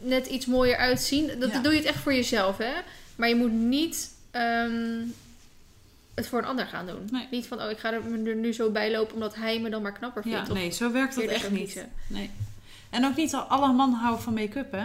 net 0.00 0.26
iets 0.26 0.46
mooier 0.46 0.76
uitzien. 0.76 1.30
Dat, 1.38 1.52
doe 1.62 1.72
je 1.72 1.78
het 1.78 1.88
echt 1.88 1.98
voor 2.02 2.14
jezelf, 2.14 2.58
hè. 2.58 2.72
Maar 3.16 3.28
je 3.28 3.34
moet 3.36 3.52
niet 3.52 4.10
ehm, 4.30 5.00
het 6.14 6.26
voor 6.28 6.38
een 6.38 6.44
ander 6.44 6.66
gaan 6.66 6.86
doen. 6.86 7.08
Nee. 7.10 7.28
Niet 7.30 7.46
van, 7.46 7.62
oh, 7.62 7.70
ik 7.70 7.78
ga 7.78 7.92
er, 7.92 8.02
nu 8.18 8.52
zo 8.52 8.70
bij 8.70 8.90
lopen 8.90 9.14
omdat 9.14 9.34
hij 9.34 9.60
me 9.60 9.70
dan 9.70 9.82
maar 9.82 9.92
knapper 9.92 10.22
vindt. 10.22 10.46
Ja, 10.46 10.52
nee, 10.52 10.70
zo 10.70 10.92
werkt 10.92 11.14
dat 11.14 11.24
echt 11.24 11.50
niet. 11.50 11.60
kiezen. 11.64 11.90
Nee. 12.06 12.30
En 12.90 13.04
ook 13.04 13.16
niet 13.16 13.34
al- 13.34 13.40
alle 13.40 13.72
mannen 13.72 13.98
houden 13.98 14.22
van 14.22 14.34
make-up, 14.34 14.72
hè? 14.72 14.84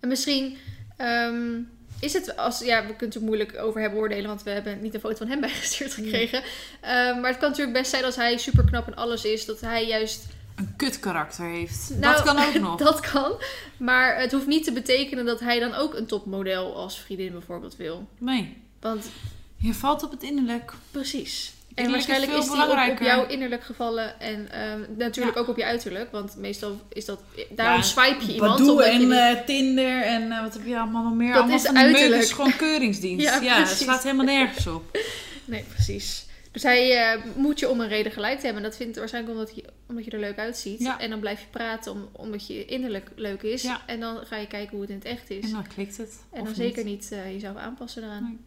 En 0.00 0.08
misschien 0.08 0.56
ehm, 0.96 1.60
is 2.00 2.12
het 2.12 2.36
als 2.36 2.58
ja, 2.60 2.80
we 2.80 2.86
kunnen 2.86 3.06
het 3.06 3.14
er 3.14 3.22
moeilijk 3.22 3.58
over 3.58 3.80
hebben 3.80 3.98
oordelen, 4.00 4.26
want 4.26 4.42
we 4.42 4.50
hebben 4.50 4.80
niet 4.82 4.94
een 4.94 5.00
foto 5.00 5.16
van 5.16 5.26
hem 5.28 5.40
bijgestuurd 5.50 5.94
gekregen. 5.94 6.42
Ehm, 6.80 7.20
maar 7.20 7.30
het 7.30 7.38
kan 7.38 7.48
natuurlijk 7.50 7.78
best 7.78 7.90
zijn 7.90 8.04
als 8.04 8.16
hij 8.16 8.38
super 8.38 8.64
knap 8.64 8.86
en 8.86 8.96
alles 8.96 9.24
is, 9.24 9.44
dat 9.44 9.60
hij 9.60 9.86
juist. 9.86 10.26
Een 10.54 10.74
kut 10.76 11.00
karakter 11.00 11.44
heeft. 11.46 11.90
Nou, 11.90 12.14
dat 12.14 12.22
kan 12.22 12.38
ook 12.46 12.54
nog. 12.60 12.76
Dat 12.78 13.00
kan. 13.00 13.32
Maar 13.76 14.20
het 14.20 14.32
hoeft 14.32 14.46
niet 14.46 14.64
te 14.64 14.72
betekenen 14.72 15.24
dat 15.24 15.40
hij 15.40 15.58
dan 15.58 15.74
ook 15.74 15.94
een 15.94 16.06
topmodel 16.06 16.76
als 16.76 17.00
vriendin 17.00 17.32
bijvoorbeeld 17.32 17.76
wil. 17.76 18.08
Nee. 18.18 18.56
Want 18.80 19.06
Je 19.58 19.74
valt 19.74 20.02
op 20.02 20.10
het 20.10 20.22
innerlijk. 20.22 20.72
precies. 20.90 21.52
En 21.74 21.84
Innerlijk 21.84 22.08
waarschijnlijk 22.08 22.32
is 22.32 22.38
is 22.50 22.54
veel 22.54 22.76
die 22.76 22.90
op, 22.92 22.98
op 22.98 23.06
jouw 23.06 23.26
innerlijk 23.26 23.64
gevallen. 23.64 24.20
En 24.20 24.50
ehm, 24.50 24.80
natuurlijk 24.96 25.34
Ja. 25.36 25.42
ook 25.42 25.48
op 25.48 25.56
je 25.56 25.64
uiterlijk. 25.64 26.10
Want 26.12 26.36
meestal 26.36 26.80
is 26.92 27.04
dat... 27.04 27.20
Daarom 27.50 27.76
Ja, 27.76 27.82
swipe 27.82 28.26
je 28.26 28.32
iemand. 28.34 28.58
Badoe 28.58 28.70
omdat 28.70 28.86
je 28.86 28.92
en 28.92 28.98
niet- 29.00 29.12
eh, 29.38 29.44
Tinder 29.44 30.02
en 30.02 30.32
eh, 30.32 30.40
wat 30.42 30.54
heb 30.54 30.66
je 30.66 30.78
allemaal 30.78 31.02
nog 31.04 31.14
meer? 31.14 31.28
Dat 31.32 31.36
allemaal 31.36 31.56
is 31.56 31.62
van 31.62 31.76
uiterlijk. 31.76 32.22
is 32.22 32.32
gewoon 32.32 32.56
keuringsdienst. 32.56 33.24
Ja, 33.28 33.40
ja, 33.40 33.58
het 33.58 33.68
slaat 33.68 34.02
helemaal 34.02 34.24
nergens 34.24 34.66
op. 34.66 34.82
Nee, 35.44 35.64
precies. 35.68 36.26
Dus 36.52 36.62
hij 36.62 37.12
eh, 37.12 37.20
moet 37.36 37.58
je 37.58 37.68
om 37.68 37.80
een 37.80 37.88
reden 37.88 38.12
gelijk 38.12 38.38
te 38.38 38.44
hebben. 38.44 38.62
En 38.62 38.68
dat 38.68 38.78
vindt 38.78 38.96
waarschijnlijk 38.96 39.34
omdat 39.38 39.54
je, 39.56 39.64
omdat 39.88 40.04
je 40.04 40.10
er 40.10 40.18
leuk 40.20 40.38
uitziet. 40.38 40.80
Ja. 40.80 41.00
En 41.00 41.10
dan 41.10 41.20
blijf 41.20 41.40
je 41.40 41.46
praten 41.50 41.92
om, 41.92 42.08
omdat 42.12 42.46
je 42.46 42.64
innerlijk 42.64 43.10
leuk 43.16 43.42
is. 43.42 43.62
Ja. 43.62 43.80
En 43.86 44.00
dan 44.00 44.26
ga 44.26 44.36
je 44.36 44.46
kijken 44.46 44.70
hoe 44.70 44.80
het 44.80 44.90
in 44.90 44.96
het 44.96 45.04
echt 45.04 45.30
is. 45.30 45.44
En 45.44 45.50
dan 45.50 45.66
klikt 45.74 45.96
het. 45.96 46.18
En 46.32 46.40
of 46.40 46.46
dan 46.46 46.54
zeker 46.54 46.84
niet 46.84 47.08
jezelf 47.32 47.56
aanpassen 47.56 48.02
eraan. 48.02 48.22
Nee. 48.22 48.38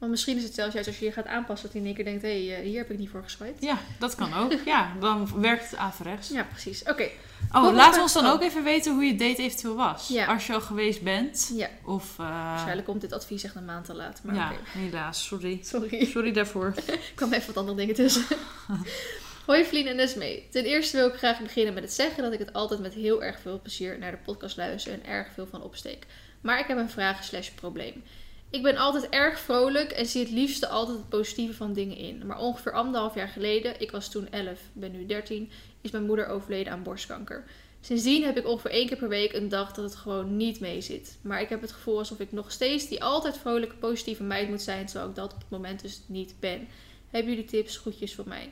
Want 0.00 0.12
misschien 0.12 0.36
is 0.36 0.42
het 0.42 0.54
zelfs 0.54 0.72
juist 0.74 0.88
als 0.88 0.98
je 0.98 1.04
je 1.04 1.12
gaat 1.12 1.26
aanpassen 1.26 1.62
dat 1.66 1.72
hij 1.72 1.80
in 1.80 1.86
één 1.86 1.96
keer 1.96 2.04
denkt... 2.04 2.22
hé, 2.22 2.46
hey, 2.46 2.56
eh, 2.58 2.64
hier 2.64 2.78
heb 2.78 2.90
ik 2.90 2.98
niet 2.98 3.08
voor 3.10 3.22
geswiped. 3.22 3.62
Ja, 3.62 3.78
dat 3.98 4.14
kan 4.14 4.34
ook. 4.34 4.52
Ja, 4.64 4.92
dan 5.00 5.40
werkt 5.40 5.70
het 5.70 5.76
averechts. 5.78 6.28
Ja, 6.28 6.42
precies. 6.42 6.82
Oké. 6.82 7.08
Oh, 7.52 7.66
we 7.68 7.72
vraag. 7.74 8.00
ons 8.00 8.12
dan 8.12 8.26
Oh. 8.26 8.32
ook 8.32 8.42
even 8.42 8.64
weten 8.64 8.94
hoe 8.94 9.04
je 9.04 9.14
date 9.14 9.42
eventueel 9.42 9.74
was. 9.76 10.08
Ja. 10.08 10.26
Als 10.26 10.46
je 10.46 10.52
al 10.52 10.60
geweest 10.60 11.02
bent. 11.02 11.50
Ja, 11.54 11.68
Of... 11.84 12.18
eh, 12.18 12.26
waarschijnlijk 12.28 12.86
komt 12.86 13.00
dit 13.00 13.12
advies 13.12 13.44
echt 13.44 13.54
een 13.54 13.64
maand 13.64 13.84
te 13.84 13.94
laat. 13.94 14.20
Maar 14.24 14.34
ja, 14.34 14.52
helaas. 14.68 15.24
Sorry. 15.26 15.60
Sorry. 15.62 16.04
Sorry 16.04 16.32
daarvoor. 16.32 16.74
Er 16.86 16.98
kwamen 17.14 17.34
even 17.36 17.46
wat 17.46 17.56
andere 17.56 17.76
dingen 17.76 17.94
tussen. 17.94 18.24
Hoi 19.46 19.64
Vlien 19.64 19.86
en 19.86 19.96
Nesmee. 19.96 20.46
Ten 20.50 20.64
eerste 20.64 20.96
wil 20.96 21.06
ik 21.08 21.14
graag 21.14 21.40
beginnen 21.40 21.74
met 21.74 21.82
het 21.82 21.92
zeggen 21.92 22.22
dat 22.22 22.32
ik 22.32 22.38
het 22.38 22.52
altijd 22.52 22.80
met 22.80 22.94
heel 22.94 23.22
erg 23.22 23.40
veel 23.40 23.60
plezier 23.60 23.98
naar 23.98 24.10
de 24.10 24.16
podcast 24.24 24.56
luister 24.56 24.92
en 24.92 25.06
erg 25.06 25.28
veel 25.34 25.46
van 25.46 25.62
opsteek. 25.62 26.06
Maar 26.40 26.58
ik 26.58 26.66
heb 26.66 26.78
een 26.78 26.90
vraag 26.90 27.24
slash 27.24 27.48
probleem. 27.48 28.02
Ik 28.50 28.62
ben 28.62 28.76
altijd 28.76 29.08
erg 29.08 29.40
vrolijk 29.40 29.90
en 29.90 30.06
zie 30.06 30.20
het 30.20 30.30
liefste 30.30 30.68
altijd 30.68 30.98
het 30.98 31.08
positieve 31.08 31.54
van 31.54 31.72
dingen 31.72 31.96
in. 31.96 32.26
Maar 32.26 32.38
ongeveer 32.38 32.72
anderhalf 32.72 33.14
jaar 33.14 33.28
geleden, 33.28 33.80
ik 33.80 33.90
was 33.90 34.10
toen 34.10 34.30
11, 34.30 34.60
ben 34.72 34.92
nu 34.92 35.06
13, 35.06 35.50
is 35.80 35.90
mijn 35.90 36.04
moeder 36.04 36.26
overleden 36.26 36.72
aan 36.72 36.82
borstkanker. 36.82 37.44
Sindsdien 37.80 38.24
heb 38.24 38.38
ik 38.38 38.46
ongeveer 38.46 38.70
één 38.70 38.86
keer 38.86 38.96
per 38.96 39.08
week 39.08 39.32
een 39.32 39.48
dag 39.48 39.72
dat 39.72 39.84
het 39.84 39.94
gewoon 39.94 40.36
niet 40.36 40.60
mee 40.60 40.80
zit. 40.80 41.18
Maar 41.20 41.40
ik 41.40 41.48
heb 41.48 41.60
het 41.60 41.72
gevoel 41.72 41.98
alsof 41.98 42.20
ik 42.20 42.32
nog 42.32 42.52
steeds 42.52 42.88
die 42.88 43.04
altijd 43.04 43.38
vrolijke, 43.38 43.74
positieve 43.74 44.22
meid 44.22 44.48
moet 44.48 44.62
zijn, 44.62 44.86
terwijl 44.86 45.08
ik 45.08 45.14
dat 45.14 45.32
op 45.32 45.40
het 45.40 45.50
moment 45.50 45.82
dus 45.82 46.00
niet 46.06 46.34
ben. 46.40 46.68
Hebben 47.10 47.32
jullie 47.32 47.48
tips, 47.48 47.76
groetjes 47.76 48.14
voor 48.14 48.28
mij? 48.28 48.50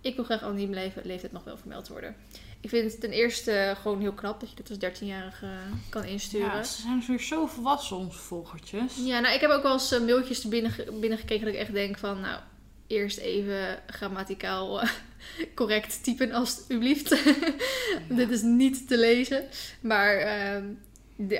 Ik 0.00 0.16
wil 0.16 0.24
graag 0.24 0.42
anoniem 0.42 0.72
leven, 0.72 1.02
leeftijd 1.06 1.32
nog 1.32 1.44
wel 1.44 1.56
vermeld 1.56 1.88
worden. 1.88 2.16
Ik 2.60 2.68
vind 2.68 2.92
het 2.92 3.00
ten 3.00 3.10
eerste 3.10 3.74
gewoon 3.80 4.00
heel 4.00 4.12
knap 4.12 4.40
dat 4.40 4.50
je 4.50 4.56
dit 4.56 4.70
als 4.70 5.00
13-jarige 5.00 5.46
kan 5.88 6.04
insturen. 6.04 6.46
Ja, 6.46 6.62
ze 6.62 6.80
zijn 6.80 7.04
weer 7.06 7.20
zo 7.20 7.46
volwassen, 7.46 7.96
onze 7.96 8.18
volgertjes. 8.18 8.96
Ja, 9.04 9.20
nou, 9.20 9.34
ik 9.34 9.40
heb 9.40 9.50
ook 9.50 9.62
wel 9.62 9.72
eens 9.72 9.92
eh, 9.92 10.00
mailtjes 10.00 10.44
binnen, 10.44 10.72
binnengekregen 11.00 11.44
dat 11.44 11.54
ik 11.54 11.60
echt 11.60 11.72
denk 11.72 11.98
van, 11.98 12.20
nou, 12.20 12.40
eerst 12.86 13.18
even 13.18 13.82
grammaticaal 13.86 14.80
eh, 14.82 14.90
correct 15.54 16.04
typen 16.04 16.32
alsjeblieft. 16.32 17.08
dit 18.08 18.30
is 18.30 18.42
niet 18.42 18.88
te 18.88 18.98
lezen. 18.98 19.44
Maar 19.80 20.16
ehm, 20.16 20.64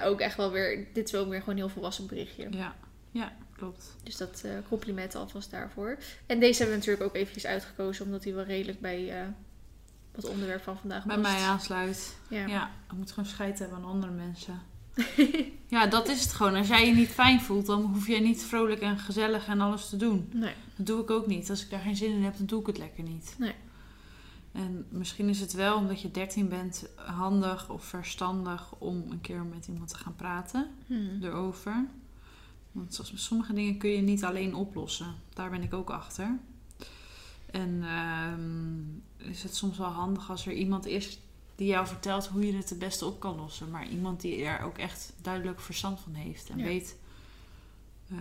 ook 0.02 0.20
echt 0.20 0.36
wel 0.36 0.50
weer, 0.50 0.86
dit 0.92 1.04
is 1.04 1.12
wel 1.12 1.28
weer 1.28 1.40
gewoon 1.40 1.54
een 1.54 1.60
heel 1.60 1.72
volwassen 1.72 2.06
berichtje. 2.06 2.46
Ja, 2.50 2.76
ja 3.10 3.36
klopt. 3.56 3.96
Dus 4.02 4.16
dat 4.16 4.42
eh 4.44 4.52
compliment 4.68 5.14
alvast 5.14 5.50
daarvoor. 5.50 5.98
En 6.26 6.40
deze 6.40 6.62
hebben 6.62 6.78
we 6.78 6.86
natuurlijk 6.86 7.08
ook 7.08 7.20
eventjes 7.20 7.46
uitgekozen, 7.46 8.04
omdat 8.04 8.24
hij 8.24 8.34
wel 8.34 8.44
redelijk 8.44 8.80
bij 8.80 9.32
het 10.22 10.32
onderwerp 10.32 10.62
van 10.62 10.76
vandaag 10.76 11.04
Bij 11.04 11.18
mij 11.18 11.42
aansluit. 11.42 12.16
Ja. 12.28 12.46
Ja, 12.46 12.70
je 12.90 12.96
moet 12.96 13.10
gewoon 13.10 13.28
scheid 13.28 13.58
hebben 13.58 13.78
aan 13.78 13.84
andere 13.84 14.12
mensen. 14.12 14.62
ja, 15.66 15.86
dat 15.86 16.08
is 16.08 16.22
het 16.22 16.32
gewoon. 16.32 16.54
Als 16.54 16.68
jij 16.68 16.86
je 16.86 16.94
niet 16.94 17.08
fijn 17.08 17.40
voelt, 17.40 17.66
dan 17.66 17.82
hoef 17.82 18.06
jij 18.06 18.20
niet 18.20 18.42
vrolijk 18.42 18.80
en 18.80 18.98
gezellig 18.98 19.46
en 19.46 19.60
alles 19.60 19.88
te 19.88 19.96
doen. 19.96 20.28
Nee. 20.32 20.54
Dat 20.76 20.86
doe 20.86 21.02
ik 21.02 21.10
ook 21.10 21.26
niet. 21.26 21.50
Als 21.50 21.64
ik 21.64 21.70
daar 21.70 21.80
geen 21.80 21.96
zin 21.96 22.12
in 22.12 22.22
heb, 22.22 22.36
dan 22.36 22.46
doe 22.46 22.60
ik 22.60 22.66
het 22.66 22.78
lekker 22.78 23.02
niet. 23.02 23.34
Nee. 23.38 23.54
En 24.52 24.86
misschien 24.88 25.28
is 25.28 25.40
het 25.40 25.52
wel 25.52 25.76
omdat 25.76 26.00
je 26.00 26.10
13 26.10 26.48
bent 26.48 26.88
handig 26.96 27.70
of 27.70 27.84
verstandig 27.84 28.74
om 28.78 29.04
een 29.10 29.20
keer 29.20 29.44
met 29.44 29.66
iemand 29.66 29.88
te 29.88 29.96
gaan 29.96 30.16
praten 30.16 30.66
Hmm. 30.86 31.18
erover. 31.22 31.86
Want 32.72 33.00
sommige 33.14 33.52
dingen 33.52 33.78
kun 33.78 33.90
je 33.90 34.00
niet 34.00 34.24
alleen 34.24 34.54
oplossen. 34.54 35.14
Daar 35.34 35.50
ben 35.50 35.62
ik 35.62 35.74
ook 35.74 35.90
achter. 35.90 36.38
En 37.52 37.82
ehm, 37.84 39.28
is 39.30 39.42
het 39.42 39.54
soms 39.56 39.78
wel 39.78 39.88
handig 39.88 40.30
als 40.30 40.46
er 40.46 40.52
iemand 40.52 40.86
is 40.86 41.18
die 41.54 41.68
jou 41.68 41.86
vertelt 41.86 42.26
hoe 42.26 42.46
je 42.46 42.52
het 42.56 42.68
het 42.70 42.78
beste 42.78 43.04
op 43.06 43.20
kan 43.20 43.36
lossen. 43.36 43.70
Maar 43.70 43.88
iemand 43.88 44.20
die 44.20 44.44
er 44.44 44.62
ook 44.64 44.78
echt 44.78 45.12
duidelijk 45.22 45.60
verstand 45.60 46.00
van 46.00 46.14
heeft. 46.14 46.48
En 46.50 46.58
Ja. 46.58 46.64
weet 46.64 46.96
eh, 48.10 48.16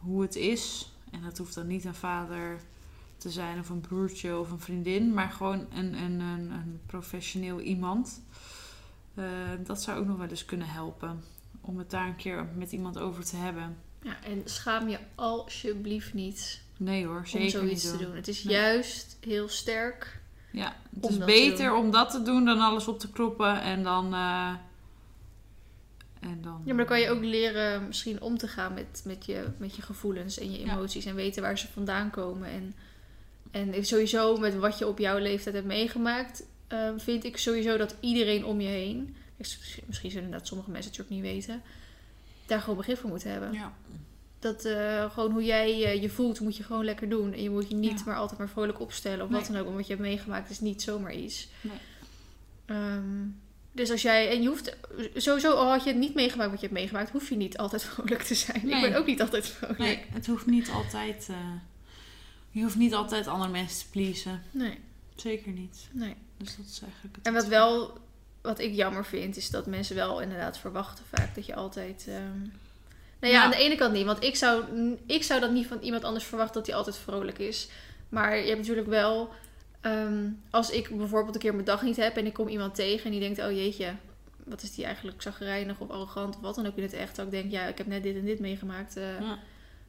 hoe 0.00 0.22
het 0.22 0.36
is. 0.36 0.92
En 1.10 1.22
dat 1.22 1.38
hoeft 1.38 1.54
dan 1.54 1.66
niet 1.66 1.84
een 1.84 1.94
vader 1.94 2.60
te 3.18 3.30
zijn 3.30 3.58
of 3.58 3.68
een 3.68 3.80
broertje 3.80 4.38
of 4.38 4.50
een 4.50 4.60
vriendin. 4.60 5.14
Maar 5.14 5.30
gewoon 5.30 5.66
een, 5.72 5.94
een, 6.02 6.20
een, 6.20 6.50
een 6.50 6.80
professioneel 6.86 7.60
iemand. 7.60 8.22
Eh, 9.14 9.24
dat 9.64 9.82
zou 9.82 9.98
ook 9.98 10.06
nog 10.06 10.16
wel 10.16 10.28
eens 10.28 10.44
kunnen 10.44 10.68
helpen. 10.68 11.22
Om 11.60 11.78
het 11.78 11.90
daar 11.90 12.06
een 12.06 12.16
keer 12.16 12.48
met 12.56 12.72
iemand 12.72 12.98
over 12.98 13.24
te 13.24 13.36
hebben. 13.36 13.76
Ja, 14.02 14.22
en 14.22 14.42
schaam 14.44 14.88
je 14.88 14.98
alsjeblieft 15.14 16.14
niet 16.14 16.62
Nee 16.76 17.06
hoor, 17.06 17.18
om 17.18 17.26
zeker 17.26 17.50
zoiets 17.50 17.84
niet 17.84 17.98
te 17.98 18.04
doen. 18.04 18.14
Het 18.16 18.28
is 18.28 18.44
Nee. 18.44 18.54
juist 18.56 19.16
heel 19.20 19.48
sterk. 19.48 20.20
Ja, 20.50 20.76
het 20.94 21.04
Om 21.04 21.10
is 21.10 21.24
beter 21.24 21.74
om 21.74 21.90
dat 21.90 22.10
te 22.10 22.22
doen 22.22 22.44
dan 22.44 22.60
alles 22.60 22.88
op 22.88 22.98
te 22.98 23.10
kloppen 23.10 23.60
en 23.62 23.82
dan... 23.82 24.14
eh, 24.14 24.52
en 26.20 26.42
dan 26.42 26.60
Ja, 26.64 26.66
maar 26.74 26.76
dan 26.76 26.86
kan 26.86 27.00
je 27.00 27.10
ook 27.10 27.22
leren 27.24 27.86
misschien 27.86 28.20
om 28.20 28.38
te 28.38 28.48
gaan 28.48 28.74
met, 28.74 29.02
met, 29.04 29.26
je, 29.26 29.44
met 29.58 29.76
je 29.76 29.82
gevoelens 29.82 30.38
en 30.38 30.52
je 30.52 30.64
Ja. 30.66 30.72
emoties. 30.72 31.04
En 31.04 31.14
weten 31.14 31.42
waar 31.42 31.58
ze 31.58 31.68
vandaan 31.68 32.10
komen. 32.10 32.48
En, 32.48 32.74
en 33.50 33.84
sowieso 33.86 34.36
met 34.36 34.56
wat 34.56 34.78
je 34.78 34.86
op 34.86 34.98
jouw 34.98 35.18
leeftijd 35.18 35.54
hebt 35.54 35.66
meegemaakt, 35.66 36.42
eh, 36.66 36.90
vind 36.96 37.24
ik 37.24 37.36
sowieso 37.36 37.76
dat 37.76 37.94
iedereen 38.00 38.44
om 38.44 38.60
je 38.60 38.68
heen, 38.68 39.16
misschien 39.86 40.10
zullen 40.10 40.30
dat 40.30 40.46
sommige 40.46 40.70
mensen 40.70 40.90
het 40.92 41.00
ook 41.00 41.08
niet 41.08 41.22
weten, 41.22 41.62
daar 42.46 42.60
gewoon 42.60 42.76
begrip 42.76 42.98
voor 42.98 43.10
moeten 43.10 43.30
hebben. 43.30 43.52
Ja, 43.52 43.72
Dat 44.52 44.64
eh, 44.64 45.10
gewoon 45.10 45.32
hoe 45.32 45.44
jij 45.44 45.84
eh, 45.84 46.02
je 46.02 46.08
voelt, 46.10 46.40
moet 46.40 46.56
je 46.56 46.62
gewoon 46.62 46.84
lekker 46.84 47.08
doen. 47.08 47.32
En 47.32 47.42
je 47.42 47.50
moet 47.50 47.68
je 47.68 47.74
niet 47.74 47.98
Ja. 47.98 48.04
maar 48.06 48.16
altijd 48.16 48.38
maar 48.38 48.48
vrolijk 48.48 48.80
opstellen 48.80 49.24
of 49.24 49.30
wat 49.30 49.46
dan 49.46 49.56
ook. 49.56 49.64
Want 49.64 49.76
wat 49.76 49.86
je 49.86 49.92
hebt 49.92 50.04
meegemaakt 50.06 50.50
is 50.50 50.60
niet 50.60 50.82
zomaar 50.82 51.14
iets. 51.14 51.48
Nee. 51.60 51.76
Ehm, 52.66 53.24
dus 53.72 53.90
als 53.90 54.02
jij, 54.02 54.30
en 54.30 54.42
je 54.42 54.48
hoeft, 54.48 54.76
sowieso 55.14 55.52
al 55.52 55.70
had 55.70 55.82
je 55.84 55.90
het 55.90 55.98
niet 55.98 56.14
meegemaakt 56.14 56.50
wat 56.50 56.60
je 56.60 56.66
hebt 56.66 56.78
meegemaakt, 56.78 57.10
hoef 57.10 57.28
je 57.28 57.36
niet 57.36 57.58
altijd 57.58 57.82
vrolijk 57.94 58.22
te 58.22 58.34
zijn. 58.34 58.60
Nee. 58.66 58.74
Ik 58.84 58.90
ben 58.90 58.98
ook 58.98 59.06
niet 59.06 59.20
altijd 59.20 59.46
vrolijk. 59.46 59.78
nee, 59.78 60.04
het 60.10 60.26
hoeft 60.26 60.46
niet 60.46 60.70
altijd... 60.70 61.26
eh, 61.30 61.36
je 62.50 62.62
hoeft 62.62 62.76
niet 62.76 62.94
altijd 62.94 63.26
andere 63.26 63.50
mensen 63.50 63.78
te 63.84 63.90
pleasen. 63.90 64.42
Nee, 64.50 64.78
Zeker 65.16 65.52
niet. 65.52 65.88
nee. 65.92 66.14
Dus 66.36 66.56
dat 66.56 66.66
is 66.66 66.80
eigenlijk 66.82 67.16
het 67.16 67.26
En 67.26 67.32
wat 67.32 67.46
wel, 67.46 67.98
wat 68.42 68.58
ik 68.58 68.74
jammer 68.74 69.04
vind, 69.04 69.36
is 69.36 69.50
dat 69.50 69.66
mensen 69.66 69.96
wel 69.96 70.20
inderdaad 70.20 70.58
verwachten 70.58 71.04
vaak 71.14 71.34
dat 71.34 71.46
je 71.46 71.54
altijd. 71.54 72.04
ehm, 72.08 72.48
Nou 73.20 73.32
ja, 73.32 73.38
Ja. 73.38 73.44
aan 73.44 73.50
de 73.50 73.56
ene 73.56 73.74
kant 73.76 73.92
niet. 73.92 74.04
Want 74.04 74.22
ik 74.24 74.36
zou, 74.36 74.64
ik 75.06 75.22
zou 75.22 75.40
dat 75.40 75.50
niet 75.50 75.66
van 75.66 75.78
iemand 75.80 76.04
anders 76.04 76.24
verwachten 76.24 76.54
dat 76.54 76.66
hij 76.66 76.76
altijd 76.76 76.96
vrolijk 76.96 77.38
is. 77.38 77.68
Maar 78.08 78.36
je 78.36 78.46
hebt 78.46 78.58
natuurlijk 78.58 78.86
wel. 78.88 79.30
ehm, 79.80 80.28
als 80.50 80.70
ik 80.70 80.96
bijvoorbeeld 80.96 81.34
een 81.34 81.40
keer 81.40 81.52
mijn 81.52 81.64
dag 81.64 81.82
niet 81.82 81.96
heb 81.96 82.16
en 82.16 82.26
ik 82.26 82.32
kom 82.32 82.48
iemand 82.48 82.74
tegen 82.74 83.04
en 83.04 83.10
die 83.10 83.20
denkt: 83.20 83.38
Oh 83.38 83.50
jeetje, 83.52 83.94
wat 84.44 84.62
is 84.62 84.74
die 84.74 84.84
eigenlijk 84.84 85.22
zagrijnig 85.22 85.78
of 85.78 85.90
arrogant 85.90 86.34
of 86.36 86.40
wat 86.40 86.54
dan 86.54 86.66
ook 86.66 86.76
in 86.76 86.82
het 86.82 86.92
echt. 86.92 87.16
Dat 87.16 87.24
ik 87.24 87.30
denk: 87.30 87.50
Ja, 87.50 87.64
ik 87.66 87.78
heb 87.78 87.86
net 87.86 88.02
dit 88.02 88.16
en 88.16 88.24
dit 88.24 88.38
meegemaakt. 88.38 88.96
eh, 88.96 89.20
Ja. 89.20 89.38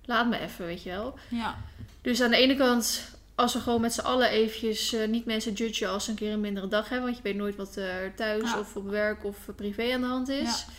Laat 0.06 0.30
me 0.30 0.40
even, 0.40 0.66
weet 0.66 0.84
je 0.84 0.90
wel. 0.90 1.18
Ja. 1.30 1.56
Dus 2.02 2.22
aan 2.22 2.30
de 2.30 2.38
ene 2.38 2.56
kant, 2.56 3.12
als 3.36 3.54
we 3.54 3.60
gewoon 3.60 3.82
met 3.82 3.94
z'n 3.94 4.00
allen 4.02 4.30
eventjes 4.30 4.94
eh, 4.94 5.08
niet 5.08 5.26
mensen 5.26 5.54
judgen 5.54 5.90
als 5.90 6.04
ze 6.04 6.10
een 6.10 6.16
keer 6.16 6.32
een 6.34 6.42
mindere 6.42 6.68
dag 6.68 6.90
hebben. 6.90 7.06
Want 7.06 7.18
je 7.18 7.24
weet 7.24 7.36
nooit 7.36 7.56
wat 7.56 7.76
er 7.76 8.16
thuis 8.16 8.52
Ja. 8.52 8.60
of 8.60 8.76
op 8.76 8.90
werk 8.90 9.24
of 9.26 9.48
eh, 9.48 9.56
privé 9.56 9.94
aan 9.94 10.02
de 10.02 10.08
hand 10.08 10.30
is. 10.30 10.66
Ja. 10.68 10.74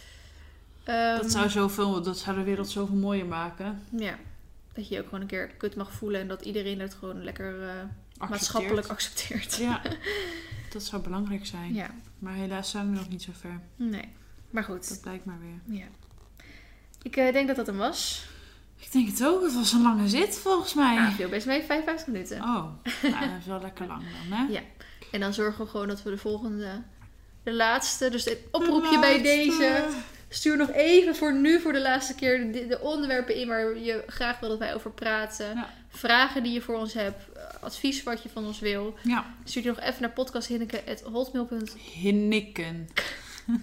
Ehm, 0.89 1.17
Dat, 1.17 1.31
zou 1.31 1.49
zoveel, 1.49 2.03
dat 2.03 2.19
zou 2.19 2.37
de 2.37 2.43
wereld 2.43 2.71
zoveel 2.71 2.97
mooier 2.97 3.27
maken. 3.27 3.83
Ja, 3.97 4.19
dat 4.73 4.89
je 4.89 4.95
je 4.95 5.01
ook 5.01 5.07
gewoon 5.07 5.21
een 5.21 5.27
keer 5.27 5.47
kut 5.49 5.77
mag 5.77 5.93
voelen 5.93 6.21
en 6.21 6.29
dat 6.29 6.43
iedereen 6.43 6.81
het 6.81 6.95
gewoon 6.95 7.25
lekker 7.25 7.63
eh, 7.63 7.69
Accepteert. 7.69 8.31
maatschappelijk 8.31 8.87
accepteert. 8.87 9.57
Ja, 9.57 9.81
dat 10.73 10.83
zou 10.83 11.03
belangrijk 11.03 11.47
zijn. 11.47 11.75
Ja, 11.75 11.91
Maar 12.19 12.35
helaas 12.35 12.71
zijn 12.71 12.91
we 12.91 12.97
nog 12.97 13.09
niet 13.09 13.23
zo 13.23 13.31
ver. 13.35 13.61
nee. 13.77 14.09
Maar 14.51 14.65
goed, 14.65 14.89
Dat 14.89 15.01
blijkt 15.01 15.25
maar 15.25 15.39
weer. 15.41 15.79
ja. 15.79 15.87
Ik 17.03 17.17
eh, 17.17 17.33
denk 17.33 17.47
dat 17.47 17.57
dat 17.57 17.67
hem 17.67 17.77
was. 17.77 18.27
Ik 18.79 18.93
denk 18.93 19.09
het 19.09 19.25
ook. 19.25 19.43
Het 19.43 19.55
was 19.55 19.73
een 19.73 19.83
lange 19.83 20.09
zit 20.09 20.39
volgens 20.39 20.75
mij. 20.75 20.95
Ja, 20.95 21.13
veel 21.13 21.29
best 21.29 21.47
mee, 21.47 21.63
55 21.63 22.07
minuten. 22.07 22.37
Oh, 22.39 22.45
nou, 23.03 23.29
dat 23.29 23.39
is 23.41 23.47
wel 23.47 23.61
lekker 23.61 23.87
lang 23.87 24.03
dan, 24.03 24.39
hè? 24.39 24.47
Ja. 24.57 24.61
En 25.13 25.21
dan 25.21 25.35
zorgen 25.35 25.65
we 25.65 25.71
gewoon 25.71 25.89
dat 25.89 26.03
we 26.03 26.11
de 26.11 26.19
volgende, 26.19 26.83
de 27.43 27.53
laatste, 27.55 28.11
dus 28.11 28.25
het 28.25 28.39
oproepje 28.51 28.99
bij 29.01 29.17
De 29.17 29.23
deze. 29.23 29.87
Stuur 30.29 30.57
nog 30.57 30.71
even 30.71 31.17
voor 31.17 31.35
nu, 31.35 31.61
voor 31.61 31.73
de 31.73 31.81
laatste 31.81 32.15
keer, 32.15 32.53
de, 32.53 32.67
de 32.67 32.81
onderwerpen 32.81 33.35
in 33.35 33.49
waar 33.49 33.79
je 33.79 34.03
graag 34.07 34.41
wil 34.41 34.49
dat 34.49 34.59
wij 34.59 34.75
over 34.75 34.91
praten. 34.91 35.55
Ja. 35.55 35.69
Vragen 35.89 36.43
die 36.43 36.53
je 36.53 36.61
voor 36.61 36.77
ons 36.77 36.95
hebt, 36.95 37.23
advies 37.61 38.03
wat 38.03 38.23
je 38.23 38.29
van 38.29 38.47
ons 38.47 38.61
wil. 38.61 38.95
Ja, 39.03 39.35
Stuur 39.45 39.63
die 39.63 39.71
nog 39.71 39.81
even 39.81 40.01
naar 40.01 40.11
podcasthinneke.hotmail.com. 40.11 41.79
hinniken. 42.01 42.89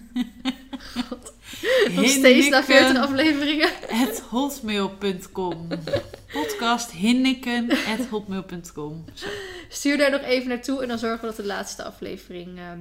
Nog 1.94 2.08
steeds 2.08 2.48
na 2.48 2.64
40 2.64 2.96
afleveringen. 2.96 3.68
at 3.88 4.20
hotmail.com 4.20 5.68
Podcast 6.32 6.90
hinniken 6.90 7.70
at 7.70 8.06
hotmail.com 8.10 9.04
Zo. 9.14 9.26
Stuur 9.68 9.98
daar 9.98 10.10
nog 10.10 10.20
even 10.20 10.48
naartoe 10.48 10.82
en 10.82 10.88
dan 10.88 10.98
zorgen 10.98 11.20
we 11.20 11.26
dat 11.26 11.36
de 11.36 11.44
laatste 11.44 11.82
aflevering 11.82 12.58
ehm, 12.58 12.80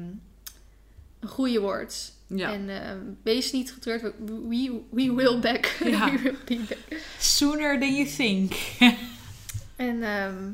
een 1.19 1.27
goede 1.27 1.59
wordt. 1.59 2.13
Ja. 2.27 2.53
En 2.53 2.69
ehm, 2.69 2.99
wees 3.23 3.51
niet 3.51 3.73
getreurd, 3.73 4.01
we, 4.01 4.81
we, 4.91 5.13
will 5.13 5.39
back. 5.39 5.65
Ja. 5.83 6.11
we 6.11 6.21
will 6.21 6.37
be 6.45 6.65
back. 6.67 6.99
Sooner 7.19 7.79
than 7.79 7.95
you 7.95 8.07
think. 8.07 8.53
En 9.75 10.03
ehm 10.03 10.51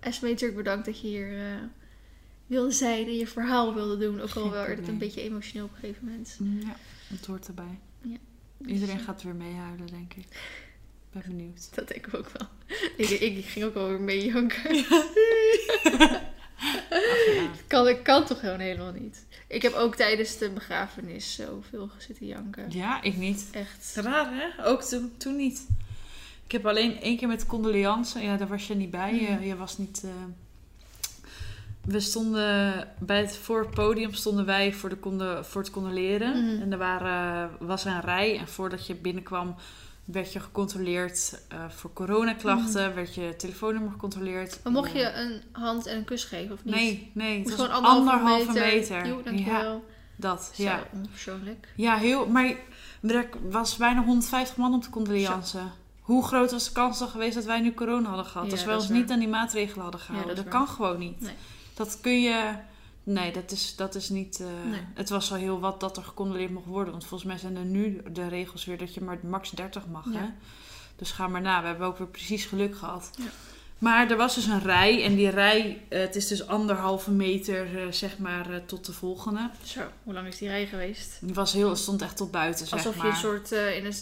Esme, 0.00 0.28
natuurlijk 0.28 0.58
bedankt 0.58 0.84
dat 0.84 1.00
je 1.00 1.06
hier 1.06 1.38
eh, 1.38 1.56
wilde 2.46 2.72
zijn 2.72 3.06
en 3.06 3.16
je 3.16 3.26
verhaal 3.26 3.74
wilde 3.74 3.98
doen. 3.98 4.20
Ook 4.20 4.34
al 4.34 4.50
werd 4.50 4.78
het 4.78 4.88
een 4.88 4.98
beetje 4.98 5.22
emotioneel 5.22 5.64
op 5.64 5.72
een 5.72 5.78
gegeven 5.78 6.04
moment. 6.04 6.38
Ja, 6.64 6.76
het 7.06 7.26
hoort 7.26 7.46
erbij. 7.46 7.78
Ja. 8.02 8.16
Iedereen 8.66 8.98
gaat 8.98 9.22
weer 9.22 9.34
meehuilen, 9.34 9.86
denk 9.86 10.14
ik. 10.14 10.26
Ben 11.12 11.22
benieuwd. 11.26 11.68
Dat 11.74 11.88
denk 11.88 12.06
ik 12.06 12.14
ook 12.14 12.30
wel. 12.38 12.48
Ik, 12.96 13.08
ik 13.10 13.44
ging 13.44 13.64
ook 13.64 13.74
alweer 13.74 14.00
mee 14.00 14.26
janken. 14.26 14.84
Ach 14.88 16.22
ja. 17.34 17.50
Kan, 17.66 17.88
ik 17.88 18.02
kan 18.02 18.24
toch 18.24 18.40
gewoon 18.40 18.58
helemaal 18.58 18.92
niet. 18.92 19.26
Ik 19.46 19.62
heb 19.62 19.72
ook 19.74 19.94
tijdens 19.96 20.38
de 20.38 20.50
begrafenis 20.50 21.34
zoveel 21.34 21.90
zitten 21.98 22.26
janken. 22.26 22.66
ja, 22.70 23.02
ik 23.02 23.16
niet. 23.16 23.44
Echt. 23.52 23.92
Raar, 23.94 24.30
hè? 24.32 24.66
Ook 24.66 24.82
toen, 24.82 25.12
toen 25.16 25.36
niet. 25.36 25.66
Ik 26.44 26.52
heb 26.52 26.66
alleen 26.66 27.00
één 27.00 27.16
keer 27.16 27.28
met 27.28 27.46
condoleance. 27.46 28.18
Ja, 28.20 28.36
daar 28.36 28.48
was 28.48 28.66
je 28.66 28.74
niet 28.74 28.90
bij. 28.90 29.14
Je, 29.14 29.46
je 29.46 29.56
was 29.56 29.78
niet... 29.78 30.00
eh, 30.04 30.10
We 31.84 32.00
stonden 32.00 32.88
bij 32.98 33.20
het 33.20 33.36
voor 33.36 33.60
het 33.60 33.70
podium 33.70 34.12
stonden 34.14 34.44
wij 34.46 34.72
voor, 34.72 34.88
de 34.88 34.98
conde, 34.98 35.44
voor 35.44 35.60
het 35.60 35.70
condoleren. 35.70 36.44
Mhm. 36.44 36.62
En 36.62 36.72
er 36.72 36.78
waren, 36.78 37.50
was 37.58 37.84
een 37.84 38.00
rij. 38.00 38.38
En 38.38 38.48
voordat 38.48 38.86
je 38.86 38.94
binnenkwam 38.94 39.54
werd 40.12 40.32
je 40.32 40.40
gecontroleerd 40.40 41.40
eh, 41.48 41.58
voor 41.68 41.92
coronaklachten. 41.92 42.94
Werd 42.94 43.14
je 43.14 43.34
telefoonnummer 43.36 43.90
gecontroleerd. 43.90 44.60
Maar 44.62 44.72
mocht 44.72 44.92
je 44.92 45.12
een 45.12 45.42
hand 45.52 45.86
en 45.86 45.96
een 45.96 46.04
kus 46.04 46.24
geven 46.24 46.54
of 46.54 46.64
niet? 46.64 46.74
Nee, 46.74 47.10
nee. 47.14 47.38
Het 47.38 47.56
was 47.56 47.66
gewoon 47.66 47.84
anderhalve, 47.84 48.10
anderhalve 48.10 48.52
meter. 48.52 49.02
meter. 49.02 49.34
Jo, 49.34 49.52
Ja, 49.52 49.78
dat. 50.16 50.50
Zo, 50.54 50.62
Ja. 50.62 50.82
onpersoonlijk. 50.92 51.68
ja, 51.76 51.96
heel... 51.96 52.26
Maar 52.26 52.54
er 53.00 53.28
was 53.50 53.76
bijna 53.76 54.04
150 54.04 54.56
man 54.56 54.74
op 54.74 54.82
de 54.82 54.90
condoleance. 54.90 55.58
Hoe 56.00 56.24
groot 56.24 56.50
was 56.50 56.64
de 56.64 56.72
kans 56.72 56.98
dan 56.98 57.08
geweest 57.08 57.34
dat 57.34 57.44
wij 57.44 57.60
nu 57.60 57.74
corona 57.74 58.08
hadden 58.08 58.26
gehad? 58.26 58.46
Ja, 58.46 58.52
als 58.52 58.64
wij 58.64 58.74
ons 58.74 58.88
niet 58.88 59.10
aan 59.10 59.18
die 59.18 59.28
maatregelen 59.28 59.82
hadden 59.82 60.00
gehouden. 60.00 60.34
dat 60.36 60.44
dat 60.44 60.54
kan 60.54 60.68
gewoon 60.68 60.98
niet. 60.98 61.20
Nee. 61.20 61.34
Dat 61.74 61.98
kun 62.00 62.20
je... 62.20 62.54
Nee, 63.02 63.32
dat 63.32 63.50
is, 63.50 63.76
dat 63.76 63.94
is 63.94 64.08
niet... 64.08 64.40
eh, 64.40 64.70
Nee. 64.70 64.80
Het 64.94 65.08
was 65.08 65.30
al 65.30 65.36
heel 65.36 65.60
wat 65.60 65.80
dat 65.80 65.96
er 65.96 66.02
gecondoleerd 66.02 66.50
mocht 66.50 66.66
worden. 66.66 66.90
Want 66.92 67.04
volgens 67.04 67.30
mij 67.30 67.38
zijn 67.38 67.56
er 67.56 67.64
nu 67.64 68.02
de 68.12 68.28
regels 68.28 68.64
weer 68.64 68.78
dat 68.78 68.94
je 68.94 69.00
maar 69.00 69.18
max 69.22 69.50
30 69.50 69.86
mag. 69.86 70.04
Ja. 70.12 70.18
Hè? 70.18 70.26
Dus 70.96 71.10
ga 71.10 71.26
maar 71.28 71.40
na. 71.40 71.60
We 71.60 71.66
hebben 71.66 71.86
ook 71.86 71.98
weer 71.98 72.06
precies 72.06 72.44
geluk 72.44 72.76
gehad. 72.76 73.10
Ja. 73.18 73.24
Maar 73.78 74.10
er 74.10 74.16
was 74.16 74.34
dus 74.34 74.46
een 74.46 74.62
rij. 74.62 75.04
En 75.04 75.14
die 75.14 75.28
rij, 75.30 75.82
eh, 75.88 76.00
het 76.00 76.16
is 76.16 76.26
dus 76.28 76.46
anderhalve 76.46 77.10
meter 77.10 77.78
eh, 77.86 77.92
zeg 77.92 78.18
maar 78.18 78.46
tot 78.66 78.86
de 78.86 78.92
volgende. 78.92 79.50
Zo, 79.62 79.80
hoe 80.02 80.14
lang 80.14 80.26
is 80.26 80.38
die 80.38 80.48
rij 80.48 80.66
geweest? 80.66 81.18
Die 81.20 81.34
was 81.34 81.52
heel, 81.52 81.68
het 81.68 81.78
stond 81.78 82.02
echt 82.02 82.16
tot 82.16 82.30
buiten 82.30 82.66
zeg 82.66 82.78
Alsof 82.78 82.96
maar. 82.96 83.06
je 83.06 83.12
een 83.12 83.18
soort 83.18 83.50
in 83.52 83.84
een, 83.86 83.94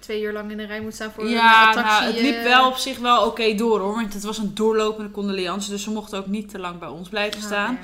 twee 0.00 0.22
uur 0.22 0.32
lang 0.32 0.50
in 0.50 0.56
de 0.56 0.64
rij 0.66 0.80
moet 0.80 0.94
staan 0.94 1.10
voor 1.12 1.28
Ja, 1.28 1.62
een 1.62 1.68
attractie. 1.68 2.00
nou, 2.02 2.12
het 2.14 2.20
liep 2.22 2.42
wel 2.42 2.68
op 2.68 2.76
zich 2.76 2.98
wel 2.98 3.26
oké 3.26 3.54
door 3.54 3.80
hoor. 3.80 3.94
Want 3.94 4.14
het 4.14 4.22
was 4.22 4.38
een 4.38 4.54
doorlopende 4.54 5.10
condoleance. 5.10 5.70
Dus 5.70 5.82
ze 5.82 5.90
mochten 5.90 6.18
ook 6.18 6.26
niet 6.26 6.48
te 6.48 6.58
lang 6.58 6.78
bij 6.78 6.88
ons 6.88 7.08
blijven 7.08 7.40
ah, 7.40 7.46
staan. 7.46 7.72
ja. 7.74 7.80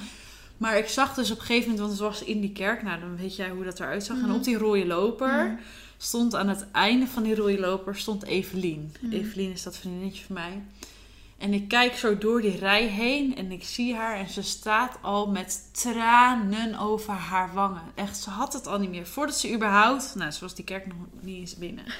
Maar 0.61 0.79
ik 0.79 0.89
zag 0.89 1.15
dus 1.15 1.31
op 1.31 1.39
een 1.39 1.45
gegeven 1.45 1.71
moment, 1.71 1.79
want 1.89 1.91
het 1.91 2.09
was 2.09 2.25
in 2.29 2.41
die 2.41 2.53
kerk. 2.53 2.83
Nou, 2.83 3.01
dan 3.01 3.17
weet 3.17 3.37
jij 3.37 3.51
hoe 3.51 3.65
dat 3.65 3.81
eruit 3.81 4.05
zag. 4.05 4.17
Mhm. 4.17 4.25
En 4.29 4.35
op 4.35 4.45
die 4.45 4.57
rode 4.59 4.87
loper 4.87 5.45
Mhm. 5.45 5.55
stond 5.97 6.35
aan 6.35 6.49
het 6.49 6.67
einde 6.73 7.07
van 7.07 7.23
die 7.23 7.35
rode 7.35 7.59
loper 7.61 7.97
stond 7.97 8.25
Evelien. 8.25 8.95
Mhm. 9.01 9.13
Evelien 9.13 9.53
is 9.53 9.63
dat 9.63 9.77
vriendinnetje 9.77 10.25
van 10.25 10.35
mij. 10.35 10.63
En 11.39 11.53
ik 11.55 11.69
kijk 11.69 11.97
zo 11.97 12.19
door 12.19 12.41
die 12.41 12.57
rij 12.59 12.87
heen 12.87 13.37
en 13.37 13.53
ik 13.53 13.65
zie 13.65 13.95
haar 13.95 14.17
en 14.17 14.29
ze 14.29 14.43
staat 14.43 14.99
al 15.03 15.31
met 15.31 15.69
tranen 15.73 16.79
over 16.79 17.13
haar 17.13 17.55
wangen. 17.55 17.83
Echt, 17.95 18.17
ze 18.23 18.31
had 18.31 18.53
het 18.53 18.67
al 18.67 18.79
niet 18.79 18.91
meer. 18.91 19.07
Voordat 19.07 19.39
ze 19.39 19.53
überhaupt, 19.55 20.13
nou, 20.15 20.31
ze 20.31 20.41
was 20.41 20.55
die 20.55 20.65
kerk 20.65 20.87
nog 20.87 20.97
niet 21.21 21.37
eens 21.37 21.57
binnen. 21.57 21.85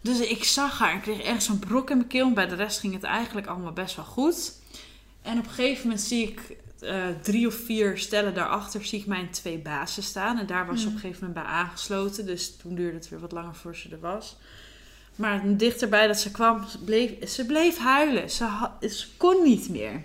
Dus 0.00 0.18
ik 0.20 0.44
zag 0.44 0.78
haar 0.78 0.92
en 0.92 1.00
kreeg 1.00 1.20
echt 1.20 1.42
zo'n 1.42 1.58
brok 1.58 1.90
in 1.90 1.96
mijn 1.96 2.08
keel. 2.08 2.26
En 2.26 2.34
bij 2.34 2.46
de 2.46 2.54
rest 2.54 2.80
ging 2.80 2.94
het 2.94 3.02
eigenlijk 3.02 3.46
allemaal 3.46 3.72
best 3.72 3.96
wel 3.96 4.04
goed. 4.04 4.52
En 5.22 5.38
op 5.38 5.44
een 5.44 5.50
gegeven 5.50 5.82
moment 5.82 6.00
zie 6.00 6.28
ik 6.28 6.56
eh, 6.86 7.04
drie 7.22 7.46
of 7.46 7.54
vier 7.54 7.98
stellen 7.98 8.34
daarachter, 8.34 8.84
zie 8.84 9.00
ik 9.00 9.06
mijn 9.06 9.30
twee 9.30 9.58
bazen 9.58 10.02
staan. 10.02 10.38
En 10.38 10.46
daar 10.46 10.66
was 10.66 10.80
ze 10.80 10.86
op 10.86 10.92
Mhm. 10.92 11.04
een 11.04 11.10
gegeven 11.10 11.26
moment 11.28 11.46
bij 11.46 11.54
aangesloten. 11.56 12.26
Dus 12.26 12.56
toen 12.56 12.74
duurde 12.74 12.96
het 12.96 13.08
weer 13.08 13.20
wat 13.20 13.32
langer 13.32 13.54
voor 13.54 13.76
ze 13.76 13.88
er 13.90 14.00
was. 14.00 14.36
Maar 15.16 15.56
dichterbij 15.56 16.06
dat 16.06 16.20
ze 16.20 16.30
kwam, 16.30 16.64
bleef, 16.84 17.28
ze 17.28 17.46
bleef 17.46 17.78
huilen. 17.78 18.30
Ze 18.30 19.06
kon 19.16 19.42
niet 19.42 19.68
meer. 19.68 20.02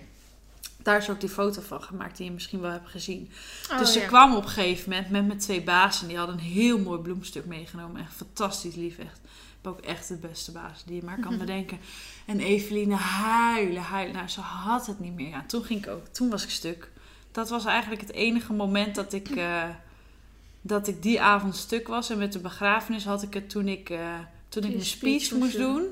Daar 0.82 0.96
is 0.96 1.10
ook 1.10 1.20
die 1.20 1.28
foto 1.28 1.60
van 1.60 1.82
gemaakt 1.82 2.16
die 2.16 2.26
je 2.26 2.32
misschien 2.32 2.60
wel 2.60 2.70
hebt 2.70 2.88
gezien. 2.88 3.30
Oh, 3.70 3.78
dus 3.78 3.92
ze 3.92 4.00
ja. 4.00 4.06
kwam 4.06 4.34
op 4.34 4.42
een 4.42 4.48
gegeven 4.48 4.90
moment 4.90 5.10
met 5.10 5.26
mijn 5.26 5.38
twee 5.38 5.62
bazen. 5.62 6.08
Die 6.08 6.16
hadden 6.16 6.34
een 6.34 6.42
heel 6.42 6.78
mooi 6.78 7.00
bloemstuk 7.00 7.44
meegenomen. 7.44 8.00
Echt 8.00 8.12
fantastisch 8.12 8.74
lief. 8.74 8.98
Echt. 8.98 9.20
Ik 9.24 9.68
heb 9.68 9.72
ook 9.72 9.80
echt 9.80 10.08
de 10.08 10.16
beste 10.16 10.52
baas 10.52 10.84
die 10.84 10.96
je 10.96 11.04
maar 11.04 11.20
kan 11.20 11.38
bedenken. 11.44 11.78
En 12.26 12.40
Eveline 12.40 12.94
huilen, 12.94 13.82
huilen. 13.82 14.14
Nou, 14.14 14.28
ze 14.28 14.40
had 14.40 14.86
het 14.86 15.00
niet 15.00 15.14
meer. 15.14 15.28
Ja, 15.28 15.44
toen 15.46 15.64
ging 15.64 15.84
ik 15.84 15.90
ook. 15.90 16.06
Toen 16.06 16.30
was 16.30 16.44
ik 16.44 16.50
stuk. 16.50 16.90
Dat 17.32 17.48
was 17.48 17.64
eigenlijk 17.64 18.00
het 18.00 18.12
enige 18.12 18.52
moment 18.52 18.94
dat 18.94 19.12
ik, 19.12 19.30
eh, 19.30 19.64
dat 20.60 20.88
ik 20.88 21.02
die 21.02 21.20
avond 21.20 21.56
stuk 21.56 21.88
was. 21.88 22.10
En 22.10 22.18
met 22.18 22.32
de 22.32 22.38
begrafenis 22.38 23.04
had 23.04 23.22
ik 23.22 23.34
het 23.34 23.50
toen 23.50 23.68
ik, 23.68 23.90
eh, 23.90 24.18
toen 24.48 24.64
ik 24.64 24.70
mijn 24.70 24.84
speech 24.84 25.30
moest 25.30 25.56
doen. 25.56 25.84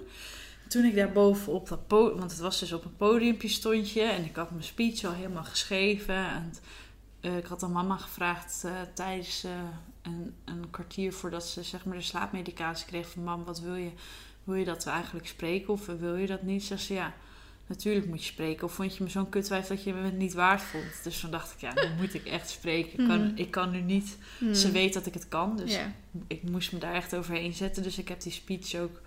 Toen 0.71 0.85
ik 0.85 0.95
daar 0.95 1.13
boven 1.13 1.53
op 1.53 1.69
dat 1.69 1.87
podium, 1.87 2.19
want 2.19 2.31
het 2.31 2.41
was 2.41 2.59
dus 2.59 2.73
op 2.73 2.85
een 2.85 2.97
podiumpje 2.97 3.49
stond 3.49 3.91
je. 3.91 4.03
En 4.03 4.25
ik 4.25 4.37
had 4.37 4.51
mijn 4.51 4.65
speech 4.65 5.05
al 5.05 5.13
helemaal 5.13 5.45
geschreven. 5.45 6.15
En 6.15 6.53
eh, 7.21 7.37
ik 7.37 7.47
had 7.47 7.63
aan 7.63 7.73
mama 7.73 7.97
gevraagd 7.97 8.63
eh, 8.65 8.73
tijdens 8.95 9.45
eh, 9.45 9.51
een, 10.03 10.35
een 10.45 10.71
kwartier 10.71 11.13
voordat 11.13 11.47
ze 11.47 11.63
zeg 11.63 11.85
maar 11.85 11.97
de 11.97 12.03
slaapmedicatie 12.03 12.87
kreeg 12.87 13.09
van 13.09 13.23
mam, 13.25 13.45
wat 13.45 13.61
wil 13.61 13.75
je? 13.75 13.91
Wil 14.45 14.55
je 14.55 14.65
dat 14.65 14.85
we 14.85 14.91
eigenlijk 14.91 15.27
spreken 15.27 15.73
of 15.73 15.87
wil 15.87 16.17
je 16.17 16.27
dat 16.27 16.43
niet? 16.43 16.65
Ze 16.65 16.77
zei 16.77 16.99
ja, 16.99 17.15
natuurlijk 17.67 18.07
moet 18.07 18.25
je 18.25 18.33
spreken. 18.33 18.65
Of 18.65 18.73
vond 18.73 18.97
je 18.97 19.03
me 19.03 19.11
zo'n 19.11 19.29
kutwijf 19.29 19.67
dat 19.67 19.83
je 19.85 19.93
me 19.93 20.03
het 20.03 20.19
niet 20.19 20.33
waard 20.33 20.63
vond? 20.63 20.85
Dus 21.05 21.21
toen 21.21 21.31
dacht 21.31 21.53
ik, 21.53 21.61
ja, 21.61 21.73
nu 21.75 21.89
moet 22.01 22.15
ik 22.15 22.25
echt 22.27 22.51
spreken. 22.51 23.01
Ik 23.01 23.09
kan, 23.09 23.25
Mhm. 23.27 23.37
ik 23.37 23.51
kan 23.51 23.71
nu 23.71 23.81
niet. 23.81 24.19
Hmm. 24.39 24.55
Ze 24.55 24.71
weet 24.71 24.93
dat 24.95 25.07
ik 25.07 25.15
het 25.15 25.29
kan, 25.29 25.57
dus 25.57 25.79
ik 26.27 26.43
moest 26.43 26.73
me 26.73 26.79
daar 26.79 26.95
echt 26.95 27.15
overheen 27.15 27.53
zetten. 27.53 27.83
Dus 27.83 27.99
ik 27.99 28.09
heb 28.09 28.21
die 28.21 28.33
speech 28.33 28.75
ook 28.75 29.01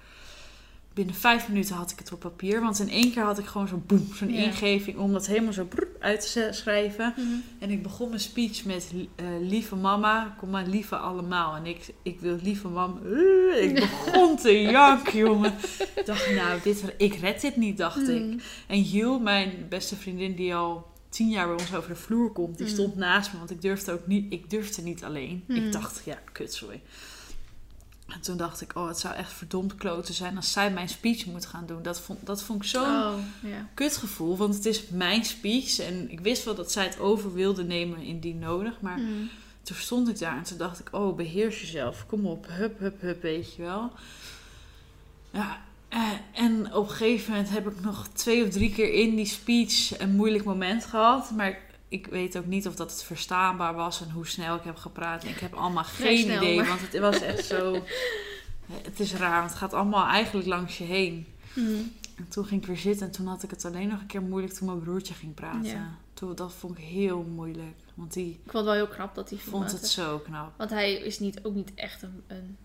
binnen 0.93 1.15
vijf 1.15 1.47
minuten 1.47 1.75
had 1.75 1.91
ik 1.91 1.99
het 1.99 2.11
op 2.11 2.19
papier. 2.19 2.61
Want 2.61 2.79
in 2.79 2.89
één 2.89 3.11
keer 3.11 3.23
had 3.23 3.39
ik 3.39 3.45
gewoon 3.45 3.67
zo'n 3.67 3.83
boem, 3.87 4.07
zo'n 4.13 4.29
ingeving 4.29 4.97
om 4.97 5.11
dat 5.13 5.27
helemaal 5.27 5.53
zo 5.53 5.67
uit 5.99 6.31
te 6.33 6.47
schrijven. 6.51 7.13
Mhm. 7.17 7.27
En 7.59 7.69
ik 7.69 7.83
begon 7.83 8.07
mijn 8.09 8.19
speech 8.21 8.65
met 8.65 8.91
eh, 9.15 9.25
lieve 9.41 9.75
mama, 9.75 10.35
kom 10.39 10.49
maar 10.49 10.65
lieve 10.67 10.95
allemaal. 10.95 11.55
En 11.55 11.65
ik, 11.65 11.93
ik 12.01 12.19
wil 12.19 12.37
lieve 12.43 12.67
mama. 12.67 12.99
eh, 13.05 13.63
ik 13.63 13.73
begon 13.73 14.37
te 14.37 14.61
janken, 14.71 15.17
jongen. 15.17 15.53
Ik 15.95 16.05
dacht, 16.05 16.33
nou, 16.35 16.59
dit, 16.63 16.83
ik 16.97 17.13
red 17.15 17.41
dit 17.41 17.55
niet, 17.55 17.77
dacht 17.77 18.07
ik. 18.09 18.21
Mhm. 18.23 18.37
En 18.67 18.81
Jill, 18.81 19.17
mijn 19.19 19.65
beste 19.69 19.95
vriendin 19.95 20.35
die 20.35 20.55
al 20.55 20.91
tien 21.09 21.29
jaar 21.29 21.45
bij 21.47 21.55
ons 21.55 21.73
over 21.75 21.89
de 21.89 21.95
vloer 21.95 22.31
komt, 22.31 22.57
die 22.57 22.67
Mm. 22.67 22.73
stond 22.73 22.95
naast 22.95 23.31
me. 23.33 23.37
Want 23.37 23.51
ik 23.51 23.61
durfde 23.61 23.91
ook 23.91 24.07
niet, 24.07 24.33
ik 24.33 24.49
durfde 24.49 24.81
niet 24.81 25.03
alleen. 25.03 25.43
Ik 25.47 25.71
dacht, 25.71 26.01
ja, 26.05 26.19
kut, 26.31 26.53
sorry. 26.53 26.81
En 28.08 28.22
toen 28.22 28.38
dacht 28.38 28.62
ik, 28.62 28.72
oh, 28.76 28.88
het 28.88 28.99
zou 28.99 29.14
echt 29.16 29.34
verdomd 29.34 29.76
kloten 29.76 30.14
zijn 30.14 30.36
als 30.36 30.51
zij 30.51 30.72
mijn 30.72 30.89
speech 30.89 31.26
moet 31.26 31.45
gaan 31.45 31.66
doen. 31.66 31.82
Dat 31.84 31.99
vond, 31.99 32.26
dat 32.26 32.43
vond 32.43 32.64
ik 32.64 32.70
zo'n 32.70 32.82
Oh, 32.84 33.14
ja. 33.43 33.68
kutgevoel, 33.74 34.38
want 34.38 34.56
het 34.56 34.66
is 34.66 34.88
mijn 34.89 35.26
speech. 35.26 35.80
En 35.80 36.12
ik 36.12 36.20
wist 36.20 36.43
wel 36.43 36.56
dat 36.56 36.72
zij 36.72 36.84
het 36.84 36.99
over 36.99 37.34
wilde 37.34 37.64
nemen 37.64 37.99
indien 37.99 38.39
nodig. 38.39 38.82
Maar 38.82 38.97
Mhm. 38.99 39.12
toen 39.64 39.76
stond 39.78 40.10
ik 40.10 40.20
daar 40.20 40.38
en 40.38 40.43
toen 40.43 40.58
dacht 40.58 40.80
ik, 40.80 40.88
oh, 40.91 41.16
beheers 41.16 41.60
jezelf. 41.62 42.06
Kom 42.08 42.26
op, 42.26 42.45
hup, 42.49 42.80
hup, 42.80 43.01
hup, 43.01 43.22
weet 43.22 43.54
je 43.56 43.62
wel. 43.62 43.91
Ja, 45.32 45.62
eh, 45.89 46.10
en 46.34 46.74
op 46.74 46.89
een 46.89 46.95
gegeven 46.95 47.32
moment 47.32 47.49
heb 47.49 47.68
ik 47.68 47.82
nog 47.82 48.08
twee 48.14 48.43
of 48.43 48.49
drie 48.49 48.74
keer 48.74 48.93
in 48.93 49.16
die 49.16 49.26
speech 49.26 49.99
een 49.99 50.16
moeilijk 50.16 50.43
moment 50.43 50.86
gehad. 50.86 51.32
Maar 51.32 51.60
ik, 51.93 52.07
weet 52.07 52.37
ook 52.37 52.45
niet 52.45 52.67
of 52.67 52.75
dat 52.75 52.91
het 52.91 53.03
verstaanbaar 53.03 53.73
was 53.73 54.01
en 54.01 54.09
hoe 54.11 54.27
snel 54.27 54.55
ik 54.55 54.63
heb 54.63 54.75
gepraat. 54.77 55.23
Ik 55.23 55.39
heb 55.39 55.53
allemaal 55.53 55.83
geen 55.83 56.17
snel, 56.17 56.37
idee, 56.41 56.55
maar- 56.57 56.67
want 56.67 56.81
het 56.81 56.99
was 56.99 57.21
echt 57.21 57.45
zo... 57.45 57.83
Het 58.71 58.99
is 58.99 59.13
raar, 59.13 59.37
want 59.39 59.49
het 59.49 59.59
gaat 59.59 59.73
allemaal 59.73 60.05
eigenlijk 60.07 60.47
langs 60.47 60.77
je 60.77 60.83
heen. 60.83 61.27
Mhm. 61.53 61.71
En 62.15 62.27
toen 62.29 62.45
ging 62.45 62.61
ik 62.61 62.67
weer 62.67 62.77
zitten 62.77 63.05
en 63.07 63.11
toen 63.13 63.27
had 63.27 63.43
ik 63.43 63.49
het 63.49 63.65
alleen 63.65 63.87
nog 63.87 63.99
een 63.99 64.05
keer 64.07 64.21
moeilijk 64.21 64.53
toen 64.53 64.67
mijn 64.67 64.79
broertje 64.81 65.13
ging 65.13 65.33
praten. 65.33 65.63
Ja. 65.63 65.95
Toen, 66.13 66.35
dat 66.35 66.53
vond 66.53 66.77
ik 66.77 66.83
heel 66.83 67.23
moeilijk, 67.23 67.75
want 67.93 68.13
die 68.13 68.29
Ik 68.29 68.39
vond 68.51 68.53
het 68.53 68.63
wel 68.65 68.73
heel 68.73 68.87
knap 68.87 69.15
dat 69.15 69.29
hij 69.29 69.39
vond 69.39 69.71
het 69.71 69.87
zo 69.87 70.19
knap. 70.19 70.51
Want 70.57 70.69
hij 70.69 70.93
is 70.93 71.19
niet, 71.19 71.39
ook 71.43 71.53
niet 71.53 71.71
echt 71.75 72.01
een, 72.01 72.23
een... 72.27 72.57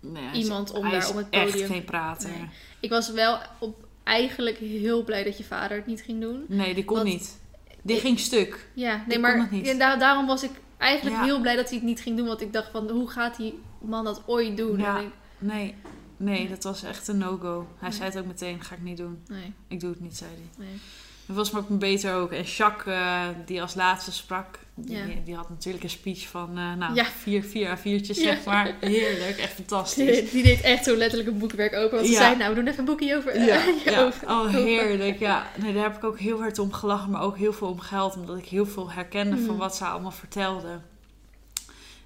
Nee, 0.00 0.30
is- 0.32 0.38
Iemand 0.44 0.70
om 0.70 0.82
hij 0.82 0.90
daar 0.90 1.00
is 1.02 1.08
op 1.08 1.16
het 1.16 1.26
echt 1.30 1.50
podium- 1.50 1.68
geen 1.68 1.84
prater. 1.84 2.28
Nee. 2.30 2.38
Nee, 2.38 2.48
Ik 2.80 2.90
was 2.90 3.10
wel 3.10 3.38
op, 3.58 3.86
eigenlijk 4.02 4.58
heel 4.58 5.04
blij 5.04 5.24
dat 5.24 5.38
je 5.38 5.44
vader 5.44 5.76
het 5.76 5.86
niet 5.86 6.02
ging 6.02 6.20
doen. 6.20 6.44
die 6.48 6.84
kon 6.84 6.96
Want- 6.96 7.08
niet. 7.08 7.38
Die 7.86 8.00
ging 8.00 8.18
stuk. 8.20 8.68
Ja, 8.74 9.04
nee, 9.08 9.18
maar 9.18 9.48
daar- 9.78 9.98
daarom 9.98 10.26
was 10.26 10.42
ik 10.42 10.50
eigenlijk 10.76 11.16
Ja. 11.16 11.22
heel 11.24 11.40
blij 11.40 11.56
dat 11.56 11.68
hij 11.68 11.78
het 11.78 11.86
niet 11.86 12.00
ging 12.00 12.16
doen. 12.16 12.26
Want 12.26 12.40
ik 12.40 12.52
dacht 12.52 12.70
van, 12.70 12.90
hoe 12.90 13.10
gaat 13.10 13.36
die 13.36 13.58
man 13.80 14.04
dat 14.04 14.22
ooit 14.26 14.56
doen? 14.56 14.78
Ja. 14.78 14.98
En 14.98 15.04
ik, 15.04 15.12
Nee, 15.38 15.74
nee, 16.16 16.48
dat 16.48 16.62
was 16.64 16.82
echt 16.82 17.08
een 17.08 17.18
no-go. 17.18 17.66
Hij 17.78 17.88
Nee. 17.88 17.98
zei 17.98 18.10
het 18.10 18.18
ook 18.18 18.26
meteen, 18.26 18.62
ga 18.62 18.74
ik 18.74 18.82
niet 18.82 18.96
doen. 18.96 19.22
nee, 19.26 19.52
Ik 19.68 19.80
doe 19.80 19.90
het 19.90 20.00
niet, 20.00 20.16
zei 20.16 20.30
hij. 20.30 20.66
nee. 20.66 20.80
Dat 21.26 21.36
was 21.36 21.50
me 21.50 21.58
ook 21.58 21.78
beter 21.78 22.14
ook. 22.14 22.32
En 22.32 22.42
Jacques, 22.42 22.94
eh, 22.94 23.22
die 23.46 23.62
als 23.62 23.74
laatste 23.74 24.12
sprak, 24.12 24.58
die, 24.78 24.96
Ja. 24.96 25.04
die 25.24 25.34
had 25.34 25.48
natuurlijk 25.48 25.84
een 25.84 25.90
speech 25.90 26.28
van 26.28 26.48
eh, 26.58 26.74
nou, 26.74 26.94
Ja. 26.94 27.04
vier, 27.04 27.42
vier 27.44 27.78
A4'tjes, 27.78 28.06
Ja. 28.16 28.22
zeg 28.22 28.44
maar. 28.44 28.74
Heerlijk, 28.80 29.36
echt 29.38 29.52
fantastisch. 29.52 30.20
Die, 30.20 30.30
die 30.30 30.42
deed 30.42 30.60
echt 30.60 30.84
zo 30.84 30.96
letterlijk 30.96 31.30
een 31.30 31.38
boekwerk 31.38 31.74
open. 31.74 31.94
Want 31.96 32.06
ze 32.06 32.14
zei, 32.14 32.36
nou, 32.36 32.48
we 32.48 32.54
doen 32.56 32.66
even 32.66 32.78
een 32.78 32.84
boekje 32.84 33.16
over. 33.16 33.40
Ja, 33.46 33.64
ja. 33.84 34.02
over- 34.04 34.28
oh 34.28 34.38
over- 34.38 34.50
heerlijk. 34.52 35.18
Ja. 35.18 35.46
Nee, 35.56 35.72
daar 35.74 35.82
heb 35.82 35.96
ik 35.96 36.04
ook 36.04 36.18
heel 36.18 36.38
hard 36.38 36.58
om 36.58 36.72
gelachen, 36.72 37.10
maar 37.10 37.22
ook 37.22 37.36
heel 37.36 37.52
veel 37.52 37.68
om 37.68 37.80
geld, 37.80 38.16
omdat 38.16 38.38
ik 38.38 38.44
heel 38.46 38.66
veel 38.66 38.90
herkende 38.90 39.36
van 39.36 39.44
Mhm. 39.46 39.56
wat 39.56 39.76
ze 39.76 39.84
allemaal 39.84 40.10
vertelde. 40.10 40.78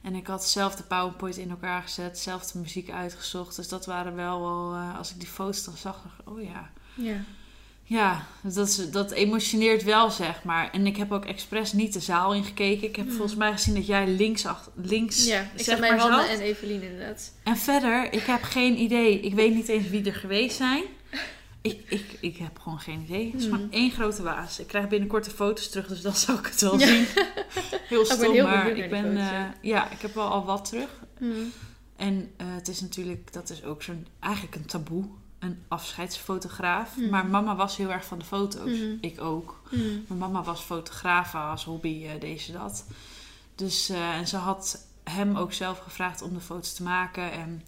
En 0.02 0.14
ik 0.14 0.26
had 0.26 0.46
zelf 0.48 0.74
de 0.76 0.82
PowerPoint 0.82 1.36
in 1.36 1.50
elkaar 1.50 1.82
gezet, 1.82 2.18
zelf 2.18 2.50
de 2.50 2.58
muziek 2.58 2.90
uitgezocht. 2.90 3.56
Dus 3.56 3.68
dat 3.68 3.86
waren 3.86 4.14
wel 4.16 4.40
wel, 4.40 4.72
eh, 4.74 4.98
als 4.98 5.10
ik 5.10 5.18
die 5.18 5.28
foto's 5.28 5.64
dan 5.64 5.76
zag, 5.76 6.02
dacht 6.02 6.18
ik, 6.20 6.28
oh 6.30 6.42
ja. 6.42 6.70
Ja. 6.94 7.16
Ja, 7.90 8.26
dat, 8.42 8.68
is, 8.68 8.90
dat 8.90 9.10
emotioneert 9.10 9.82
wel, 9.84 10.10
zeg 10.10 10.44
maar. 10.44 10.70
En 10.72 10.86
ik 10.86 10.96
heb 10.96 11.12
ook 11.12 11.24
expres 11.24 11.72
niet 11.72 11.92
de 11.92 12.00
zaal 12.00 12.34
ingekeken. 12.34 12.88
Ik 12.88 12.96
heb 12.96 13.06
Mhm. 13.06 13.14
volgens 13.14 13.36
mij 13.38 13.52
gezien 13.52 13.74
dat 13.74 13.86
jij 13.86 14.06
links, 14.08 14.46
achter, 14.46 14.72
links 14.74 15.26
ja, 15.26 15.40
ik 15.40 15.64
zat. 15.64 15.78
en 16.28 16.40
Evelien 16.40 16.82
inderdaad. 16.82 17.32
En 17.42 17.56
verder, 17.56 18.12
ik 18.12 18.22
heb 18.22 18.42
geen 18.42 18.78
idee. 18.80 19.20
Ik 19.20 19.34
weet 19.34 19.54
niet 19.54 19.68
eens 19.68 19.88
wie 19.88 20.04
er 20.04 20.14
geweest 20.14 20.56
zijn. 20.56 20.82
Ik, 21.62 21.80
ik, 21.88 22.04
ik 22.20 22.36
heb 22.36 22.58
gewoon 22.58 22.80
geen 22.80 23.00
idee. 23.08 23.30
Het 23.32 23.40
is 23.40 23.46
Hmm. 23.46 23.54
gewoon 23.54 23.72
één 23.72 23.90
grote 23.90 24.22
waas. 24.22 24.58
Ik 24.60 24.66
krijg 24.66 24.88
binnenkort 24.88 25.24
de 25.24 25.30
foto's 25.30 25.68
terug, 25.70 25.86
dus 25.86 26.00
dan 26.00 26.14
zal 26.14 26.38
ik 26.38 26.46
het 26.46 26.60
wel 26.60 26.78
Ja. 26.78 26.86
zien. 26.86 27.06
Heel 27.88 28.06
ben 28.06 28.16
stom, 28.16 28.32
heel 28.32 28.46
maar 28.46 28.68
ik 28.76 28.90
ben... 28.90 29.02
foto's, 29.04 29.18
eh, 29.20 29.30
ja. 29.32 29.54
ja, 29.60 29.90
ik 29.90 30.00
heb 30.00 30.14
wel 30.14 30.26
al 30.28 30.44
wat 30.44 30.64
terug. 30.64 30.88
Mhm. 31.18 31.32
En 31.96 32.30
eh, 32.36 32.46
het 32.50 32.68
is 32.68 32.80
natuurlijk, 32.80 33.32
dat 33.32 33.50
is 33.50 33.64
ook 33.64 33.82
zo'n, 33.82 34.06
eigenlijk 34.20 34.54
een 34.54 34.66
taboe. 34.66 35.04
Een 35.40 35.62
afscheidsfotograaf. 35.68 36.94
Hmm. 36.94 37.08
Maar 37.08 37.26
mama 37.26 37.56
was 37.56 37.76
heel 37.76 37.90
erg 37.92 38.04
van 38.04 38.18
de 38.18 38.24
foto's. 38.24 38.70
Mhm. 38.78 38.96
Ik 39.00 39.20
ook. 39.20 39.60
Mhm. 39.70 39.82
Mijn 40.06 40.18
mama 40.18 40.42
was 40.42 40.60
fotograaf 40.60 41.34
als 41.34 41.64
hobby, 41.64 42.04
eh, 42.06 42.20
deze 42.20 42.52
dat. 42.52 42.84
Dus, 43.54 43.88
eh, 43.88 44.14
en 44.14 44.28
ze 44.28 44.36
had 44.36 44.86
hem 45.04 45.36
ook 45.36 45.52
zelf 45.52 45.78
gevraagd 45.78 46.22
om 46.22 46.32
de 46.34 46.40
foto's 46.40 46.74
te 46.74 46.82
maken. 46.82 47.32
En 47.32 47.62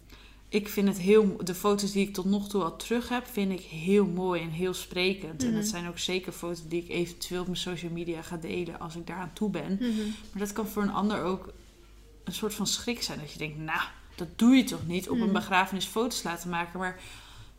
ik 0.49 0.69
vind 0.69 0.87
het 0.87 0.97
heel... 0.99 1.37
De 1.43 1.55
foto's 1.55 1.91
die 1.91 2.07
ik 2.07 2.13
tot 2.13 2.25
nog 2.25 2.49
toe 2.49 2.63
al 2.63 2.75
terug 2.75 3.09
heb, 3.09 3.27
vind 3.31 3.51
ik 3.51 3.61
heel 3.61 4.05
mooi 4.05 4.41
en 4.41 4.49
heel 4.49 4.73
sprekend. 4.73 5.41
En 5.43 5.49
Mhm. 5.49 5.57
dat 5.57 5.67
zijn 5.67 5.87
ook 5.87 5.99
zeker 5.99 6.31
foto's 6.31 6.67
die 6.67 6.83
ik 6.83 6.89
eventueel 6.89 7.39
op 7.41 7.47
mijn 7.47 7.57
social 7.59 7.91
media 7.91 8.21
ga 8.21 8.37
delen 8.37 8.79
als 8.79 8.95
ik 8.95 9.07
daaraan 9.07 9.33
toe 9.33 9.49
ben. 9.49 9.73
Mhm. 9.73 9.87
Maar 10.31 10.39
dat 10.39 10.53
kan 10.53 10.67
voor 10.67 10.81
een 10.83 10.93
ander 10.93 11.23
ook 11.23 11.53
een 12.23 12.33
soort 12.33 12.53
van 12.53 12.67
schrik 12.67 13.03
zijn. 13.03 13.19
Dat 13.19 13.31
je 13.31 13.37
denkt, 13.37 13.57
nou, 13.57 13.81
dat 14.15 14.27
doe 14.35 14.55
je 14.55 14.63
toch 14.63 14.87
niet? 14.87 15.09
Op 15.09 15.17
een 15.17 15.23
Mhm. 15.23 15.33
begrafenis 15.33 15.85
foto's 15.85 16.23
laten 16.23 16.49
maken. 16.49 16.79
Maar 16.79 16.99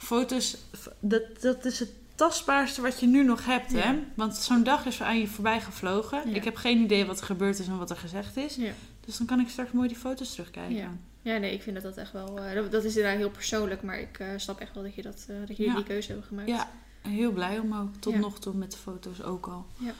foto's, 0.04 0.56
dat, 1.00 1.22
dat 1.40 1.64
is 1.64 1.78
het 1.78 1.90
tastbaarste 2.14 2.82
wat 2.82 3.00
je 3.00 3.06
nu 3.06 3.24
nog 3.24 3.44
hebt, 3.46 3.72
hè? 3.72 3.94
Want 4.14 4.36
zo'n 4.36 4.62
dag 4.62 4.86
is 4.86 5.02
aan 5.02 5.18
je 5.20 5.26
voorbij 5.26 5.60
gevlogen. 5.60 6.28
Ja. 6.30 6.34
Ik 6.34 6.44
heb 6.44 6.56
geen 6.56 6.78
idee 6.82 7.04
wat 7.04 7.18
er 7.20 7.26
gebeurd 7.26 7.58
is 7.58 7.66
en 7.66 7.78
wat 7.78 7.90
er 7.90 7.96
gezegd 7.96 8.36
is. 8.36 8.54
Ja. 8.56 8.72
Dus 9.06 9.16
dan 9.16 9.26
kan 9.26 9.40
ik 9.40 9.48
straks 9.48 9.72
mooi 9.72 9.88
die 9.88 9.96
foto's 9.96 10.32
terugkijken. 10.32 10.74
Ja. 10.76 10.90
Ja, 11.22 11.36
nee, 11.36 11.52
ik 11.52 11.62
vind 11.62 11.74
dat 11.74 11.84
dat 11.84 11.96
echt 11.96 12.12
wel... 12.12 12.38
eh, 12.40 12.54
dat, 12.54 12.72
dat 12.72 12.84
is 12.84 12.96
inderdaad 12.96 13.18
heel 13.18 13.30
persoonlijk, 13.30 13.82
maar 13.82 14.00
ik 14.00 14.18
eh, 14.18 14.28
snap 14.36 14.60
echt 14.60 14.74
wel 14.74 14.82
dat 14.82 14.94
je, 14.94 15.02
dat, 15.02 15.24
eh, 15.28 15.36
dat 15.46 15.56
je 15.56 15.64
Ja. 15.64 15.74
die 15.74 15.84
keuze 15.84 16.08
hebben 16.08 16.26
gemaakt. 16.26 16.48
Ja, 16.48 16.70
heel 17.08 17.32
blij 17.32 17.58
om 17.58 17.74
ook. 17.74 17.94
Tot 17.98 18.14
nog 18.14 18.38
toe 18.40 18.54
met 18.54 18.70
de 18.72 18.76
foto's 18.78 19.22
ook 19.22 19.46
al. 19.46 19.66
Ja. 19.78 19.92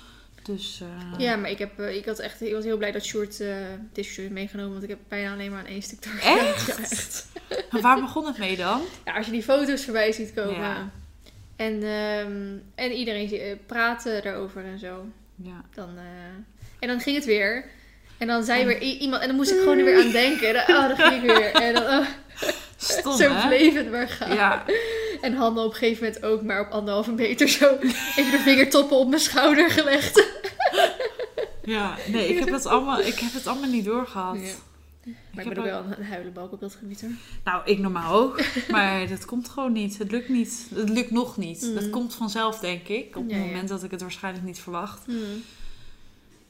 Dus, 0.42 0.82
Ja, 1.18 1.36
maar 1.36 1.50
ik, 1.50 1.59
heb, 1.59 1.80
ik, 1.80 2.05
had 2.05 2.18
echt, 2.18 2.40
ik 2.42 2.52
was 2.52 2.64
heel 2.64 2.76
blij 2.76 2.92
dat 2.92 3.05
Sjoerd 3.05 3.40
uh, 3.40 4.30
meegenomen, 4.30 4.70
want 4.72 4.82
ik 4.82 4.88
heb 4.88 4.98
bijna 5.09 5.32
alleen 5.32 5.50
maar 5.50 5.61
aan 5.61 5.66
één 5.66 5.82
stuk 5.82 6.02
door. 6.02 6.12
Echt? 6.22 6.66
Ja, 6.76 6.78
echt. 6.78 7.26
Waar 7.70 8.01
begon 8.01 8.26
het 8.26 8.38
mee 8.38 8.57
dan? 8.57 8.80
Ja, 9.05 9.12
als 9.16 9.26
je 9.26 9.32
die 9.32 9.42
foto's 9.42 9.84
voorbij 9.84 10.12
ziet 10.12 10.32
komen 10.34 10.61
Ja. 10.61 10.90
en, 11.57 11.82
ehm, 11.82 12.57
en 12.74 12.92
iedereen 12.92 13.30
eh, 13.32 13.57
praten 13.66 14.22
daarover 14.22 14.64
en 14.64 14.78
zo, 14.78 15.05
Ja. 15.36 15.61
dan... 15.74 15.88
eh, 15.97 16.03
en 16.80 16.88
dan 16.88 17.01
ging 17.01 17.16
het 17.16 17.24
weer. 17.24 17.64
En 18.18 18.26
dan 18.26 18.45
zei 18.45 18.61
En- 18.61 18.66
weer 18.66 18.80
iemand, 18.82 19.22
en 19.22 19.28
dan 19.28 19.36
moest 19.36 19.51
ik 19.51 19.59
gewoon 19.59 19.78
er 19.78 19.84
weer 19.84 20.05
aan 20.05 20.11
denken. 20.11 20.49
En 20.49 20.55
dan, 20.66 20.76
oh, 20.76 20.88
dan 20.88 20.97
ging 21.07 21.22
ik 21.22 21.36
weer. 21.36 21.53
En 21.53 21.74
dan, 21.74 21.82
oh, 21.84 22.07
Stom, 22.76 23.16
zo 23.16 23.30
hè? 23.32 23.47
bleef 23.49 23.74
het 23.74 23.90
maar 23.90 24.09
gaan. 24.09 24.34
Ja, 24.34 24.64
En 25.20 25.34
Hanne 25.34 25.61
op 25.61 25.70
een 25.72 25.76
gegeven 25.76 26.05
moment 26.05 26.24
ook 26.24 26.42
maar 26.42 26.61
op 26.61 26.70
anderhalve 26.70 27.12
meter 27.12 27.49
zo 27.49 27.76
even 28.16 28.30
de 28.30 28.40
vingertoppen 28.45 28.97
op 28.97 29.09
mijn 29.09 29.20
schouder 29.20 29.70
gelegd. 29.70 30.28
ja, 31.64 31.97
nee, 32.07 32.28
ik 32.28 32.38
heb 32.38 32.49
het 32.51 32.66
allemaal, 32.66 33.01
ik 33.01 33.18
heb 33.18 33.32
het 33.32 33.47
allemaal 33.47 33.68
niet 33.70 33.84
doorgehad. 33.84 34.36
Ja. 34.40 34.53
Ik 35.05 35.14
Maar 35.34 35.44
ik 35.46 35.52
heb 35.55 35.62
ben 35.64 35.74
ook 35.74 35.86
wel 35.88 35.96
een 35.98 36.05
huilenbalk 36.05 36.52
op 36.52 36.61
dat 36.61 36.74
gebied 36.74 37.00
hoor. 37.00 37.11
Nou, 37.44 37.62
ik 37.64 37.78
normaal 37.78 38.14
ook. 38.14 38.40
Maar 38.70 39.09
dat 39.09 39.24
komt 39.24 39.48
gewoon 39.48 39.72
niet. 39.72 39.98
Het 39.98 40.11
lukt 40.11 40.28
niet. 40.28 40.66
Het 40.74 40.88
lukt 40.88 41.11
nog 41.11 41.36
niet. 41.36 41.62
Mm. 41.62 41.74
Dat 41.74 41.90
komt 41.90 42.14
vanzelf, 42.14 42.59
denk 42.59 42.88
ik. 42.88 43.16
Op 43.16 43.28
Ja, 43.28 43.34
het 43.34 43.44
ja. 43.44 43.50
moment 43.50 43.68
dat 43.68 43.82
ik 43.82 43.90
het 43.90 44.00
waarschijnlijk 44.00 44.44
niet 44.44 44.59
verwacht. 44.59 45.05
Hmm. 45.05 45.42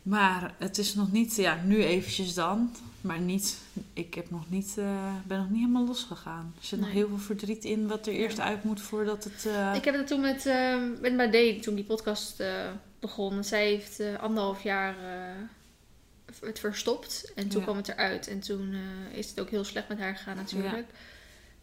Maar 0.02 0.54
het 0.58 0.78
is 0.78 0.94
nog 0.94 1.12
niet... 1.12 1.36
Ja, 1.36 1.58
nu 1.64 1.82
eventjes 1.84 2.34
dan. 2.34 2.70
Maar 3.00 3.20
niet... 3.20 3.58
Ik 3.92 4.14
heb 4.14 4.30
nog 4.30 4.50
niet, 4.50 4.74
eh, 4.78 5.12
ben 5.26 5.38
nog 5.38 5.50
niet 5.50 5.60
helemaal 5.60 5.86
losgegaan. 5.86 6.54
Er 6.60 6.64
zit 6.66 6.80
nog 6.80 6.90
heel 6.90 7.08
veel 7.08 7.18
verdriet 7.18 7.64
in 7.64 7.88
wat 7.88 8.06
er 8.06 8.12
Ja. 8.12 8.18
eerst 8.18 8.40
uit 8.40 8.64
moet 8.64 8.80
voordat 8.80 9.24
het... 9.24 9.46
eh, 9.46 9.74
Ik 9.74 9.84
heb 9.84 9.94
het 9.94 10.06
toen 10.06 10.20
met, 10.20 10.46
uh, 10.46 10.76
met 11.00 11.62
toen 11.62 11.74
die 11.74 11.84
podcast 11.84 12.42
begon. 13.00 13.44
Zij 13.44 13.66
heeft 13.66 14.00
anderhalf 14.20 14.62
jaar 14.62 14.94
het 16.40 16.58
verstopt. 16.58 17.32
En 17.34 17.48
toen 17.48 17.58
Ja. 17.58 17.64
kwam 17.64 17.76
het 17.76 17.88
eruit. 17.88 18.28
En 18.28 18.40
toen 18.40 18.72
eh, 18.74 19.18
is 19.18 19.28
het 19.28 19.40
ook 19.40 19.50
heel 19.50 19.64
slecht 19.64 19.88
met 19.88 19.98
haar 19.98 20.16
gegaan 20.16 20.36
natuurlijk. 20.36 20.86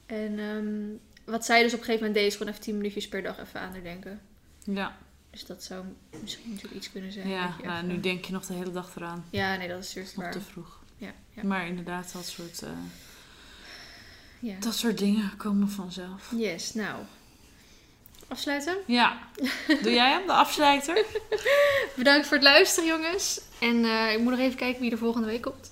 En 0.05 0.39
ehm, 0.39 1.31
wat 1.31 1.45
zij 1.45 1.63
dus 1.63 1.73
op 1.73 1.79
een 1.79 1.85
gegeven 1.85 2.05
moment 2.07 2.13
deed, 2.13 2.25
is 2.31 2.35
gewoon 2.37 2.51
even 2.51 2.63
tien 2.65 2.75
minuutjes 2.77 3.07
per 3.07 3.21
dag 3.23 3.39
even 3.39 3.59
aan 3.59 3.71
haar 3.71 3.83
denken. 3.83 4.21
Ja, 4.63 4.97
Dus 5.29 5.45
dat 5.45 5.63
zou 5.63 5.85
misschien 6.21 6.49
natuurlijk 6.49 6.75
iets 6.75 6.91
kunnen 6.91 7.11
zijn. 7.11 7.27
ja 7.27 7.55
nou, 7.63 7.77
even- 7.77 7.87
nu 7.87 7.99
denk 7.99 8.25
je 8.25 8.33
nog 8.33 8.45
de 8.45 8.53
hele 8.53 8.71
dag 8.71 8.95
eraan. 8.95 9.25
Ja, 9.29 9.55
nee, 9.55 9.67
dat 9.67 9.83
is 9.83 9.93
juist 9.93 10.15
Nog 10.15 10.23
waar. 10.23 10.33
te 10.33 10.41
vroeg. 10.41 10.79
Ja, 10.97 11.13
ja. 11.33 11.43
Maar 11.43 11.67
inderdaad, 11.67 12.13
dat 12.13 12.25
soort, 12.25 12.61
eh, 12.61 12.69
ja. 14.39 14.55
dat 14.59 14.75
soort 14.75 14.97
dingen 14.97 15.37
komen 15.37 15.69
vanzelf. 15.69 16.31
Yes, 16.37 16.73
nou. 16.73 17.03
Afsluiten. 18.31 18.77
Ja. 18.87 19.17
Doe 19.81 19.93
jij 19.93 20.11
hem, 20.11 20.27
de 20.27 20.33
afsluiter? 20.33 21.05
Bedankt 21.95 22.27
voor 22.27 22.37
het 22.37 22.45
luisteren, 22.45 22.89
jongens. 22.89 23.41
En 23.59 23.85
eh, 23.85 24.13
ik 24.13 24.19
moet 24.19 24.31
nog 24.31 24.39
even 24.39 24.57
kijken 24.57 24.81
wie 24.81 24.91
er 24.91 24.97
volgende 24.97 25.27
week 25.27 25.41
komt. 25.41 25.71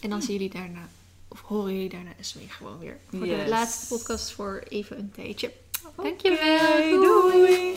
En 0.00 0.10
dan 0.10 0.22
zien 0.22 0.32
jullie 0.32 0.50
daarna, 0.50 0.88
of 1.28 1.40
horen 1.40 1.72
jullie 1.72 1.88
daarna 1.88 2.10
weer 2.34 2.50
gewoon 2.50 2.78
weer. 2.78 2.96
Voor 3.10 3.26
de 3.26 3.44
laatste 3.48 3.86
podcast 3.94 4.30
voor 4.32 4.62
even 4.68 4.98
een 4.98 5.12
tijdje. 5.14 5.52
Dankjewel. 5.96 7.00
Doei. 7.00 7.74